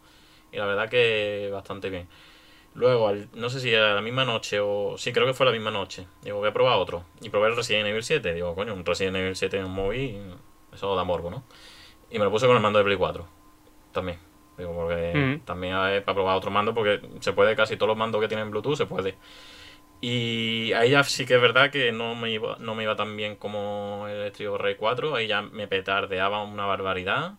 Y 0.51 0.57
la 0.57 0.65
verdad 0.65 0.89
que 0.89 1.49
bastante 1.51 1.89
bien. 1.89 2.07
Luego, 2.77 3.07
al- 3.07 3.27
no 3.33 3.49
sé 3.49 3.59
si 3.59 3.73
era 3.73 3.95
la 3.95 4.01
misma 4.01 4.23
noche 4.23 4.59
o... 4.59 4.95
Sí, 4.97 5.11
creo 5.11 5.25
que 5.25 5.33
fue 5.33 5.47
la 5.47 5.51
misma 5.51 5.71
noche. 5.71 6.07
Digo, 6.21 6.37
voy 6.37 6.47
a 6.49 6.53
probar 6.53 6.77
otro. 6.77 7.03
Y 7.21 7.29
probé 7.29 7.49
el 7.49 7.55
Resident 7.55 7.87
Evil 7.87 8.03
7. 8.03 8.33
Digo, 8.35 8.53
coño, 8.53 8.73
un 8.73 8.85
Resident 8.85 9.17
Evil 9.17 9.35
7 9.35 9.57
en 9.57 9.65
un 9.65 9.73
móvil, 9.73 10.35
eso 10.71 10.95
da 10.95 11.03
morbo, 11.03 11.31
¿no? 11.31 11.43
Y 12.11 12.19
me 12.19 12.25
lo 12.25 12.31
puse 12.31 12.45
con 12.45 12.55
el 12.55 12.61
mando 12.61 12.77
de 12.77 12.85
Play 12.85 12.97
4. 12.97 13.27
También. 13.91 14.19
Digo, 14.59 14.73
porque 14.73 15.35
Ujú. 15.35 15.43
también 15.43 15.73
a 15.73 15.83
ver, 15.87 16.03
para 16.03 16.15
probar 16.15 16.37
otro 16.37 16.51
mando, 16.51 16.73
porque 16.75 17.01
se 17.19 17.33
puede, 17.33 17.55
casi 17.55 17.77
todos 17.77 17.89
los 17.89 17.97
mandos 17.97 18.21
que 18.21 18.27
tienen 18.27 18.51
Bluetooth 18.51 18.77
se 18.77 18.85
puede. 18.85 19.15
Y 19.99 20.73
ahí 20.73 20.91
ya 20.91 21.03
sí 21.03 21.25
que 21.25 21.35
es 21.35 21.41
verdad 21.41 21.71
que 21.71 21.91
no 21.91 22.13
me 22.15 22.29
iba, 22.31 22.57
no 22.59 22.75
me 22.75 22.83
iba 22.83 22.95
tan 22.95 23.17
bien 23.17 23.35
como 23.35 24.05
el 24.07 24.47
of 24.47 24.61
Rage 24.61 24.77
4. 24.77 25.15
Ahí 25.15 25.27
ya 25.27 25.41
me 25.41 25.67
petardeaba 25.67 26.43
una 26.43 26.65
barbaridad. 26.67 27.33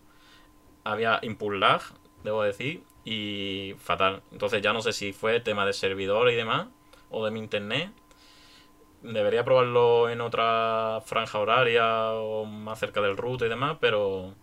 Había 0.83 1.19
input 1.21 1.53
lag, 1.53 1.81
debo 2.23 2.43
decir, 2.43 2.83
y 3.09 3.73
fatal. 3.79 4.21
Entonces 4.31 4.61
ya 4.61 4.71
no 4.71 4.83
sé 4.83 4.93
si 4.93 5.13
fue 5.13 5.39
tema 5.39 5.65
de 5.65 5.73
servidor 5.73 6.29
y 6.29 6.35
demás, 6.35 6.67
o 7.09 7.25
de 7.25 7.31
mi 7.31 7.39
internet. 7.39 7.89
Debería 9.01 9.43
probarlo 9.43 10.09
en 10.11 10.21
otra 10.21 11.01
franja 11.05 11.39
horaria 11.39 12.11
o 12.13 12.45
más 12.45 12.77
cerca 12.77 13.01
del 13.01 13.17
router 13.17 13.47
y 13.47 13.49
demás, 13.49 13.77
pero 13.81 14.35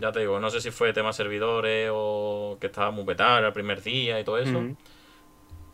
ya 0.00 0.10
te 0.10 0.20
digo, 0.20 0.40
no 0.40 0.50
sé 0.50 0.60
si 0.60 0.72
fue 0.72 0.92
tema 0.92 1.12
servidores 1.12 1.90
o 1.92 2.56
que 2.60 2.66
estaba 2.66 2.90
muy 2.90 3.04
petado 3.04 3.46
el 3.46 3.52
primer 3.52 3.80
día 3.80 4.18
y 4.18 4.24
todo 4.24 4.38
eso. 4.38 4.64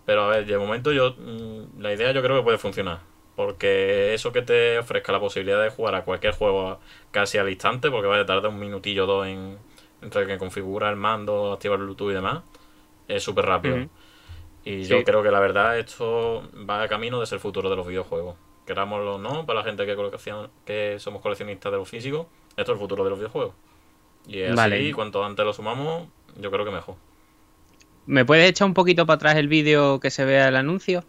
Pero 0.05 0.25
a 0.25 0.29
ver, 0.29 0.45
de 0.45 0.59
momento 0.59 0.93
yo 0.93 1.15
mm, 1.17 1.81
la 1.81 1.95
idea 1.95 2.13
yo 2.13 2.23
creo 2.23 2.37
que 2.37 2.43
puede 2.43 2.59
funcionar. 2.59 3.01
Porque 3.35 4.13
eso 4.13 4.31
que 4.31 4.43
te 4.43 4.79
ofrezca 4.79 5.11
la 5.11 5.21
posibilidad 5.21 5.63
de 5.63 5.71
jugar 5.71 5.95
a 5.95 6.05
cualquier 6.05 6.35
juego 6.35 6.81
casi 7.13 7.39
al 7.39 7.49
instante, 7.49 7.91
porque 7.91 8.09
vaya 8.09 8.23
a 8.25 8.27
tardar 8.27 8.51
un 8.51 8.59
minutillo 8.59 9.05
o 9.05 9.07
dos 9.07 9.27
en, 9.27 9.57
entre 10.03 10.27
que 10.27 10.39
configura 10.39 10.91
el 10.91 10.97
mando, 10.97 11.53
activar 11.53 11.79
el 11.79 11.85
Bluetooth 11.87 12.11
y 12.11 12.15
demás, 12.15 12.43
es 13.09 13.23
súper 13.23 13.47
rápido. 13.47 13.89
Y 14.65 14.85
Sí. 14.85 14.91
yo 14.91 15.03
creo 15.05 15.23
que 15.23 15.31
la 15.31 15.41
verdad 15.41 15.79
esto 15.79 16.49
va 16.69 16.83
a 16.83 16.89
camino 16.89 17.19
de 17.21 17.27
ser 17.27 17.39
futuro 17.41 17.69
de 17.71 17.77
los 17.77 17.87
videojuegos. 17.87 18.37
Querámoslo 18.67 19.17
o 19.17 19.19
no, 19.19 19.45
para 19.45 19.61
la 19.61 19.65
gente 19.65 19.85
que, 19.87 19.97
coleccion- 19.97 20.51
que 20.65 20.97
somos 21.01 21.21
coleccionistas 21.21 21.73
de 21.73 21.79
los 21.79 21.89
físicos, 21.89 22.27
esto 22.57 22.73
es 22.73 22.77
el 22.77 22.79
futuro 22.79 23.03
de 23.05 23.11
los 23.11 23.19
videojuegos. 23.19 23.55
Y 24.27 24.39
es 24.41 24.55
Vale. 24.55 24.77
así, 24.77 24.93
cuanto 24.93 25.25
antes 25.25 25.45
lo 25.45 25.53
sumamos, 25.53 26.07
yo 26.37 26.51
creo 26.53 26.65
que 26.65 26.71
mejor. 26.71 26.95
¿Me 28.07 28.25
puedes 28.25 28.49
echar 28.49 28.67
un 28.69 28.75
poquito 28.75 29.05
para 29.05 29.17
atrás 29.17 29.37
el 29.37 29.49
vídeo 29.49 29.99
que 29.99 30.11
se 30.11 30.25
vea 30.25 30.47
el 30.49 30.57
anuncio? 30.57 31.05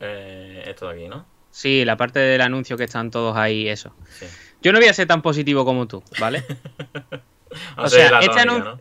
Eh, 0.00 0.62
esto 0.66 0.88
de 0.88 0.94
aquí, 0.94 1.08
¿no? 1.08 1.26
Sí, 1.50 1.84
la 1.84 1.96
parte 1.96 2.20
del 2.20 2.40
anuncio 2.40 2.76
que 2.76 2.84
están 2.84 3.10
todos 3.10 3.36
ahí, 3.36 3.68
eso. 3.68 3.92
Sí. 4.10 4.26
Yo 4.62 4.72
no 4.72 4.78
voy 4.78 4.88
a 4.88 4.94
ser 4.94 5.08
tan 5.08 5.22
positivo 5.22 5.64
como 5.64 5.88
tú, 5.88 6.02
¿vale? 6.20 6.44
O 7.76 7.88
sea, 7.88 8.10
la 8.10 8.20
este 8.20 8.34
tónica, 8.34 8.44
anun- 8.44 8.64
¿no? 8.64 8.80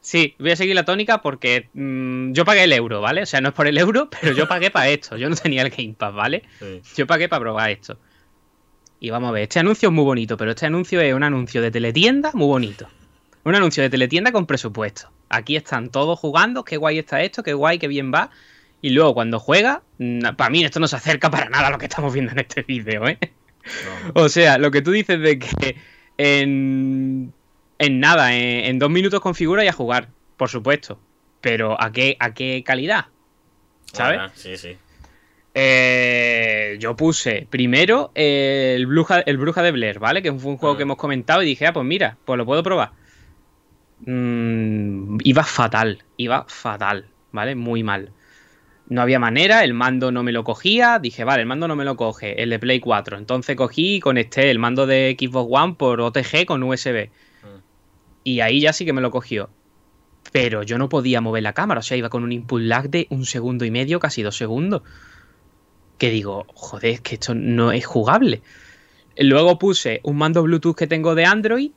Sí, 0.00 0.34
voy 0.40 0.50
a 0.50 0.56
seguir 0.56 0.74
la 0.74 0.84
tónica 0.84 1.22
porque 1.22 1.68
mm, 1.74 2.32
yo 2.32 2.44
pagué 2.44 2.64
el 2.64 2.72
euro, 2.72 3.00
¿vale? 3.00 3.22
O 3.22 3.26
sea, 3.26 3.40
no 3.40 3.50
es 3.50 3.54
por 3.54 3.68
el 3.68 3.78
euro, 3.78 4.08
pero 4.20 4.32
yo 4.34 4.48
pagué 4.48 4.70
para 4.70 4.88
esto. 4.88 5.16
Yo 5.16 5.28
no 5.28 5.36
tenía 5.36 5.62
el 5.62 5.70
Game 5.70 5.94
Pass, 5.96 6.12
¿vale? 6.14 6.42
Sí. 6.58 6.82
Yo 6.96 7.06
pagué 7.06 7.28
para 7.28 7.40
probar 7.40 7.70
esto. 7.70 7.98
Y 8.98 9.10
vamos 9.10 9.30
a 9.30 9.32
ver, 9.32 9.42
este 9.44 9.58
anuncio 9.60 9.88
es 9.88 9.92
muy 9.94 10.04
bonito, 10.04 10.36
pero 10.36 10.50
este 10.52 10.66
anuncio 10.66 11.00
es 11.00 11.12
un 11.14 11.22
anuncio 11.24 11.60
de 11.62 11.70
teletienda 11.70 12.30
muy 12.34 12.46
bonito. 12.46 12.88
Un 13.44 13.54
anuncio 13.56 13.82
de 13.82 13.90
teletienda 13.90 14.30
con 14.30 14.46
presupuesto. 14.46 15.10
Aquí 15.28 15.56
están 15.56 15.88
todos 15.90 16.18
jugando, 16.18 16.64
qué 16.64 16.76
guay 16.76 16.98
está 16.98 17.20
esto, 17.22 17.42
qué 17.42 17.52
guay, 17.54 17.78
qué 17.78 17.88
bien 17.88 18.12
va. 18.14 18.30
Y 18.80 18.90
luego 18.90 19.14
cuando 19.14 19.38
juega, 19.40 19.82
para 20.36 20.50
mí 20.50 20.64
esto 20.64 20.78
no 20.80 20.86
se 20.88 20.96
acerca 20.96 21.30
para 21.30 21.48
nada 21.48 21.68
a 21.68 21.70
lo 21.70 21.78
que 21.78 21.86
estamos 21.86 22.12
viendo 22.12 22.32
en 22.32 22.40
este 22.40 22.62
vídeo, 22.62 23.06
¿eh? 23.08 23.18
No. 24.14 24.22
O 24.22 24.28
sea, 24.28 24.58
lo 24.58 24.70
que 24.72 24.82
tú 24.82 24.90
dices 24.90 25.20
de 25.20 25.38
que 25.38 25.76
en, 26.18 27.32
en 27.84 28.00
nada, 28.00 28.34
en, 28.34 28.64
en 28.66 28.78
dos 28.78 28.90
minutos 28.90 29.20
configura 29.20 29.64
y 29.64 29.68
a 29.68 29.72
jugar, 29.72 30.08
por 30.36 30.48
supuesto. 30.48 30.98
Pero 31.40 31.80
¿a 31.80 31.90
qué, 31.92 32.16
a 32.20 32.32
qué 32.34 32.62
calidad? 32.64 33.06
¿Sabes? 33.92 34.20
Sí, 34.34 34.56
sí. 34.56 34.76
Eh, 35.54 36.76
yo 36.80 36.96
puse 36.96 37.46
primero 37.50 38.10
el 38.14 38.86
Bruja, 38.86 39.20
el 39.20 39.36
Bruja 39.36 39.62
de 39.62 39.72
Blair, 39.72 39.98
¿vale? 39.98 40.22
Que 40.22 40.32
fue 40.32 40.52
un 40.52 40.56
juego 40.56 40.74
Ah. 40.74 40.76
que 40.78 40.82
hemos 40.84 40.96
comentado 40.96 41.42
y 41.42 41.46
dije, 41.46 41.66
ah, 41.66 41.72
pues 41.72 41.84
mira, 41.84 42.16
pues 42.24 42.38
lo 42.38 42.46
puedo 42.46 42.62
probar. 42.62 42.92
Mm, 44.06 45.18
iba 45.24 45.44
fatal, 45.44 46.02
iba 46.16 46.44
fatal, 46.48 47.06
¿vale? 47.32 47.54
Muy 47.54 47.82
mal. 47.82 48.10
No 48.88 49.00
había 49.00 49.18
manera, 49.18 49.62
el 49.64 49.74
mando 49.74 50.10
no 50.10 50.22
me 50.22 50.32
lo 50.32 50.42
cogía. 50.44 50.98
Dije, 50.98 51.24
vale, 51.24 51.42
el 51.42 51.48
mando 51.48 51.68
no 51.68 51.76
me 51.76 51.84
lo 51.84 51.96
coge, 51.96 52.42
el 52.42 52.50
de 52.50 52.58
Play 52.58 52.80
4. 52.80 53.16
Entonces 53.18 53.56
cogí 53.56 53.96
y 53.96 54.00
conecté 54.00 54.50
el 54.50 54.58
mando 54.58 54.86
de 54.86 55.16
Xbox 55.18 55.48
One 55.52 55.74
por 55.78 56.00
OTG 56.00 56.46
con 56.46 56.62
USB. 56.62 57.10
Y 58.24 58.40
ahí 58.40 58.60
ya 58.60 58.72
sí 58.72 58.84
que 58.84 58.92
me 58.92 59.00
lo 59.00 59.10
cogió. 59.10 59.50
Pero 60.30 60.62
yo 60.62 60.78
no 60.78 60.88
podía 60.88 61.20
mover 61.20 61.42
la 61.42 61.52
cámara, 61.52 61.80
o 61.80 61.82
sea, 61.82 61.96
iba 61.96 62.08
con 62.08 62.22
un 62.22 62.32
input 62.32 62.60
lag 62.62 62.88
de 62.88 63.06
un 63.10 63.24
segundo 63.26 63.64
y 63.64 63.70
medio, 63.70 63.98
casi 64.00 64.22
dos 64.22 64.36
segundos. 64.36 64.82
Que 65.98 66.10
digo, 66.10 66.46
joder, 66.54 66.92
es 66.94 67.00
que 67.00 67.14
esto 67.14 67.34
no 67.34 67.72
es 67.72 67.84
jugable. 67.86 68.40
Luego 69.18 69.58
puse 69.58 70.00
un 70.04 70.16
mando 70.16 70.42
Bluetooth 70.42 70.76
que 70.76 70.86
tengo 70.86 71.14
de 71.14 71.24
Android. 71.26 71.70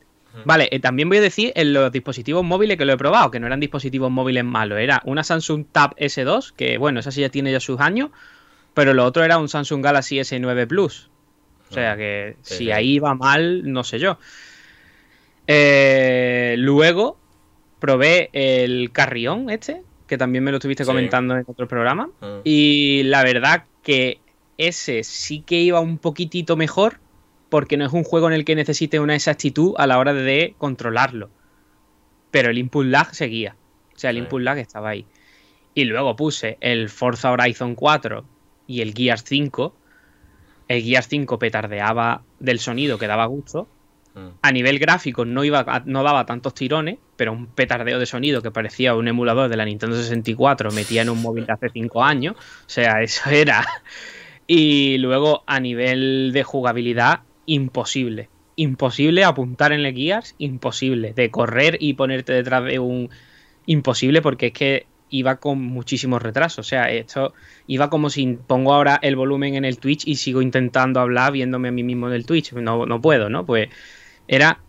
Vale, 0.44 0.68
eh, 0.72 0.80
también 0.80 1.08
voy 1.08 1.20
a 1.20 1.22
decir 1.22 1.54
en 1.56 1.72
los 1.74 1.92
dispositivos 1.92 2.44
móviles 2.44 2.78
que 2.78 2.84
lo 2.86 2.92
he 2.94 2.98
probado, 2.98 3.32
que 3.32 3.40
no 3.40 3.48
eran 3.48 3.60
dispositivos 3.62 4.12
móviles 4.12 4.44
malos. 4.44 4.80
Era 4.80 5.02
una 5.06 5.24
Samsung 5.24 5.66
Tab 5.72 5.96
S2, 5.96 6.52
que 6.54 6.78
bueno, 6.78 7.00
esa 7.00 7.12
sí 7.12 7.22
ya 7.22 7.30
tiene 7.30 7.52
ya 7.52 7.60
sus 7.62 7.80
años. 7.80 8.10
Pero 8.74 8.94
lo 8.94 9.06
otro 9.06 9.24
era 9.24 9.38
un 9.38 9.48
Samsung 9.48 9.82
Galaxy 9.84 10.18
S9 10.20 10.68
Plus. 10.68 11.10
O 11.70 11.74
sea 11.74 11.94
Ah, 11.94 11.98
que 11.98 12.36
sí, 12.42 12.54
si 12.54 12.64
sí. 12.66 12.72
ahí 12.72 13.00
va 13.00 13.16
mal, 13.16 13.72
no 13.72 13.84
sé 13.86 13.98
yo. 14.00 14.20
Eh, 15.48 16.56
luego 16.58 17.18
probé 17.80 18.30
el 18.34 18.92
Carrión 18.92 19.50
este, 19.50 19.84
que 20.08 20.18
también 20.18 20.44
me 20.44 20.52
lo 20.52 20.58
estuviste 20.58 20.84
Sí. 20.84 20.90
comentando 20.90 21.36
en 21.38 21.44
otro 21.48 21.68
programa. 21.68 22.08
Mm. 22.22 22.40
Y 22.44 23.04
la 23.04 23.24
verdad 23.24 23.66
que 23.84 24.20
ese 24.58 25.04
sí 25.04 25.42
que 25.42 25.60
iba 25.62 25.80
un 25.80 25.98
poquitito 25.98 26.56
mejor, 26.56 27.00
porque 27.50 27.78
no 27.78 27.86
es 27.86 27.94
un 27.94 28.04
juego 28.04 28.28
en 28.28 28.34
el 28.34 28.46
que 28.46 28.56
necesite 28.56 29.00
una 29.00 29.16
exactitud 29.16 29.74
a 29.78 29.86
la 29.88 30.00
hora 30.00 30.14
de 30.14 30.56
controlarlo. 30.58 31.30
Pero 32.32 32.50
el 32.50 32.58
input 32.58 32.86
lag 32.86 33.14
seguía. 33.14 33.56
O 33.96 34.00
sea, 34.00 34.10
el 34.10 34.18
input 34.18 34.42
lag 34.42 34.58
estaba 34.58 34.90
ahí. 34.90 35.06
Y 35.74 35.86
luego 35.86 36.16
puse 36.16 36.58
el 36.62 36.90
Forza 36.90 37.32
Horizon 37.32 37.76
4 37.76 38.26
y 38.68 38.82
el 38.82 38.94
Gears 38.94 39.24
5. 39.26 39.76
El 40.68 40.82
Gears 40.82 41.08
5 41.08 41.38
petardeaba 41.38 42.24
del 42.40 42.60
sonido 42.60 42.98
que 42.98 43.08
daba 43.08 43.26
gusto. 43.26 43.68
A 44.42 44.52
nivel 44.52 44.80
gráfico 44.80 45.26
no, 45.26 45.44
iba 45.44 45.84
no 45.86 46.04
daba 46.04 46.26
tantos 46.26 46.54
tirones, 46.54 46.98
pero 47.18 47.34
un 47.34 47.48
petardeo 47.48 48.00
de 48.00 48.06
sonido 48.06 48.42
que 48.42 48.52
parecía 48.52 48.96
un 48.96 49.08
emulador 49.08 49.50
de 49.50 49.58
la 49.58 49.66
Nintendo 49.66 49.98
64 49.98 50.72
metía 50.72 51.02
en 51.02 51.10
un 51.10 51.22
móvil 51.22 51.46
de 51.46 51.54
hace 51.54 51.70
5 51.70 52.04
años. 52.04 52.36
O 52.36 52.70
sea, 52.70 53.02
eso 53.02 53.30
era. 53.30 53.66
Y 54.48 54.98
luego 55.00 55.44
a 55.48 55.60
nivel 55.60 56.32
de 56.32 56.44
jugabilidad, 56.44 57.22
imposible. 57.46 58.30
Imposible 58.56 59.24
apuntar 59.24 59.74
en 59.74 59.86
el 59.86 59.94
Gears, 59.94 60.36
imposible. 60.38 61.14
De 61.14 61.30
correr 61.30 61.78
y 61.80 61.94
ponerte 61.94 62.34
detrás 62.34 62.64
de 62.64 62.80
un. 62.80 63.10
Imposible 63.66 64.22
porque 64.22 64.48
es 64.48 64.54
que 64.54 64.86
iba 65.10 65.38
con 65.38 65.62
muchísimos 65.62 66.22
retrasos. 66.22 66.60
O 66.60 66.70
sea, 66.70 66.92
esto 66.92 67.34
iba 67.68 67.90
como 67.90 68.10
si 68.10 68.38
pongo 68.48 68.74
ahora 68.74 69.00
el 69.02 69.16
volumen 69.16 69.56
en 69.56 69.66
el 69.66 69.80
Twitch 69.80 70.08
y 70.08 70.16
sigo 70.16 70.42
intentando 70.42 71.00
hablar 71.00 71.32
viéndome 71.32 71.70
a 71.70 71.72
mí 71.72 71.84
mismo 71.84 72.08
en 72.08 72.14
el 72.14 72.26
Twitch. 72.26 72.54
No, 72.54 72.86
no 72.86 73.02
puedo, 73.02 73.30
¿no? 73.30 73.46
Pues 73.46 73.70
era. 74.28 74.60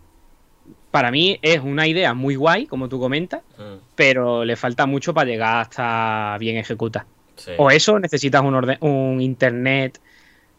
Para 0.91 1.11
mí 1.11 1.37
es 1.41 1.59
una 1.59 1.85
idea 1.85 2.13
muy 2.13 2.35
guay, 2.35 2.65
como 2.65 2.89
tú 2.89 2.99
comentas, 2.99 3.41
Mm. 3.57 3.77
pero 3.95 4.43
le 4.45 4.55
falta 4.55 4.85
mucho 4.85 5.13
para 5.13 5.29
llegar 5.29 5.57
hasta 5.61 6.37
bien 6.39 6.57
ejecutada. 6.57 7.05
Sí. 7.35 7.51
O 7.57 7.69
eso, 7.69 7.99
necesitas 7.99 8.41
un, 8.41 8.55
orde- 8.55 8.77
un 8.81 9.21
internet 9.21 9.99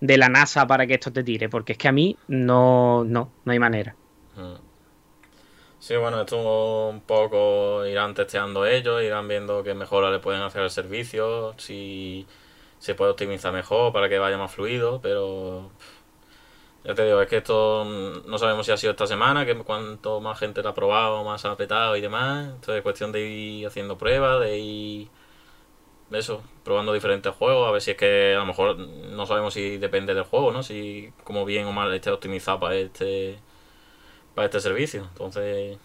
de 0.00 0.16
la 0.16 0.28
NASA 0.28 0.66
para 0.66 0.86
que 0.86 0.94
esto 0.94 1.12
te 1.12 1.24
tire, 1.24 1.48
porque 1.48 1.72
es 1.72 1.78
que 1.78 1.88
a 1.88 1.92
mí 1.92 2.16
no, 2.28 3.02
no, 3.04 3.30
no 3.44 3.52
hay 3.52 3.58
manera. 3.58 3.96
Mm. 4.36 4.54
Sí, 5.80 5.96
bueno, 5.96 6.20
esto 6.20 6.88
un 6.88 7.00
poco 7.00 7.86
irán 7.86 8.14
testeando 8.14 8.66
ellos, 8.66 9.02
irán 9.02 9.26
viendo 9.28 9.62
qué 9.62 9.74
mejora 9.74 10.10
le 10.10 10.18
pueden 10.18 10.42
hacer 10.42 10.62
al 10.62 10.70
servicio, 10.70 11.54
si 11.56 12.26
se 12.78 12.94
puede 12.94 13.12
optimizar 13.12 13.52
mejor 13.52 13.92
para 13.92 14.08
que 14.08 14.18
vaya 14.18 14.36
más 14.38 14.52
fluido, 14.52 15.00
pero 15.00 15.70
ya 16.84 16.94
te 16.94 17.04
digo, 17.04 17.20
es 17.20 17.28
que 17.28 17.38
esto 17.38 17.84
mm, 17.84 18.30
no 18.30 18.38
sabemos 18.38 18.66
si 18.66 18.72
ha 18.72 18.76
sido 18.76 18.92
esta 18.92 19.06
semana, 19.06 19.44
que 19.46 19.56
cuanto 19.58 20.20
más 20.20 20.38
gente 20.38 20.62
lo 20.62 20.70
ha 20.70 20.74
probado, 20.74 21.24
más 21.24 21.44
ha 21.44 21.56
petado 21.56 21.96
y 21.96 22.00
demás, 22.00 22.46
entonces 22.46 22.76
es 22.76 22.82
cuestión 22.82 23.12
de 23.12 23.20
ir 23.28 23.66
haciendo 23.66 23.98
pruebas, 23.98 24.40
de 24.40 24.58
ir 24.58 25.08
eso, 26.12 26.42
probando 26.64 26.92
diferentes 26.92 27.34
juegos, 27.34 27.68
a 27.68 27.72
ver 27.72 27.82
si 27.82 27.90
es 27.92 27.96
que 27.96 28.34
a 28.34 28.38
lo 28.38 28.46
mejor 28.46 28.78
no 28.78 29.26
sabemos 29.26 29.54
si 29.54 29.76
depende 29.78 30.14
del 30.14 30.24
juego, 30.24 30.52
¿no? 30.52 30.62
Si 30.62 31.12
como 31.24 31.44
bien 31.44 31.66
o 31.66 31.72
mal 31.72 31.92
esté 31.94 32.10
optimizado 32.10 32.60
para 32.60 32.76
este 32.76 33.38
para 34.34 34.46
este 34.46 34.60
servicio. 34.60 35.02
Entonces, 35.10 35.78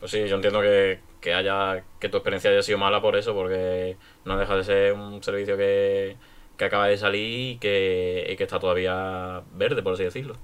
pues 0.00 0.10
sí, 0.12 0.26
yo 0.28 0.36
entiendo 0.36 0.60
que, 0.60 1.00
que 1.20 1.34
haya 1.34 1.84
que 2.00 2.08
tu 2.08 2.18
experiencia 2.18 2.50
haya 2.50 2.62
sido 2.62 2.78
mala 2.78 3.00
por 3.02 3.16
eso, 3.16 3.34
porque 3.34 3.96
no 4.24 4.38
deja 4.38 4.56
de 4.56 4.64
ser 4.64 4.92
un 4.94 5.22
servicio 5.22 5.56
que, 5.56 6.16
que 6.58 6.64
acaba 6.66 6.88
de 6.88 6.98
salir 6.98 7.52
y 7.52 7.56
que, 7.56 8.28
y 8.30 8.36
que 8.36 8.42
está 8.42 8.58
todavía 8.58 9.40
verde, 9.54 9.82
por 9.82 9.94
así 9.94 10.02
decirlo. 10.04 10.36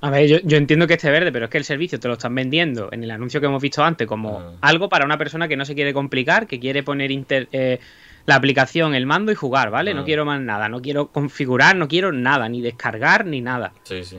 A 0.00 0.10
ver, 0.10 0.26
yo, 0.26 0.38
yo 0.42 0.56
entiendo 0.56 0.86
que 0.88 0.94
esté 0.94 1.10
verde, 1.10 1.30
pero 1.30 1.44
es 1.44 1.50
que 1.50 1.58
el 1.58 1.64
servicio 1.64 2.00
te 2.00 2.08
lo 2.08 2.14
están 2.14 2.34
vendiendo 2.34 2.88
en 2.90 3.04
el 3.04 3.10
anuncio 3.10 3.38
que 3.40 3.46
hemos 3.46 3.62
visto 3.62 3.84
antes 3.84 4.08
como 4.08 4.40
Mm. 4.40 4.56
algo 4.62 4.88
para 4.88 5.04
una 5.04 5.18
persona 5.18 5.46
que 5.46 5.56
no 5.56 5.64
se 5.64 5.74
quiere 5.74 5.92
complicar, 5.92 6.46
que 6.46 6.58
quiere 6.58 6.82
poner 6.82 7.10
inter- 7.12 7.48
eh, 7.52 7.78
la 8.24 8.36
aplicación, 8.36 8.94
el 8.94 9.04
mando 9.04 9.30
y 9.30 9.34
jugar, 9.34 9.70
¿vale? 9.70 9.92
No 9.94 10.02
Mm. 10.02 10.04
quiero 10.04 10.24
más 10.24 10.40
nada, 10.40 10.68
no 10.68 10.80
quiero 10.80 11.08
configurar, 11.08 11.76
no 11.76 11.86
quiero 11.88 12.10
nada, 12.12 12.48
ni 12.48 12.62
descargar, 12.62 13.26
ni 13.26 13.40
nada. 13.42 13.72
Sí, 13.82 14.02
sí. 14.04 14.18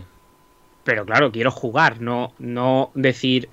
Pero 0.83 1.05
claro, 1.05 1.31
quiero 1.31 1.49
jugar, 1.51 1.99
no, 2.01 2.33
no 2.37 2.91
decir. 2.93 3.49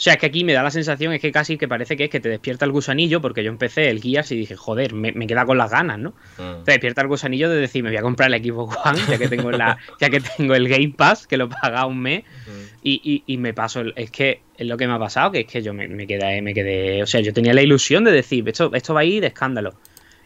O 0.00 0.02
sea, 0.02 0.14
es 0.14 0.18
que 0.18 0.24
aquí 0.24 0.44
me 0.44 0.54
da 0.54 0.62
la 0.62 0.70
sensación, 0.70 1.12
es 1.12 1.20
que 1.20 1.30
casi 1.30 1.58
que 1.58 1.68
parece 1.68 1.94
que 1.94 2.04
es 2.04 2.10
que 2.10 2.20
te 2.20 2.30
despierta 2.30 2.64
el 2.64 2.72
gusanillo, 2.72 3.20
porque 3.20 3.44
yo 3.44 3.50
empecé 3.50 3.90
el 3.90 4.00
Gears 4.00 4.32
y 4.32 4.36
dije, 4.36 4.56
joder, 4.56 4.94
me, 4.94 5.12
me 5.12 5.26
queda 5.26 5.44
con 5.44 5.58
las 5.58 5.70
ganas, 5.70 5.98
¿no? 5.98 6.14
Mm. 6.38 6.64
Te 6.64 6.72
despierta 6.72 7.02
el 7.02 7.08
gusanillo 7.08 7.50
de 7.50 7.56
decir, 7.60 7.82
me 7.84 7.90
voy 7.90 7.98
a 7.98 8.00
comprar 8.00 8.32
el 8.32 8.42
Xbox 8.42 8.78
One, 8.82 8.98
ya 9.10 9.18
que 9.18 9.28
tengo 9.28 9.50
la, 9.50 9.76
ya 10.00 10.08
que 10.08 10.20
tengo 10.22 10.54
el 10.54 10.68
Game 10.70 10.94
Pass, 10.96 11.26
que 11.26 11.36
lo 11.36 11.44
he 11.44 11.48
pagado 11.48 11.88
un 11.88 12.00
mes, 12.00 12.24
Mm. 12.24 12.50
y, 12.82 13.00
y- 13.04 13.34
y 13.34 13.36
me 13.36 13.52
paso. 13.52 13.80
el- 13.80 13.92
Es 13.94 14.10
que 14.10 14.40
es 14.56 14.66
lo 14.66 14.78
que 14.78 14.86
me 14.86 14.94
ha 14.94 14.98
pasado, 14.98 15.32
que 15.32 15.40
es 15.40 15.46
que 15.46 15.60
yo 15.60 15.74
me, 15.74 15.86
me 15.86 16.06
quedé, 16.06 16.40
me 16.40 16.54
quedé. 16.54 17.02
O 17.02 17.06
sea, 17.06 17.20
yo 17.20 17.34
tenía 17.34 17.52
la 17.52 17.60
ilusión 17.60 18.02
de 18.02 18.10
decir, 18.12 18.48
esto, 18.48 18.70
esto 18.72 18.94
va 18.94 19.00
a 19.00 19.04
ir 19.04 19.20
de 19.20 19.26
escándalo. 19.26 19.74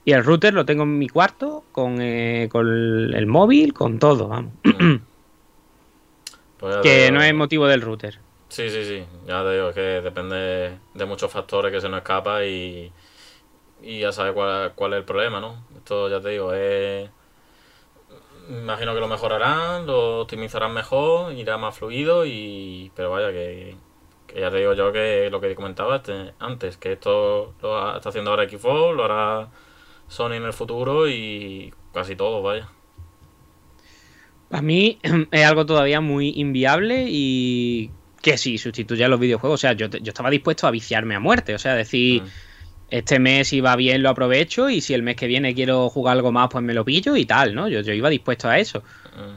Y 0.04 0.12
el 0.12 0.22
router 0.22 0.54
lo 0.54 0.64
tengo 0.64 0.84
en 0.84 0.98
mi 0.98 1.08
cuarto, 1.08 1.64
con, 1.72 2.00
eh, 2.00 2.48
con 2.48 2.68
el 2.68 3.26
móvil, 3.26 3.72
con 3.74 3.98
todo, 3.98 4.28
vamos. 4.28 4.52
Mm. 4.62 4.94
Pues 6.60 6.76
que 6.84 7.10
no 7.10 7.20
es 7.20 7.34
motivo 7.34 7.66
del 7.66 7.80
router. 7.82 8.18
Sí, 8.54 8.70
sí, 8.70 8.84
sí. 8.84 9.04
Ya 9.26 9.42
te 9.42 9.52
digo, 9.54 9.68
es 9.70 9.74
que 9.74 9.80
depende 9.80 10.78
de 10.94 11.04
muchos 11.06 11.32
factores 11.32 11.72
que 11.72 11.80
se 11.80 11.88
nos 11.88 11.98
escapa 11.98 12.44
y, 12.44 12.92
y 13.82 14.00
ya 14.00 14.12
sabes 14.12 14.32
cuál, 14.34 14.74
cuál 14.76 14.92
es 14.94 14.98
el 15.00 15.04
problema, 15.04 15.40
¿no? 15.40 15.64
Esto 15.76 16.08
ya 16.08 16.20
te 16.20 16.30
digo, 16.30 16.54
es... 16.54 17.10
Imagino 18.48 18.94
que 18.94 19.00
lo 19.00 19.08
mejorarán, 19.08 19.86
lo 19.86 20.20
optimizarán 20.20 20.72
mejor, 20.72 21.32
irá 21.32 21.58
más 21.58 21.76
fluido 21.76 22.24
y... 22.26 22.92
Pero 22.94 23.10
vaya, 23.10 23.32
que, 23.32 23.76
que 24.28 24.40
ya 24.40 24.50
te 24.52 24.58
digo 24.58 24.74
yo 24.74 24.92
que 24.92 25.30
lo 25.30 25.40
que 25.40 25.56
comentaba 25.56 26.00
antes, 26.38 26.76
que 26.76 26.92
esto 26.92 27.54
lo 27.60 27.96
está 27.96 28.10
haciendo 28.10 28.30
ahora 28.30 28.48
Xbox, 28.48 28.96
lo 28.96 29.04
hará 29.04 29.48
Sony 30.06 30.34
en 30.34 30.44
el 30.44 30.52
futuro 30.52 31.08
y 31.08 31.74
casi 31.92 32.14
todo, 32.14 32.40
vaya. 32.40 32.68
Para 34.48 34.62
mí 34.62 35.00
es 35.32 35.44
algo 35.44 35.66
todavía 35.66 36.00
muy 36.00 36.32
inviable 36.36 37.06
y 37.08 37.90
que 38.24 38.38
sí, 38.38 38.56
sustituye 38.56 39.04
a 39.04 39.08
los 39.08 39.20
videojuegos. 39.20 39.60
O 39.60 39.60
sea, 39.60 39.74
yo, 39.74 39.86
yo 39.88 40.08
estaba 40.08 40.30
dispuesto 40.30 40.66
a 40.66 40.70
viciarme 40.70 41.14
a 41.14 41.20
muerte. 41.20 41.54
O 41.54 41.58
sea, 41.58 41.74
decir, 41.74 42.22
Mm. 42.22 42.26
este 42.88 43.18
mes 43.18 43.48
si 43.48 43.60
va 43.60 43.76
bien 43.76 44.02
lo 44.02 44.08
aprovecho 44.08 44.70
y 44.70 44.80
si 44.80 44.94
el 44.94 45.02
mes 45.02 45.16
que 45.16 45.26
viene 45.26 45.54
quiero 45.54 45.90
jugar 45.90 46.16
algo 46.16 46.32
más, 46.32 46.48
pues 46.50 46.64
me 46.64 46.72
lo 46.72 46.86
pillo 46.86 47.16
y 47.16 47.26
tal, 47.26 47.54
¿no? 47.54 47.68
Yo, 47.68 47.82
yo 47.82 47.92
iba 47.92 48.08
dispuesto 48.08 48.48
a 48.48 48.58
eso. 48.58 48.80
Mm. 49.14 49.36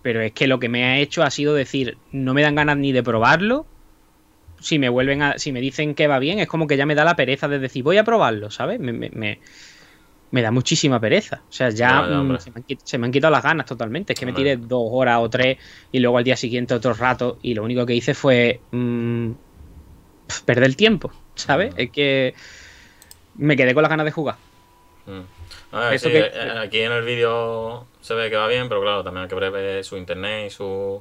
Pero 0.00 0.22
es 0.22 0.32
que 0.32 0.46
lo 0.46 0.58
que 0.58 0.70
me 0.70 0.84
ha 0.84 0.98
hecho 0.98 1.22
ha 1.22 1.30
sido 1.30 1.54
decir, 1.54 1.98
no 2.12 2.32
me 2.32 2.40
dan 2.40 2.54
ganas 2.54 2.78
ni 2.78 2.92
de 2.92 3.02
probarlo, 3.02 3.66
si 4.58 4.78
me 4.78 4.88
vuelven 4.88 5.20
a. 5.20 5.38
Si 5.38 5.52
me 5.52 5.60
dicen 5.60 5.94
que 5.94 6.06
va 6.06 6.18
bien, 6.18 6.38
es 6.38 6.48
como 6.48 6.66
que 6.66 6.78
ya 6.78 6.86
me 6.86 6.94
da 6.94 7.04
la 7.04 7.16
pereza 7.16 7.48
de 7.48 7.58
decir, 7.58 7.82
voy 7.82 7.98
a 7.98 8.04
probarlo, 8.04 8.50
¿sabes? 8.50 8.80
Me, 8.80 8.94
me, 8.94 9.10
me, 9.10 9.38
me 10.34 10.42
da 10.42 10.50
muchísima 10.50 10.98
pereza. 10.98 11.36
O 11.48 11.52
sea, 11.52 11.70
ya, 11.70 12.02
mm, 12.02 12.38
se, 12.40 12.50
me 12.50 12.56
han, 12.58 12.64
quit- 12.64 12.80
se 12.84 12.98
me 12.98 13.06
han 13.06 13.12
quitado 13.12 13.30
las 13.30 13.42
ganas 13.44 13.66
totalmente. 13.66 14.12
Es 14.14 14.18
que 14.18 14.26
me 14.26 14.32
tiré 14.32 14.56
dos 14.56 14.88
horas 14.90 15.18
o 15.20 15.30
tres 15.30 15.58
y 15.92 16.00
luego 16.00 16.18
al 16.18 16.24
día 16.24 16.36
siguiente 16.36 16.74
otro 16.74 16.92
rato. 16.92 17.38
Y 17.42 17.54
lo 17.54 17.62
único 17.62 17.86
que 17.86 17.94
hice 17.94 18.14
fue. 18.14 18.60
mm, 18.72 19.30
perder 20.44 20.64
el 20.64 20.76
tiempo, 20.76 21.12
¿sabes? 21.36 21.72
Es 21.76 21.90
que. 21.90 22.34
Me 23.36 23.56
quedé 23.56 23.74
con 23.74 23.82
las 23.82 23.90
ganas 23.90 24.06
de 24.06 24.12
jugar. 24.12 24.36
Mm. 25.06 25.20
Eso 25.92 26.06
sí, 26.06 26.12
que- 26.12 26.30
eh, 26.32 26.58
aquí 26.58 26.80
en 26.80 26.92
el 26.92 27.04
vídeo 27.04 27.86
se 28.00 28.14
ve 28.14 28.30
que 28.30 28.36
va 28.36 28.46
bien, 28.48 28.68
pero 28.68 28.80
claro, 28.80 29.02
también 29.04 29.22
hay 29.24 29.28
que 29.28 29.34
ver 29.50 29.84
su 29.84 29.96
internet 29.96 30.46
y 30.46 30.50
su 30.50 31.00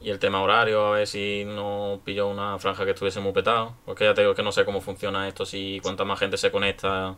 y 0.00 0.10
el 0.10 0.18
tema 0.18 0.42
horario, 0.42 0.86
a 0.88 0.90
ver 0.98 1.06
si 1.06 1.44
no 1.46 2.00
pilló 2.04 2.28
una 2.28 2.58
franja 2.58 2.84
que 2.84 2.90
estuviese 2.92 3.20
muy 3.20 3.32
petado. 3.32 3.74
Porque 3.84 4.04
ya 4.04 4.14
te 4.14 4.20
digo 4.20 4.34
que 4.34 4.42
no 4.42 4.52
sé 4.52 4.64
cómo 4.64 4.80
funciona 4.80 5.26
esto, 5.26 5.44
si 5.46 5.80
cuanta 5.82 6.04
más 6.04 6.18
gente 6.20 6.36
se 6.36 6.50
conecta, 6.50 7.16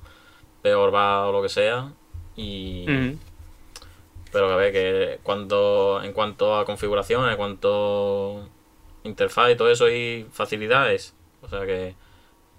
peor 0.62 0.94
va 0.94 1.26
o 1.26 1.32
lo 1.32 1.42
que 1.42 1.48
sea. 1.48 1.92
Y 2.36 2.86
pero 4.32 4.52
a 4.52 4.56
ver 4.56 4.72
que 4.72 5.18
cuando 5.22 6.00
en 6.02 6.12
cuanto 6.12 6.56
a 6.56 6.64
configuración, 6.64 7.28
en 7.30 7.36
cuanto 7.36 8.42
a 9.04 9.09
interfaz 9.09 9.50
y 9.52 9.56
todo 9.56 9.70
eso 9.70 9.88
y 9.90 10.26
facilidades, 10.30 11.14
o 11.40 11.48
sea 11.48 11.64
que, 11.64 11.94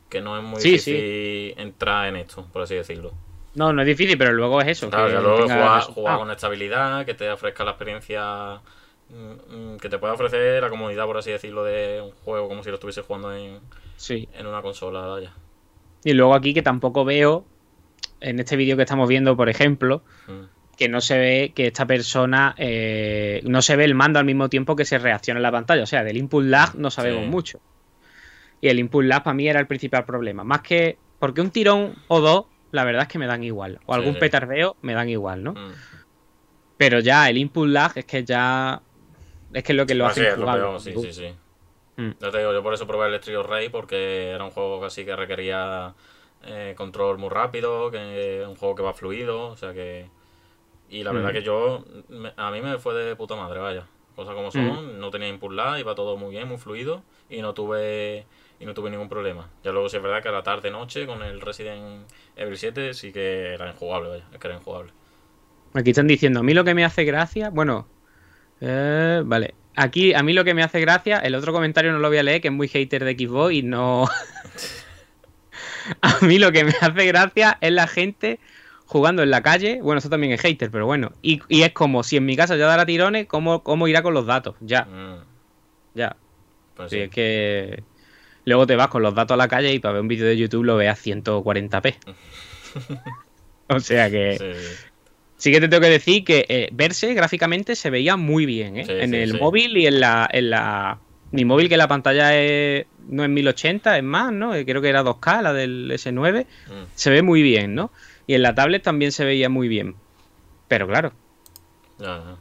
que 0.10 0.22
no 0.22 0.38
es 0.38 0.44
muy 0.44 0.60
Sí, 0.60 0.72
difícil 0.72 1.54
entrar 1.58 2.08
en 2.08 2.16
esto, 2.18 2.48
por 2.52 2.64
así 2.64 2.76
decirlo. 2.76 3.14
No, 3.56 3.72
no 3.74 3.82
es 3.82 3.88
difícil, 3.88 4.18
pero 4.18 4.32
luego 4.32 4.62
es 4.62 4.68
eso. 4.70 4.90
Claro, 4.90 5.08
que 5.08 5.14
ya 5.14 5.22
luego 5.22 5.44
jugar, 5.44 5.82
jugar 5.84 6.18
con 6.20 6.32
estabilidad, 6.32 7.06
que 7.06 7.14
te 7.14 7.30
ofrezca 7.30 7.64
la 7.64 7.72
experiencia 7.72 8.62
mm, 9.10 9.74
mm, 9.74 9.78
que 9.78 9.90
te 9.90 9.98
pueda 10.00 10.14
ofrecer 10.14 10.62
la 10.64 10.70
comunidad, 10.70 11.06
por 11.06 11.18
así 11.18 11.32
decirlo, 11.32 11.64
de 11.64 12.02
un 12.02 12.12
juego 12.24 12.48
como 12.48 12.64
si 12.64 12.70
lo 12.70 12.76
estuviese 12.76 13.02
jugando 13.02 13.34
en, 13.36 13.60
Sí. 13.98 14.28
en 14.34 14.48
una 14.48 14.62
consola. 14.62 15.02
Vaya. 15.02 15.34
Y 16.04 16.14
luego 16.14 16.34
aquí 16.34 16.54
que 16.54 16.62
tampoco 16.62 17.06
veo, 17.06 17.46
en 18.22 18.40
este 18.40 18.56
vídeo 18.56 18.76
que 18.76 18.84
estamos 18.84 19.08
viendo, 19.08 19.36
por 19.38 19.50
ejemplo, 19.50 20.04
Mm. 20.28 20.42
que 20.78 20.88
no 20.90 21.02
se 21.02 21.18
ve 21.18 21.52
que 21.56 21.68
esta 21.68 21.86
persona, 21.86 22.56
eh, 22.58 23.42
no 23.44 23.62
se 23.62 23.76
ve 23.76 23.84
el 23.86 23.96
mando 23.96 24.20
al 24.20 24.26
mismo 24.26 24.48
tiempo 24.50 24.76
que 24.76 24.86
se 24.86 24.98
reacciona 24.98 25.40
en 25.40 25.44
la 25.44 25.52
pantalla. 25.52 25.84
O 25.84 25.86
sea, 25.86 26.04
del 26.04 26.18
input 26.18 26.44
lag 26.46 26.76
no 26.76 26.90
sabemos 26.90 27.24
Sí. 27.24 27.30
mucho. 27.30 27.60
Y 28.62 28.68
el 28.70 28.80
input 28.80 29.04
lag 29.06 29.24
para 29.24 29.34
mí 29.34 29.48
era 29.48 29.60
el 29.60 29.68
principal 29.68 30.06
problema. 30.06 30.44
Más 30.44 30.62
que, 30.62 30.98
porque 31.20 31.42
un 31.42 31.52
tirón 31.52 31.96
o 32.08 32.20
dos, 32.22 32.46
la 32.72 32.84
verdad 32.86 33.04
es 33.04 33.08
que 33.10 33.20
me 33.20 33.28
dan 33.28 33.44
igual. 33.44 33.80
O 33.86 33.94
algún 33.94 34.14
sí. 34.14 34.20
petardeo 34.20 34.78
me 34.82 34.94
dan 34.94 35.10
igual, 35.10 35.44
¿no? 35.44 35.54
Mm. 35.54 35.72
Pero 36.78 37.00
ya 37.00 37.30
el 37.30 37.38
input 37.38 37.68
lag 37.68 37.92
es 37.96 38.06
que 38.06 38.24
ya... 38.24 38.82
Es 39.54 39.64
que 39.64 39.72
es 39.74 39.76
lo 39.78 39.86
que 39.86 39.96
lo 39.96 40.06
Ah, 40.06 40.10
hace 40.10 40.22
sí, 40.22 40.28
es 40.28 40.34
lo 40.38 40.44
injugable. 40.46 40.62
peor, 40.64 40.80
sí, 40.80 40.94
sí, 40.94 41.14
sí. 41.14 41.34
Mm. 41.98 42.12
Ya 42.22 42.32
te 42.32 42.38
digo, 42.38 42.54
yo 42.54 42.64
por 42.64 42.74
eso 42.74 42.86
probé 42.88 43.08
el 43.08 43.14
Electrio 43.14 43.44
Rey, 43.44 43.68
porque 43.70 44.30
era 44.30 44.44
un 44.46 44.52
juego 44.52 44.80
casi 44.80 45.04
que 45.04 45.16
requería 45.16 45.94
eh, 46.44 46.74
control 46.78 47.18
muy 47.18 47.30
rápido, 47.30 47.92
que 47.92 48.44
un 48.48 48.56
juego 48.56 48.76
que 48.76 48.84
va 48.84 48.94
fluido, 48.94 49.48
o 49.48 49.58
sea 49.58 49.74
que... 49.74 50.10
Y 50.90 51.04
la 51.04 51.12
verdad 51.12 51.32
Mm. 51.32 51.34
que 51.34 51.44
yo, 51.44 51.86
me- 52.10 52.34
a 52.36 52.52
mí 52.52 52.62
me 52.62 52.78
fue 52.80 52.94
de 52.96 53.16
puta 53.16 53.36
madre, 53.36 53.60
vaya. 53.60 53.86
Cosas 54.16 54.36
como 54.36 54.52
son, 54.52 55.00
no 55.00 55.12
tenía 55.12 55.30
input 55.30 55.52
lag, 55.54 55.80
iba 55.80 55.96
todo 55.96 56.18
muy 56.18 56.32
bien, 56.32 56.48
muy 56.48 56.58
fluido, 56.58 57.04
y 57.30 57.42
no 57.42 57.54
tuve 57.54 58.26
y 58.60 58.66
no 58.66 58.74
tuve 58.74 58.90
ningún 58.90 59.08
problema. 59.08 59.50
Ya 59.64 59.72
luego 59.72 59.88
sí 59.90 59.96
es 59.98 60.04
verdad 60.04 60.22
que 60.22 60.28
a 60.30 60.34
la 60.34 60.44
tarde 60.44 60.72
noche 60.72 61.06
con 61.08 61.24
el 61.24 61.40
Resident 61.42 62.10
Evil 62.36 62.58
7 62.58 62.94
sí 62.94 63.14
que 63.14 63.54
era 63.54 63.70
injugable, 63.70 64.10
vaya, 64.10 64.26
es 64.34 64.40
que 64.40 64.48
era 64.48 64.58
injugable. 64.58 64.92
Aquí 65.74 65.92
están 65.92 66.08
diciendo, 66.08 66.40
a 66.40 66.44
mí 66.44 66.54
lo 66.54 66.64
que 66.64 66.74
me 66.74 66.84
hace 66.84 67.04
gracia, 67.06 67.50
bueno, 67.50 67.88
eh, 68.62 69.22
vale, 69.26 69.56
aquí 69.76 70.14
a 70.14 70.24
mí 70.24 70.34
lo 70.34 70.44
que 70.46 70.54
me 70.54 70.64
hace 70.64 70.82
gracia, 70.82 71.20
el 71.20 71.36
otro 71.36 71.54
comentario 71.54 71.92
no 71.92 72.00
lo 72.00 72.10
voy 72.10 72.18
a 72.20 72.24
leer, 72.24 72.42
que 72.42 72.50
es 72.50 72.54
muy 72.54 72.68
hater 72.68 73.06
de 73.06 73.14
Xbox 73.18 73.54
y 73.54 73.64
no... 73.64 74.08
a 76.02 76.18
mí 76.26 76.40
lo 76.40 76.52
que 76.52 76.64
me 76.64 76.74
hace 76.82 77.06
gracia 77.06 77.58
es 77.62 77.72
la 77.72 77.88
gente 77.88 78.40
jugando 78.86 79.22
en 79.22 79.30
la 79.30 79.42
calle, 79.44 79.80
bueno, 79.82 80.00
eso 80.00 80.10
también 80.10 80.34
es 80.34 80.42
hater, 80.42 80.72
pero 80.72 80.86
bueno, 80.88 81.12
y, 81.22 81.42
y 81.48 81.62
es 81.62 81.72
como 81.74 82.02
si 82.04 82.18
en 82.18 82.26
mi 82.26 82.36
casa 82.36 82.56
ya 82.56 82.66
dará 82.66 82.86
tirones, 82.88 83.28
¿cómo, 83.28 83.62
cómo 83.64 83.88
irá 83.88 84.02
con 84.02 84.14
los 84.16 84.26
datos? 84.26 84.56
Ya, 84.62 84.86
Mm, 84.86 85.24
ya. 85.94 86.16
pues 86.76 86.90
Sí, 86.90 86.96
sí. 86.98 87.02
es 87.04 87.10
que 87.12 87.84
luego 88.46 88.66
te 88.66 88.76
vas 88.76 88.88
con 88.88 89.04
los 89.04 89.14
datos 89.14 89.36
a 89.36 89.38
la 89.38 89.48
calle 89.48 89.72
y 89.74 89.80
para 89.80 89.94
ver 89.94 90.02
un 90.02 90.08
vídeo 90.08 90.26
de 90.26 90.38
YouTube 90.38 90.64
lo 90.64 90.76
ves 90.78 90.90
a 90.90 90.96
140p. 90.96 91.96
o 93.68 93.80
sea 93.80 94.10
que... 94.10 94.38
Sí, 95.38 95.54
que 95.54 95.62
te 95.62 95.70
tengo 95.70 95.82
que 95.82 95.90
decir 95.90 96.26
que 96.26 96.46
eh, 96.50 96.68
verse 96.74 97.14
gráficamente 97.14 97.76
se 97.78 97.90
veía 97.90 98.18
muy 98.18 98.46
bien, 98.46 98.76
¿eh? 98.76 98.86
En 99.04 99.14
el 99.14 99.40
móvil 99.40 99.78
y 99.78 99.88
en 99.88 100.00
la, 100.02 100.28
en 100.32 100.50
la... 100.50 101.00
Mi 101.32 101.46
móvil 101.46 101.70
que 101.70 101.78
la 101.78 101.88
pantalla 101.88 102.36
es, 102.36 102.86
no 103.08 103.24
es 103.24 103.30
1080, 103.30 103.98
es 103.98 104.04
más, 104.04 104.32
¿no? 104.34 104.56
Eh, 104.56 104.66
Creo 104.66 104.82
que 104.82 104.90
era 104.90 105.04
2K, 105.04 105.42
la 105.44 105.54
del 105.54 105.92
S9. 105.92 106.46
Mm, 106.68 106.72
Se 106.96 107.10
ve 107.12 107.22
muy 107.22 107.42
bien, 107.44 107.76
¿no? 107.76 107.92
Y 108.28 108.34
en 108.36 108.42
la 108.42 108.56
tablet 108.56 108.82
también 108.84 109.12
se 109.12 109.26
veía 109.26 109.50
muy 109.50 109.68
bien. 109.68 109.96
Pero 110.68 110.88
claro, 110.88 111.12
ya. 112.00 112.36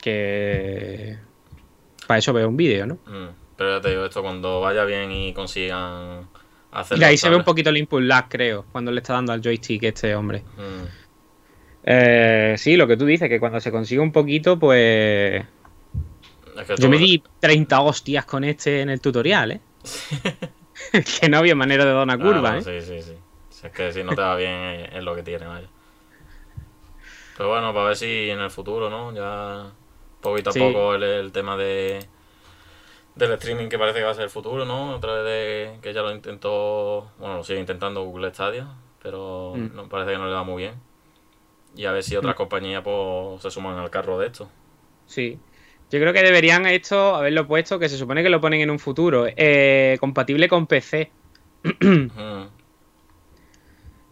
que... 0.00 1.16
Para 2.06 2.18
eso 2.18 2.32
veo 2.32 2.48
un 2.48 2.56
vídeo, 2.56 2.86
¿no? 2.86 2.94
Mm, 3.06 3.28
Pero 3.56 3.76
ya 3.76 3.80
te 3.80 3.90
digo, 3.90 4.04
esto 4.04 4.22
cuando 4.22 4.60
vaya 4.60 4.84
bien 4.84 5.10
y 5.12 5.32
consigan 5.32 6.26
hacerlo. 6.72 6.98
Mira, 6.98 7.08
ahí 7.08 7.16
se 7.16 7.30
ve 7.30 7.36
un 7.36 7.44
poquito 7.44 7.70
el 7.70 7.76
input 7.76 8.02
lag, 8.02 8.28
creo, 8.28 8.64
cuando 8.72 8.90
le 8.90 9.00
está 9.00 9.14
dando 9.14 9.32
al 9.32 9.40
joystick 9.42 9.82
este 9.84 10.14
hombre. 10.14 10.42
Mm, 10.56 10.86
Eh, 11.84 12.54
sí, 12.58 12.76
lo 12.76 12.86
que 12.86 12.96
tú 12.96 13.04
dices, 13.06 13.28
que 13.28 13.40
cuando 13.40 13.60
se 13.60 13.72
consigue 13.72 14.00
un 14.00 14.12
poquito, 14.12 14.58
pues... 14.58 15.44
es 16.60 16.66
que 16.66 16.76
Yo 16.76 16.88
me 16.88 16.98
di 16.98 17.22
30 17.40 17.80
hostias 17.80 18.24
con 18.24 18.44
este 18.44 18.80
en 18.82 18.90
el 18.90 19.00
tutorial, 19.00 19.52
¿eh? 19.52 19.60
que 21.20 21.28
no 21.28 21.38
había 21.38 21.54
manera 21.54 21.84
de 21.84 21.92
dar 21.92 22.02
una 22.02 22.18
curva, 22.18 22.58
¿eh? 22.58 22.62
Sí, 22.62 22.80
sí, 22.80 23.02
sí. 23.02 23.14
Si 23.50 23.66
es 23.66 23.72
que 23.72 23.92
si 23.92 24.02
no 24.02 24.14
te 24.14 24.22
va 24.22 24.36
bien 24.36 24.52
es, 24.52 24.94
es 24.94 25.02
lo 25.04 25.14
que 25.14 25.22
tiene, 25.22 25.46
vaya. 25.46 25.68
Pero 27.36 27.48
bueno, 27.48 27.72
para 27.72 27.86
ver 27.86 27.96
si 27.96 28.30
en 28.30 28.40
el 28.40 28.50
futuro, 28.50 28.90
¿no? 28.90 29.12
Ya 29.12 29.70
poquito 30.20 30.50
a 30.50 30.52
Sí. 30.52 30.58
poco 30.60 30.94
el, 30.94 31.02
el 31.02 31.32
tema 31.32 31.56
de 31.56 32.06
del 33.14 33.32
streaming 33.32 33.68
que 33.68 33.78
parece 33.78 33.98
que 33.98 34.04
va 34.04 34.12
a 34.12 34.14
ser 34.14 34.24
el 34.24 34.30
futuro, 34.30 34.64
¿no? 34.64 34.94
A 34.94 35.00
través 35.00 35.24
de 35.24 35.78
que 35.82 35.92
ya 35.92 36.02
lo 36.02 36.12
intentó, 36.12 37.10
bueno, 37.18 37.36
lo 37.36 37.44
sigue 37.44 37.60
intentando 37.60 38.02
Google 38.04 38.32
Stadia, 38.32 38.68
pero 39.02 39.54
Mm. 39.56 39.76
no 39.76 39.88
parece 39.88 40.12
que 40.12 40.18
no 40.18 40.26
le 40.26 40.32
va 40.32 40.44
muy 40.44 40.62
bien. 40.62 40.74
Y 41.76 41.86
a 41.86 41.92
ver 41.92 42.02
si 42.02 42.16
otras 42.16 42.34
compañías 42.34 42.82
pues 42.82 43.42
se 43.42 43.50
suman 43.50 43.78
al 43.78 43.90
carro 43.90 44.18
de 44.18 44.26
esto. 44.26 44.48
Sí. 45.06 45.38
Yo 45.92 46.00
creo 46.00 46.14
que 46.14 46.22
deberían 46.22 46.64
esto 46.64 47.14
haberlo 47.14 47.46
puesto, 47.46 47.78
que 47.78 47.90
se 47.90 47.98
supone 47.98 48.22
que 48.22 48.30
lo 48.30 48.40
ponen 48.40 48.62
en 48.62 48.70
un 48.70 48.78
futuro, 48.78 49.26
eh, 49.28 49.98
compatible 50.00 50.48
con 50.48 50.66
PC. 50.66 51.10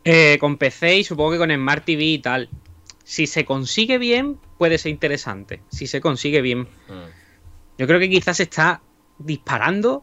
Eh, 0.03 0.39
con 0.41 0.57
PC 0.57 0.97
y 0.97 1.05
supongo 1.05 1.33
que 1.33 1.39
con 1.39 1.51
Smart 1.51 1.85
TV 1.85 2.03
y 2.03 2.19
tal. 2.21 2.49
Si 3.05 3.27
se 3.27 3.45
consigue 3.45 3.99
bien, 3.99 4.39
puede 4.57 4.79
ser 4.79 4.93
interesante. 4.93 5.61
Si 5.69 5.87
se 5.87 6.01
consigue 6.01 6.41
bien. 6.41 6.61
mm. 6.61 7.77
Yo 7.77 7.87
creo 7.87 8.01
que 8.01 8.09
quizás 8.09 8.39
se 8.39 8.45
está 8.45 8.81
disparando 9.19 10.03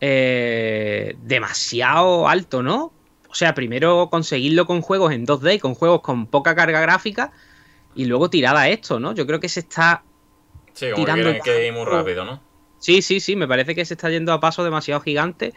eh, 0.00 1.16
demasiado 1.20 2.28
alto, 2.28 2.62
¿no? 2.62 2.92
O 3.28 3.34
sea, 3.34 3.54
primero 3.54 4.08
conseguirlo 4.08 4.66
con 4.66 4.82
juegos 4.82 5.12
en 5.12 5.26
2D, 5.26 5.58
con 5.58 5.74
juegos 5.74 6.00
con 6.00 6.28
poca 6.28 6.54
carga 6.54 6.80
gráfica, 6.80 7.32
y 7.96 8.04
luego 8.04 8.30
tirar 8.30 8.56
a 8.56 8.68
esto, 8.68 9.00
¿no? 9.00 9.14
Yo 9.14 9.26
creo 9.26 9.40
que 9.40 9.48
se 9.48 9.60
está... 9.60 10.04
Sí, 10.78 10.90
como 10.90 11.04
Tirando 11.04 11.24
quieren 11.24 11.42
que 11.42 11.66
ir 11.66 11.72
muy 11.72 11.84
rápido, 11.84 12.24
¿no? 12.24 12.40
Sí, 12.78 13.02
sí, 13.02 13.20
sí, 13.20 13.34
me 13.36 13.48
parece 13.48 13.74
que 13.74 13.84
se 13.84 13.94
está 13.94 14.08
yendo 14.10 14.32
a 14.32 14.40
paso 14.40 14.62
demasiado 14.64 15.00
gigante. 15.00 15.52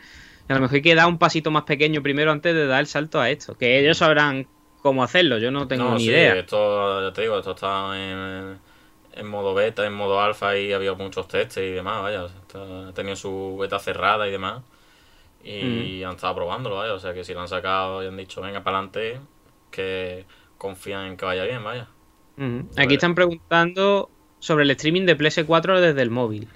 Y 0.48 0.52
a 0.52 0.56
lo 0.56 0.62
mejor 0.62 0.76
hay 0.76 0.82
que 0.82 0.96
dar 0.96 1.08
un 1.08 1.20
pasito 1.20 1.52
más 1.52 1.64
pequeño 1.64 2.02
primero 2.02 2.32
antes 2.32 2.54
de 2.56 2.66
dar 2.66 2.80
el 2.80 2.88
salto 2.88 3.20
a 3.22 3.30
esto. 3.30 3.56
Que 3.58 3.80
ellos 3.80 4.00
sabrán 4.00 4.48
cómo 4.82 5.04
hacerlo, 5.04 5.38
yo 5.38 5.52
no 5.52 5.68
tengo 5.68 5.86
No, 5.86 5.98
ni 5.98 6.06
sí, 6.06 6.12
idea. 6.12 6.34
Esto, 6.34 7.02
ya 7.08 7.14
te 7.14 7.22
digo, 7.22 7.38
esto 7.38 7.52
está 7.52 7.96
en, 7.96 8.60
en 9.14 9.28
modo 9.28 9.54
beta, 9.54 9.86
en 9.86 9.94
modo 9.94 10.20
alfa 10.20 10.58
y 10.58 10.74
había 10.74 10.94
muchos 10.94 11.28
testes 11.28 11.64
y 11.64 11.72
demás, 11.72 12.02
vaya. 12.02 12.26
Está- 12.26 12.90
Ha 12.90 12.94
tenido 12.94 13.16
su 13.16 13.58
beta 13.60 13.78
cerrada 13.80 14.28
y 14.28 14.32
demás. 14.32 14.64
Y 15.44 16.04
han 16.04 16.16
estado 16.16 16.36
probándolo, 16.36 16.78
vaya. 16.78 16.94
O 16.94 17.00
sea 17.00 17.14
que 17.14 17.24
si 17.24 17.34
lo 17.34 17.42
han 17.42 17.48
sacado 17.50 18.04
y 18.04 18.08
han 18.08 18.18
dicho, 18.18 18.42
venga, 18.42 18.64
para 18.64 18.80
adelante, 18.80 19.22
que 19.72 20.26
confían 20.58 21.06
en 21.08 21.18
que 21.18 21.26
vaya 21.26 21.44
bien, 21.46 21.64
vaya. 21.64 21.88
Aquí 22.78 22.96
están 22.96 23.16
preguntando 23.16 24.10
sobre 24.42 24.66
el 24.66 24.72
streaming 24.72 25.06
de 25.06 25.18
PS4 25.18 25.80
desde 25.80 26.02
el 26.02 26.10
móvil. 26.10 26.50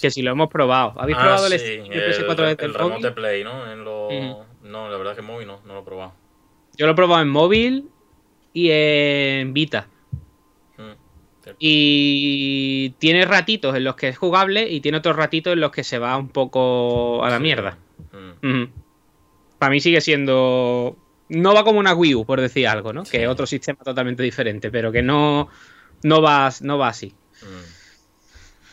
Que 0.00 0.10
si 0.10 0.22
lo 0.22 0.30
hemos 0.32 0.48
probado. 0.48 0.94
¿Habéis 0.98 1.18
Ah, 1.18 1.22
probado 1.22 1.46
el 1.46 1.52
streaming 1.52 1.90
de 1.90 1.96
PS4 2.10 2.30
el, 2.30 2.36
desde 2.36 2.64
el, 2.64 2.70
el 2.70 2.74
remote 2.74 2.94
móvil? 3.00 3.12
play, 3.14 3.44
¿no? 3.44 3.70
En 3.70 3.84
lo... 3.84 4.08
No, 4.62 4.88
la 4.88 4.96
verdad 4.96 5.12
es 5.12 5.16
que 5.16 5.20
en 5.20 5.26
móvil 5.26 5.46
no, 5.46 5.60
no 5.66 5.74
lo 5.74 5.80
he 5.80 5.84
probado. 5.84 6.12
Yo 6.76 6.86
lo 6.86 6.92
he 6.92 6.96
probado 6.96 7.20
en 7.22 7.28
móvil 7.28 7.88
y 8.54 8.70
en 8.70 9.52
Vita. 9.52 9.86
Mm. 10.78 11.52
Y 11.58 12.90
tiene 12.98 13.26
ratitos 13.26 13.76
en 13.76 13.84
los 13.84 13.96
que 13.96 14.08
es 14.08 14.16
jugable 14.18 14.68
y 14.70 14.80
tiene 14.80 14.98
otros 14.98 15.16
ratitos 15.16 15.52
en 15.52 15.60
los 15.60 15.72
que 15.72 15.84
se 15.84 15.98
va 15.98 16.16
un 16.16 16.28
poco 16.28 17.22
a 17.22 17.28
la 17.28 17.36
Sí. 17.36 17.42
mierda. 17.42 17.76
Mm, 18.42 18.64
Para 19.58 19.70
mí 19.70 19.80
sigue 19.80 20.00
siendo. 20.00 20.96
No 21.30 21.54
va 21.54 21.64
como 21.64 21.78
una 21.78 21.94
Wii 21.94 22.14
U, 22.16 22.24
por 22.26 22.40
decir 22.40 22.66
algo, 22.68 22.92
¿no? 22.92 23.04
Sí. 23.04 23.12
Que 23.12 23.22
es 23.24 23.28
otro 23.28 23.46
sistema 23.46 23.78
totalmente 23.82 24.22
diferente, 24.22 24.70
pero 24.70 24.92
que 24.92 25.02
no, 25.02 25.48
no, 26.02 26.20
va, 26.22 26.50
no 26.60 26.76
va 26.78 26.88
así. 26.88 27.14
mm. 27.42 27.80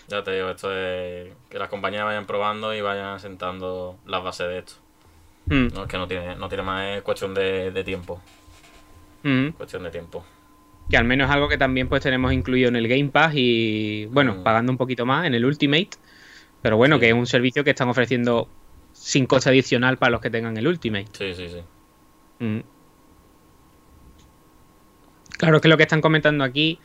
Ya 0.10 0.24
te 0.24 0.32
digo, 0.32 0.50
esto 0.50 0.72
es 0.72 1.34
que 1.50 1.60
las 1.60 1.68
compañías 1.70 2.06
vayan 2.06 2.26
probando 2.26 2.74
y 2.74 2.80
vayan 2.82 3.20
sentando 3.20 3.98
las 4.06 4.24
bases 4.24 4.48
de 4.48 4.58
esto. 4.60 4.74
Mm, 5.48 5.68
No 5.74 5.84
es 5.84 5.88
que 5.90 5.98
no 5.98 6.08
tiene, 6.08 6.36
no 6.36 6.48
tiene 6.48 6.64
más, 6.64 6.98
es 6.98 7.02
cuestión 7.02 7.34
de, 7.34 7.72
de 7.72 7.84
tiempo. 7.84 8.22
mm. 9.24 9.50
Cuestión 9.50 9.84
de 9.84 9.92
tiempo. 9.92 10.26
Que 10.90 10.96
al 10.96 11.04
menos 11.04 11.28
es 11.30 11.36
algo 11.36 11.50
que 11.50 11.58
también 11.58 11.90
pues 11.90 12.02
tenemos 12.02 12.32
incluido 12.32 12.70
en 12.70 12.78
el 12.78 12.88
Game 12.88 13.10
Pass 13.10 13.34
y 13.36 14.06
bueno, 14.06 14.42
pagando 14.44 14.72
un 14.72 14.78
poquito 14.78 15.06
más 15.06 15.26
en 15.26 15.36
el 15.36 15.44
Ultimate. 15.44 15.90
Pero 16.62 16.78
bueno, 16.78 16.96
Sí. 16.96 17.02
que 17.02 17.08
es 17.10 17.14
un 17.14 17.28
servicio 17.28 17.64
que 17.66 17.72
están 17.72 17.90
ofreciendo 17.90 18.48
sin 18.94 19.26
coste 19.26 19.50
adicional 19.50 19.98
para 19.98 20.12
los 20.12 20.22
que 20.22 20.30
tengan 20.30 20.56
el 20.56 20.66
Ultimate. 20.68 21.08
Sí, 21.12 21.34
sí, 21.34 21.50
sí. 21.50 21.62
Mm. 22.42 22.60
Claro, 25.38 25.58
es 25.58 25.62
que 25.62 25.68
lo 25.68 25.78
que 25.78 25.84
están 25.84 26.02
comentando 26.02 26.44
aquí, 26.44 26.80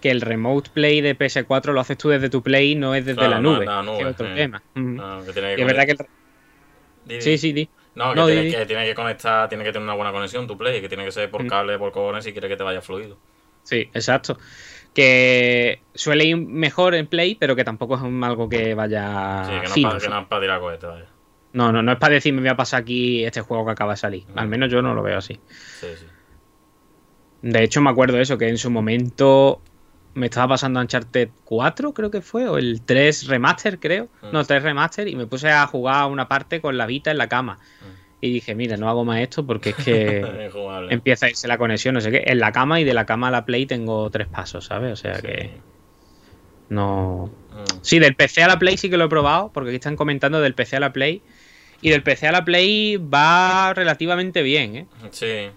que 0.00 0.10
el 0.10 0.20
Remote 0.20 0.70
Play 0.72 1.00
de 1.00 1.14
PS4 1.14 1.72
lo 1.72 1.80
haces 1.80 1.98
tú 1.98 2.08
desde 2.08 2.30
tu 2.30 2.42
Play, 2.42 2.74
no 2.74 2.94
es 2.94 3.04
desde 3.04 3.18
Claro, 3.18 3.34
la 3.34 3.40
nube. 3.40 3.64
es 3.64 3.70
nube, 3.84 4.04
otro 4.06 4.26
sí. 4.28 4.34
tema. 4.34 4.62
No, 4.74 5.24
que 5.24 5.32
tiene 5.32 5.52
Y 5.52 5.56
que 5.56 5.62
es 5.62 5.66
verdad 5.66 5.84
que... 5.86 5.90
el- 5.92 5.98
Di, 7.04 7.14
di. 7.16 7.22
Sí, 7.22 7.38
sí, 7.38 7.52
di. 7.52 7.70
No, 7.94 8.14
que, 8.14 8.22
tiene, 8.24 8.50
que 8.50 8.66
tiene 8.66 8.84
que 8.84 8.94
conectar, 8.94 9.48
tiene 9.48 9.64
que 9.64 9.72
tener 9.72 9.84
una 9.84 9.94
buena 9.94 10.12
conexión 10.12 10.46
tu 10.46 10.56
play, 10.58 10.80
que 10.80 10.88
tiene 10.88 11.04
que 11.04 11.12
ser 11.12 11.30
por 11.30 11.44
Mm. 11.44 11.48
cable, 11.48 11.78
por 11.78 11.92
cojones 11.92 12.24
si 12.24 12.32
quiere 12.32 12.48
que 12.48 12.56
te 12.56 12.62
vaya 12.62 12.82
fluido. 12.82 13.18
Sí, 13.62 13.90
exacto. 13.94 14.38
Que 14.94 15.82
suele 15.94 16.24
ir 16.24 16.36
mejor 16.36 16.94
en 16.94 17.08
Play, 17.08 17.34
pero 17.34 17.56
que 17.56 17.64
tampoco 17.64 17.96
es 17.96 18.02
algo 18.02 18.48
que 18.48 18.74
vaya 18.74 19.44
sí, 19.44 19.50
que 19.52 19.56
no, 19.58 19.64
es 19.64 19.72
fino, 19.72 19.90
pa- 19.90 19.98
que 19.98 20.08
no 20.08 20.20
es 20.20 20.26
para 20.26 20.40
tirar 20.42 20.60
cohetes, 20.60 20.88
vaya. 20.88 21.15
No, 21.52 21.72
no, 21.72 21.82
no 21.82 21.92
es 21.92 21.98
para 21.98 22.14
decir 22.14 22.34
me 22.34 22.40
voy 22.40 22.50
a 22.50 22.56
pasar 22.56 22.82
aquí 22.82 23.24
este 23.24 23.40
juego 23.40 23.64
que 23.66 23.72
acaba 23.72 23.92
de 23.92 23.96
salir. 23.96 24.24
Al 24.34 24.48
menos 24.48 24.70
yo 24.70 24.82
no 24.82 24.94
lo 24.94 25.02
veo 25.02 25.18
así. 25.18 25.40
Sí, 25.80 25.86
sí. 25.96 26.06
De 27.42 27.62
hecho, 27.62 27.80
me 27.80 27.90
acuerdo 27.90 28.16
de 28.16 28.22
eso, 28.22 28.36
que 28.38 28.48
en 28.48 28.58
su 28.58 28.70
momento 28.70 29.60
me 30.14 30.26
estaba 30.26 30.48
pasando 30.48 30.80
Uncharted 30.80 31.28
4, 31.44 31.92
creo 31.92 32.10
que 32.10 32.22
fue, 32.22 32.48
o 32.48 32.58
el 32.58 32.80
3 32.82 33.26
Remaster, 33.28 33.78
creo. 33.78 34.08
Mm. 34.22 34.32
No, 34.32 34.44
3 34.44 34.62
Remaster, 34.62 35.06
y 35.08 35.14
me 35.16 35.26
puse 35.26 35.50
a 35.50 35.66
jugar 35.66 36.10
una 36.10 36.26
parte 36.28 36.60
con 36.60 36.76
la 36.76 36.86
Vita 36.86 37.10
en 37.10 37.18
la 37.18 37.28
cama. 37.28 37.58
Mm. 37.82 38.06
Y 38.22 38.32
dije, 38.32 38.54
mira, 38.54 38.76
no 38.78 38.88
hago 38.88 39.04
más 39.04 39.20
esto 39.20 39.46
porque 39.46 39.70
es 39.70 39.76
que 39.84 40.50
empieza 40.90 41.26
a 41.26 41.28
irse 41.30 41.46
la 41.46 41.58
conexión, 41.58 41.94
no 41.94 42.00
sé 42.00 42.10
qué. 42.10 42.24
En 42.26 42.38
la 42.40 42.50
cama 42.52 42.80
y 42.80 42.84
de 42.84 42.94
la 42.94 43.04
cama 43.06 43.28
a 43.28 43.30
la 43.30 43.44
Play 43.44 43.66
tengo 43.66 44.10
tres 44.10 44.26
pasos, 44.26 44.64
¿sabes? 44.64 44.92
O 44.92 44.96
sea 44.96 45.16
Sí. 45.16 45.22
que 45.22 45.50
no... 46.70 47.30
Mm. 47.52 47.78
Sí, 47.82 47.98
del 47.98 48.16
PC 48.16 48.42
a 48.42 48.48
la 48.48 48.58
Play 48.58 48.76
sí 48.76 48.90
que 48.90 48.96
lo 48.96 49.04
he 49.04 49.08
probado, 49.08 49.50
porque 49.52 49.68
aquí 49.70 49.76
están 49.76 49.96
comentando 49.96 50.40
del 50.40 50.54
PC 50.54 50.76
a 50.76 50.80
la 50.80 50.92
Play. 50.92 51.22
Y 51.82 51.90
del 51.90 52.02
PC 52.02 52.28
a 52.28 52.32
la 52.32 52.44
Play 52.44 52.96
va 52.96 53.72
relativamente 53.74 54.42
bien, 54.42 54.76
¿eh? 54.76 54.86
Sí. 55.10 55.50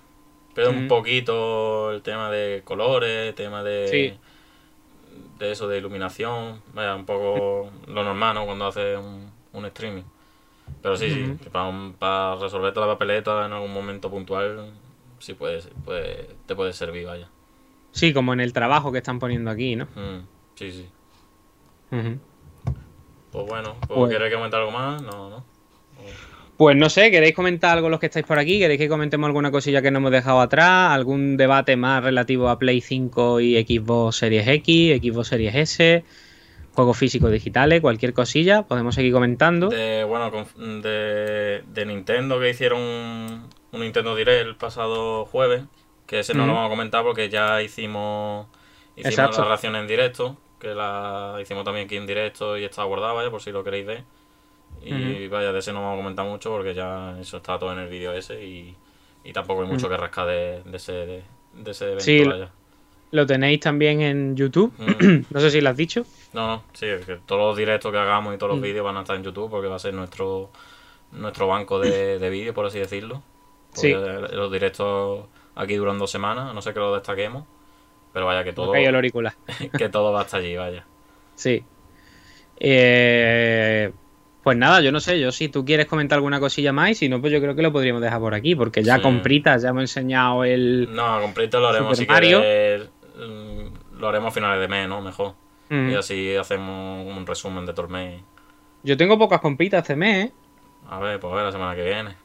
Pero 0.53 0.71
Mm. 0.73 0.77
un 0.77 0.87
poquito 0.87 1.91
el 1.91 2.01
tema 2.01 2.29
de 2.29 2.61
colores, 2.65 3.29
el 3.29 3.33
tema 3.35 3.63
de. 3.63 3.87
Sí. 3.87 4.19
De 5.39 5.51
eso, 5.51 5.67
de 5.67 5.77
iluminación. 5.77 6.61
Vaya, 6.73 6.95
un 6.95 7.05
poco 7.05 7.71
lo 7.87 8.03
normal, 8.03 8.35
¿no? 8.35 8.45
Cuando 8.45 8.67
haces 8.67 8.97
un, 8.97 9.31
un 9.53 9.65
streaming. 9.67 10.03
Pero 10.81 10.97
sí, 10.97 11.09
sí. 11.09 11.37
Que 11.41 11.49
Para, 11.49 11.65
un- 11.69 11.93
para 11.93 12.35
resolver 12.35 12.73
toda 12.73 12.87
la 12.87 12.93
papeleta 12.93 13.45
en 13.45 13.53
algún 13.53 13.73
momento 13.73 14.09
puntual, 14.11 14.71
sí 15.19 15.33
puede, 15.33 15.61
puede, 15.85 16.29
te 16.45 16.55
puede 16.55 16.73
servir, 16.73 17.05
vaya. 17.07 17.29
Sí, 17.91 18.13
como 18.13 18.33
en 18.33 18.39
el 18.41 18.51
trabajo 18.53 18.91
que 18.91 18.97
están 18.99 19.17
poniendo 19.19 19.49
aquí, 19.49 19.75
¿no? 19.75 19.85
Mm, 19.95 20.25
Sí, 20.55 20.71
sí. 20.73 20.89
Pues 23.31 23.45
bueno, 23.47 23.75
pues, 23.87 23.97
Pues- 23.97 24.11
¿queréis 24.11 24.33
comentar 24.33 24.59
algo 24.59 24.71
más? 24.71 25.01
No, 25.01 25.29
no. 25.29 25.43
Pues 26.59 26.75
no 26.75 26.89
sé, 26.89 27.09
¿queréis 27.09 27.33
comentar 27.33 27.77
algo 27.77 27.87
los 27.87 28.01
que 28.01 28.07
estáis 28.07 28.25
por 28.25 28.37
aquí? 28.37 28.59
¿Queréis 28.59 28.81
que 28.81 28.89
comentemos 28.89 29.27
alguna 29.27 29.49
cosilla 29.49 29.81
que 29.81 29.91
no 29.91 29.99
hemos 29.99 30.11
dejado 30.11 30.41
atrás? 30.41 30.91
¿Algún 30.91 31.37
debate 31.37 31.77
más 31.77 32.03
relativo 32.03 32.49
a 32.49 32.59
Play 32.59 32.81
5 32.81 33.39
y 33.39 33.55
Xbox 33.63 34.17
Series 34.17 34.45
X, 34.45 34.99
Xbox 35.01 35.29
Series 35.29 35.55
S? 35.55 36.03
Juegos 36.73 36.97
físicos 36.97 37.31
digitales, 37.31 37.79
cualquier 37.79 38.11
cosilla, 38.11 38.63
podemos 38.63 38.93
seguir 38.93 39.13
comentando. 39.13 39.69
De, 39.69 40.03
bueno, 40.03 40.29
de, 40.57 41.63
de 41.65 41.85
Nintendo 41.85 42.41
que 42.41 42.49
hicieron 42.49 42.81
un, 42.81 43.49
un 43.71 43.79
Nintendo 43.79 44.13
Direct 44.17 44.45
el 44.45 44.57
pasado 44.57 45.23
jueves, 45.27 45.63
que 46.07 46.19
ese 46.19 46.33
no 46.33 46.45
lo 46.45 46.55
vamos 46.55 46.67
a 46.67 46.69
comentar 46.71 47.05
porque 47.05 47.29
ya 47.29 47.61
hicimos, 47.61 48.47
hicimos 48.97 49.37
la 49.37 49.45
reacción 49.45 49.77
en 49.77 49.87
directo, 49.87 50.35
que 50.59 50.75
la 50.75 51.37
hicimos 51.41 51.63
también 51.63 51.85
aquí 51.85 51.95
en 51.95 52.05
directo 52.05 52.57
y 52.57 52.65
está 52.65 52.83
guardada, 52.83 53.13
vaya, 53.13 53.31
por 53.31 53.41
si 53.41 53.53
lo 53.53 53.63
queréis 53.63 53.85
ver. 53.85 54.03
Y 54.83 55.27
vaya, 55.27 55.51
de 55.51 55.59
ese 55.59 55.73
no 55.73 55.81
vamos 55.81 55.95
a 55.95 55.97
comentar 55.97 56.25
mucho 56.25 56.49
porque 56.51 56.73
ya 56.73 57.17
eso 57.19 57.37
está 57.37 57.59
todo 57.59 57.73
en 57.73 57.79
el 57.79 57.89
vídeo 57.89 58.13
ese 58.13 58.43
y, 58.43 58.75
y 59.23 59.33
tampoco 59.33 59.63
hay 59.63 59.67
mucho 59.67 59.89
que 59.89 59.97
rascar 59.97 60.27
de, 60.27 60.63
de 60.63 60.77
ese, 60.77 60.91
de, 60.93 61.23
de 61.53 61.71
ese 61.71 61.85
evento, 61.85 62.03
Sí, 62.03 62.23
vaya. 62.23 62.49
Lo 63.11 63.25
tenéis 63.25 63.59
también 63.59 64.01
en 64.01 64.35
YouTube. 64.35 64.71
No 65.31 65.39
sé 65.39 65.49
si 65.49 65.61
lo 65.61 65.69
has 65.69 65.77
dicho. 65.77 66.05
No, 66.33 66.47
no, 66.47 66.63
sí, 66.73 66.85
es 66.85 67.05
que 67.05 67.17
todos 67.25 67.41
los 67.41 67.57
directos 67.57 67.91
que 67.91 67.97
hagamos 67.97 68.35
y 68.35 68.37
todos 68.37 68.53
los 68.53 68.61
vídeos 68.61 68.85
van 68.85 68.97
a 68.97 69.01
estar 69.01 69.15
en 69.15 69.23
YouTube 69.23 69.49
porque 69.49 69.67
va 69.67 69.77
a 69.77 69.79
ser 69.79 69.93
nuestro 69.93 70.51
nuestro 71.11 71.47
banco 71.47 71.79
de, 71.79 72.19
de 72.19 72.29
vídeos, 72.29 72.53
por 72.53 72.67
así 72.67 72.77
decirlo. 72.79 73.23
Sí. 73.73 73.93
Porque 73.93 74.35
Los 74.35 74.51
directos 74.51 75.25
aquí 75.55 75.75
duran 75.75 75.97
dos 75.97 76.11
semanas, 76.11 76.51
a 76.51 76.53
no 76.53 76.61
sé 76.61 76.71
que 76.73 76.79
lo 76.79 76.93
destaquemos. 76.93 77.45
Pero 78.13 78.25
vaya 78.25 78.43
que 78.43 78.53
todo, 78.53 78.67
Todo... 78.67 78.75
el 78.75 78.95
auricular. 78.95 79.33
que 79.77 79.89
todo 79.89 80.11
va 80.11 80.21
hasta 80.21 80.37
allí, 80.37 80.55
vaya. 80.55 80.85
Sí. 81.35 81.63
Eh, 82.59 83.91
pues 84.43 84.57
nada, 84.57 84.81
yo 84.81 84.91
no 84.91 84.99
sé, 84.99 85.19
yo 85.19 85.31
si 85.31 85.49
tú 85.49 85.65
quieres 85.65 85.85
comentar 85.87 86.17
alguna 86.17 86.39
cosilla 86.39 86.71
más 86.73 86.91
y 86.91 86.95
si 86.95 87.09
no, 87.09 87.19
pues 87.21 87.31
yo 87.33 87.39
creo 87.41 87.55
que 87.55 87.61
lo 87.61 87.71
podríamos 87.71 88.01
dejar 88.01 88.19
por 88.19 88.33
aquí, 88.33 88.55
porque 88.55 88.81
ya 88.83 88.95
Sí. 88.97 89.01
ya 89.61 89.69
hemos 89.69 89.81
enseñado 89.83 90.43
el... 90.43 90.89
No, 90.93 91.19
completo 91.21 91.59
lo 91.59 91.67
haremos 91.69 91.97
si 91.97 92.05
quieres, 92.07 92.89
mm, 93.17 93.99
Lo 93.99 94.07
haremos 94.07 94.29
a 94.29 94.31
finales 94.31 94.59
de 94.61 94.67
mes, 94.67 94.87
¿no? 94.87 95.01
Mejor. 95.01 95.33
Mm. 95.69 95.89
Y 95.89 95.95
así 95.95 96.35
hacemos 96.35 97.05
un 97.05 97.25
resumen 97.27 97.65
de 97.65 97.73
torneo. 97.73 98.21
Yo 98.83 98.95
tengo 98.95 99.17
pocas 99.19 99.41
compritas 99.41 99.81
este 99.81 99.95
mes, 99.97 100.27
¿eh? 100.27 100.33
A 100.89 100.99
ver, 100.99 101.19
pues 101.19 101.31
a 101.33 101.35
ver 101.35 101.45
la 101.45 101.51
semana 101.51 101.75
que 101.75 101.83
viene. 101.83 102.15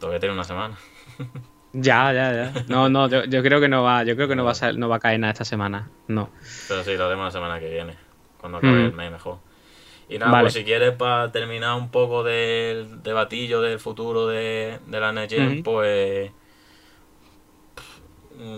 Todavía 0.00 0.20
tiene 0.20 0.34
una 0.34 0.44
semana. 0.44 0.76
Ya, 1.76 2.12
ya, 2.12 2.32
ya. 2.32 2.64
No, 2.68 2.88
no, 2.88 3.08
yo, 3.08 3.24
yo 3.24 3.42
creo 3.42 3.60
que 3.60 3.66
no 3.68 3.82
va, 3.82 4.04
yo 4.04 4.14
creo 4.14 4.28
que 4.28 4.36
no 4.36 4.44
va 4.44 4.52
a 4.52 4.72
no 4.74 4.88
va 4.88 4.94
a 4.94 5.00
caer 5.00 5.18
nada 5.18 5.32
esta 5.32 5.44
semana. 5.44 5.88
No. 6.06 6.30
Pero 6.68 6.84
sí, 6.84 6.96
lo 6.96 7.06
haremos 7.06 7.24
la 7.24 7.30
semana 7.32 7.58
que 7.58 7.68
viene. 7.68 7.96
Cuando 8.40 8.58
acabe 8.58 8.74
Mm. 8.74 8.84
el 8.86 8.92
mes 8.92 9.10
mejor. 9.10 9.38
Y 10.08 10.18
nada, 10.18 10.32
Vale. 10.32 10.44
pues 10.44 10.54
si 10.54 10.64
quieres 10.64 10.92
para 10.96 11.32
terminar 11.32 11.76
un 11.76 11.90
poco 11.90 12.22
del 12.22 13.02
debatillo 13.02 13.60
del 13.62 13.78
futuro 13.80 14.26
de, 14.26 14.78
de 14.86 15.00
la 15.00 15.12
NGen, 15.12 15.52
Ujú. 15.52 15.62
pues 15.62 16.30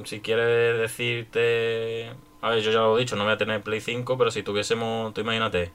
si 0.05 0.21
quieres 0.21 0.79
decirte... 0.79 2.11
A 2.43 2.51
ver, 2.51 2.61
yo 2.61 2.71
ya 2.71 2.79
lo 2.81 2.97
he 2.97 3.01
dicho, 3.01 3.17
no 3.17 3.25
voy 3.25 3.33
a 3.33 3.37
tener 3.39 3.63
Play 3.63 3.81
5, 3.81 4.17
pero 4.19 4.31
si 4.31 4.43
tuviésemos, 4.43 5.13
tú 5.15 5.21
imagínate, 5.21 5.71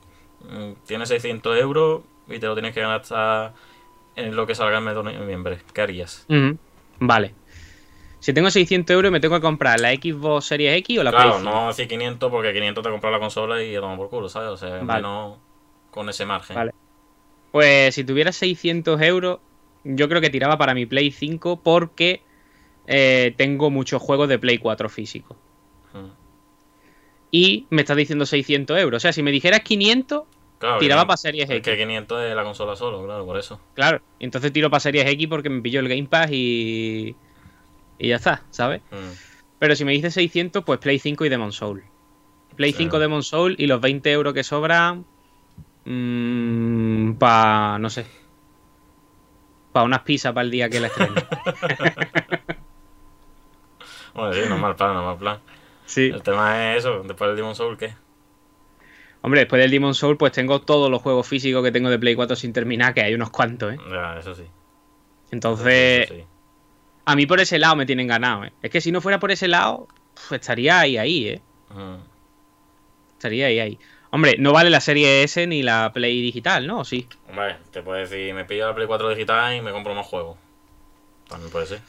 mm, 0.49 0.73
tienes 0.85 1.09
600 1.09 1.57
euros 1.59 2.01
y 2.27 2.39
te 2.39 2.47
lo 2.47 2.53
tienes 2.53 2.73
que 2.73 2.81
gastar 2.81 3.53
en 4.15 4.35
lo 4.35 4.45
que 4.47 4.55
salga 4.55 4.77
el 4.77 4.83
mes 4.83 4.95
de 4.95 5.03
noviembre. 5.03 5.59
¿Qué 5.73 5.81
harías? 5.81 6.27
Vale. 6.99 7.33
Si 8.19 8.33
tengo 8.33 8.51
600 8.51 8.93
euros, 8.93 9.11
¿me 9.11 9.19
tengo 9.19 9.35
que 9.35 9.41
comprar 9.41 9.79
la 9.79 9.91
Xbox 9.91 10.45
Series 10.45 10.77
X 10.77 10.99
o 10.99 11.03
la 11.03 11.11
Claro, 11.11 11.29
Play 11.29 11.39
5? 11.39 11.49
no 11.49 11.55
vamos 11.55 11.65
a 11.65 11.77
decir 11.77 11.87
500 11.87 12.29
porque 12.31 12.53
500 12.53 12.83
te 12.83 12.89
compras 12.89 13.11
la 13.11 13.19
consola 13.19 13.63
y 13.63 13.71
ya 13.71 13.79
toma 13.81 13.97
por 13.97 14.09
culo, 14.09 14.29
¿sabes? 14.29 14.49
O 14.49 14.57
sea, 14.57 14.77
Vale. 14.83 15.01
menos 15.01 15.37
con 15.91 16.09
ese 16.09 16.25
margen. 16.25 16.55
Vale. 16.55 16.71
Pues 17.51 17.93
si 17.95 18.03
tuviera 18.03 18.31
600 18.31 18.99
euros, 19.01 19.39
yo 19.83 20.07
creo 20.09 20.21
que 20.21 20.29
tiraba 20.29 20.57
para 20.57 20.73
mi 20.73 20.85
Play 20.85 21.11
5 21.11 21.61
porque 21.61 22.21
eh, 22.87 23.33
tengo 23.37 23.69
muchos 23.69 24.01
juegos 24.01 24.29
de 24.29 24.39
Play 24.39 24.57
4 24.57 24.89
físicos. 24.89 25.37
Mm. 25.93 26.07
Y 27.31 27.67
me 27.69 27.81
estás 27.81 27.97
diciendo 27.97 28.25
600 28.25 28.77
euros. 28.79 28.97
O 28.97 28.99
sea, 28.99 29.13
si 29.13 29.21
me 29.23 29.31
dijeras 29.31 29.61
500, 29.61 30.23
Claro, 30.59 30.77
tiraba 30.79 31.01
500 31.03 31.07
para 31.07 31.17
Series 31.17 31.49
Es 31.49 31.55
X. 31.57 31.63
que 31.73 31.77
500 31.77 32.23
es 32.23 32.35
la 32.35 32.43
consola 32.43 32.75
solo, 32.75 33.03
claro, 33.05 33.25
por 33.25 33.37
eso. 33.37 33.59
Claro. 33.73 34.01
Entonces 34.19 34.53
tiro 34.53 34.69
para 34.69 34.79
Series 34.79 35.05
X 35.05 35.27
porque 35.27 35.49
me 35.49 35.61
pilló 35.61 35.79
el 35.79 35.87
Game 35.89 36.05
Pass 36.07 36.29
y... 36.31 37.15
Y 37.97 38.07
ya 38.07 38.15
está, 38.15 38.43
¿sabes? 38.49 38.81
Mm. 38.91 39.57
Pero 39.59 39.75
si 39.75 39.85
me 39.85 39.91
dices 39.91 40.13
600, 40.13 40.63
pues 40.63 40.79
Play 40.79 40.99
5 40.99 41.25
y 41.25 41.29
Demon 41.29 41.51
Soul. 41.51 41.83
Play 42.55 42.71
Sí. 42.71 42.77
5 42.79 42.99
Demon 42.99 43.23
Soul 43.23 43.55
y 43.57 43.67
los 43.67 43.81
20 43.81 44.11
euros 44.11 44.33
que 44.33 44.43
sobran... 44.43 45.05
para... 45.83 47.77
no 47.79 47.89
sé. 47.89 48.05
Para 49.71 49.85
unas 49.85 50.01
pizzas 50.01 50.33
para 50.33 50.43
el 50.43 50.51
día 50.51 50.69
que 50.69 50.79
la 50.79 50.87
estreno. 50.87 51.15
Bueno, 54.13 54.33
sí, 54.33 54.41
no 54.49 54.57
mal 54.57 54.75
plan, 54.75 54.93
no 54.93 55.05
mal 55.05 55.17
plan. 55.17 55.39
sí. 55.85 56.07
El 56.13 56.21
tema 56.21 56.73
es 56.73 56.79
eso, 56.79 57.01
después 57.03 57.29
del 57.29 57.37
Demon 57.37 57.55
Soul, 57.55 57.77
¿qué? 57.77 57.93
Hombre, 59.21 59.41
después 59.41 59.61
del 59.61 59.71
Demon 59.71 59.93
Soul, 59.95 60.17
pues 60.17 60.33
tengo 60.33 60.59
todos 60.61 60.89
los 60.91 61.01
juegos 61.01 61.25
físicos 61.27 61.63
que 61.63 61.71
tengo 61.71 61.89
de 61.89 61.97
Play 61.97 62.15
4 62.15 62.35
sin 62.35 62.51
terminar, 62.51 62.93
que 62.93 63.01
hay 63.01 63.13
unos 63.13 63.29
cuantos, 63.29 63.73
¿eh? 63.73 63.77
Ya, 63.89 64.17
eso 64.19 64.35
sí. 64.35 64.43
Entonces, 65.31 66.05
Eso 66.11 66.15
sí. 66.15 66.25
a 67.05 67.15
mí 67.15 67.25
por 67.25 67.39
ese 67.39 67.57
lado 67.57 67.77
me 67.77 67.85
tienen 67.85 68.07
ganado, 68.07 68.43
¿eh? 68.43 68.51
Es 68.61 68.69
que 68.69 68.81
si 68.81 68.91
no 68.91 68.99
fuera 68.99 69.17
por 69.19 69.31
ese 69.31 69.47
lado, 69.47 69.87
pf, 70.15 70.35
estaría 70.35 70.79
ahí, 70.81 70.97
ahí, 70.97 71.27
¿eh? 71.29 71.41
Estaría 73.13 73.45
ahí, 73.45 73.59
ahí. 73.59 73.79
Hombre, 74.11 74.35
no 74.37 74.51
vale 74.51 74.69
la 74.69 74.81
serie 74.81 75.23
S 75.23 75.47
ni 75.47 75.63
la 75.63 75.91
Play 75.93 76.21
digital, 76.21 76.67
¿no? 76.67 76.79
¿O 76.81 76.85
sí? 76.85 77.07
Hombre, 77.29 77.57
te 77.71 77.81
puedes 77.81 78.09
decir, 78.09 78.33
me 78.33 78.43
pillo 78.45 78.67
la 78.67 78.75
Play 78.75 78.85
4 78.87 79.09
digital 79.09 79.55
y 79.55 79.61
me 79.61 79.71
compro 79.71 79.95
más 79.95 80.05
juegos. 80.05 80.37
También 81.29 81.49
puede 81.51 81.65
ser. 81.65 81.79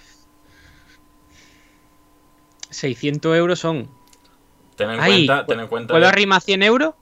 600 2.71 3.37
euros 3.37 3.59
son. 3.59 3.89
Ten 4.77 4.91
en 4.91 5.01
Ay, 5.01 5.27
cuenta, 5.27 5.47
ten 5.47 5.61
en 5.61 5.67
cuenta 5.69 5.93
¿Puedo 5.93 6.05
de- 6.05 6.09
arrimar 6.11 6.41
100 6.41 6.63
euros? 6.63 6.95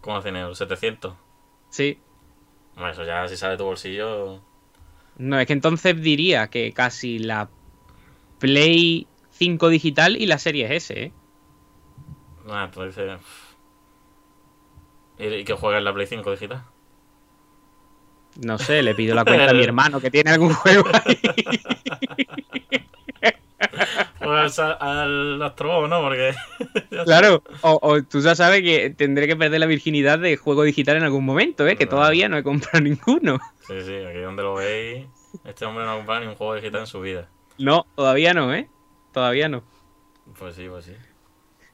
¿Cómo 0.00 0.16
a 0.16 0.22
100 0.22 0.36
euros? 0.36 0.58
¿700? 0.60 1.14
Sí. 1.68 1.98
Bueno, 2.74 2.90
eso 2.90 3.04
ya 3.04 3.28
si 3.28 3.36
sale 3.36 3.52
de 3.52 3.58
tu 3.58 3.64
bolsillo. 3.64 4.40
No, 5.18 5.38
es 5.38 5.46
que 5.46 5.52
entonces 5.52 6.00
diría 6.00 6.48
que 6.48 6.72
casi 6.72 7.18
la 7.18 7.50
Play 8.38 9.06
5 9.32 9.68
digital 9.68 10.16
y 10.16 10.26
la 10.26 10.38
Series 10.38 10.70
S, 10.70 11.02
¿eh? 11.02 11.12
Ah, 12.48 12.70
tú 12.72 12.82
dices. 12.82 13.20
¿Y, 15.20 15.44
que 15.44 15.52
juega 15.54 15.78
en 15.78 15.84
la 15.84 15.92
Play 15.94 16.06
5 16.06 16.30
digital? 16.30 16.62
No 18.40 18.58
sé, 18.58 18.82
le 18.82 18.94
pido 18.94 19.14
la 19.14 19.24
cuenta 19.26 19.50
a 19.50 19.54
mi 19.54 19.62
hermano 19.62 20.00
que 20.00 20.10
tiene 20.10 20.30
algún 20.30 20.52
juego 20.54 20.84
ahí. 20.92 21.18
Juegas 24.18 24.58
al, 24.58 24.76
al 24.80 25.42
Astro, 25.42 25.88
¿no? 25.88 26.00
Porque. 26.02 26.34
Claro, 27.04 27.42
o, 27.62 27.78
o 27.82 28.02
tú 28.02 28.20
ya 28.20 28.34
sabes 28.34 28.62
que 28.62 28.90
tendré 28.90 29.26
que 29.26 29.36
perder 29.36 29.60
la 29.60 29.66
virginidad 29.66 30.18
de 30.18 30.36
juego 30.36 30.62
digital 30.64 30.96
en 30.96 31.04
algún 31.04 31.24
momento, 31.24 31.66
¿eh? 31.66 31.76
Que 31.76 31.86
Claro. 31.86 31.98
todavía 32.02 32.28
no 32.28 32.36
he 32.36 32.42
comprado 32.42 32.80
ninguno. 32.80 33.38
Sí, 33.66 33.80
sí, 33.82 33.94
aquí 33.94 34.18
donde 34.18 34.42
lo 34.42 34.54
veis. 34.54 35.06
Este 35.44 35.64
hombre 35.64 35.84
no 35.84 35.92
ha 35.92 35.96
comprado 35.96 36.20
ni 36.20 36.26
un 36.26 36.34
juego 36.34 36.54
digital 36.56 36.80
en 36.82 36.86
su 36.86 37.00
vida. 37.00 37.28
No, 37.58 37.86
todavía 37.94 38.34
no, 38.34 38.52
¿eh? 38.54 38.68
Todavía 39.12 39.48
no. 39.48 39.62
Pues 40.38 40.54
sí, 40.56 40.66
pues 40.68 40.84
sí. 40.84 40.92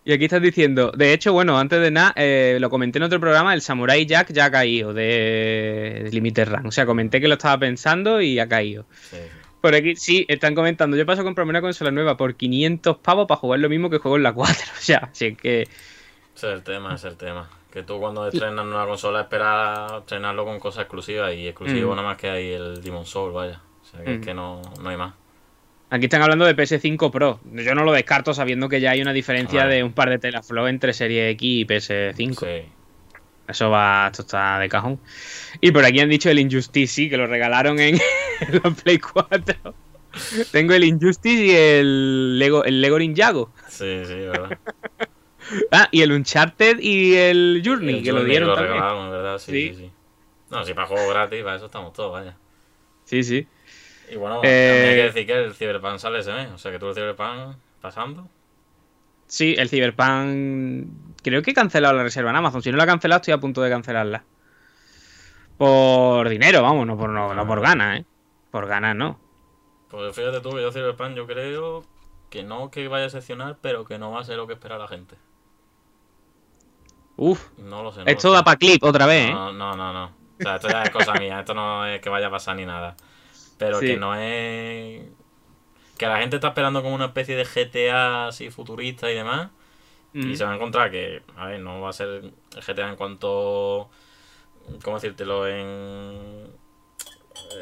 Y 0.09 0.12
aquí 0.12 0.27
estás 0.27 0.41
diciendo, 0.41 0.93
de 0.97 1.12
hecho, 1.12 1.33
bueno, 1.33 1.59
antes 1.59 1.81
de 1.81 1.91
nada, 1.91 2.12
eh, 2.15 2.59
lo 2.61 2.70
comenté 2.70 2.99
en 2.99 3.03
otro 3.03 3.19
programa, 3.19 3.53
el 3.55 3.61
Samurai 3.61 4.07
Jack 4.07 4.33
ya 4.33 4.45
ha 4.45 4.51
caído 4.53 4.95
de 4.95 6.09
Limited 6.12 6.49
Run. 6.49 6.66
O 6.69 6.70
sea, 6.70 6.87
comenté 6.87 7.20
que 7.20 7.27
lo 7.27 7.35
estaba 7.35 7.59
pensando 7.59 8.20
y 8.20 8.39
ha 8.39 8.49
caído. 8.49 8.87
Sí. 9.11 9.16
Por 9.61 9.74
aquí, 9.74 9.97
sí, 9.97 10.24
están 10.28 10.55
comentando, 10.55 10.97
yo 10.97 11.05
paso 11.05 11.23
a 11.23 11.24
comprarme 11.24 11.51
una 11.51 11.61
consola 11.61 11.91
nueva 11.91 12.16
por 12.16 12.37
500 12.37 12.99
pavos 12.99 13.27
para 13.27 13.41
jugar 13.41 13.59
lo 13.59 13.69
mismo 13.69 13.91
que 13.91 13.99
juego 13.99 14.16
en 14.16 14.23
la 14.23 14.33
4. 14.33 14.55
O 14.78 14.81
sea, 14.81 15.09
así 15.11 15.35
que... 15.35 15.62
Ese 15.62 15.73
es 16.35 16.55
el 16.55 16.62
tema, 16.62 16.95
ese 16.95 17.09
es 17.09 17.12
el 17.15 17.19
tema. 17.19 17.51
Que 17.73 17.83
tú 17.83 17.99
cuando 17.99 18.28
estrenas 18.28 18.65
una 18.65 18.87
consola 18.87 19.23
esperas 19.23 19.93
estrenarlo 20.03 20.45
con 20.45 20.61
cosas 20.61 20.83
exclusivas 20.83 21.35
y 21.35 21.49
exclusivo 21.49 21.93
Mm. 21.93 21.97
nada 21.97 22.09
más 22.09 22.16
que 22.16 22.31
hay 22.31 22.53
el 22.53 22.81
Demon 22.81 23.07
Soul, 23.07 23.33
vaya. 23.33 23.61
O 23.83 23.85
sea 23.85 24.05
que 24.05 24.11
Mm. 24.11 24.20
es 24.20 24.27
que 24.27 24.35
no, 24.35 24.62
no 24.81 24.89
hay 24.89 24.97
más. 24.97 25.15
Aquí 25.89 26.07
están 26.07 26.23
hablando 26.23 26.45
de 26.45 26.57
PS5 26.57 27.11
Pro. 27.13 27.41
Yo 27.53 27.75
no 27.75 27.85
lo 27.85 27.93
descarto 27.93 28.35
sabiendo 28.35 28.69
que 28.69 28.81
ya 28.81 28.91
hay 28.91 29.03
una 29.03 29.13
diferencia 29.13 29.67
de 29.67 29.85
un 29.85 29.93
par 29.93 30.11
de 30.11 30.19
teraflops 30.19 30.69
entre 30.71 30.93
Serie 30.93 31.31
X 31.31 31.41
y 31.49 31.65
PS5. 31.65 32.41
Sí. 32.41 32.69
Eso 33.49 33.71
va, 33.71 34.09
esto 34.11 34.23
está 34.23 34.59
de 34.59 34.69
cajón. 34.69 34.99
Y 35.61 35.71
por 35.71 35.85
aquí 35.85 36.01
han 36.01 36.09
dicho 36.09 36.29
el 36.29 36.41
Injustice, 36.41 36.93
sí, 36.93 37.09
que 37.09 37.17
lo 37.17 37.29
regalaron 37.29 37.79
en, 37.79 37.95
en 37.95 38.61
la 38.65 38.71
Play 38.73 38.99
4. 38.99 39.75
Tengo 40.51 40.73
el 40.75 40.83
Injustice 40.83 41.45
y 41.45 41.51
el 41.55 42.39
Lego, 42.41 42.65
el 42.65 42.81
Lego 42.81 42.99
Ninjago. 42.99 43.53
Sí, 43.69 44.03
sí, 44.07 44.15
verdad. 44.15 44.59
Ah, 45.71 45.87
y 45.93 46.03
el 46.03 46.11
Uncharted 46.11 46.81
y 46.81 47.15
el 47.15 47.63
Journey, 47.65 47.99
El 47.99 48.03
que 48.03 48.11
lo 48.11 48.25
dieron 48.25 48.49
lo 48.49 48.57
también. 48.57 48.75
regalaron, 48.75 49.11
¿verdad? 49.13 49.39
Sí, 49.39 49.53
Sí. 49.53 49.69
sí, 49.69 49.81
sí. 49.85 49.91
No, 50.51 50.65
si 50.65 50.75
para 50.75 50.89
juegos 50.89 51.09
gratis, 51.09 51.41
para 51.45 51.55
eso 51.55 51.67
estamos 51.67 51.93
todos, 51.93 52.11
vaya. 52.11 52.37
Sí, 53.05 53.23
sí. 53.23 53.47
Y 54.11 54.16
bueno, 54.16 54.41
Eh, 54.43 54.69
también 54.70 54.89
hay 54.91 54.97
que 54.97 55.03
decir 55.03 55.27
que 55.27 55.45
el 55.45 55.55
Cyberpunk 55.55 55.99
sale 55.99 56.19
ese 56.20 56.33
mes. 56.33 56.51
O 56.53 56.59
sea 56.59 56.70
que 56.70 56.78
tú 56.78 56.89
el 56.89 56.95
Cyberpunk 56.95 57.57
pasando. 57.81 58.28
Sí, 59.27 59.55
el 59.59 59.69
Cyberpunk. 59.69 60.89
Creo 61.23 61.43
que 61.43 61.51
he 61.51 61.55
cancelado 61.55 61.95
la 61.95 62.03
reserva 62.05 62.31
en 62.31 62.37
Amazon. 62.37 62.62
Si 62.62 62.70
no 62.70 62.77
la 62.77 62.85
he 62.85 62.87
cancelado, 62.87 63.20
estoy 63.20 63.35
a 63.35 63.39
punto 63.39 63.62
de 63.62 63.70
cancelarla. 63.70 64.24
Por 65.57 66.28
dinero, 66.28 66.62
vamos, 66.62 66.87
no 66.87 66.97
por, 66.99 67.09
no, 67.09 67.35
no 67.35 67.47
por 67.47 67.61
ganas, 67.61 68.01
¿eh? 68.01 68.05
Por 68.51 68.66
ganas, 68.66 68.95
no. 68.95 69.19
Pues 69.89 70.15
fíjate 70.15 70.41
tú 70.41 70.51
que 70.51 70.62
yo 70.62 70.70
Cyberpunk 70.70 71.15
yo 71.16 71.27
creo 71.27 71.85
que 72.31 72.43
no 72.43 72.70
que 72.70 72.87
vaya 72.89 73.07
a 73.07 73.11
seccionar, 73.11 73.57
pero 73.61 73.85
que 73.85 73.99
no 73.99 74.11
va 74.11 74.20
a 74.20 74.24
ser 74.24 74.37
lo 74.37 74.47
que 74.47 74.53
espera 74.53 74.78
la 74.78 74.89
gente. 74.89 75.16
Uf, 77.16 77.49
No 77.59 77.83
lo 77.83 77.93
sé. 77.93 78.01
no 78.01 78.07
esto 78.07 78.28
lo 78.28 78.35
da 78.35 78.45
para 78.45 78.59
clip 78.59 78.83
otra 78.85 79.07
vez, 79.07 79.31
¿eh? 79.31 79.33
No, 79.33 79.53
no, 79.53 79.74
no, 79.74 79.93
no. 79.93 80.05
O 80.39 80.43
sea, 80.43 80.57
esto 80.57 80.69
ya 80.69 80.83
es 80.83 80.91
cosa 80.91 81.15
mía. 81.15 81.41
Esto 81.41 81.55
no 81.55 81.87
es 81.87 82.01
que 82.01 82.11
vaya 82.11 82.27
a 82.27 82.31
pasar 82.31 82.57
ni 82.57 82.66
nada. 82.66 82.95
Pero 83.59 83.78
Sí. 83.81 83.87
que 83.87 83.97
no 83.97 84.15
es. 84.15 85.03
Que 85.99 86.07
la 86.07 86.19
gente 86.19 86.37
está 86.37 86.49
esperando 86.49 86.83
como 86.83 86.95
una 86.95 87.07
especie 87.07 87.37
de 87.37 87.45
GTA 87.45 88.28
así 88.28 88.51
futurista 88.51 89.11
y 89.11 89.15
demás. 89.15 89.51
Mm. 90.12 90.31
Y 90.31 90.37
se 90.37 90.45
va 90.45 90.53
a 90.53 90.55
encontrar 90.57 90.91
que, 90.91 91.23
a 91.37 91.47
ver, 91.47 91.61
no 91.61 91.81
va 91.81 91.91
a 91.91 91.93
ser 91.93 92.33
GTA 92.66 92.89
en 92.91 92.97
cuanto. 92.97 93.89
¿Cómo 94.83 94.97
decírtelo? 94.97 95.47
En. 95.49 96.55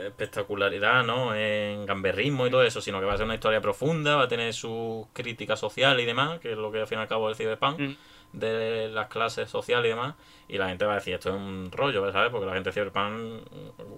espectacularidad, 0.07 1.05
¿no? 1.05 1.35
En 1.35 1.85
gamberrismo 1.87 2.47
y 2.47 2.51
todo 2.51 2.63
eso, 2.63 2.81
sino 2.81 3.01
que 3.01 3.07
va 3.07 3.15
a 3.15 3.17
ser 3.17 3.27
una 3.27 3.35
historia 3.35 3.61
profunda, 3.61 4.17
va 4.17 4.23
a 4.25 4.29
tener 4.29 4.53
sus 4.55 5.07
críticas 5.13 5.59
sociales 5.59 6.03
y 6.03 6.07
demás, 6.07 6.41
que 6.41 6.53
es 6.53 6.59
lo 6.59 6.71
que 6.73 6.81
al 6.81 6.87
fin 6.87 6.99
y 6.99 7.03
al 7.03 7.09
cabo 7.09 7.31
es 7.31 7.39
el 7.39 7.45
Cyberpunk 7.47 7.81
Mm. 7.81 7.93
de 8.33 8.89
las 8.89 9.09
clases 9.09 9.51
sociales 9.51 9.87
y 9.87 9.91
demás, 9.91 10.15
y 10.49 10.59
la 10.59 10.69
gente 10.69 10.85
va 10.85 10.93
a 10.93 10.95
decir, 10.97 11.15
esto 11.15 11.31
es 11.31 11.35
un 11.37 11.71
rollo, 11.73 12.11
¿sabes? 12.13 12.31
Porque 12.31 12.47
la 12.47 12.55
gente 12.55 12.71
de 12.71 12.73
Cyberpunk, 12.75 13.43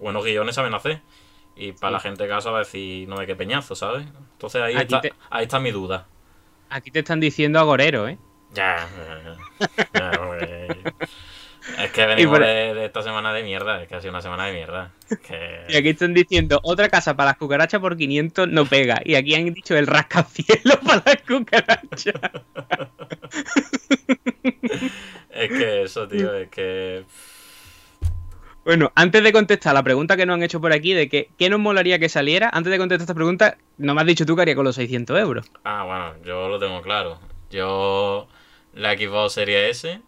buenos 0.01 0.23
guiones 0.23 0.55
saben 0.55 0.73
hacer. 0.73 1.01
Y 1.57 1.71
para 1.73 1.89
Sí. 1.89 1.93
la 1.93 1.99
gente 1.99 2.23
de 2.23 2.29
casa 2.29 2.51
va 2.51 2.57
a 2.57 2.63
decir, 2.63 3.07
no 3.09 3.17
ve 3.17 3.25
qué 3.25 3.35
peñazo, 3.35 3.75
¿sabes? 3.75 4.05
Entonces 4.33 4.61
ahí, 4.61 4.75
está, 4.75 5.01
te- 5.01 5.13
ahí 5.29 5.43
está 5.45 5.59
mi 5.59 5.71
duda. 5.71 6.07
Aquí 6.69 6.91
te 6.91 6.99
están 6.99 7.19
diciendo 7.19 7.59
agorero, 7.59 8.07
¿eh? 8.07 8.17
Ya, 8.53 8.87
ya, 8.97 9.37
ya. 9.93 10.47
Es 11.83 11.91
que 11.91 12.05
venimos 12.05 12.37
por- 12.37 12.45
de, 12.47 12.73
de 12.73 12.85
esta 12.85 13.01
semana 13.01 13.33
de 13.33 13.43
mierda, 13.43 13.81
es 13.81 13.89
que 13.89 13.95
ha 13.95 13.99
sido 13.99 14.11
una 14.11 14.21
semana 14.21 14.45
de 14.45 14.53
mierda. 14.53 14.91
Que... 15.27 15.65
Y 15.67 15.75
aquí 15.75 15.89
están 15.89 16.13
diciendo 16.13 16.59
otra 16.63 16.87
casa 16.89 17.15
para 17.17 17.31
las 17.31 17.37
cucarachas 17.37 17.81
por 17.81 17.97
500 17.97 18.47
no 18.47 18.65
pega. 18.65 19.01
Y 19.03 19.15
aquí 19.15 19.35
han 19.35 19.53
dicho 19.53 19.75
el 19.75 19.85
rascacielos 19.87 20.77
para 20.85 21.03
las 21.05 21.21
cucarachas. 21.27 22.13
Es 25.29 25.49
que 25.49 25.81
eso, 25.83 26.07
tío, 26.07 26.33
es 26.35 26.49
que... 26.49 27.03
Bueno, 28.67 28.91
antes 28.95 29.23
de 29.23 29.31
contestar 29.31 29.73
la 29.73 29.81
pregunta 29.81 30.17
que 30.17 30.25
nos 30.25 30.33
han 30.33 30.43
hecho 30.43 30.59
por 30.59 30.73
aquí 30.73 30.91
de 30.93 31.07
que, 31.07 31.29
qué 31.37 31.49
nos 31.49 31.57
molaría 31.57 31.99
que 31.99 32.09
saliera, 32.09 32.49
antes 32.51 32.69
de 32.69 32.77
contestar 32.77 33.03
esta 33.03 33.13
pregunta, 33.13 33.57
no 33.77 33.95
me 33.95 34.01
has 34.01 34.07
dicho 34.07 34.25
tú 34.25 34.35
que 34.35 34.41
haría 34.41 34.55
con 34.57 34.65
los 34.65 34.75
600 34.75 35.17
euros. 35.17 35.49
Ah, 35.63 35.85
bueno, 35.85 36.21
yo 36.25 36.49
lo 36.49 36.59
tengo 36.59 36.81
claro. 36.81 37.17
Yo 37.49 38.27
la 38.73 38.91
Xbox 38.97 39.31
Series 39.35 39.85
S, 39.85 40.01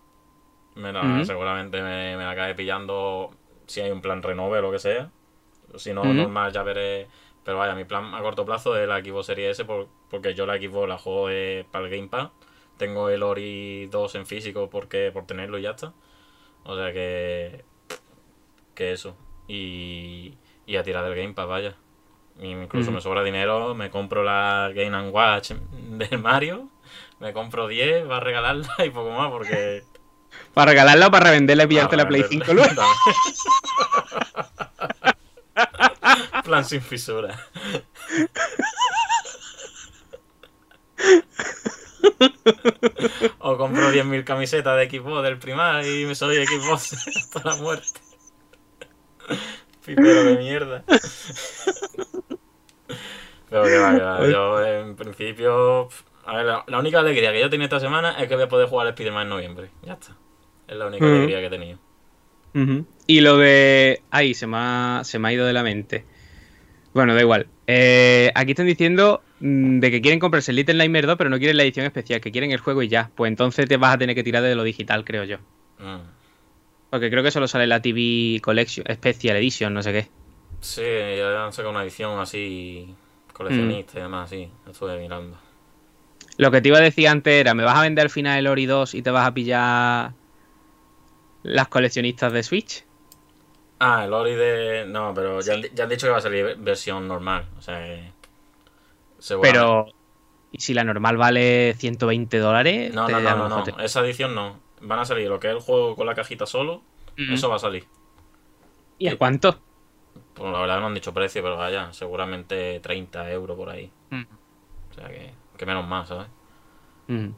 me 0.75 0.91
la- 0.91 0.99
seguramente 1.25 1.81
me, 1.81 2.17
me 2.17 2.23
la 2.25 2.31
acabe 2.31 2.53
pillando 2.53 3.31
si 3.65 3.79
hay 3.79 3.91
un 3.91 4.01
plan 4.01 4.21
renove 4.21 4.59
o 4.59 4.61
lo 4.61 4.71
que 4.73 4.79
sea. 4.79 5.09
Si 5.77 5.93
no, 5.93 6.03
normal 6.17 6.51
ya 6.51 6.61
veré. 6.63 7.07
Pero 7.45 7.59
vaya, 7.59 7.75
mi 7.75 7.85
plan 7.85 8.13
a 8.13 8.19
corto 8.21 8.43
plazo 8.45 8.77
es 8.77 8.89
la 8.89 8.99
Xbox 8.99 9.27
Series 9.27 9.51
S 9.51 9.63
por- 9.63 9.87
porque 10.09 10.33
yo 10.33 10.45
la 10.45 10.57
Xbox 10.57 10.89
la 10.89 10.97
juego 10.97 11.29
eh, 11.29 11.65
para 11.71 11.85
el 11.85 11.91
Gamepad. 11.91 12.31
Tengo 12.77 13.07
el 13.09 13.23
Ori 13.23 13.85
2 13.87 14.15
en 14.15 14.25
físico 14.25 14.69
porque 14.69 15.11
por 15.13 15.25
tenerlo 15.25 15.57
y 15.59 15.61
ya 15.61 15.69
está. 15.71 15.93
O 16.65 16.75
sea 16.75 16.91
que... 16.91 17.63
Que 18.79 18.93
eso. 18.93 19.15
Y, 19.49 20.37
y 20.65 20.77
a 20.77 20.83
tirar 20.83 21.03
del 21.03 21.13
Gamepad, 21.13 21.47
vaya. 21.47 21.75
Y 22.39 22.51
Incluso 22.51 22.93
me 22.93 23.01
sobra 23.01 23.25
dinero, 23.25 23.75
me 23.75 23.89
compro 23.89 24.23
la 24.23 24.71
Game 24.73 24.95
and 24.95 25.13
Watch 25.13 25.51
del 25.51 26.17
Mario, 26.17 26.69
me 27.19 27.33
compro 27.33 27.67
10, 27.67 28.09
va 28.09 28.15
a 28.15 28.21
regalarla 28.21 28.73
y 28.85 28.89
poco 28.89 29.11
más 29.11 29.29
porque... 29.31 29.83
Para 30.53 30.71
regalarla 30.71 31.07
o 31.07 31.11
para 31.11 31.25
revenderla 31.25 31.65
y 31.65 31.67
pillarte 31.67 31.97
Para 31.97 32.03
la 32.03 32.07
Play 32.07 32.21
venderla. 32.21 32.45
5 32.45 32.53
luego. 32.53 32.81
Plan 36.45 36.63
sin 36.63 36.81
fisura. 36.81 37.37
o 43.39 43.57
compro 43.57 43.91
10.000 43.91 44.23
camisetas 44.23 44.77
de 44.77 44.89
Xbox 44.89 45.23
del 45.23 45.37
primar 45.37 45.85
y 45.85 46.05
me 46.05 46.15
soy 46.15 46.45
Xbox 46.45 46.93
hasta 46.93 47.41
la 47.43 47.57
muerte. 47.57 47.99
Pipero 49.85 50.23
de 50.23 50.37
mierda. 50.37 50.83
Pero 53.49 53.63
que 53.63 53.77
va, 53.77 53.95
que 53.95 54.01
va. 54.01 54.27
Yo 54.27 54.65
en 54.65 54.95
principio... 54.95 55.89
A 56.25 56.35
ver, 56.35 56.45
la, 56.45 56.63
la 56.67 56.79
única 56.79 56.99
alegría 56.99 57.31
que 57.31 57.39
yo 57.39 57.49
tenía 57.49 57.65
esta 57.65 57.79
semana 57.79 58.11
es 58.19 58.27
que 58.27 58.35
voy 58.35 58.43
a 58.43 58.49
poder 58.49 58.67
jugar 58.67 58.87
Spider-Man 58.87 59.23
en 59.23 59.29
noviembre. 59.29 59.69
Ya 59.83 59.93
está. 59.93 60.15
Es 60.67 60.77
la 60.77 60.85
única 60.85 61.05
alegría 61.05 61.39
que 61.39 61.47
he 61.47 61.49
tenido. 61.49 61.79
Y 63.07 63.21
lo 63.21 63.37
de... 63.37 64.01
Ay, 64.11 64.33
se 64.35 64.45
me 64.45 64.57
ha, 64.57 65.01
se 65.03 65.17
me 65.17 65.29
ha 65.29 65.33
ido 65.33 65.45
de 65.47 65.53
la 65.53 65.63
mente. 65.63 66.05
Bueno, 66.93 67.15
da 67.15 67.21
igual. 67.21 67.47
Eh, 67.65 68.31
aquí 68.35 68.51
están 68.51 68.65
diciendo 68.65 69.21
mm, 69.39 69.79
de 69.79 69.91
que 69.91 70.01
quieren 70.01 70.19
comprarse 70.19 70.51
el 70.51 70.57
Little 70.57 70.75
Nightmare 70.75 71.07
2, 71.07 71.17
pero 71.17 71.29
no 71.29 71.37
quieren 71.37 71.57
la 71.57 71.63
edición 71.63 71.85
especial, 71.85 72.21
que 72.21 72.31
quieren 72.31 72.51
el 72.51 72.59
juego 72.59 72.83
y 72.83 72.87
ya. 72.87 73.09
Pues 73.15 73.29
entonces 73.29 73.67
te 73.67 73.77
vas 73.77 73.95
a 73.95 73.97
tener 73.97 74.15
que 74.15 74.23
tirar 74.23 74.43
de 74.43 74.55
lo 74.55 74.63
digital, 74.63 75.03
creo 75.03 75.23
yo. 75.23 75.37
Mm. 75.79 76.18
Porque 76.89 77.09
creo 77.09 77.23
que 77.23 77.31
solo 77.31 77.47
sale 77.47 77.67
la 77.67 77.81
TV 77.81 78.39
Collection, 78.41 78.85
Special 78.91 79.37
Edition, 79.37 79.73
no 79.73 79.83
sé 79.83 79.91
qué. 79.93 80.07
Sí, 80.61 80.81
ya 81.17 81.45
han 81.45 81.53
sacado 81.53 81.71
una 81.71 81.83
edición 81.83 82.19
así 82.19 82.93
coleccionista 83.33 83.99
y 83.99 84.01
demás, 84.01 84.29
sí, 84.29 84.49
estuve 84.69 84.99
mirando. 84.99 85.37
Lo 86.37 86.51
que 86.51 86.61
te 86.61 86.69
iba 86.69 86.77
a 86.77 86.81
decir 86.81 87.07
antes 87.07 87.33
era, 87.33 87.53
¿me 87.53 87.63
vas 87.63 87.77
a 87.77 87.81
vender 87.83 88.03
al 88.03 88.09
final 88.09 88.37
el 88.39 88.47
Ori 88.47 88.65
2 88.65 88.95
y 88.95 89.01
te 89.01 89.11
vas 89.11 89.27
a 89.27 89.33
pillar 89.33 90.11
las 91.43 91.67
coleccionistas 91.67 92.33
de 92.33 92.43
Switch? 92.43 92.83
Ah, 93.79 94.03
el 94.05 94.13
Ori 94.13 94.35
de... 94.35 94.85
No, 94.87 95.13
pero 95.13 95.39
ya, 95.41 95.53
han, 95.53 95.61
ya 95.73 95.83
han 95.83 95.89
dicho 95.89 96.07
que 96.07 96.11
va 96.11 96.17
a 96.17 96.21
salir 96.21 96.57
versión 96.57 97.07
normal, 97.07 97.45
o 97.57 97.61
sea 97.61 98.11
seguramente- 99.19 99.59
Pero, 99.59 99.87
¿y 100.51 100.59
si 100.59 100.73
la 100.73 100.83
normal 100.83 101.15
vale 101.17 101.75
120 101.77 102.37
dólares? 102.39 102.93
No, 102.93 103.07
no, 103.07 103.19
no, 103.21 103.47
no, 103.47 103.65
no, 103.65 103.79
esa 103.79 104.01
edición 104.01 104.35
no. 104.35 104.59
Van 104.81 104.99
a 104.99 105.05
salir 105.05 105.27
lo 105.27 105.39
que 105.39 105.47
es 105.47 105.53
el 105.53 105.59
juego 105.59 105.95
con 105.95 106.05
la 106.05 106.15
cajita 106.15 106.45
solo, 106.45 106.81
eso 107.17 107.49
va 107.49 107.57
a 107.57 107.59
salir. 107.59 107.85
¿Y 108.97 109.07
a 109.07 109.17
cuánto? 109.17 109.59
Pues 110.33 110.51
la 110.51 110.59
verdad 110.61 110.79
no 110.79 110.87
han 110.87 110.93
dicho 110.93 111.13
precio, 111.13 111.41
pero 111.41 111.57
vaya, 111.57 111.91
seguramente 111.91 112.79
30 112.79 113.31
euros 113.31 113.57
por 113.57 113.69
ahí. 113.69 113.91
Mm. 114.09 114.23
O 114.91 114.93
sea 114.93 115.09
que, 115.09 115.33
que 115.57 115.65
menos 115.65 115.85
más, 115.85 116.07
¿sabes? 116.07 116.27
Mm. 117.07 117.29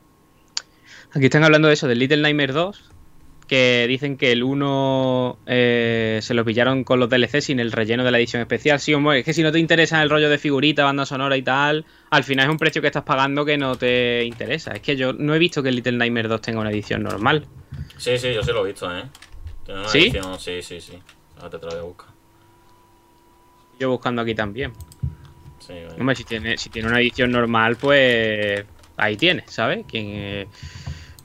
Aquí 1.13 1.25
están 1.25 1.43
hablando 1.43 1.67
de 1.67 1.73
eso, 1.73 1.87
del 1.87 1.99
Little 1.99 2.21
Nightmares 2.21 2.55
2, 2.55 2.90
que 3.51 3.85
dicen 3.85 4.15
que 4.15 4.31
el 4.31 4.43
1 4.43 5.39
eh, 5.45 6.19
se 6.21 6.33
lo 6.33 6.45
pillaron 6.45 6.85
con 6.85 7.01
los 7.01 7.09
DLC 7.09 7.41
sin 7.41 7.59
el 7.59 7.73
relleno 7.73 8.05
de 8.05 8.09
la 8.09 8.17
edición 8.17 8.41
especial. 8.41 8.79
Sí, 8.79 8.93
hombre, 8.93 9.19
es 9.19 9.25
que 9.25 9.33
si 9.33 9.43
no 9.43 9.51
te 9.51 9.59
interesa 9.59 10.01
el 10.01 10.09
rollo 10.09 10.29
de 10.29 10.37
figurita, 10.37 10.85
banda 10.85 11.05
sonora 11.05 11.35
y 11.35 11.41
tal, 11.41 11.83
al 12.11 12.23
final 12.23 12.45
es 12.45 12.51
un 12.51 12.57
precio 12.57 12.81
que 12.81 12.87
estás 12.87 13.03
pagando 13.03 13.43
que 13.43 13.57
no 13.57 13.75
te 13.75 14.23
interesa. 14.23 14.71
Es 14.71 14.79
que 14.79 14.95
yo 14.95 15.11
no 15.11 15.35
he 15.35 15.37
visto 15.37 15.61
que 15.61 15.67
el 15.67 15.75
Little 15.75 15.97
Nightmares 15.97 16.29
2 16.29 16.39
tenga 16.41 16.61
una 16.61 16.71
edición 16.71 17.03
normal. 17.03 17.45
Sí, 17.97 18.17
sí, 18.17 18.33
yo 18.33 18.41
sí 18.41 18.53
lo 18.53 18.63
he 18.65 18.69
visto, 18.71 18.89
¿eh? 18.97 19.03
Tiene 19.65 19.81
una 19.81 19.89
¿Sí? 19.89 19.99
edición- 19.99 20.39
sí, 20.39 20.61
sí, 20.61 20.79
sí. 20.79 20.93
Ahora 21.41 21.59
te 21.59 21.65
la 21.65 21.71
voy 21.73 21.79
a 21.79 21.83
buscar. 21.83 22.07
Yo 23.81 23.89
buscando 23.89 24.21
aquí 24.21 24.33
también. 24.33 24.71
Sí, 25.59 25.73
vaya. 25.73 25.95
Hombre, 25.99 26.15
si 26.15 26.23
tiene, 26.23 26.57
si 26.57 26.69
tiene 26.69 26.87
una 26.87 27.01
edición 27.01 27.31
normal, 27.33 27.75
pues 27.75 28.63
ahí 28.95 29.17
tienes, 29.17 29.51
¿sabes? 29.51 29.85
Quien 29.89 30.05
eh, 30.09 30.47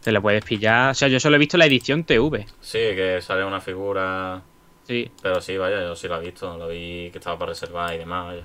te 0.07 0.13
la 0.13 0.21
puedes 0.21 0.45
pillar. 0.45 0.91
O 0.93 0.95
sea, 0.95 1.09
yo 1.09 1.19
solo 1.19 1.35
he 1.35 1.39
visto 1.41 1.57
la 1.59 1.67
edición 1.67 2.05
TV. 2.05 2.47
Sí, 2.61 2.79
que 2.79 3.19
sale 3.21 3.45
una 3.45 3.61
figura. 3.61 4.41
Sí. 4.85 5.11
Pero 5.21 5.41
sí, 5.41 5.57
vaya, 5.57 5.81
yo 5.81 5.97
sí 5.97 6.07
la 6.07 6.19
he 6.19 6.21
visto. 6.27 6.57
Lo 6.57 6.69
vi 6.69 7.11
que 7.11 7.19
estaba 7.19 7.37
para 7.37 7.49
reservar 7.51 7.93
y 7.93 7.99
demás, 7.99 8.27
vaya. 8.27 8.43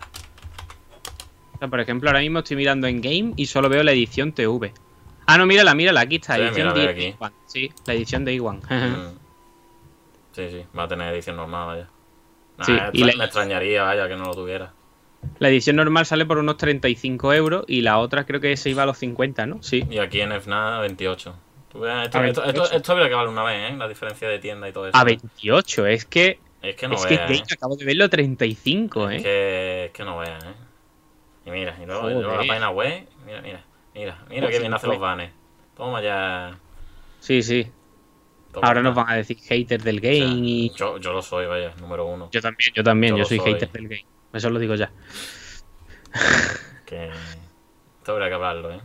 O 1.54 1.60
sea, 1.60 1.68
por 1.68 1.80
ejemplo, 1.80 2.10
ahora 2.10 2.22
mismo 2.22 2.40
estoy 2.40 2.58
mirando 2.58 2.88
en 2.88 3.00
game 3.00 3.34
y 3.36 3.46
solo 3.46 3.70
veo 3.70 3.84
la 3.84 3.92
edición 3.92 4.32
TV. 4.32 4.74
Ah, 5.28 5.38
no, 5.38 5.46
mírala, 5.46 5.76
mírala, 5.76 6.02
aquí 6.02 6.16
está. 6.16 6.36
Sí, 6.36 6.42
edición 6.42 6.74
de 6.74 6.88
aquí. 6.90 7.06
Iwan. 7.20 7.34
Sí, 7.46 7.72
la 7.86 7.94
edición 7.94 8.26
de 8.26 8.34
Iwan. 8.34 8.58
Mm. 8.68 9.20
Sí, 10.34 10.48
sí, 10.50 10.66
va 10.76 10.84
a 10.84 10.88
tener 10.88 11.14
edición 11.14 11.36
normal, 11.36 11.68
vaya. 11.68 11.88
Nah, 12.58 12.66
Sí, 12.66 12.72
extra- 12.72 12.90
y 12.94 13.04
la- 13.04 13.16
Me 13.18 13.26
extrañaría, 13.26 13.84
vaya, 13.84 14.08
que 14.08 14.16
no 14.16 14.24
lo 14.24 14.34
tuviera. 14.34 14.74
la 15.40 15.50
edición 15.50 15.76
normal 15.76 16.06
sale 16.08 16.26
por 16.26 16.38
unos 16.40 16.58
35 16.58 17.34
euros 17.34 17.66
y 17.68 17.82
la 17.82 18.00
otra 18.00 18.26
creo 18.26 18.40
que 18.42 18.58
se 18.58 18.70
iba 18.72 18.82
a 18.82 18.86
los 18.88 18.98
50, 18.98 19.46
¿no? 19.46 19.62
Sí. 19.62 19.86
Y 19.92 20.00
aquí 20.00 20.22
en 20.22 20.32
FNAC 20.32 20.80
28. 20.82 21.36
Ves, 21.74 22.06
esto, 22.06 22.18
A 22.20 22.28
esto, 22.28 22.42
28. 22.42 22.64
esto- 22.64 22.76
esto 22.78 22.92
habría 22.92 23.08
que 23.10 23.16
valer 23.16 23.30
una 23.30 23.44
vez, 23.44 23.72
¿eh? 23.72 23.76
La 23.78 23.88
diferencia 23.88 24.28
de 24.28 24.40
tienda 24.40 24.68
y 24.68 24.74
todo 24.74 24.88
eso. 24.88 24.98
A 24.98 25.04
28, 25.04 25.86
es 25.88 26.06
que. 26.06 26.40
Es 26.62 26.76
que 26.76 26.88
no 26.88 26.96
es 26.96 27.06
que 27.06 27.16
veas, 27.16 27.28
game 27.30 27.40
¿eh? 27.40 27.54
acabo 27.54 27.76
de 27.76 27.86
verlo 27.86 28.08
35, 28.10 29.10
Es 29.10 29.20
¿eh? 29.20 29.24
que, 29.24 29.86
es 29.86 29.92
que 29.92 30.04
no 30.04 30.18
veas, 30.20 30.44
¿eh? 30.44 30.54
Y 31.46 31.50
mira, 31.52 31.76
y 31.82 31.86
luego, 31.88 32.10
y 32.10 32.14
luego 32.14 32.32
la 32.34 32.38
página 32.48 32.70
web. 32.70 33.08
Mira, 33.26 33.42
mira, 33.42 33.64
mira, 33.96 34.24
mira 34.30 34.48
que 34.50 34.60
bien 34.60 34.74
hace 34.74 34.88
los 34.88 35.00
banners. 35.00 35.34
Toma 35.76 36.02
ya. 36.02 36.58
Sí, 37.20 37.42
sí. 37.42 37.72
toma 38.54 38.68
Ahora 38.68 38.82
ya. 38.82 38.84
nos 38.84 38.96
van 38.96 39.10
a 39.10 39.16
decir 39.16 39.38
haters 39.40 39.84
del 39.84 39.98
O 39.98 40.02
sea, 40.02 40.12
game 40.12 40.42
y. 40.44 40.70
yo, 40.76 40.98
yo 41.00 41.14
lo 41.14 41.22
soy, 41.24 41.48
vaya, 41.48 41.74
número 41.80 42.06
uno. 42.06 42.30
Yo 42.32 42.42
también, 42.42 42.72
yo 42.76 42.84
también, 42.84 43.16
Yo 43.18 43.26
soy, 43.26 43.38
soy. 43.40 43.54
hater 43.54 43.72
del 43.72 43.88
game. 43.88 44.06
Eso 44.34 44.50
lo 44.52 44.60
digo 44.60 44.76
ya. 44.76 44.92
Que. 46.86 47.10
Esto 47.98 48.12
habría 48.14 48.28
que 48.30 48.36
hablarlo, 48.36 48.72
¿eh? 48.72 48.82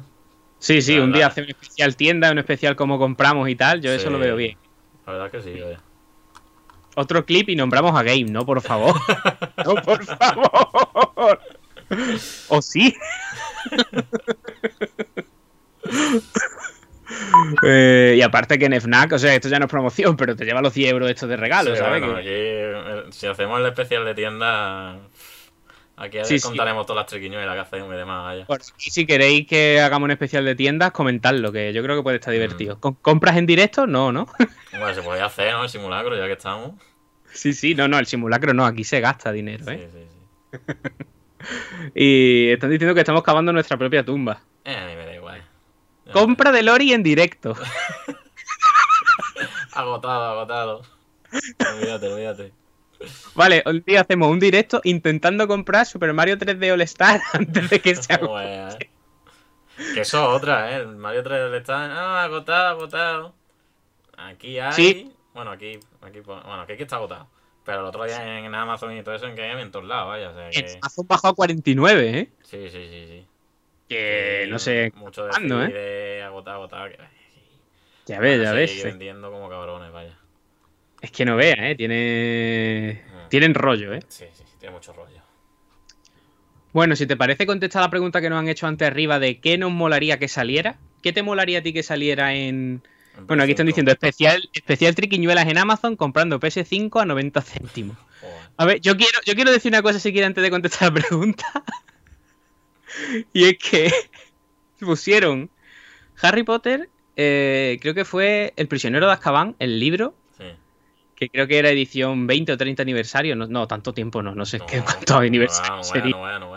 Sí, 0.58 0.80
sí, 0.82 0.96
La 0.96 1.04
un 1.04 1.12
día 1.12 1.26
hacer 1.26 1.44
un 1.44 1.50
especial 1.50 1.96
tienda, 1.96 2.30
un 2.32 2.38
especial 2.38 2.74
cómo 2.76 2.98
compramos 2.98 3.48
y 3.48 3.54
tal, 3.56 3.80
yo 3.80 3.92
eso 3.92 4.10
lo 4.10 4.18
veo 4.18 4.36
bien. 4.36 4.56
La 5.06 5.12
verdad 5.12 5.30
que 5.30 5.42
sí, 5.42 5.52
vaya. 5.60 5.80
Otro 6.96 7.24
clip 7.26 7.50
y 7.50 7.56
nombramos 7.56 7.94
a 7.98 8.02
Game, 8.02 8.24
¿no? 8.24 8.46
Por 8.46 8.60
favor. 8.62 8.94
no, 9.64 9.74
por 9.76 10.02
favor. 10.04 11.40
¿O 12.48 12.62
sí? 12.62 12.94
Eh, 17.62 18.14
y 18.18 18.22
aparte 18.22 18.58
que 18.58 18.64
en 18.66 18.72
FNAC, 18.80 19.12
o 19.12 19.18
sea, 19.18 19.32
esto 19.34 19.48
ya 19.48 19.60
no 19.60 19.66
es 19.66 19.70
promoción, 19.70 20.16
pero 20.16 20.34
te 20.34 20.44
lleva 20.44 20.60
los 20.60 20.72
100 20.72 20.90
euros 20.90 21.08
estos 21.08 21.28
de 21.28 21.36
regalo, 21.36 21.70
Sí, 21.72 21.76
¿sabes? 21.78 22.00
bueno, 22.00 22.16
Que- 22.16 22.20
aquí, 22.20 22.28
eh, 22.30 23.02
si 23.10 23.26
hacemos 23.28 23.60
el 23.60 23.66
especial 23.66 24.04
de 24.04 24.14
tienda. 24.14 24.98
Aquí 25.98 26.18
Sí, 26.24 26.38
sí. 26.38 26.46
contaremos 26.46 26.84
todas 26.86 27.04
las 27.04 27.10
triquiñuelas 27.10 27.54
que 27.54 27.60
hacemos 27.60 27.94
y 27.94 27.96
demás. 27.96 28.44
Por 28.46 28.60
aquí, 28.60 28.90
si 28.90 29.06
queréis 29.06 29.46
que 29.46 29.80
hagamos 29.80 30.04
un 30.06 30.10
especial 30.10 30.44
de 30.44 30.54
tiendas, 30.54 30.90
comentadlo, 30.92 31.50
que 31.52 31.72
yo 31.72 31.82
creo 31.82 31.96
que 31.96 32.02
puede 32.02 32.16
estar 32.16 32.32
Mm. 32.32 32.36
divertido. 32.36 32.80
¿Con- 32.80 32.94
¿Compras 32.96 33.36
en 33.38 33.46
directo? 33.46 33.86
No, 33.86 34.12
¿no? 34.12 34.26
Bueno, 34.72 34.94
se 34.94 35.00
podía 35.02 35.24
hacer, 35.24 35.52
¿no? 35.54 35.62
El 35.62 35.70
simulacro, 35.70 36.14
ya 36.16 36.26
que 36.26 36.32
estamos. 36.34 36.72
sí, 37.32 37.54
sí, 37.54 37.74
no, 37.74 37.88
no, 37.88 37.98
el 37.98 38.04
simulacro 38.06 38.52
no, 38.52 38.66
aquí 38.66 38.84
se 38.84 39.00
gasta 39.00 39.32
dinero, 39.32 39.64
Sí, 39.64 39.70
¿eh? 39.72 39.88
sí, 39.92 40.00
sí. 40.52 40.52
Y 41.94 42.50
están 42.50 42.70
diciendo 42.70 42.94
que 42.94 43.00
estamos 43.00 43.22
cavando 43.22 43.52
nuestra 43.52 43.76
propia 43.76 44.04
tumba. 44.04 44.40
Eh, 44.64 44.76
a 44.76 44.86
mí 44.86 44.96
me 44.96 45.06
da 45.06 45.14
igual. 45.14 45.42
Ya. 46.06 46.12
Compra 46.12 46.52
de 46.52 46.62
Lori 46.62 46.92
en 46.92 47.02
directo. 47.02 47.54
Agotado, 49.72 50.24
agotado. 50.30 50.82
Olvídate, 51.74 52.08
olvídate. 52.12 52.52
Vale, 53.34 53.62
un 53.66 53.82
día 53.86 54.00
hacemos 54.00 54.28
un 54.28 54.38
directo 54.40 54.80
intentando 54.84 55.46
comprar 55.46 55.86
Super 55.86 56.12
Mario 56.12 56.36
3D 56.38 56.72
All 56.72 56.80
Star 56.82 57.20
antes 57.32 57.70
de 57.70 57.80
que 57.80 57.94
se 57.94 58.14
eh. 58.14 58.68
Que 59.94 60.00
eso 60.00 60.22
es 60.30 60.36
otra, 60.36 60.72
¿eh? 60.72 60.76
El 60.76 60.96
Mario 60.96 61.22
3 61.22 61.50
le 61.50 61.58
está. 61.58 61.74
Ah, 61.84 62.24
agotado, 62.24 62.68
agotado. 62.78 63.34
Aquí 64.16 64.58
hay. 64.58 64.72
Sí. 64.72 65.12
Bueno, 65.34 65.50
aquí, 65.50 65.78
aquí, 66.00 66.20
pon- 66.22 66.42
bueno, 66.44 66.62
aquí, 66.62 66.72
está 66.72 66.96
agotado. 66.96 67.28
Pero 67.64 67.80
el 67.80 67.86
otro 67.86 68.04
día 68.04 68.38
en 68.38 68.54
Amazon 68.54 68.96
y 68.96 69.02
todo 69.02 69.14
eso 69.14 69.26
en 69.26 69.34
que 69.34 69.50
en 69.50 69.70
todos 69.70 69.84
lados, 69.84 70.08
vaya. 70.08 70.30
O 70.30 70.34
sea 70.34 70.50
que. 70.50 70.58
En 70.60 70.78
Amazon 70.78 71.06
bajó 71.06 71.28
a 71.28 71.34
49, 71.34 72.18
¿eh? 72.18 72.30
Sí, 72.42 72.68
sí, 72.70 72.86
sí, 72.88 73.06
sí. 73.06 73.26
Que 73.88 74.46
no 74.48 74.58
sé. 74.58 74.92
Mucho 74.96 75.26
de, 75.26 75.30
¿eh? 75.32 75.72
de 75.72 76.22
agotado, 76.22 76.56
agotado. 76.58 76.88
Que, 76.88 76.98
Ya 78.06 78.18
ves, 78.18 78.40
ya 78.40 78.52
ves. 78.52 78.70
seguir 78.70 78.86
vendiendo 78.86 79.30
como 79.30 79.48
cabrones, 79.50 79.92
vaya. 79.92 80.16
Es 81.06 81.12
que 81.12 81.24
no 81.24 81.36
veas, 81.36 81.58
¿eh? 81.60 81.74
Tiene... 81.76 83.00
Mm. 83.06 83.28
Tienen 83.28 83.54
rollo, 83.54 83.94
¿eh? 83.94 84.00
Sí, 84.08 84.24
sí, 84.34 84.42
tiene 84.58 84.74
mucho 84.74 84.92
rollo. 84.92 85.22
Bueno, 86.72 86.96
si 86.96 87.06
te 87.06 87.16
parece 87.16 87.46
contestar 87.46 87.82
la 87.82 87.90
pregunta 87.90 88.20
que 88.20 88.28
nos 88.28 88.40
han 88.40 88.48
hecho 88.48 88.66
antes 88.66 88.88
arriba 88.88 89.20
de 89.20 89.38
qué 89.38 89.56
nos 89.56 89.70
molaría 89.70 90.18
que 90.18 90.26
saliera. 90.26 90.78
¿Qué 91.04 91.12
te 91.12 91.22
molaría 91.22 91.60
a 91.60 91.62
ti 91.62 91.72
que 91.72 91.84
saliera 91.84 92.34
en... 92.34 92.82
En 93.16 93.26
Bueno, 93.28 93.44
aquí 93.44 93.52
están 93.52 93.66
PS5. 93.66 93.68
diciendo 93.68 93.92
especial, 93.92 94.50
especial 94.52 94.96
triquiñuelas 94.96 95.46
en 95.46 95.58
Amazon 95.58 95.94
comprando 95.94 96.40
PS5 96.40 97.00
a 97.00 97.04
90 97.04 97.40
céntimos. 97.40 97.96
Joder. 98.20 98.34
A 98.56 98.64
ver, 98.64 98.80
yo 98.80 98.96
quiero, 98.96 99.20
yo 99.24 99.34
quiero 99.36 99.52
decir 99.52 99.70
una 99.70 99.82
cosa 99.82 100.00
si 100.00 100.10
quiere 100.10 100.26
antes 100.26 100.42
de 100.42 100.50
contestar 100.50 100.92
la 100.92 101.00
pregunta. 101.00 101.44
y 103.32 103.44
es 103.44 103.58
que 103.58 103.92
pusieron 104.80 105.50
Harry 106.20 106.42
Potter, 106.42 106.90
eh, 107.14 107.78
creo 107.80 107.94
que 107.94 108.04
fue 108.04 108.54
El 108.56 108.66
prisionero 108.66 109.06
de 109.06 109.12
Azkaban, 109.12 109.54
el 109.60 109.78
libro, 109.78 110.16
Sí. 110.16 110.25
Que 111.16 111.30
creo 111.30 111.46
que 111.46 111.58
era 111.58 111.70
edición 111.70 112.26
20 112.26 112.52
o 112.52 112.56
30 112.56 112.82
aniversario. 112.82 113.34
No, 113.34 113.46
no 113.46 113.66
tanto 113.66 113.92
tiempo 113.92 114.22
no, 114.22 114.34
no 114.34 114.44
sé 114.44 114.58
No, 114.58 114.66
qué 114.66 114.76
no, 114.76 114.84
cuántos 114.84 115.10
no, 115.10 115.76
No 115.76 115.82
sería. 115.82 116.10
no 116.16 116.38
no. 116.38 116.56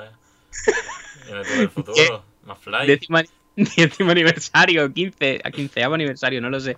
Viene 1.26 1.44
todo 1.44 1.61
el 1.61 1.69
futuro. 1.69 2.23
Más 2.45 2.60
fly. 2.60 2.88
Décimo, 2.88 3.19
décimo 3.56 4.11
aniversario, 4.11 4.91
15, 4.91 5.41
a 5.44 5.52
15 5.52 5.84
aniversario, 5.84 6.41
no 6.41 6.49
lo 6.49 6.60
sé. 6.60 6.77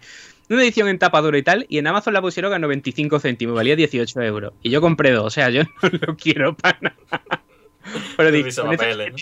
Una 0.49 0.63
edición 0.63 0.89
en 0.89 0.99
tapa 0.99 1.21
dura 1.21 1.37
y 1.37 1.43
tal, 1.43 1.65
y 1.69 1.77
en 1.77 1.87
Amazon 1.87 2.13
la 2.13 2.21
pusieron 2.21 2.53
a 2.53 2.59
95 2.59 3.19
céntimos, 3.19 3.55
valía 3.55 3.75
18 3.75 4.21
euros. 4.21 4.53
Y 4.61 4.69
yo 4.69 4.81
compré 4.81 5.11
dos, 5.11 5.25
o 5.25 5.29
sea, 5.29 5.49
yo 5.49 5.63
no 5.81 5.89
lo 6.07 6.17
quiero 6.17 6.55
para 6.55 6.77
nada. 6.81 6.97
Pero 8.17 8.31
dije, 8.31 8.53
con 8.53 8.73
esto, 8.73 8.85
¿no? 8.85 9.15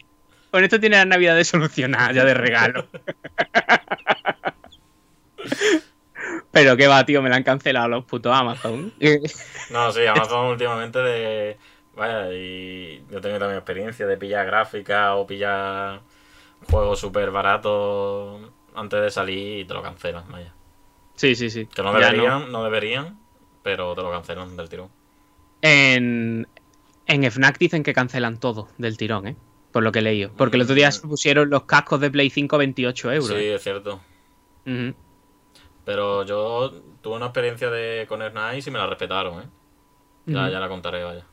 con 0.52 0.64
esto 0.64 0.80
tiene 0.80 0.98
las 0.98 1.07
navidades 1.07 1.48
solucionadas 1.48 2.15
ya 2.15 2.26
de 2.26 2.34
regalo. 2.34 2.88
Pero 6.52 6.76
qué 6.76 6.88
va, 6.88 7.06
tío, 7.06 7.22
me 7.22 7.30
la 7.30 7.36
han 7.36 7.44
cancelado 7.44 7.88
los 7.88 8.06
putos 8.06 8.36
Amazon. 8.36 8.94
No, 9.70 9.92
sí, 9.92 10.06
Amazon 10.06 10.48
últimamente 10.48 11.00
de. 11.00 11.58
Vaya, 11.96 12.34
y 12.34 13.04
yo 13.12 13.22
tengo 13.22 13.38
también 13.38 13.58
experiencia 13.58 14.08
de 14.08 14.18
pillar 14.18 14.46
gráfica 14.46 15.16
o 15.16 15.28
pillar 15.28 16.02
juegos 16.70 17.00
súper 17.00 17.30
baratos 17.30 18.42
antes 18.74 19.02
de 19.02 19.12
salir 19.12 19.60
y 19.60 19.66
te 19.66 19.74
lo 19.74 19.84
cancelan, 19.84 20.24
vaya. 20.32 20.54
Sí, 21.16 21.36
sí, 21.36 21.50
sí. 21.50 21.66
Que 21.68 21.84
no 21.84 21.94
deberían, 21.94 22.52
no. 22.52 22.64
deberían, 22.64 23.20
pero 23.62 23.94
te 23.94 24.02
lo 24.02 24.12
cancelan 24.12 24.56
del 24.56 24.70
tirón. 24.70 24.90
En, 25.62 26.48
en 27.06 27.32
FNAC 27.32 27.60
dicen 27.60 27.84
que 27.84 27.94
cancelan 27.94 28.40
todo 28.40 28.70
del 28.78 28.98
tirón, 28.98 29.28
¿eh? 29.28 29.36
Por 29.72 29.84
lo 29.84 29.92
que 29.92 30.00
he 30.00 30.02
leído. 30.02 30.32
Porque 30.36 30.56
el 30.56 30.64
otro 30.64 30.76
día 30.76 30.92
se 30.92 31.06
pusieron 31.06 31.50
los 31.50 31.64
cascos 31.66 32.00
de 32.00 32.10
Play 32.10 32.30
5 32.30 32.56
a 32.56 32.60
28 32.60 33.12
euros. 33.12 33.30
Mm. 33.30 33.34
Sí, 33.34 33.40
¿eh? 33.40 33.56
es 33.56 33.62
cierto. 33.62 34.00
Pero 35.85 36.23
yo 36.26 36.72
tuve 37.01 37.15
una 37.15 37.27
experiencia 37.27 37.69
de 37.69 38.06
con 38.07 38.19
Nice 38.19 38.69
y 38.69 38.73
me 38.73 38.80
la 38.80 38.88
respetaron, 38.88 39.41
¿eh? 39.41 39.45
Ya, 40.26 40.49
ya 40.49 40.60
la 40.60 40.68
contaré, 40.68 41.03
vaya. 41.03 41.26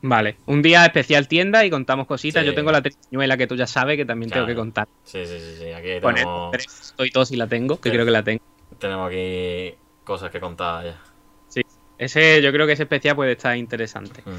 Vale. 0.00 0.36
Un 0.46 0.62
día 0.62 0.84
especial 0.84 1.26
tienda 1.26 1.64
y 1.64 1.70
contamos 1.70 2.06
cositas. 2.06 2.42
Sí. 2.42 2.46
Yo 2.46 2.54
tengo 2.54 2.70
la 2.70 2.82
triñuela 2.82 3.36
que 3.36 3.46
tú 3.48 3.56
ya 3.56 3.66
sabes 3.66 3.96
que 3.96 4.04
también 4.04 4.30
tengo 4.30 4.46
que 4.46 4.54
contar. 4.54 4.86
Sí, 5.02 5.26
sí, 5.26 5.40
sí, 5.40 5.56
sí. 5.58 5.72
Aquí 5.72 6.00
tenemos, 6.00 6.54
estoy 6.54 7.10
tos 7.10 7.32
y 7.32 7.36
la 7.36 7.48
tengo, 7.48 7.80
que 7.80 7.88
Sí. 7.88 7.94
creo 7.94 8.04
que 8.04 8.12
la 8.12 8.22
tengo. 8.22 8.42
tenemos 8.78 9.08
aquí 9.08 9.74
cosas 10.04 10.30
que 10.30 10.38
contar 10.38 10.84
ya. 10.84 11.00
Sí. 11.48 11.62
Ese, 11.96 12.40
yo 12.40 12.52
creo 12.52 12.64
que 12.66 12.74
ese 12.74 12.84
especial 12.84 13.16
puede 13.16 13.32
estar 13.32 13.56
interesante. 13.56 14.22
Mm. 14.24 14.30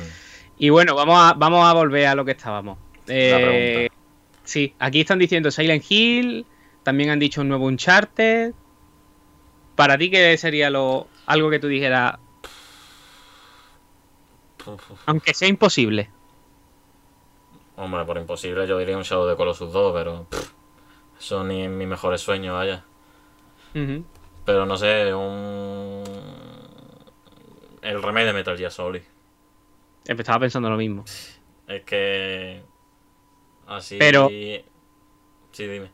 Y 0.59 0.69
bueno, 0.69 0.95
vamos 0.95 1.17
a, 1.19 1.33
vamos 1.33 1.67
a 1.67 1.73
volver 1.73 2.05
a 2.05 2.15
lo 2.15 2.23
que 2.23 2.31
estábamos. 2.31 2.77
Eh, 3.07 3.89
sí, 4.43 4.73
aquí 4.79 5.01
están 5.01 5.19
diciendo 5.19 5.51
Silent 5.51 5.83
Hill, 5.89 6.45
también 6.83 7.09
han 7.09 7.19
dicho 7.19 7.41
un 7.41 7.49
nuevo 7.49 7.65
Uncharted. 7.65 8.53
Para 9.75 9.97
ti, 9.97 10.09
¿qué 10.11 10.37
sería 10.37 10.69
lo 10.69 11.07
algo 11.25 11.49
que 11.49 11.59
tú 11.59 11.67
dijeras, 11.67 12.17
aunque 15.05 15.33
sea 15.33 15.47
imposible? 15.47 16.09
Hombre, 17.77 18.03
por 18.05 18.17
imposible 18.17 18.67
yo 18.67 18.77
diría 18.77 18.97
un 18.97 19.03
Shadow 19.03 19.25
de 19.27 19.35
Colossus 19.37 19.71
2, 19.71 19.93
pero 19.95 20.25
pff, 20.29 20.51
eso 21.19 21.43
ni 21.45 21.63
en 21.63 21.77
mis 21.77 21.87
mejores 21.87 22.19
sueños, 22.21 22.55
vaya. 22.55 22.83
Pero 24.45 24.65
no 24.65 24.75
sé, 24.77 25.13
un... 25.13 26.03
El 27.81 28.03
remake 28.03 28.25
de 28.25 28.33
Metal 28.33 28.57
Gear 28.57 28.71
Solid. 28.71 29.01
Estaba 30.05 30.39
pensando 30.39 30.69
lo 30.69 30.75
mismo. 30.75 31.05
Es 31.67 31.83
que... 31.83 32.61
Así... 33.67 33.97
Pero- 33.97 34.27
Sí, 35.51 35.65
dime. 35.67 35.89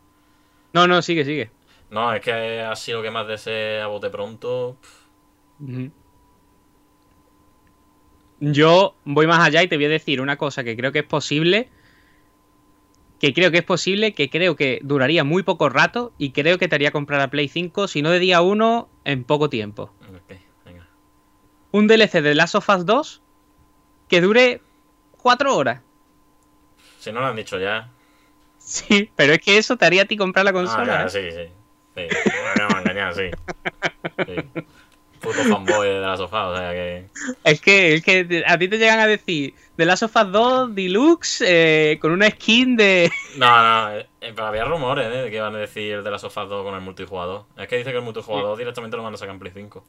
No, 0.75 0.87
no, 0.87 1.01
sigue, 1.01 1.23
sigue. 1.23 1.51
No, 1.89 2.13
es 2.13 2.19
que 2.19 2.59
así 2.59 2.91
lo 2.91 3.01
que 3.01 3.09
más 3.09 3.25
desee 3.25 3.79
a 3.79 3.87
bote 3.87 4.09
pronto... 4.09 4.75
Yo 8.41 8.95
voy 9.05 9.25
más 9.25 9.39
allá 9.39 9.63
y 9.63 9.69
te 9.69 9.77
voy 9.77 9.85
a 9.85 9.89
decir 9.89 10.19
una 10.19 10.35
cosa 10.35 10.65
que 10.65 10.75
creo 10.75 10.91
que 10.91 10.99
es 10.99 11.05
posible. 11.05 11.69
Que 13.21 13.33
creo 13.33 13.51
que 13.51 13.59
es 13.59 13.63
posible, 13.63 14.13
que 14.13 14.29
creo 14.29 14.57
que 14.57 14.81
duraría 14.83 15.23
muy 15.23 15.43
poco 15.43 15.69
rato 15.69 16.11
y 16.17 16.31
creo 16.31 16.57
que 16.57 16.67
te 16.67 16.75
haría 16.75 16.91
comprar 16.91 17.21
a 17.21 17.29
Play 17.29 17.47
5, 17.47 17.87
si 17.87 18.01
no 18.01 18.09
de 18.09 18.19
día 18.19 18.41
1, 18.41 18.89
en 19.05 19.23
poco 19.23 19.49
tiempo. 19.49 19.93
Ok, 20.13 20.33
venga. 20.65 20.89
Un 21.71 21.87
DLC 21.87 22.21
de 22.21 22.35
Last 22.35 22.55
of 22.55 22.67
Us 22.67 22.85
2 22.85 23.21
que 24.09 24.19
dure 24.19 24.61
4 25.21 25.55
horas. 25.55 25.81
Si 26.99 27.13
no 27.13 27.21
lo 27.21 27.27
han 27.27 27.37
dicho 27.37 27.57
ya... 27.57 27.93
Sí, 28.67 29.11
pero 29.15 29.33
es 29.33 29.39
que 29.41 29.57
eso 29.59 29.77
te 29.77 29.85
haría 29.85 30.01
a 30.01 30.05
ti 30.05 30.17
comprar 30.17 30.43
la 30.43 30.49
Ah, 30.49 30.53
consola. 30.53 30.83
claro, 30.83 31.07
¿eh? 31.07 31.09
sí, 31.11 31.19
sí. 31.31 31.49
Sí, 31.95 32.01
me 32.43 32.49
acabo 32.49 32.73
de 32.73 32.79
engañar, 32.81 33.13
sí. 33.13 33.29
sí. 34.25 34.61
Puto 35.21 35.43
fanboy 35.43 35.87
de 35.87 35.99
la 36.01 36.17
sofá, 36.17 36.47
o 36.49 36.57
sea 36.57 36.71
que... 36.71 37.07
Es 37.43 37.61
que, 37.61 37.93
es 37.95 38.03
que 38.03 38.43
a 38.45 38.57
ti 38.57 38.67
te 38.67 38.77
llegan 38.77 38.99
a 38.99 39.07
decir 39.07 39.53
The 39.77 39.85
Last 39.85 40.03
of 40.03 40.15
Us 40.15 40.31
2 40.31 40.75
Deluxe 40.75 41.43
eh, 41.47 41.97
con 42.01 42.11
una 42.11 42.29
skin 42.29 42.75
de. 42.75 43.09
No, 43.37 43.47
no, 43.63 43.95
eh, 43.97 44.07
pero 44.19 44.45
había 44.47 44.65
rumores 44.65 45.07
¿eh? 45.07 45.17
de 45.23 45.29
que 45.29 45.35
iban 45.37 45.55
a 45.55 45.59
decir 45.59 46.03
de 46.03 46.11
la 46.11 46.19
sofá 46.19 46.45
2 46.45 46.63
con 46.65 46.75
el 46.75 46.81
multijugador. 46.81 47.45
Es 47.57 47.67
que 47.67 47.77
dice 47.77 47.91
que 47.91 47.97
el 47.97 48.03
multijugador 48.03 48.57
directamente 48.57 48.97
lo 48.97 49.03
van 49.03 49.13
a 49.13 49.17
sacar 49.17 49.33
en 49.35 49.39
Play 49.39 49.51
5. 49.55 49.85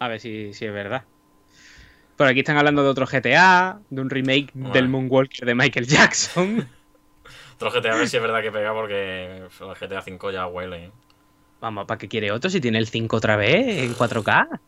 A 0.00 0.08
ver 0.08 0.20
si, 0.20 0.52
si 0.54 0.64
es 0.66 0.72
verdad. 0.72 1.04
Por 2.16 2.26
aquí 2.26 2.40
están 2.40 2.56
hablando 2.56 2.82
de 2.82 2.88
otro 2.88 3.06
GTA, 3.06 3.80
de 3.90 4.00
un 4.00 4.08
remake 4.10 4.50
Bueno. 4.54 4.72
del 4.74 4.88
Moonwalker 4.88 5.44
de 5.46 5.54
Michael 5.54 5.86
Jackson. 5.86 6.68
Otro 7.56 7.70
GTA 7.70 7.92
a 7.94 7.96
ver 7.96 8.08
si 8.08 8.16
es 8.16 8.22
verdad 8.22 8.42
que 8.42 8.52
pega 8.52 8.72
porque 8.72 9.36
el 9.38 9.48
GTA 9.80 10.02
5 10.02 10.30
ya 10.30 10.46
huele. 10.46 10.90
Vamos, 11.60 11.86
¿para 11.86 11.96
qué 11.98 12.06
quiere 12.08 12.30
otro 12.30 12.50
si 12.50 12.60
tiene 12.60 12.78
el 12.78 12.86
5 12.86 13.16
otra 13.16 13.36
vez 13.36 13.82
en 13.82 13.94
4K? 13.94 14.60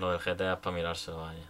Lo 0.00 0.10
del 0.12 0.18
GTA 0.20 0.54
es 0.54 0.58
para 0.60 0.74
mirárselo, 0.74 1.18
vaya. 1.20 1.44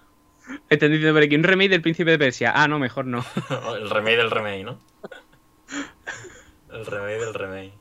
Están 0.69 0.91
diciendo 0.91 1.15
por 1.15 1.23
aquí 1.23 1.37
un 1.37 1.45
remake 1.45 1.71
del 1.71 1.83
Príncipe 1.83 2.11
de 2.11 2.19
Persia. 2.19 2.53
Ah, 2.55 2.67
no, 2.67 2.81
mejor 2.81 3.07
no. 3.07 3.25
el 3.77 3.89
remake 3.89 4.17
del 4.17 4.31
remake, 4.31 4.65
¿no? 4.65 4.81
El 6.73 6.85
remake 6.85 7.21
del 7.21 7.35
remake. 7.35 7.73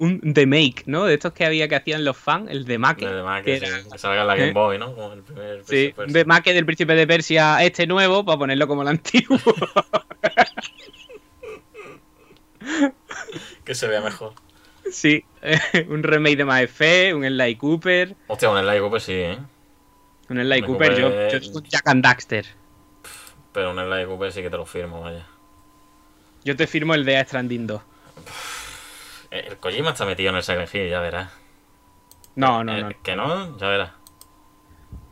Un 0.00 0.20
remake, 0.22 0.82
¿no? 0.86 1.04
De 1.04 1.14
estos 1.14 1.32
que 1.32 1.44
había 1.44 1.68
que 1.68 1.76
hacían 1.76 2.04
los 2.04 2.16
fans, 2.16 2.50
el 2.50 2.64
de 2.64 2.78
Make. 2.78 3.04
El 3.04 3.16
de 3.16 3.22
Mac, 3.22 3.44
que 3.44 3.58
sí, 3.60 3.64
era- 3.66 3.82
que 3.90 3.98
salga 3.98 4.20
en 4.22 4.26
la 4.26 4.34
Game 4.36 4.48
¿Eh? 4.50 4.52
Boy, 4.52 4.78
¿no? 4.78 4.94
Como 4.94 5.12
el 5.12 5.22
primer 5.22 5.64
Sí, 5.64 5.92
de 6.08 6.24
Make 6.24 6.52
del 6.54 6.64
Príncipe 6.66 6.94
de 6.94 7.06
Persia, 7.06 7.62
este 7.64 7.86
nuevo, 7.86 8.24
para 8.24 8.38
ponerlo 8.38 8.66
como 8.68 8.82
el 8.82 8.88
antiguo. 8.88 9.38
Persia. 12.60 12.94
Que 13.68 13.74
se 13.74 13.86
vea 13.86 14.00
mejor. 14.00 14.32
sí, 14.90 15.22
un 15.90 16.02
remake 16.02 16.36
de 16.38 16.44
Maefé, 16.46 17.12
un 17.12 17.22
Sly 17.22 17.56
Cooper. 17.56 18.16
Hostia, 18.26 18.48
un 18.48 18.58
Sly 18.58 18.80
Cooper 18.80 19.00
sí, 19.02 19.12
¿eh? 19.12 19.38
Un 20.30 20.40
Sly 20.40 20.62
Cooper, 20.62 20.98
yo, 20.98 21.28
yo 21.28 21.42
soy 21.52 21.62
Jack 21.68 21.86
and 21.86 22.02
Daxter. 22.02 22.46
Pero 23.52 23.72
un 23.72 23.76
Sly 23.76 24.06
Cooper 24.06 24.32
sí 24.32 24.40
que 24.40 24.48
te 24.48 24.56
lo 24.56 24.64
firmo, 24.64 25.02
vaya. 25.02 25.26
Yo 26.44 26.56
te 26.56 26.66
firmo 26.66 26.94
el 26.94 27.04
de 27.04 27.18
A 27.18 27.24
Stranding 27.26 27.66
2. 27.66 27.82
Eh, 29.32 29.44
El 29.48 29.56
Kojima 29.58 29.90
está 29.90 30.06
metido 30.06 30.30
en 30.30 30.36
el 30.36 30.42
Silent 30.42 30.74
Hill, 30.74 30.88
ya 30.88 31.00
verás. 31.00 31.30
No, 32.36 32.64
no, 32.64 32.74
Eh, 32.74 32.82
no. 32.84 32.88
Que 33.02 33.16
no, 33.16 33.58
ya 33.58 33.68
verás. 33.68 33.90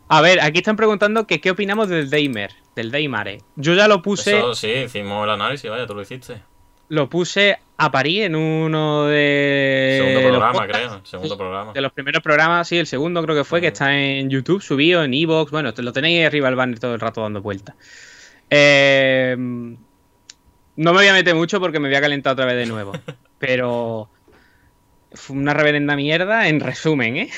A 0.08 0.22
ver, 0.22 0.40
aquí 0.40 0.60
están 0.60 0.76
preguntando 0.76 1.26
que 1.26 1.42
qué 1.42 1.50
opinamos 1.50 1.88
del 1.90 2.08
Daimer, 2.08 2.52
del 2.74 2.90
Daimare. 2.90 3.42
Yo 3.56 3.74
ya 3.74 3.86
lo 3.86 4.00
puse, 4.00 4.38
Eso 4.38 4.54
sí, 4.54 4.68
hicimos 4.70 5.24
el 5.24 5.30
análisis, 5.30 5.70
vaya, 5.70 5.86
tú 5.86 5.94
lo 5.94 6.00
hiciste. 6.00 6.40
lo 6.88 7.10
puse 7.10 7.58
a 7.78 7.90
París 7.90 8.22
en 8.24 8.34
uno 8.36 9.04
de 9.06 9.96
Segundo 10.00 10.20
los 10.20 10.30
programa, 10.30 10.52
podcasts, 10.52 10.86
creo. 10.88 11.00
Segundo 11.04 11.36
programa. 11.36 11.72
de 11.72 11.80
los 11.80 11.92
primeros 11.92 12.22
programas, 12.22 12.68
sí, 12.68 12.78
el 12.78 12.86
segundo 12.86 13.22
creo 13.22 13.36
que 13.36 13.44
fue, 13.44 13.60
que 13.60 13.66
está 13.68 13.96
en 13.96 14.30
YouTube, 14.30 14.62
subido, 14.62 15.04
en 15.04 15.12
Evox, 15.12 15.50
bueno, 15.50 15.72
lo 15.76 15.92
tenéis 15.92 16.26
arriba 16.26 16.48
el 16.48 16.56
banner 16.56 16.78
todo 16.78 16.94
el 16.94 17.00
rato 17.00 17.22
dando 17.22 17.42
vueltas. 17.42 17.74
Eh, 18.48 19.34
no 19.38 19.76
me 20.76 20.98
voy 20.98 21.06
a 21.08 21.12
meter 21.12 21.34
mucho 21.34 21.60
porque 21.60 21.80
me 21.80 21.88
voy 21.88 21.96
a 21.96 22.00
calentar 22.00 22.32
otra 22.34 22.46
vez 22.46 22.56
de 22.56 22.66
nuevo, 22.66 22.92
pero 23.38 24.08
fue 25.12 25.36
una 25.36 25.52
reverenda 25.54 25.96
mierda 25.96 26.48
en 26.48 26.60
resumen, 26.60 27.16
¿eh? 27.16 27.30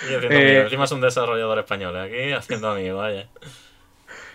Haciendo 0.00 0.28
Eh. 0.30 0.60
Encima 0.62 0.84
es 0.84 0.92
un 0.92 1.00
desarrollador 1.00 1.58
español, 1.58 1.96
¿eh? 1.96 2.00
aquí 2.00 2.32
haciendo 2.32 2.70
amigos, 2.70 2.98
vaya. 2.98 3.28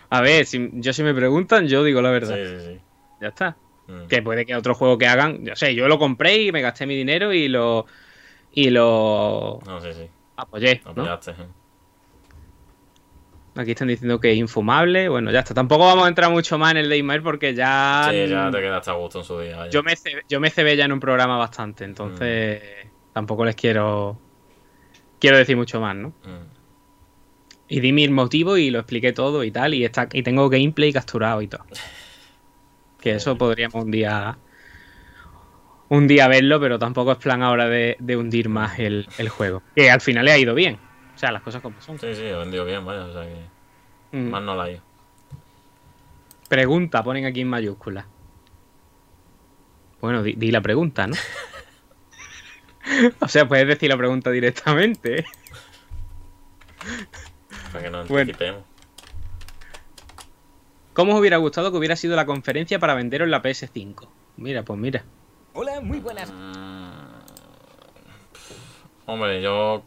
A 0.10 0.22
ver, 0.22 0.46
si, 0.46 0.70
yo 0.74 0.92
si 0.94 1.04
me 1.04 1.14
preguntan, 1.14 1.68
yo 1.68 1.84
digo 1.84 2.02
la 2.02 2.10
Sí, 2.10 2.14
verdad. 2.14 2.36
sí, 2.36 2.66
sí. 2.74 2.80
Ya 3.22 3.28
está. 3.30 3.56
Mm. 3.88 4.08
Que 4.08 4.22
puede 4.22 4.46
que 4.46 4.56
otro 4.56 4.76
juego 4.76 4.98
que 4.98 5.08
hagan, 5.08 5.44
yo 5.46 5.56
sé, 5.56 5.76
yo 5.76 5.88
lo 5.88 6.00
compré 6.00 6.38
y 6.44 6.52
me 6.52 6.62
gasté 6.62 6.86
mi 6.86 6.96
dinero 6.96 7.34
y 7.34 7.48
lo 7.50 7.86
y 8.52 8.70
lo 8.70 9.60
No, 9.66 9.82
sí, 9.82 9.90
sí. 9.94 10.08
apoyé. 10.38 10.72
¿eh? 10.74 10.82
Aquí 13.56 13.72
están 13.72 13.88
diciendo 13.88 14.20
que 14.20 14.32
es 14.32 14.38
infumable, 14.38 15.10
bueno, 15.10 15.32
ya 15.32 15.40
está. 15.40 15.54
Tampoco 15.54 15.86
vamos 15.86 16.06
a 16.06 16.08
entrar 16.08 16.32
mucho 16.32 16.58
más 16.58 16.72
en 16.72 16.78
el 16.78 16.90
Daymare 16.90 17.22
porque 17.22 17.54
ya, 17.54 18.08
Sí, 18.10 18.28
ya 18.28 18.50
te 18.50 18.60
quedaste 18.60 18.90
a 18.90 18.94
gusto 18.94 19.20
en 19.20 19.26
su 19.26 19.40
día, 19.40 19.70
yo 19.70 19.84
me 19.84 19.96
ce- 19.96 20.24
yo 20.28 20.40
me 20.40 20.50
cebé 20.50 20.76
ya 20.76 20.86
en 20.86 20.92
un 20.92 21.00
programa 21.00 21.38
bastante, 21.38 21.84
entonces 21.84 22.62
tampoco 23.14 23.46
les 23.46 23.56
quiero 23.56 24.18
quiero 25.20 25.38
decir 25.38 25.56
mucho 25.56 25.80
más, 25.80 25.96
¿no? 25.96 26.10
Mm. 26.10 26.54
Y 27.68 27.80
di 27.80 27.92
mis 27.92 28.10
motivos 28.10 28.58
y 28.60 28.72
lo 28.72 28.80
expliqué 28.80 29.14
todo 29.14 29.44
y 29.44 29.52
tal 29.52 29.74
y 29.76 29.86
está 29.86 30.08
y 30.14 30.24
tengo 30.24 30.50
gameplay 30.50 30.92
capturado 30.92 31.42
y 31.42 31.48
todo. 31.48 31.66
Que 33.04 33.16
eso 33.16 33.38
podríamos 33.38 33.84
un 33.84 33.92
día 33.92 34.38
un 35.90 36.08
día 36.08 36.28
verlo, 36.30 36.60
pero 36.60 36.80
tampoco 36.80 37.12
es 37.12 37.18
plan 37.18 37.44
ahora 37.44 37.68
de, 37.68 37.98
de 38.00 38.16
hundir 38.18 38.48
más 38.48 38.80
el, 38.80 39.08
el 39.18 39.28
juego. 39.30 39.62
Que 39.76 39.92
al 39.92 40.00
final 40.02 40.26
le 40.26 40.32
ha 40.32 40.38
ido 40.38 40.56
bien. 40.56 40.80
O 41.14 41.18
sea, 41.18 41.32
las 41.32 41.42
cosas 41.42 41.62
como 41.62 41.80
son. 41.82 42.00
Sí, 42.00 42.16
sí, 42.16 42.22
he 42.24 42.34
vendido 42.34 42.64
bien, 42.66 42.84
vaya. 42.86 43.06
O 43.06 43.14
sea 43.14 43.24
que 43.24 43.54
Mm. 44.18 44.30
más 44.30 44.44
no 44.44 44.56
la 44.56 44.64
hay. 44.66 44.80
Pregunta, 46.48 47.04
ponen 47.04 47.26
aquí 47.26 47.42
en 47.42 47.50
mayúsculas. 47.50 48.06
Bueno, 50.00 50.22
di, 50.24 50.34
di 50.34 50.52
la 50.52 50.62
pregunta, 50.62 51.08
¿no? 51.08 51.16
o 53.20 53.28
sea, 53.28 53.48
puedes 53.48 53.68
decir 53.68 53.90
la 53.90 53.98
pregunta 53.98 54.30
directamente. 54.30 55.26
Para 57.72 57.84
que 57.84 57.90
no 57.90 58.06
Bueno. 58.06 58.32
¿Cómo 60.94 61.14
os 61.14 61.20
hubiera 61.20 61.38
gustado 61.38 61.72
que 61.72 61.78
hubiera 61.78 61.96
sido 61.96 62.16
la 62.16 62.26
conferencia 62.26 62.80
para 62.80 62.94
venderos 62.94 63.28
la 63.28 63.42
PS5? 63.42 64.08
Mira, 64.38 64.64
pues 64.64 64.80
mira. 64.80 65.04
Hola, 65.54 65.82
muy 65.82 66.00
buenas. 66.00 66.32
Mm. 66.32 66.94
Hombre, 69.06 69.42
yo. 69.42 69.84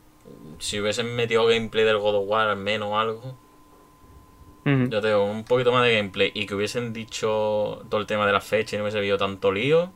Si 0.59 0.81
hubiesen 0.81 1.15
metido 1.15 1.47
gameplay 1.47 1.85
del 1.85 1.99
God 1.99 2.17
of 2.17 2.25
War 2.27 2.49
al 2.49 2.57
menos 2.57 2.89
o 2.91 2.99
algo. 2.99 3.39
Ujú. 4.65 4.89
Yo 4.91 5.01
tengo 5.01 5.25
un 5.25 5.45
poquito 5.45 5.71
más 5.71 5.85
de 5.85 5.95
gameplay 5.97 6.33
y 6.35 6.47
que 6.47 6.57
hubiesen 6.57 6.93
dicho 6.93 7.85
todo 7.89 8.01
el 8.01 8.07
tema 8.07 8.27
de 8.27 8.33
la 8.33 8.41
fecha 8.41 8.75
y 8.75 8.79
no 8.79 8.85
hubiese 8.85 8.99
habido 8.99 9.17
tanto 9.17 9.53
lío. 9.53 9.93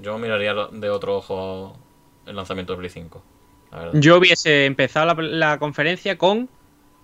Yo 0.00 0.18
miraría 0.18 0.54
de 0.72 0.90
otro 0.90 1.18
ojo 1.18 1.78
el 2.26 2.34
lanzamiento 2.34 2.72
de 2.72 2.78
Play 2.78 2.90
5. 2.90 3.22
La 3.70 3.78
verdad. 3.78 4.00
Yo 4.00 4.18
hubiese 4.18 4.66
empezado 4.66 5.06
la, 5.06 5.14
la 5.22 5.58
conferencia 5.60 6.18
con 6.18 6.50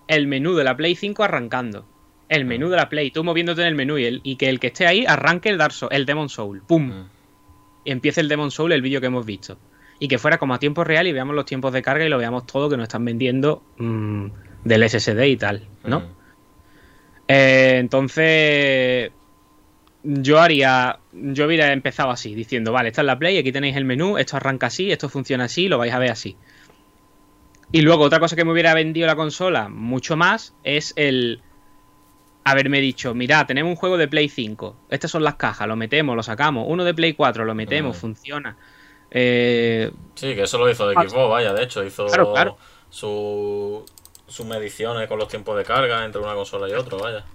el 0.07 0.27
menú 0.27 0.55
de 0.55 0.65
la 0.65 0.75
Play 0.75 0.95
5 0.95 1.23
arrancando. 1.23 1.85
El 2.29 2.45
menú 2.45 2.69
de 2.69 2.77
la 2.77 2.89
Play, 2.89 3.11
tú 3.11 3.23
moviéndote 3.23 3.61
en 3.61 3.67
el 3.67 3.75
menú 3.75 3.97
y, 3.97 4.05
el- 4.05 4.21
y 4.23 4.35
que 4.37 4.49
el 4.49 4.59
que 4.59 4.67
esté 4.67 4.87
ahí 4.87 5.05
arranque 5.07 5.49
el, 5.49 5.57
Dark 5.57 5.73
el 5.91 6.05
Demon 6.05 6.29
Soul. 6.29 6.61
¡Pum! 6.67 6.91
Y 7.85 7.91
empiece 7.91 8.21
el 8.21 8.29
Demon 8.29 8.49
Soul, 8.49 8.71
el 8.71 8.81
vídeo 8.81 9.01
que 9.01 9.07
hemos 9.07 9.25
visto. 9.25 9.57
Y 9.99 10.07
que 10.07 10.17
fuera 10.17 10.37
como 10.37 10.53
a 10.53 10.59
tiempo 10.59 10.83
real 10.83 11.05
y 11.07 11.11
veamos 11.11 11.35
los 11.35 11.45
tiempos 11.45 11.71
de 11.73 11.81
carga 11.81 12.05
y 12.05 12.09
lo 12.09 12.17
veamos 12.17 12.45
todo 12.45 12.69
que 12.69 12.77
nos 12.77 12.83
están 12.83 13.05
vendiendo 13.05 13.61
mm, 13.77 14.25
del 14.63 14.89
SSD 14.89 15.21
y 15.27 15.37
tal, 15.37 15.67
¿no? 15.83 15.99
Mm. 15.99 16.03
Eh, 17.27 17.75
entonces, 17.77 19.11
yo 20.03 20.39
haría, 20.41 20.99
yo 21.13 21.45
hubiera 21.45 21.71
empezado 21.71 22.09
así, 22.11 22.35
diciendo, 22.35 22.71
vale, 22.71 22.89
esta 22.89 23.01
es 23.01 23.05
la 23.05 23.17
Play, 23.19 23.37
aquí 23.37 23.51
tenéis 23.51 23.75
el 23.77 23.85
menú, 23.85 24.17
esto 24.17 24.37
arranca 24.37 24.67
así, 24.67 24.91
esto 24.91 25.07
funciona 25.09 25.45
así, 25.45 25.67
lo 25.67 25.77
vais 25.77 25.93
a 25.93 25.99
ver 25.99 26.11
así. 26.11 26.35
Y 27.71 27.81
luego 27.81 28.03
otra 28.03 28.19
cosa 28.19 28.35
que 28.35 28.45
me 28.45 28.51
hubiera 28.51 28.73
vendido 28.73 29.07
la 29.07 29.15
consola 29.15 29.67
mucho 29.69 30.15
más 30.15 30.53
es 30.63 30.93
el 30.95 31.41
haberme 32.45 32.79
dicho, 32.81 33.13
mira, 33.13 33.45
tenemos 33.47 33.69
un 33.69 33.75
juego 33.75 33.97
de 33.97 34.07
Play 34.07 34.27
5, 34.29 34.87
estas 34.89 35.09
son 35.11 35.23
las 35.23 35.35
cajas, 35.35 35.67
lo 35.67 35.75
metemos, 35.75 36.15
lo 36.15 36.23
sacamos, 36.23 36.65
uno 36.67 36.83
de 36.83 36.93
Play 36.93 37.13
4, 37.13 37.45
lo 37.45 37.55
metemos, 37.55 37.97
Mm. 37.97 37.99
funciona. 37.99 38.57
Eh, 39.11 39.91
Sí, 40.15 40.33
que 40.35 40.43
eso 40.43 40.57
lo 40.57 40.69
hizo 40.69 40.87
de. 40.87 40.95
Xbox, 40.95 41.29
vaya, 41.29 41.53
de 41.53 41.63
hecho, 41.63 41.83
hizo 41.83 42.07
Claro, 42.07 42.33
claro. 42.33 42.57
su 42.89 43.85
sus 44.25 44.45
mediciones 44.47 45.07
con 45.07 45.19
los 45.19 45.27
tiempos 45.27 45.55
de 45.57 45.63
carga 45.63 46.03
entre 46.05 46.19
una 46.21 46.33
consola 46.33 46.67
y 46.67 46.73
otra, 46.73 46.97
vaya. 46.97 47.25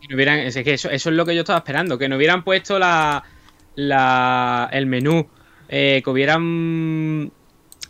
que 0.00 0.08
no 0.08 0.16
hubieran, 0.16 0.40
es 0.40 0.54
que 0.54 0.74
eso, 0.74 0.90
eso 0.90 1.10
es 1.10 1.14
lo 1.16 1.24
que 1.24 1.34
yo 1.34 1.42
estaba 1.42 1.58
esperando, 1.60 1.96
que 1.96 2.08
no 2.08 2.16
hubieran 2.16 2.42
puesto 2.44 2.78
la, 2.78 3.22
la 3.76 4.68
el 4.72 4.86
menú, 4.86 5.28
eh, 5.68 6.00
que 6.04 6.10
hubieran 6.10 7.30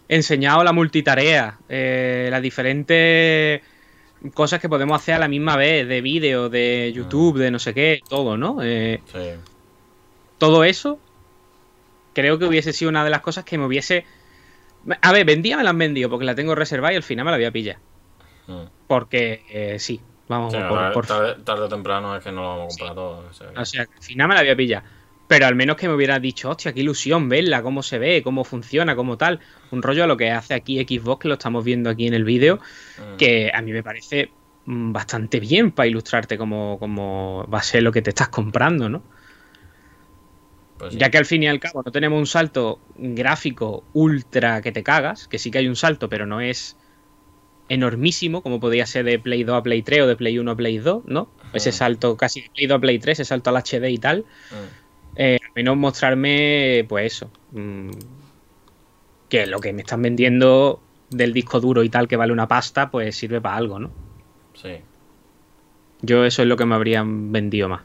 enseñado 0.09 0.63
la 0.63 0.73
multitarea, 0.73 1.59
eh, 1.69 2.29
las 2.31 2.43
diferentes 2.43 3.63
cosas 4.33 4.61
que 4.61 4.69
podemos 4.69 5.01
hacer 5.01 5.15
a 5.15 5.19
la 5.19 5.29
misma 5.29 5.57
vez, 5.57 5.87
de 5.87 6.01
vídeo, 6.01 6.49
de 6.49 6.93
YouTube, 6.95 7.39
de 7.39 7.51
no 7.51 7.59
sé 7.59 7.75
qué, 7.75 8.01
todo, 8.09 8.37
¿no? 8.37 8.63
Eh, 8.63 9.03
Sí. 9.13 9.31
todo 10.39 10.65
eso, 10.65 10.99
creo 12.15 12.39
que 12.39 12.45
hubiese 12.47 12.73
sido 12.73 12.89
una 12.89 13.05
de 13.05 13.11
las 13.11 13.21
cosas 13.21 13.45
que 13.45 13.59
me 13.59 13.67
hubiese... 13.67 14.07
A 15.01 15.13
ver, 15.13 15.25
vendía 15.25 15.57
me 15.57 15.65
la 15.65 15.71
han 15.71 15.79
vendido 15.79 16.09
porque 16.11 16.25
la 16.27 16.35
tengo 16.35 16.55
reservada 16.55 16.93
y 16.93 16.97
al 16.97 17.03
final 17.03 17.25
me 17.25 17.31
la 17.31 17.37
voy 17.39 17.47
a 17.47 17.51
pillar. 17.53 17.79
Mm. 18.47 18.63
Porque 18.87 19.43
eh, 19.49 19.79
sí, 19.79 20.01
vamos 20.29 20.53
Sí, 20.53 20.59
por, 20.59 20.79
ahora, 20.79 20.93
por- 20.93 21.07
tarde, 21.07 21.37
tarde 21.43 21.63
o 21.63 21.69
temprano 21.69 22.15
es 22.17 22.23
que 22.23 22.31
no 22.33 22.43
lo 22.43 22.49
vamos 22.49 22.65
a 22.65 22.69
comprar 22.79 22.95
todo. 22.95 23.27
o 23.29 23.33
sea 23.33 23.51
que- 23.51 23.59
O 23.61 23.65
sea, 23.65 23.87
que 23.87 23.95
al 23.97 24.03
final 24.03 24.29
me 24.29 24.35
la 24.35 24.41
voy 24.43 24.51
a 24.51 24.57
pillar. 24.57 24.83
Pero 25.27 25.47
al 25.47 25.55
menos 25.55 25.77
que 25.77 25.89
me 25.89 25.95
hubiera 25.95 26.19
dicho, 26.21 26.51
hostia, 26.51 26.73
qué 26.75 26.81
ilusión 26.81 27.29
verla, 27.31 27.63
cómo 27.63 27.83
se 27.83 27.99
ve, 27.99 28.23
cómo 28.23 28.45
funciona, 28.45 28.95
cómo 28.95 29.17
tal. 29.17 29.41
Un 29.71 29.83
rollo 29.83 30.05
a 30.05 30.07
lo 30.07 30.17
que 30.19 30.31
hace 30.31 30.53
aquí 30.55 30.79
Xbox, 30.85 31.23
que 31.23 31.29
lo 31.29 31.35
estamos 31.35 31.65
viendo 31.65 31.89
aquí 31.89 32.07
en 32.07 32.15
el 32.15 32.25
vídeo, 32.25 32.61
Mm. 32.99 33.17
que 33.17 33.51
a 33.53 33.63
mí 33.63 33.73
me 33.73 33.83
parece 33.83 34.31
mm, 34.67 34.93
bastante 34.93 35.41
bien 35.41 35.73
para 35.73 35.87
ilustrarte 35.89 36.39
cómo, 36.39 36.79
cómo 36.79 37.47
va 37.53 37.59
a 37.59 37.63
ser 37.63 37.83
lo 37.83 37.93
que 37.93 38.01
te 38.03 38.11
estás 38.11 38.29
comprando, 38.29 38.89
¿no? 38.89 39.03
Pues 40.79 40.93
sí. 40.93 40.99
Ya 40.99 41.11
que 41.11 41.19
al 41.19 41.25
fin 41.27 41.43
y 41.43 41.49
al 41.49 41.61
cabo 41.61 41.83
no 41.85 41.93
tenemos 41.93 42.19
un 42.19 42.27
salto 42.27 42.81
gráfico 42.97 43.85
ultra 43.93 44.61
que 44.63 44.73
te 44.73 44.83
cagas, 44.83 45.29
que 45.29 45.39
sí 45.39 45.51
que 45.51 45.59
hay 45.59 45.69
un 45.69 45.77
salto, 45.77 46.09
pero 46.09 46.27
no 46.27 46.41
es 46.41 46.77
enormísimo, 47.69 48.43
como 48.43 48.61
podría 48.61 48.85
ser 48.87 49.05
de 49.05 49.19
Play 49.19 49.45
2 49.45 49.57
a 49.57 49.63
Play 49.63 49.83
3 49.83 50.03
o 50.03 50.07
de 50.07 50.17
Play 50.17 50.39
1 50.39 50.51
a 50.51 50.57
Play 50.57 50.79
2, 50.79 51.05
¿no? 51.07 51.29
Ese 51.53 51.71
salto 51.73 52.17
casi 52.17 52.43
de 52.43 52.51
Play 52.51 52.67
2 52.67 52.77
a 52.77 52.81
Play 52.81 52.99
3, 52.99 53.21
ese 53.21 53.29
salto 53.29 53.51
al 53.51 53.57
HD 53.57 53.91
y 53.91 53.99
tal. 53.99 54.21
Mm. 54.51 54.84
Eh, 55.17 55.39
al 55.43 55.53
menos 55.55 55.77
mostrarme, 55.77 56.85
pues 56.89 57.15
eso, 57.15 57.31
mm, 57.53 57.91
que 59.29 59.47
lo 59.47 59.61
que 59.61 59.73
me 59.73 59.83
están 59.83 60.03
vendiendo 60.03 60.81
del 61.11 61.33
disco 61.33 61.61
duro 61.61 61.83
y 61.83 61.89
tal, 61.89 62.09
que 62.09 62.17
vale 62.17 62.33
una 62.33 62.49
pasta, 62.49 62.91
pues 62.91 63.17
sirve 63.17 63.41
para 63.41 63.57
algo, 63.57 63.79
¿no? 63.79 63.91
Sí. 64.55 64.77
Yo 66.03 66.25
eso 66.25 66.43
es 66.43 66.49
lo 66.49 66.57
que 66.57 66.67
me 66.67 66.75
habrían 66.75 67.33
vendido 67.33 67.69
más. 67.69 67.83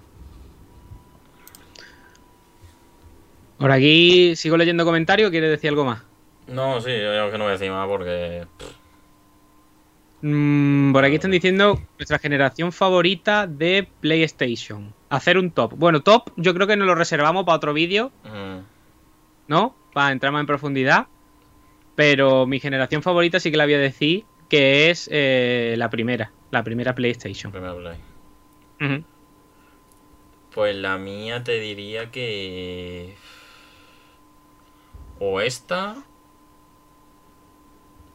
Por 3.57 3.71
aquí 3.71 4.35
sigo 4.35 4.57
leyendo 4.57 4.85
comentarios, 4.85 5.31
¿quieres 5.31 5.51
decir 5.51 5.69
algo 5.69 5.85
más? 5.85 6.01
No, 6.47 6.81
sí, 6.81 6.91
yo 6.91 7.09
creo 7.09 7.31
que 7.31 7.37
no 7.37 7.43
voy 7.43 7.51
a 7.51 7.57
decir 7.57 7.71
más 7.71 7.87
porque. 7.87 8.47
pff, 8.57 8.78
Mm, 10.21 10.91
por 10.91 11.05
aquí 11.05 11.15
están 11.15 11.31
diciendo 11.31 11.79
nuestra 11.97 12.19
generación 12.19 12.71
favorita 12.71 13.47
de 13.47 13.87
PlayStation. 14.01 14.93
Hacer 15.09 15.37
un 15.37 15.51
top. 15.51 15.73
Bueno, 15.75 16.01
top 16.01 16.31
yo 16.35 16.53
creo 16.53 16.67
que 16.67 16.75
nos 16.75 16.87
lo 16.87 16.95
reservamos 16.95 17.45
para 17.45 17.55
otro 17.55 17.73
vídeo, 17.73 18.11
mm, 18.23 18.59
¿no? 19.47 19.75
Para 19.93 20.11
entrar 20.11 20.31
más 20.33 20.41
en 20.41 20.47
profundidad. 20.47 21.07
Pero 21.95 22.45
mi 22.45 22.59
generación 22.59 23.01
favorita 23.01 23.39
sí 23.39 23.51
que 23.51 23.57
la 23.57 23.65
voy 23.65 23.73
a 23.73 23.79
decir 23.79 24.25
que 24.49 24.89
es 24.89 25.09
eh, 25.11 25.75
la 25.77 25.89
primera, 25.89 26.31
la 26.51 26.63
primera 26.63 26.95
PlayStation. 26.95 27.51
play. 27.51 29.03
Pues 30.53 30.75
la 30.75 30.97
mía 30.97 31.43
te 31.43 31.59
diría 31.59 32.11
que. 32.11 33.15
O 35.19 35.41
esta. 35.41 35.97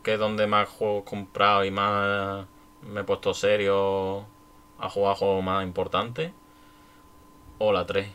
Que 0.04 0.14
es 0.14 0.18
donde 0.18 0.46
más 0.46 0.68
juegos 0.68 1.02
he 1.02 1.10
comprado 1.10 1.64
y 1.64 1.72
más 1.72 2.46
me 2.82 3.00
he 3.00 3.04
puesto 3.04 3.34
serio 3.34 4.26
a 4.78 4.88
jugar 4.88 5.16
juegos 5.16 5.42
más 5.42 5.64
importantes. 5.64 6.30
O 7.58 7.72
la 7.72 7.86
3. 7.86 8.06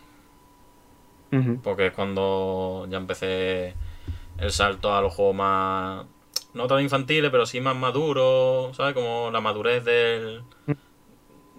Ujú. 1.31 1.59
Porque 1.61 1.87
es 1.87 1.93
cuando 1.93 2.87
ya 2.89 2.97
empecé 2.97 3.75
el 4.37 4.51
salto 4.51 4.93
a 4.93 5.01
los 5.01 5.13
juegos 5.13 5.35
más. 5.35 6.05
No 6.53 6.67
tan 6.67 6.81
infantiles, 6.81 7.29
pero 7.31 7.45
sí 7.45 7.59
más 7.59 7.75
maduros. 7.75 8.77
¿Sabes? 8.77 8.93
Como 8.93 9.29
la 9.31 9.41
madurez 9.41 9.83
del. 9.83 10.43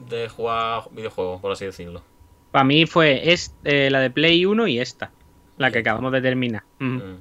De 0.09 0.29
jugar 0.29 0.85
videojuegos, 0.93 1.41
por 1.41 1.53
así 1.53 1.67
decirlo. 1.67 2.03
Para 2.51 2.65
mí 2.65 2.87
fue 2.87 3.33
es, 3.33 3.55
eh, 3.65 3.91
la 3.91 4.01
de 4.01 4.11
Play 4.11 4.45
1 4.45 4.67
y 4.67 4.81
esta, 4.81 5.11
la 5.57 5.71
que 5.71 5.81
acabamos 5.81 6.11
de 6.13 6.21
terminar. 6.21 6.65
Mm. 6.79 7.17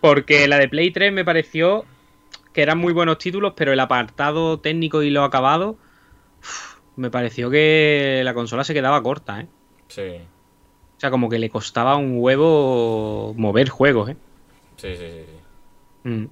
Porque 0.00 0.48
la 0.48 0.58
de 0.58 0.68
Play 0.68 0.90
3 0.90 1.12
me 1.12 1.24
pareció 1.24 1.84
que 2.56 2.62
eran 2.62 2.78
muy 2.78 2.94
buenos 2.94 3.18
títulos, 3.18 3.52
pero 3.54 3.72
el 3.74 3.80
apartado 3.80 4.58
técnico 4.60 5.02
y 5.02 5.10
lo 5.10 5.22
acabado, 5.24 5.76
uf, 6.40 6.78
me 6.96 7.10
pareció 7.10 7.50
que 7.50 8.22
la 8.24 8.32
consola 8.32 8.64
se 8.64 8.72
quedaba 8.72 9.02
corta, 9.02 9.40
¿eh? 9.42 9.46
Sí. 9.88 10.02
O 10.96 10.98
sea, 11.00 11.10
como 11.10 11.28
que 11.28 11.38
le 11.38 11.50
costaba 11.50 11.96
un 11.96 12.14
huevo 12.16 13.34
mover 13.36 13.68
juegos, 13.68 14.08
¿eh? 14.08 14.16
Sí, 14.76 14.96
sí, 14.96 15.04
sí. 15.04 15.24
sí. 16.04 16.08
Mm. 16.08 16.28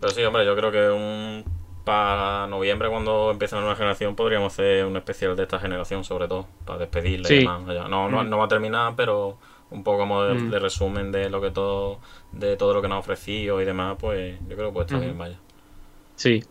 Pero 0.00 0.12
sí, 0.12 0.22
hombre, 0.22 0.46
yo 0.46 0.54
creo 0.54 0.70
que 0.70 0.88
un 0.90 1.44
para 1.84 2.46
noviembre, 2.46 2.88
cuando 2.88 3.30
empiece 3.32 3.56
la 3.56 3.62
nueva 3.62 3.74
generación, 3.74 4.14
podríamos 4.14 4.52
hacer 4.52 4.84
un 4.84 4.96
especial 4.96 5.34
de 5.34 5.42
esta 5.42 5.58
generación, 5.58 6.04
sobre 6.04 6.28
todo, 6.28 6.46
para 6.64 6.78
despedirla 6.78 7.26
Sí. 7.26 7.34
y 7.34 7.38
demás. 7.38 7.62
No, 7.88 8.08
Mm. 8.08 8.28
no 8.30 8.38
va 8.38 8.44
a 8.44 8.48
terminar, 8.48 8.92
pero 8.94 9.38
un 9.70 9.82
poco 9.84 9.98
como 9.98 10.22
de, 10.22 10.34
Mm. 10.34 10.50
de 10.50 10.58
resumen 10.58 11.12
de 11.12 11.28
lo 11.30 11.40
que 11.40 11.50
todo, 11.50 12.00
de 12.32 12.56
todo 12.56 12.72
lo 12.74 12.80
que 12.82 12.88
nos 12.88 12.96
ha 12.96 13.00
ofrecido 13.00 13.60
y 13.60 13.64
demás, 13.64 13.96
pues 14.00 14.38
yo 14.48 14.56
creo 14.56 14.68
que 14.68 14.72
puede 14.72 14.86
estar 14.86 15.00
bien, 15.00 15.16
vaya. 15.18 15.38
Sí. 16.16 16.42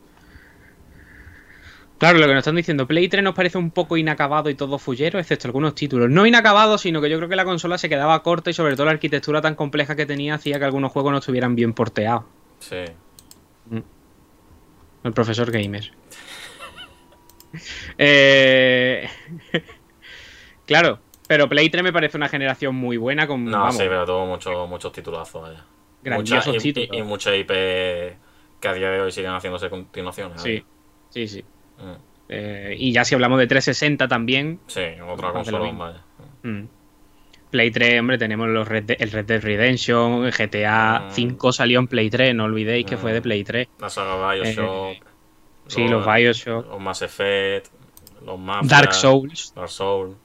Claro, 1.97 2.19
lo 2.19 2.27
que 2.27 2.33
nos 2.33 2.41
están 2.41 2.55
diciendo, 2.55 2.85
Play 2.85 3.07
3 3.09 3.23
nos 3.23 3.33
parece 3.33 3.57
un 3.57 3.71
poco 3.71 3.97
inacabado 3.97 4.51
y 4.51 4.55
todo 4.55 4.77
fullero, 4.77 5.17
excepto 5.17 5.47
algunos 5.47 5.73
títulos. 5.73 6.11
No 6.11 6.27
inacabados, 6.27 6.81
sino 6.81 7.01
que 7.01 7.09
yo 7.09 7.17
creo 7.17 7.27
que 7.27 7.35
la 7.35 7.43
consola 7.43 7.79
se 7.79 7.89
quedaba 7.89 8.21
corta 8.21 8.51
y 8.51 8.53
sobre 8.53 8.75
todo 8.75 8.85
la 8.85 8.91
arquitectura 8.91 9.41
tan 9.41 9.55
compleja 9.55 9.95
que 9.95 10.05
tenía 10.05 10.35
hacía 10.35 10.59
que 10.59 10.65
algunos 10.65 10.91
juegos 10.91 11.11
no 11.11 11.17
estuvieran 11.17 11.55
bien 11.55 11.73
porteados. 11.73 12.23
Sí. 12.59 12.85
El 15.03 15.13
profesor 15.13 15.51
gamer. 15.51 15.91
Eh, 17.97 19.09
claro, 20.67 20.99
pero 21.27 21.47
Play 21.49 21.69
3 21.69 21.83
me 21.83 21.93
parece 21.93 22.17
una 22.17 22.29
generación 22.29 22.75
muy 22.75 22.97
buena 22.97 23.27
con 23.27 23.43
No, 23.45 23.59
vamos, 23.59 23.75
sí, 23.77 23.83
pero 23.87 24.05
tuvo 24.05 24.25
muchos 24.25 24.69
muchos 24.69 24.91
titulazos, 24.91 25.41
vaya. 25.41 25.63
grandiosos 26.03 26.47
Muchas- 26.47 26.65
y, 26.65 26.73
títulos. 26.73 26.97
y, 26.97 26.99
y 26.99 27.03
muchas 27.03 27.35
IP 27.35 27.47
que 28.59 28.67
a 28.67 28.73
día 28.73 28.89
de 28.91 29.01
hoy 29.01 29.11
siguen 29.11 29.31
haciéndose 29.31 29.69
continuaciones. 29.69 30.41
Sí, 30.41 30.63
sí, 31.09 31.27
sí. 31.27 31.45
Mm. 31.77 31.93
Eh, 32.29 32.75
y 32.77 32.91
ya 32.91 33.05
si 33.05 33.15
hablamos 33.15 33.39
de 33.39 33.47
360 33.47 34.07
también, 34.07 34.59
Sí, 34.67 34.81
otra 35.07 35.31
consola, 35.31 35.59
vaya. 35.71 36.01
mm, 36.43 36.63
Play 37.51 37.71
3, 37.71 37.99
hombre, 38.01 38.17
tenemos 38.17 38.49
los 38.49 38.67
Red 38.67 38.83
De- 38.83 38.97
el 38.99 39.09
Red 39.11 39.25
Dead 39.25 39.41
Redemption, 39.41 40.25
el 40.25 40.33
GTA 40.33 41.05
Mm. 41.07 41.11
5 41.11 41.51
salió 41.53 41.79
en 41.79 41.87
Play 41.87 42.09
3, 42.09 42.35
no 42.35 42.43
olvidéis 42.45 42.85
que 42.85 42.97
fue 42.97 43.13
de 43.13 43.19
Mm. 43.19 43.23
Play 43.23 43.43
3. 43.45 43.67
La 43.79 43.89
saga 43.89 44.33
Bioshock. 44.33 44.91
Eh, 44.91 44.99
Sí, 45.67 45.85
los 45.87 46.05
Bioshock, 46.05 46.67
Los 46.67 46.79
Mass 46.81 47.01
Effect. 47.01 47.67
Los 48.25 48.39
Mafia, 48.39 48.67
Dark 48.69 48.93
Souls, 48.93 49.53
Dark 49.55 49.69
Souls. 49.69 50.15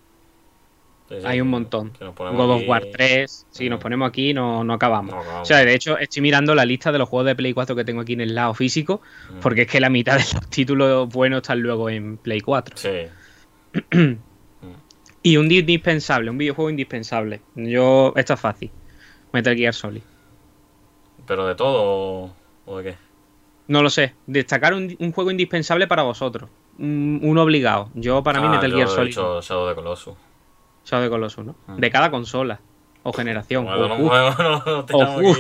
Hay 1.25 1.41
un 1.41 1.49
montón. 1.49 1.93
God 2.01 2.51
of 2.51 2.63
War 2.67 2.85
3, 2.93 3.47
si 3.51 3.69
nos 3.69 3.79
Mm. 3.79 3.83
ponemos 3.83 4.09
aquí 4.09 4.33
no, 4.35 4.65
no 4.65 4.73
acabamos. 4.75 5.15
no 5.15 5.21
acabamos. 5.21 5.43
O 5.43 5.45
sea, 5.47 5.59
de 5.65 5.75
hecho, 5.75 5.99
estoy 5.99 6.23
mirando 6.23 6.55
la 6.55 6.65
lista 6.65 6.91
de 6.93 6.99
los 6.99 7.09
juegos 7.09 7.27
de 7.27 7.35
Play 7.37 7.53
4 7.53 7.75
que 7.77 7.85
tengo 7.85 8.01
aquí 8.01 8.13
en 8.15 8.21
el 8.23 8.35
lado 8.35 8.55
físico, 8.55 9.01
Mm. 9.31 9.41
porque 9.41 9.63
es 9.63 9.69
que 9.69 9.81
la 9.81 9.91
mitad 9.91 10.15
de 10.19 10.25
los 10.35 10.49
títulos 10.51 11.09
buenos 11.09 11.39
están 11.43 11.61
luego 11.61 11.89
en 11.91 12.17
Play 12.17 12.41
4. 12.41 12.77
Sí. 12.77 12.91
Y 15.25 15.37
un 15.37 15.51
indispensable, 15.53 16.31
un 16.31 16.39
videojuego 16.39 16.69
indispensable. 16.71 17.41
Yo, 17.55 18.13
esto 18.17 18.35
es 18.35 18.41
fácil. 18.41 18.71
Metal 19.33 19.55
Gear 19.57 19.73
Solid. 19.73 20.03
¿Pero 21.27 21.47
de 21.47 21.55
todo 21.55 22.33
o- 22.67 22.79
de 22.79 22.83
qué? 22.91 22.97
No 23.69 23.83
lo 23.83 23.91
sé. 23.91 24.15
Destacar 24.27 24.75
un, 24.75 24.97
un 24.99 25.13
juego 25.13 25.31
indispensable 25.31 25.87
para 25.87 26.03
vosotros. 26.03 26.51
Un, 26.79 27.21
un 27.23 27.39
obligado. 27.39 27.91
Yo, 27.95 28.23
para 28.25 28.41
mí, 28.41 28.47
Ah, 28.49 28.53
Metal 28.57 28.71
yo 28.73 28.77
Gear 28.79 28.89
he 28.89 28.91
Solid. 28.91 29.07
dicho 29.11 29.41
Shadow 29.41 29.63
of 29.65 29.71
the 29.71 29.75
Colossus. 29.77 30.15
Shadow 30.85 31.05
de 31.05 31.11
Colossus, 31.11 31.45
¿no? 31.45 31.57
Mm. 31.67 31.77
De 31.77 31.91
cada 31.91 32.11
consola. 32.11 32.61
O 33.05 33.13
generación. 33.13 33.65
Bueno, 33.65 33.89
no, 33.89 33.99
no, 33.99 34.85
no, 34.89 35.23
no. 35.23 35.37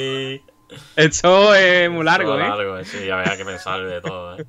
Esto 0.97 1.55
es 1.55 1.91
muy 1.91 2.05
largo, 2.05 2.35
¿eh? 2.35 2.49
largo, 2.49 2.83
sí, 2.83 3.09
había 3.11 3.37
que 3.37 3.45
pensar 3.45 3.85
de 3.85 4.01
todo, 4.01 4.39
¿eh? 4.39 4.47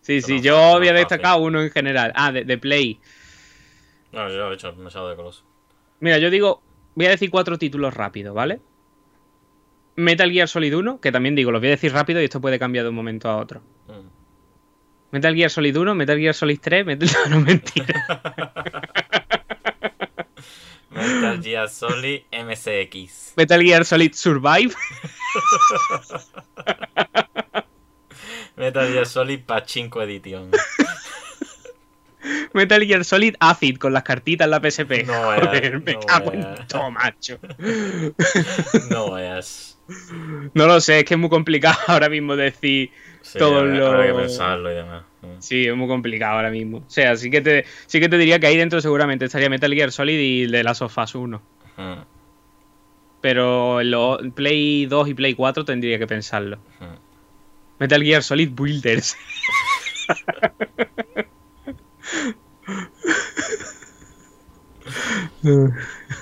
Sí, 0.00 0.20
Pero 0.20 0.26
sí. 0.26 0.36
no 0.36 0.42
Yo 0.42 0.56
no 0.56 0.76
había 0.76 0.92
destacado 0.92 1.38
uno 1.38 1.62
en 1.62 1.70
general. 1.70 2.12
Ah, 2.16 2.32
de, 2.32 2.44
de 2.44 2.58
Play. 2.58 3.00
No, 4.12 4.28
yo 4.28 4.52
he 4.52 4.56
Shadow 4.56 4.80
of 4.80 5.10
the 5.10 5.16
Colossus. 5.16 5.44
Mira, 6.00 6.18
yo 6.18 6.30
digo, 6.30 6.62
voy 6.94 7.06
a 7.06 7.10
decir 7.10 7.30
cuatro 7.30 7.56
títulos 7.58 7.94
rápidos, 7.94 8.34
¿vale? 8.34 8.60
Metal 9.96 10.30
Gear 10.30 10.48
Solid 10.48 10.74
1, 10.76 11.00
que 11.00 11.12
también 11.12 11.34
digo, 11.34 11.50
los 11.50 11.60
voy 11.60 11.68
a 11.68 11.72
decir 11.72 11.92
rápido 11.92 12.20
y 12.20 12.24
esto 12.24 12.40
puede 12.40 12.58
cambiar 12.58 12.84
de 12.84 12.88
un 12.88 12.96
momento 12.96 13.28
a 13.28 13.36
otro. 13.36 13.60
Mm. 13.86 14.08
Metal 15.12 15.34
Gear 15.34 15.50
Solid 15.50 15.76
1, 15.76 15.94
Metal 15.94 16.18
Gear 16.18 16.34
Solid 16.34 16.58
3, 16.60 16.86
Metal... 16.86 17.08
No, 17.30 17.40
mentira. 17.40 18.04
Metal 20.90 21.40
Gear 21.42 21.68
Solid 21.68 22.22
MCX. 22.32 23.34
Metal 23.36 23.62
Gear 23.62 23.84
Solid 23.84 24.12
Survive. 24.14 24.74
Metal 28.56 28.92
Gear 28.92 29.06
Solid 29.06 29.40
Pachinko 29.46 30.02
Edition. 30.02 30.50
Metal 32.52 32.84
Gear 32.84 33.04
Solid 33.04 33.34
Acid 33.38 33.78
con 33.78 33.92
las 33.92 34.02
cartitas 34.02 34.46
en 34.46 34.50
la 34.50 34.58
PSP. 34.60 35.06
No 35.06 35.14
Joder, 35.14 35.80
me 35.80 35.92
no 35.94 36.00
cago 36.00 36.32
en 36.32 36.66
todo, 36.66 36.90
macho. 36.90 37.38
No 38.90 39.12
veas. 39.12 39.78
No 40.54 40.66
lo 40.66 40.80
sé, 40.80 41.00
es 41.00 41.04
que 41.04 41.14
es 41.14 41.20
muy 41.20 41.30
complicado 41.30 41.78
ahora 41.86 42.08
mismo 42.08 42.36
decir. 42.36 42.90
Sí, 43.22 43.38
Todo 43.38 43.60
habrá, 43.60 43.74
lo- 43.74 44.02
que 44.02 44.12
pensarlo 44.22 44.72
y 44.72 44.74
demás. 44.74 45.04
Sí, 45.40 45.66
es 45.66 45.76
muy 45.76 45.86
complicado 45.88 46.36
ahora 46.36 46.50
mismo. 46.50 46.78
O 46.78 46.84
sea, 46.90 47.14
sí 47.16 47.30
que 47.30 47.40
te, 47.40 47.64
sí 47.86 48.00
que 48.00 48.08
te 48.08 48.16
diría 48.18 48.38
que 48.38 48.46
ahí 48.46 48.56
dentro 48.56 48.80
seguramente 48.80 49.26
estaría 49.26 49.50
Metal 49.50 49.72
Gear 49.72 49.92
Solid 49.92 50.18
y 50.18 50.50
The 50.50 50.62
Last 50.64 50.82
of 50.82 50.96
Us 50.96 51.14
1. 51.14 51.42
Mm, 51.76 51.92
Pero 53.20 53.80
en 53.82 53.90
los 53.90 54.18
Play 54.34 54.86
2 54.86 55.08
y 55.08 55.14
Play 55.14 55.34
4 55.34 55.64
tendría 55.64 55.98
que 55.98 56.06
pensarlo. 56.06 56.56
mm. 56.80 56.94
Metal 57.78 58.02
Gear 58.02 58.22
Solid 58.22 58.50
Builders. 58.52 59.16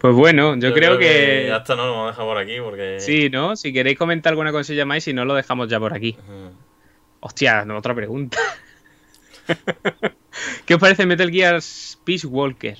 pues 0.00 0.14
bueno, 0.14 0.56
yo, 0.56 0.72
creo, 0.72 0.98
que, 0.98 1.46
Ya 1.48 1.56
está, 1.56 1.74
no, 1.74 1.86
lo 1.86 1.92
vamos 1.92 2.06
a 2.06 2.10
dejar 2.10 2.24
por 2.24 2.38
aquí 2.38 2.60
porque. 2.60 3.00
sí, 3.00 3.30
¿no? 3.30 3.56
Si 3.56 3.72
queréis 3.72 3.98
comentar 3.98 4.32
alguna 4.32 4.52
cosilla 4.52 4.84
más 4.84 4.98
y 4.98 5.00
si 5.00 5.12
no, 5.12 5.24
lo 5.24 5.34
dejamos 5.34 5.68
ya 5.68 5.78
por 5.78 5.94
aquí. 5.94 6.16
Mm. 6.26 6.48
Hostia, 7.20 7.64
no, 7.64 7.76
otra 7.78 7.94
pregunta. 7.94 8.38
¿Qué 10.66 10.74
os 10.74 10.80
parece 10.80 11.06
Metal 11.06 11.30
Gear 11.30 11.60
Peace 12.04 12.26
Walker? 12.26 12.78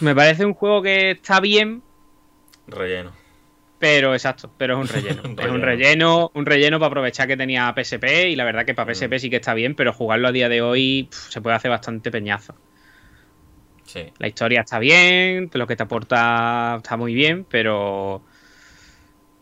Me 0.00 0.14
parece 0.14 0.44
un 0.44 0.54
juego 0.54 0.82
que 0.82 1.12
está 1.12 1.40
bien, 1.40 1.82
Relleno. 2.66 3.12
pero 3.78 4.12
exacto, 4.12 4.50
pero 4.58 4.74
es 4.74 4.90
un 4.90 4.94
relleno. 5.02 5.22
Un 5.24 5.40
es 5.40 5.46
un 5.46 5.62
relleno. 5.62 6.30
un 6.34 6.46
relleno 6.46 6.78
para 6.78 6.88
aprovechar 6.88 7.26
que 7.26 7.36
tenía 7.36 7.72
PSP 7.74 8.28
y 8.28 8.36
la 8.36 8.44
verdad 8.44 8.66
que 8.66 8.74
para 8.74 8.92
PSP 8.92 9.18
sí 9.18 9.30
que 9.30 9.36
está 9.36 9.54
bien, 9.54 9.74
pero 9.74 9.92
jugarlo 9.92 10.28
a 10.28 10.32
día 10.32 10.48
de 10.48 10.60
hoy 10.60 11.08
se 11.10 11.40
puede 11.40 11.56
hacer 11.56 11.70
bastante 11.70 12.10
peñazo. 12.10 12.54
Sí. 13.92 14.06
La 14.18 14.26
historia 14.26 14.60
está 14.62 14.78
bien, 14.78 15.50
lo 15.52 15.66
que 15.66 15.76
te 15.76 15.82
aporta 15.82 16.76
está 16.78 16.96
muy 16.96 17.12
bien, 17.12 17.44
pero 17.44 18.22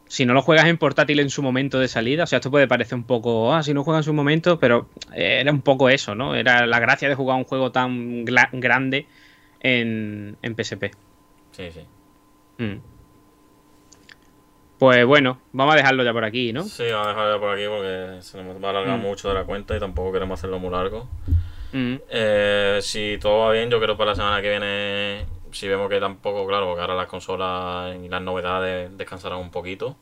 si 0.09 0.27
no 0.27 0.35
lo 0.35 0.43
juegas 0.43 0.67
en 0.67 0.77
portátil 0.77 1.21
en 1.21 1.31
su 1.31 1.41
momento 1.41 1.79
de 1.79 1.87
salida, 1.87 2.25
o 2.25 2.27
sea, 2.27 2.39
esto 2.39 2.51
puede 2.51 2.67
parecer 2.67 2.97
un 2.97 3.05
poco, 3.05 3.55
ah, 3.55 3.63
si 3.63 3.73
no 3.73 3.85
juegas 3.85 4.01
en 4.01 4.11
su 4.11 4.13
momento, 4.13 4.59
pero 4.59 4.89
era 5.15 5.53
un 5.53 5.63
poco 5.63 5.89
eso, 5.89 6.17
¿no? 6.17 6.35
Era 6.35 6.67
la 6.67 6.81
gracia 6.81 7.09
de 7.09 7.15
jugar 7.15 7.37
un 7.37 7.45
juego 7.45 7.71
tan 7.71 8.25
grande 8.25 9.07
en, 9.61 10.37
en 10.43 10.57
PSP. 10.57 10.87
Sí, 11.53 11.71
sí. 11.71 11.81
Mm. 12.59 12.79
Pues 14.81 15.05
bueno, 15.05 15.39
vamos 15.53 15.75
a 15.75 15.77
dejarlo 15.77 16.03
ya 16.03 16.13
por 16.13 16.25
aquí, 16.25 16.53
¿no? 16.53 16.65
Sí, 16.65 16.85
vamos 16.91 17.07
a 17.07 17.11
dejarlo 17.11 17.41
por 17.41 17.51
aquí 17.55 17.65
porque 17.69 18.23
se 18.23 18.43
nos 18.43 18.61
va 18.61 18.69
a 18.69 18.71
alargar 18.71 18.99
Mm. 18.99 19.03
mucho 19.03 19.29
de 19.29 19.35
la 19.35 19.45
cuenta 19.45 19.77
y 19.77 19.79
tampoco 19.79 20.11
queremos 20.13 20.41
hacerlo 20.41 20.59
muy 20.59 20.71
largo. 20.71 21.07
Eh, 22.11 22.79
si 22.83 23.19
todo 23.21 23.41
va 23.47 23.53
bien, 23.53 23.71
yo 23.71 23.81
creo 23.81 23.97
para 23.97 24.11
la 24.11 24.15
semana 24.17 24.43
que 24.43 24.51
viene, 24.51 25.27
si 25.53 25.69
vemos 25.69 25.89
que 25.89 26.01
tampoco, 26.01 26.47
claro, 26.47 26.67
porque 26.67 26.81
ahora 26.81 26.95
las 26.95 27.07
consolas 27.07 27.97
y 28.03 28.09
las 28.09 28.23
novedades 28.23 28.97
descansarán 28.97 29.39
un 29.39 29.51
poquito. 29.51 29.97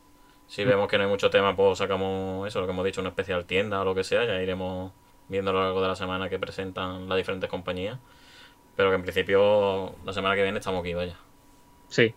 Si 0.47 0.63
vemos 0.63 0.87
que 0.87 0.97
no 0.97 1.03
hay 1.03 1.09
mucho 1.09 1.29
tema, 1.29 1.55
pues 1.55 1.77
sacamos 1.77 2.47
eso, 2.47 2.59
lo 2.59 2.65
que 2.65 2.71
hemos 2.71 2.85
dicho, 2.85 3.01
una 3.01 3.11
especial 3.11 3.45
tienda 3.45 3.81
o 3.81 3.85
lo 3.85 3.93
que 3.93 4.03
sea, 4.03 4.25
ya 4.25 4.41
iremos 4.41 4.91
viendo 5.27 5.51
a 5.51 5.53
lo 5.53 5.61
largo 5.63 5.81
de 5.81 5.87
la 5.89 5.95
semana 5.95 6.27
que 6.27 6.39
presentan 6.39 7.07
las 7.07 7.17
diferentes 7.17 7.49
compañías. 7.49 7.99
Pero 8.75 8.89
que 8.89 8.95
en 8.95 9.03
principio 9.03 9.93
la 10.05 10.13
semana 10.13 10.35
que 10.35 10.41
viene 10.43 10.57
estamos 10.57 10.81
aquí, 10.81 10.93
vaya. 10.93 11.15
Sí. 11.89 12.15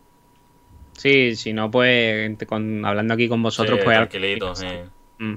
Sí, 0.93 1.37
si 1.37 1.53
no, 1.53 1.71
pues 1.71 2.37
con- 2.47 2.85
hablando 2.87 3.15
aquí 3.15 3.29
con 3.29 3.43
vosotros, 3.43 3.79
Sí, 3.81 3.85
pues 3.85 3.97
tranquilito, 3.97 4.55
sí. 4.55 4.67
Mm. 5.19 5.35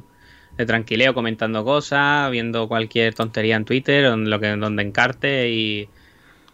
De 0.57 0.65
tranquileo 0.65 1.13
comentando 1.13 1.63
cosas, 1.63 2.31
viendo 2.31 2.67
cualquier 2.67 3.13
tontería 3.13 3.55
en 3.55 3.65
Twitter, 3.65 4.05
donde, 4.05 4.29
lo 4.29 4.39
que, 4.39 4.47
donde 4.55 4.83
encarte 4.83 5.49
y, 5.49 5.89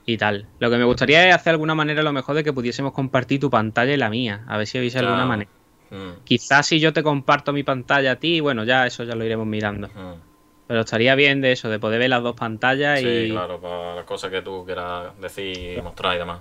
y 0.05 0.17
tal. 0.17 0.47
Lo 0.59 0.69
que 0.69 0.77
me 0.77 0.83
gustaría 0.83 1.27
es 1.29 1.35
hacer 1.35 1.51
alguna 1.51 1.75
manera 1.75 2.01
lo 2.03 2.11
mejor 2.11 2.35
de 2.35 2.43
que 2.43 2.53
pudiésemos 2.53 2.93
compartir 2.93 3.39
tu 3.39 3.49
pantalla 3.49 3.93
y 3.93 3.97
la 3.97 4.09
mía, 4.09 4.43
a 4.47 4.57
ver 4.57 4.65
si 4.67 4.77
habéis 4.77 4.95
alguna 4.95 5.15
Claro. 5.17 5.29
manera. 5.29 5.49
Mm, 5.91 6.23
Quizás 6.23 6.65
si 6.67 6.79
yo 6.79 6.93
te 6.93 7.03
comparto 7.03 7.51
mi 7.53 7.63
pantalla 7.63 8.13
a 8.13 8.15
ti, 8.15 8.39
bueno, 8.39 8.63
ya 8.63 8.87
eso 8.87 9.03
ya 9.03 9.13
lo 9.15 9.23
iremos 9.25 9.45
mirando. 9.45 9.87
mm. 9.87 10.31
Pero 10.67 10.79
estaría 10.81 11.15
bien 11.15 11.41
de 11.41 11.51
eso, 11.51 11.69
de 11.69 11.79
poder 11.79 11.99
ver 11.99 12.09
las 12.09 12.23
dos 12.23 12.33
pantallas 12.35 13.01
Sí, 13.01 13.05
y 13.07 13.29
claro, 13.31 13.59
para 13.59 13.95
las 13.95 14.05
cosas 14.05 14.31
que 14.31 14.41
tú 14.41 14.63
quieras 14.65 15.19
decir 15.19 15.77
y 15.77 15.81
mostrar 15.81 16.15
y 16.15 16.19
demás. 16.19 16.39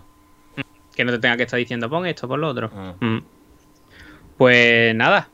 que 0.94 1.04
no 1.04 1.10
te 1.12 1.18
tenga 1.18 1.36
que 1.36 1.42
estar 1.44 1.58
diciendo 1.58 1.90
pon 1.90 2.06
esto, 2.06 2.28
pon 2.28 2.40
lo 2.40 2.48
otro. 2.48 2.70
Mm. 3.00 3.18
Pues 4.36 4.94
nada, 4.94 5.28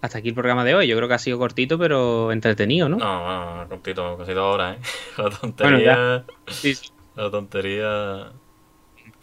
hasta 0.00 0.18
aquí 0.18 0.28
el 0.28 0.34
programa 0.34 0.64
de 0.64 0.74
hoy. 0.74 0.86
Yo 0.86 0.96
creo 0.96 1.08
que 1.08 1.14
ha 1.14 1.18
sido 1.18 1.38
cortito, 1.38 1.78
pero 1.78 2.30
entretenido, 2.32 2.88
¿no? 2.88 2.96
No, 2.96 3.56
no, 3.56 3.68
cortito, 3.68 4.16
casi 4.16 4.32
dos 4.32 4.54
horas, 4.54 4.76
¿eh? 4.76 4.80
La 5.22 5.30
tontería. 5.30 6.24
Sí, 6.46 6.74
sí. 6.74 6.90
la 7.16 7.30
tontería. 7.30 8.32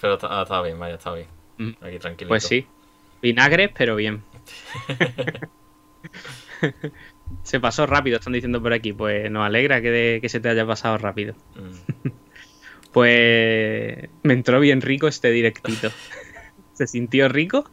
Pero 0.02 0.15
está, 0.15 0.39
ah, 0.39 0.43
está 0.43 0.61
bien, 0.61 0.80
vaya, 0.80 0.95
está 0.95 1.14
bien. 1.14 1.27
Mm. 1.57 1.72
Aquí 1.81 1.99
tranquilo. 1.99 2.30
Pues 2.30 2.43
sí. 2.43 2.68
Vinagres, 3.22 3.72
pero 3.77 3.95
bien. 3.95 4.23
se 7.43 7.60
pasó 7.60 7.85
rápido, 7.85 8.18
están 8.18 8.34
diciendo 8.34 8.61
por 8.61 8.73
aquí. 8.73 8.93
Pues 8.93 9.30
nos 9.31 9.45
alegra 9.45 9.81
que, 9.81 9.91
de- 9.91 10.19
que 10.22 10.30
se 10.30 10.39
te 10.39 10.49
haya 10.49 10.65
pasado 10.65 10.97
rápido. 10.97 11.35
Mm. 11.56 12.10
Pues 12.95 14.07
me 14.23 14.34
entró 14.34 14.57
bien 14.61 14.80
rico 14.80 15.10
este 15.10 15.30
directito. 15.30 15.91
¿Se 16.72 16.88
sintió 16.88 17.27
rico? 17.27 17.69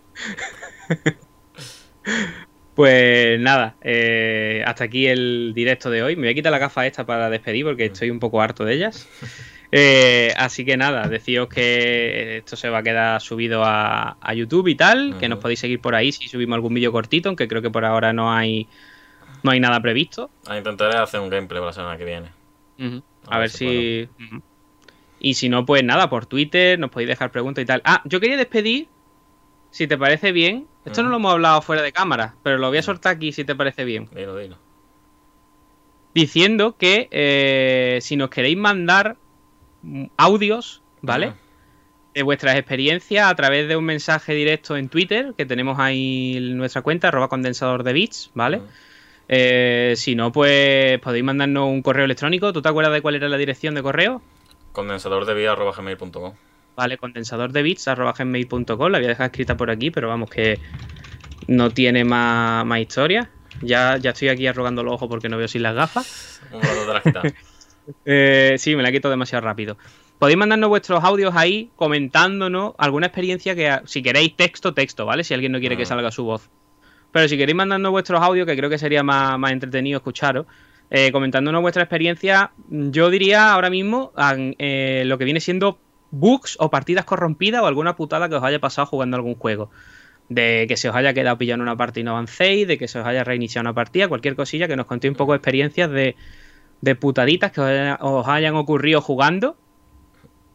Pues 2.75 3.39
nada, 3.41 3.77
eh, 3.83 4.63
hasta 4.67 4.85
aquí 4.85 5.07
el 5.07 5.53
directo 5.55 5.91
de 5.91 6.03
hoy. 6.03 6.17
Me 6.17 6.23
voy 6.23 6.31
a 6.31 6.35
quitar 6.35 6.53
la 6.53 6.59
gafa 6.59 6.87
esta 6.87 7.05
para 7.05 7.31
despedir 7.31 7.65
porque 7.65 7.87
estoy 7.87 8.11
un 8.11 8.19
poco 8.21 8.41
harto 8.41 8.65
de 8.65 8.75
ellas. 8.75 9.09
Eh, 9.75 10.35
así 10.37 10.67
que 10.67 10.77
nada, 10.77 11.09
deciros 11.09 11.49
que 11.49 12.37
esto 12.37 12.57
se 12.57 12.69
va 12.69 12.81
a 12.81 12.83
quedar 12.83 13.19
subido 13.23 13.65
a, 13.65 14.19
a 14.21 14.35
YouTube 14.35 14.69
y 14.69 14.75
tal, 14.75 15.17
que 15.19 15.31
nos 15.31 15.39
podéis 15.39 15.61
seguir 15.61 15.81
por 15.81 15.95
ahí 15.95 16.13
si 16.13 16.29
subimos 16.29 16.57
algún 16.57 16.75
vídeo 16.75 16.93
cortito, 16.93 17.31
aunque 17.31 17.49
creo 17.49 17.63
que 17.63 17.71
por 17.71 17.87
ahora 17.87 18.13
no 18.13 18.31
hay 18.31 18.69
no 19.43 19.51
hay 19.51 19.61
nada 19.61 19.81
previsto. 19.81 20.31
Ah, 20.47 20.59
intentaré 20.59 20.99
hacer 20.99 21.21
un 21.21 21.31
gameplay 21.31 21.59
para 21.59 21.67
la 21.69 21.73
semana 21.73 21.97
que 21.97 22.05
viene. 22.05 22.29
A 23.27 23.37
A, 23.37 23.39
ver 23.39 23.49
ver 23.49 23.51
si. 23.51 24.09
Y 25.19 25.35
si 25.35 25.49
no, 25.49 25.65
pues 25.65 25.83
nada, 25.85 26.11
por 26.11 26.27
Twitter 26.27 26.79
nos 26.79 26.91
podéis 26.91 27.09
dejar 27.09 27.31
preguntas 27.31 27.63
y 27.63 27.67
tal. 27.67 27.81
Ah, 27.85 28.03
yo 28.05 28.21
quería 28.21 28.37
despedir, 28.37 28.89
si 29.73 29.89
te 29.89 29.99
parece 29.99 30.31
bien. 30.31 30.69
Esto 30.85 31.03
no 31.03 31.09
lo 31.09 31.17
hemos 31.17 31.33
hablado 31.33 31.63
fuera 31.63 31.83
de 31.83 31.93
cámara, 31.93 32.35
pero 32.43 32.59
lo 32.59 32.69
voy 32.69 32.79
a 32.79 32.83
soltar 32.83 33.17
aquí 33.17 33.33
si 33.33 33.45
te 33.45 33.55
parece 33.55 33.85
bien. 33.85 34.09
Dilo, 34.15 34.37
dilo. 34.37 34.59
Diciendo 36.15 36.77
que 36.77 37.09
eh, 37.11 37.99
si 38.03 38.17
nos 38.17 38.31
queréis 38.31 38.57
mandar 38.57 39.17
audios, 40.17 40.83
¿vale? 41.01 41.35
De 42.15 42.23
vuestras 42.23 42.57
experiencias 42.57 43.31
a 43.31 43.35
través 43.35 43.67
de 43.67 43.77
un 43.77 43.85
mensaje 43.85 44.35
directo 44.35 44.77
en 44.77 44.89
Twitter, 44.89 45.33
que 45.39 45.47
tenemos 45.47 45.79
ahí 45.79 46.35
en 46.37 46.59
nuestra 46.59 46.83
cuenta, 46.83 47.09
arroba 47.09 47.29
condensador 47.29 47.83
de 47.83 47.93
bits, 47.93 48.31
¿ale? 48.37 48.59
Ujú. 48.59 48.67
Eh, 49.29 49.95
si 49.97 50.15
no, 50.15 50.33
pues 50.33 50.99
podéis 51.01 51.25
mandarnos 51.25 51.69
un 51.69 51.81
correo 51.81 52.05
electrónico. 52.05 52.53
¿Tú 52.53 52.61
te 52.61 52.69
acuerdas 52.69 52.93
de 52.93 53.01
cuál 53.01 53.15
era 53.15 53.29
la 53.29 53.39
dirección 53.39 53.75
de 53.75 53.83
correo? 53.83 54.21
Condensador 54.73 55.25
de 55.25 55.33
vida 55.33 55.53
arroba 55.53 55.73
gmail.com. 55.73 56.35
Vale, 56.77 56.97
condensador 56.99 57.53
de 57.53 57.63
bits 57.63 57.89
arroba 57.89 58.13
gmail.com. 58.17 58.91
La 58.91 58.99
voy 58.99 59.05
a 59.07 59.09
dejar 59.09 59.27
escrita 59.27 59.57
por 59.57 59.71
aquí, 59.71 59.91
pero 59.91 60.09
vamos 60.09 60.31
que 60.31 60.59
no 61.49 61.71
tiene 61.71 62.05
más, 62.05 62.65
más 62.65 62.81
historia. 62.81 63.31
Ya, 63.61 63.99
ya 63.99 64.11
estoy 64.11 64.29
aquí 64.29 64.47
arrugando 64.47 64.83
los 64.83 64.95
ojos 64.95 65.09
porque 65.09 65.29
no 65.29 65.37
veo 65.37 65.49
sin 65.49 65.63
las 65.63 65.75
gafas. 65.75 66.41
Eh, 68.05 68.55
sí, 68.59 68.77
me 68.77 68.83
la 68.85 68.93
quito 68.93 69.11
demasiado 69.11 69.45
rápido. 69.45 69.77
Podéis 70.21 70.39
mandarnos 70.39 70.69
vuestros 70.69 71.03
audios 71.03 71.35
ahí 71.35 71.71
comentándonos 71.75 72.75
alguna 72.79 73.07
experiencia 73.09 73.57
que, 73.57 73.77
si 73.87 74.05
queréis 74.05 74.37
texto, 74.37 74.73
texto, 74.73 75.05
¿vale? 75.05 75.25
Si 75.25 75.35
alguien 75.35 75.51
no 75.51 75.59
quiere 75.59 75.77
que 75.77 75.83
Ah. 75.83 75.87
salga 75.87 76.13
su 76.13 76.23
voz. 76.23 76.49
Pero 77.11 77.27
si 77.27 77.37
queréis 77.37 77.57
mandarnos 77.57 77.91
vuestros 77.91 78.23
audios, 78.23 78.47
que 78.47 78.57
creo 78.57 78.71
que 78.71 78.79
sería 78.79 79.03
más, 79.03 79.37
más 79.37 79.51
entretenido 79.51 79.97
escucharos, 79.97 80.47
eh, 80.91 81.11
comentándonos 81.11 81.61
vuestra 81.61 81.83
experiencia, 81.83 82.53
yo 82.69 83.11
diría 83.11 83.53
ahora 83.53 83.69
mismo 83.69 84.13
eh, 84.59 85.03
lo 85.05 85.19
que 85.19 85.25
viene 85.25 85.41
siendo 85.41 85.81
bugs 86.13 86.57
o 86.61 86.71
partidas 86.71 87.05
corrompidas 87.05 87.63
o 87.63 87.67
alguna 87.67 87.97
putada 87.97 88.29
que 88.29 88.37
os 88.37 88.45
haya 88.45 88.61
pasado 88.61 88.87
jugando 88.87 89.17
algún 89.17 89.35
juego. 89.35 89.71
De 90.29 90.67
que 90.69 90.77
se 90.77 90.89
os 90.89 90.95
haya 90.95 91.13
quedado 91.13 91.37
pillando 91.37 91.65
una 91.65 91.77
partida 91.77 92.03
y 92.03 92.05
no 92.05 92.13
avancéis, 92.13 92.69
de 92.69 92.79
que 92.79 92.87
se 92.87 93.01
os 93.01 93.07
haya 93.07 93.25
reiniciado 93.25 93.63
una 93.63 93.75
partida, 93.75 94.07
cualquier 94.07 94.37
cosilla 94.37 94.69
que 94.69 94.77
nos 94.77 94.87
contéis 94.87 95.11
un 95.11 95.17
poco 95.17 95.33
de 95.33 95.39
experiencias 95.39 95.91
de, 95.91 96.15
de 96.81 96.95
putaditas 96.95 97.51
que 97.51 97.61
os, 97.61 97.67
haya- 97.67 97.99
os 98.01 98.29
hayan 98.29 98.55
ocurrido 98.55 99.01
jugando. 99.01 99.57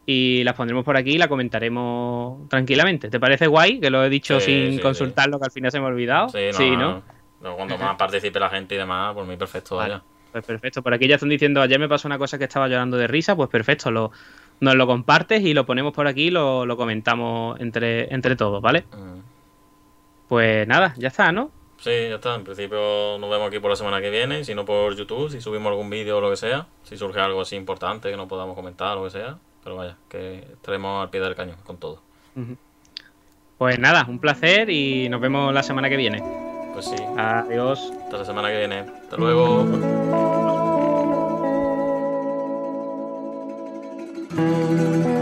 Y 0.06 0.42
las 0.44 0.54
pondremos 0.54 0.86
por 0.86 0.96
aquí 0.96 1.10
y 1.12 1.18
la 1.18 1.28
comentaremos 1.28 2.48
tranquilamente. 2.48 3.10
¿Te 3.10 3.20
parece 3.20 3.46
guay? 3.46 3.78
Que 3.78 3.90
lo 3.90 4.02
he 4.02 4.08
dicho 4.08 4.40
Sí, 4.40 4.46
sin 4.68 4.72
sí, 4.76 4.80
consultarlo, 4.80 5.38
que 5.38 5.44
al 5.44 5.50
final 5.50 5.70
se 5.70 5.78
me 5.80 5.84
ha 5.84 5.88
olvidado. 5.88 6.28
Sí, 6.30 6.70
no, 6.78 7.02
no, 7.42 7.56
Cuando 7.56 7.76
más 7.76 7.96
participe 7.96 8.40
la 8.40 8.48
gente 8.48 8.74
y 8.74 8.78
demás, 8.78 9.12
por 9.14 9.26
mí 9.26 9.36
perfecto, 9.36 9.76
Vale. 9.76 9.94
vaya. 9.94 10.04
Pues 10.32 10.44
perfecto. 10.44 10.82
Por 10.82 10.94
aquí 10.94 11.06
ya 11.08 11.16
están 11.16 11.28
diciendo, 11.28 11.60
ayer 11.60 11.78
me 11.78 11.88
pasó 11.88 12.08
una 12.08 12.16
cosa 12.18 12.38
que 12.38 12.44
estaba 12.44 12.68
llorando 12.68 12.96
de 12.96 13.06
risa, 13.06 13.36
pues 13.36 13.50
perfecto, 13.50 13.90
lo, 13.90 14.10
nos 14.60 14.74
lo 14.74 14.86
compartes 14.86 15.42
y 15.42 15.54
lo 15.54 15.66
ponemos 15.66 15.92
por 15.92 16.06
aquí 16.06 16.24
y 16.24 16.30
lo, 16.30 16.66
lo 16.66 16.76
comentamos 16.76 17.58
entre, 17.60 18.12
entre 18.12 18.36
todos, 18.36 18.60
¿vale? 18.62 18.84
Mm. 18.92 19.18
Pues 20.28 20.66
nada, 20.68 20.94
ya 20.98 21.08
está, 21.08 21.32
¿no? 21.32 21.50
Sí, 21.78 21.90
ya 21.90 22.16
está. 22.16 22.34
En 22.34 22.44
principio 22.44 23.18
nos 23.18 23.30
vemos 23.30 23.48
aquí 23.48 23.60
por 23.60 23.70
la 23.70 23.76
semana 23.76 24.00
que 24.00 24.10
viene, 24.10 24.44
si 24.44 24.54
no 24.54 24.64
por 24.64 24.94
YouTube, 24.96 25.30
si 25.30 25.40
subimos 25.40 25.70
algún 25.70 25.88
vídeo 25.88 26.18
o 26.18 26.20
lo 26.20 26.30
que 26.30 26.36
sea, 26.36 26.66
si 26.82 26.96
surge 26.96 27.20
algo 27.20 27.40
así 27.40 27.56
importante 27.56 28.10
que 28.10 28.16
no 28.16 28.26
podamos 28.28 28.54
comentar 28.56 28.96
o 28.96 29.00
lo 29.00 29.04
que 29.04 29.10
sea. 29.10 29.38
Pero 29.62 29.76
vaya, 29.76 29.96
que 30.08 30.38
estaremos 30.52 31.02
al 31.02 31.10
pie 31.10 31.20
del 31.20 31.34
cañón 31.34 31.56
con 31.64 31.76
todo. 31.78 32.00
Pues 33.58 33.78
nada, 33.78 34.06
un 34.08 34.18
placer 34.18 34.70
y 34.70 35.08
nos 35.08 35.20
vemos 35.20 35.52
la 35.52 35.62
semana 35.62 35.88
que 35.88 35.96
viene. 35.96 36.22
Pues 36.72 36.86
sí, 36.86 36.96
Adiós. 37.16 37.92
hasta 38.04 38.18
la 38.18 38.24
semana 38.24 38.48
que 38.50 38.58
viene. 38.58 38.78
Hasta 38.80 39.16
luego. 39.16 40.37
Música 44.38 45.17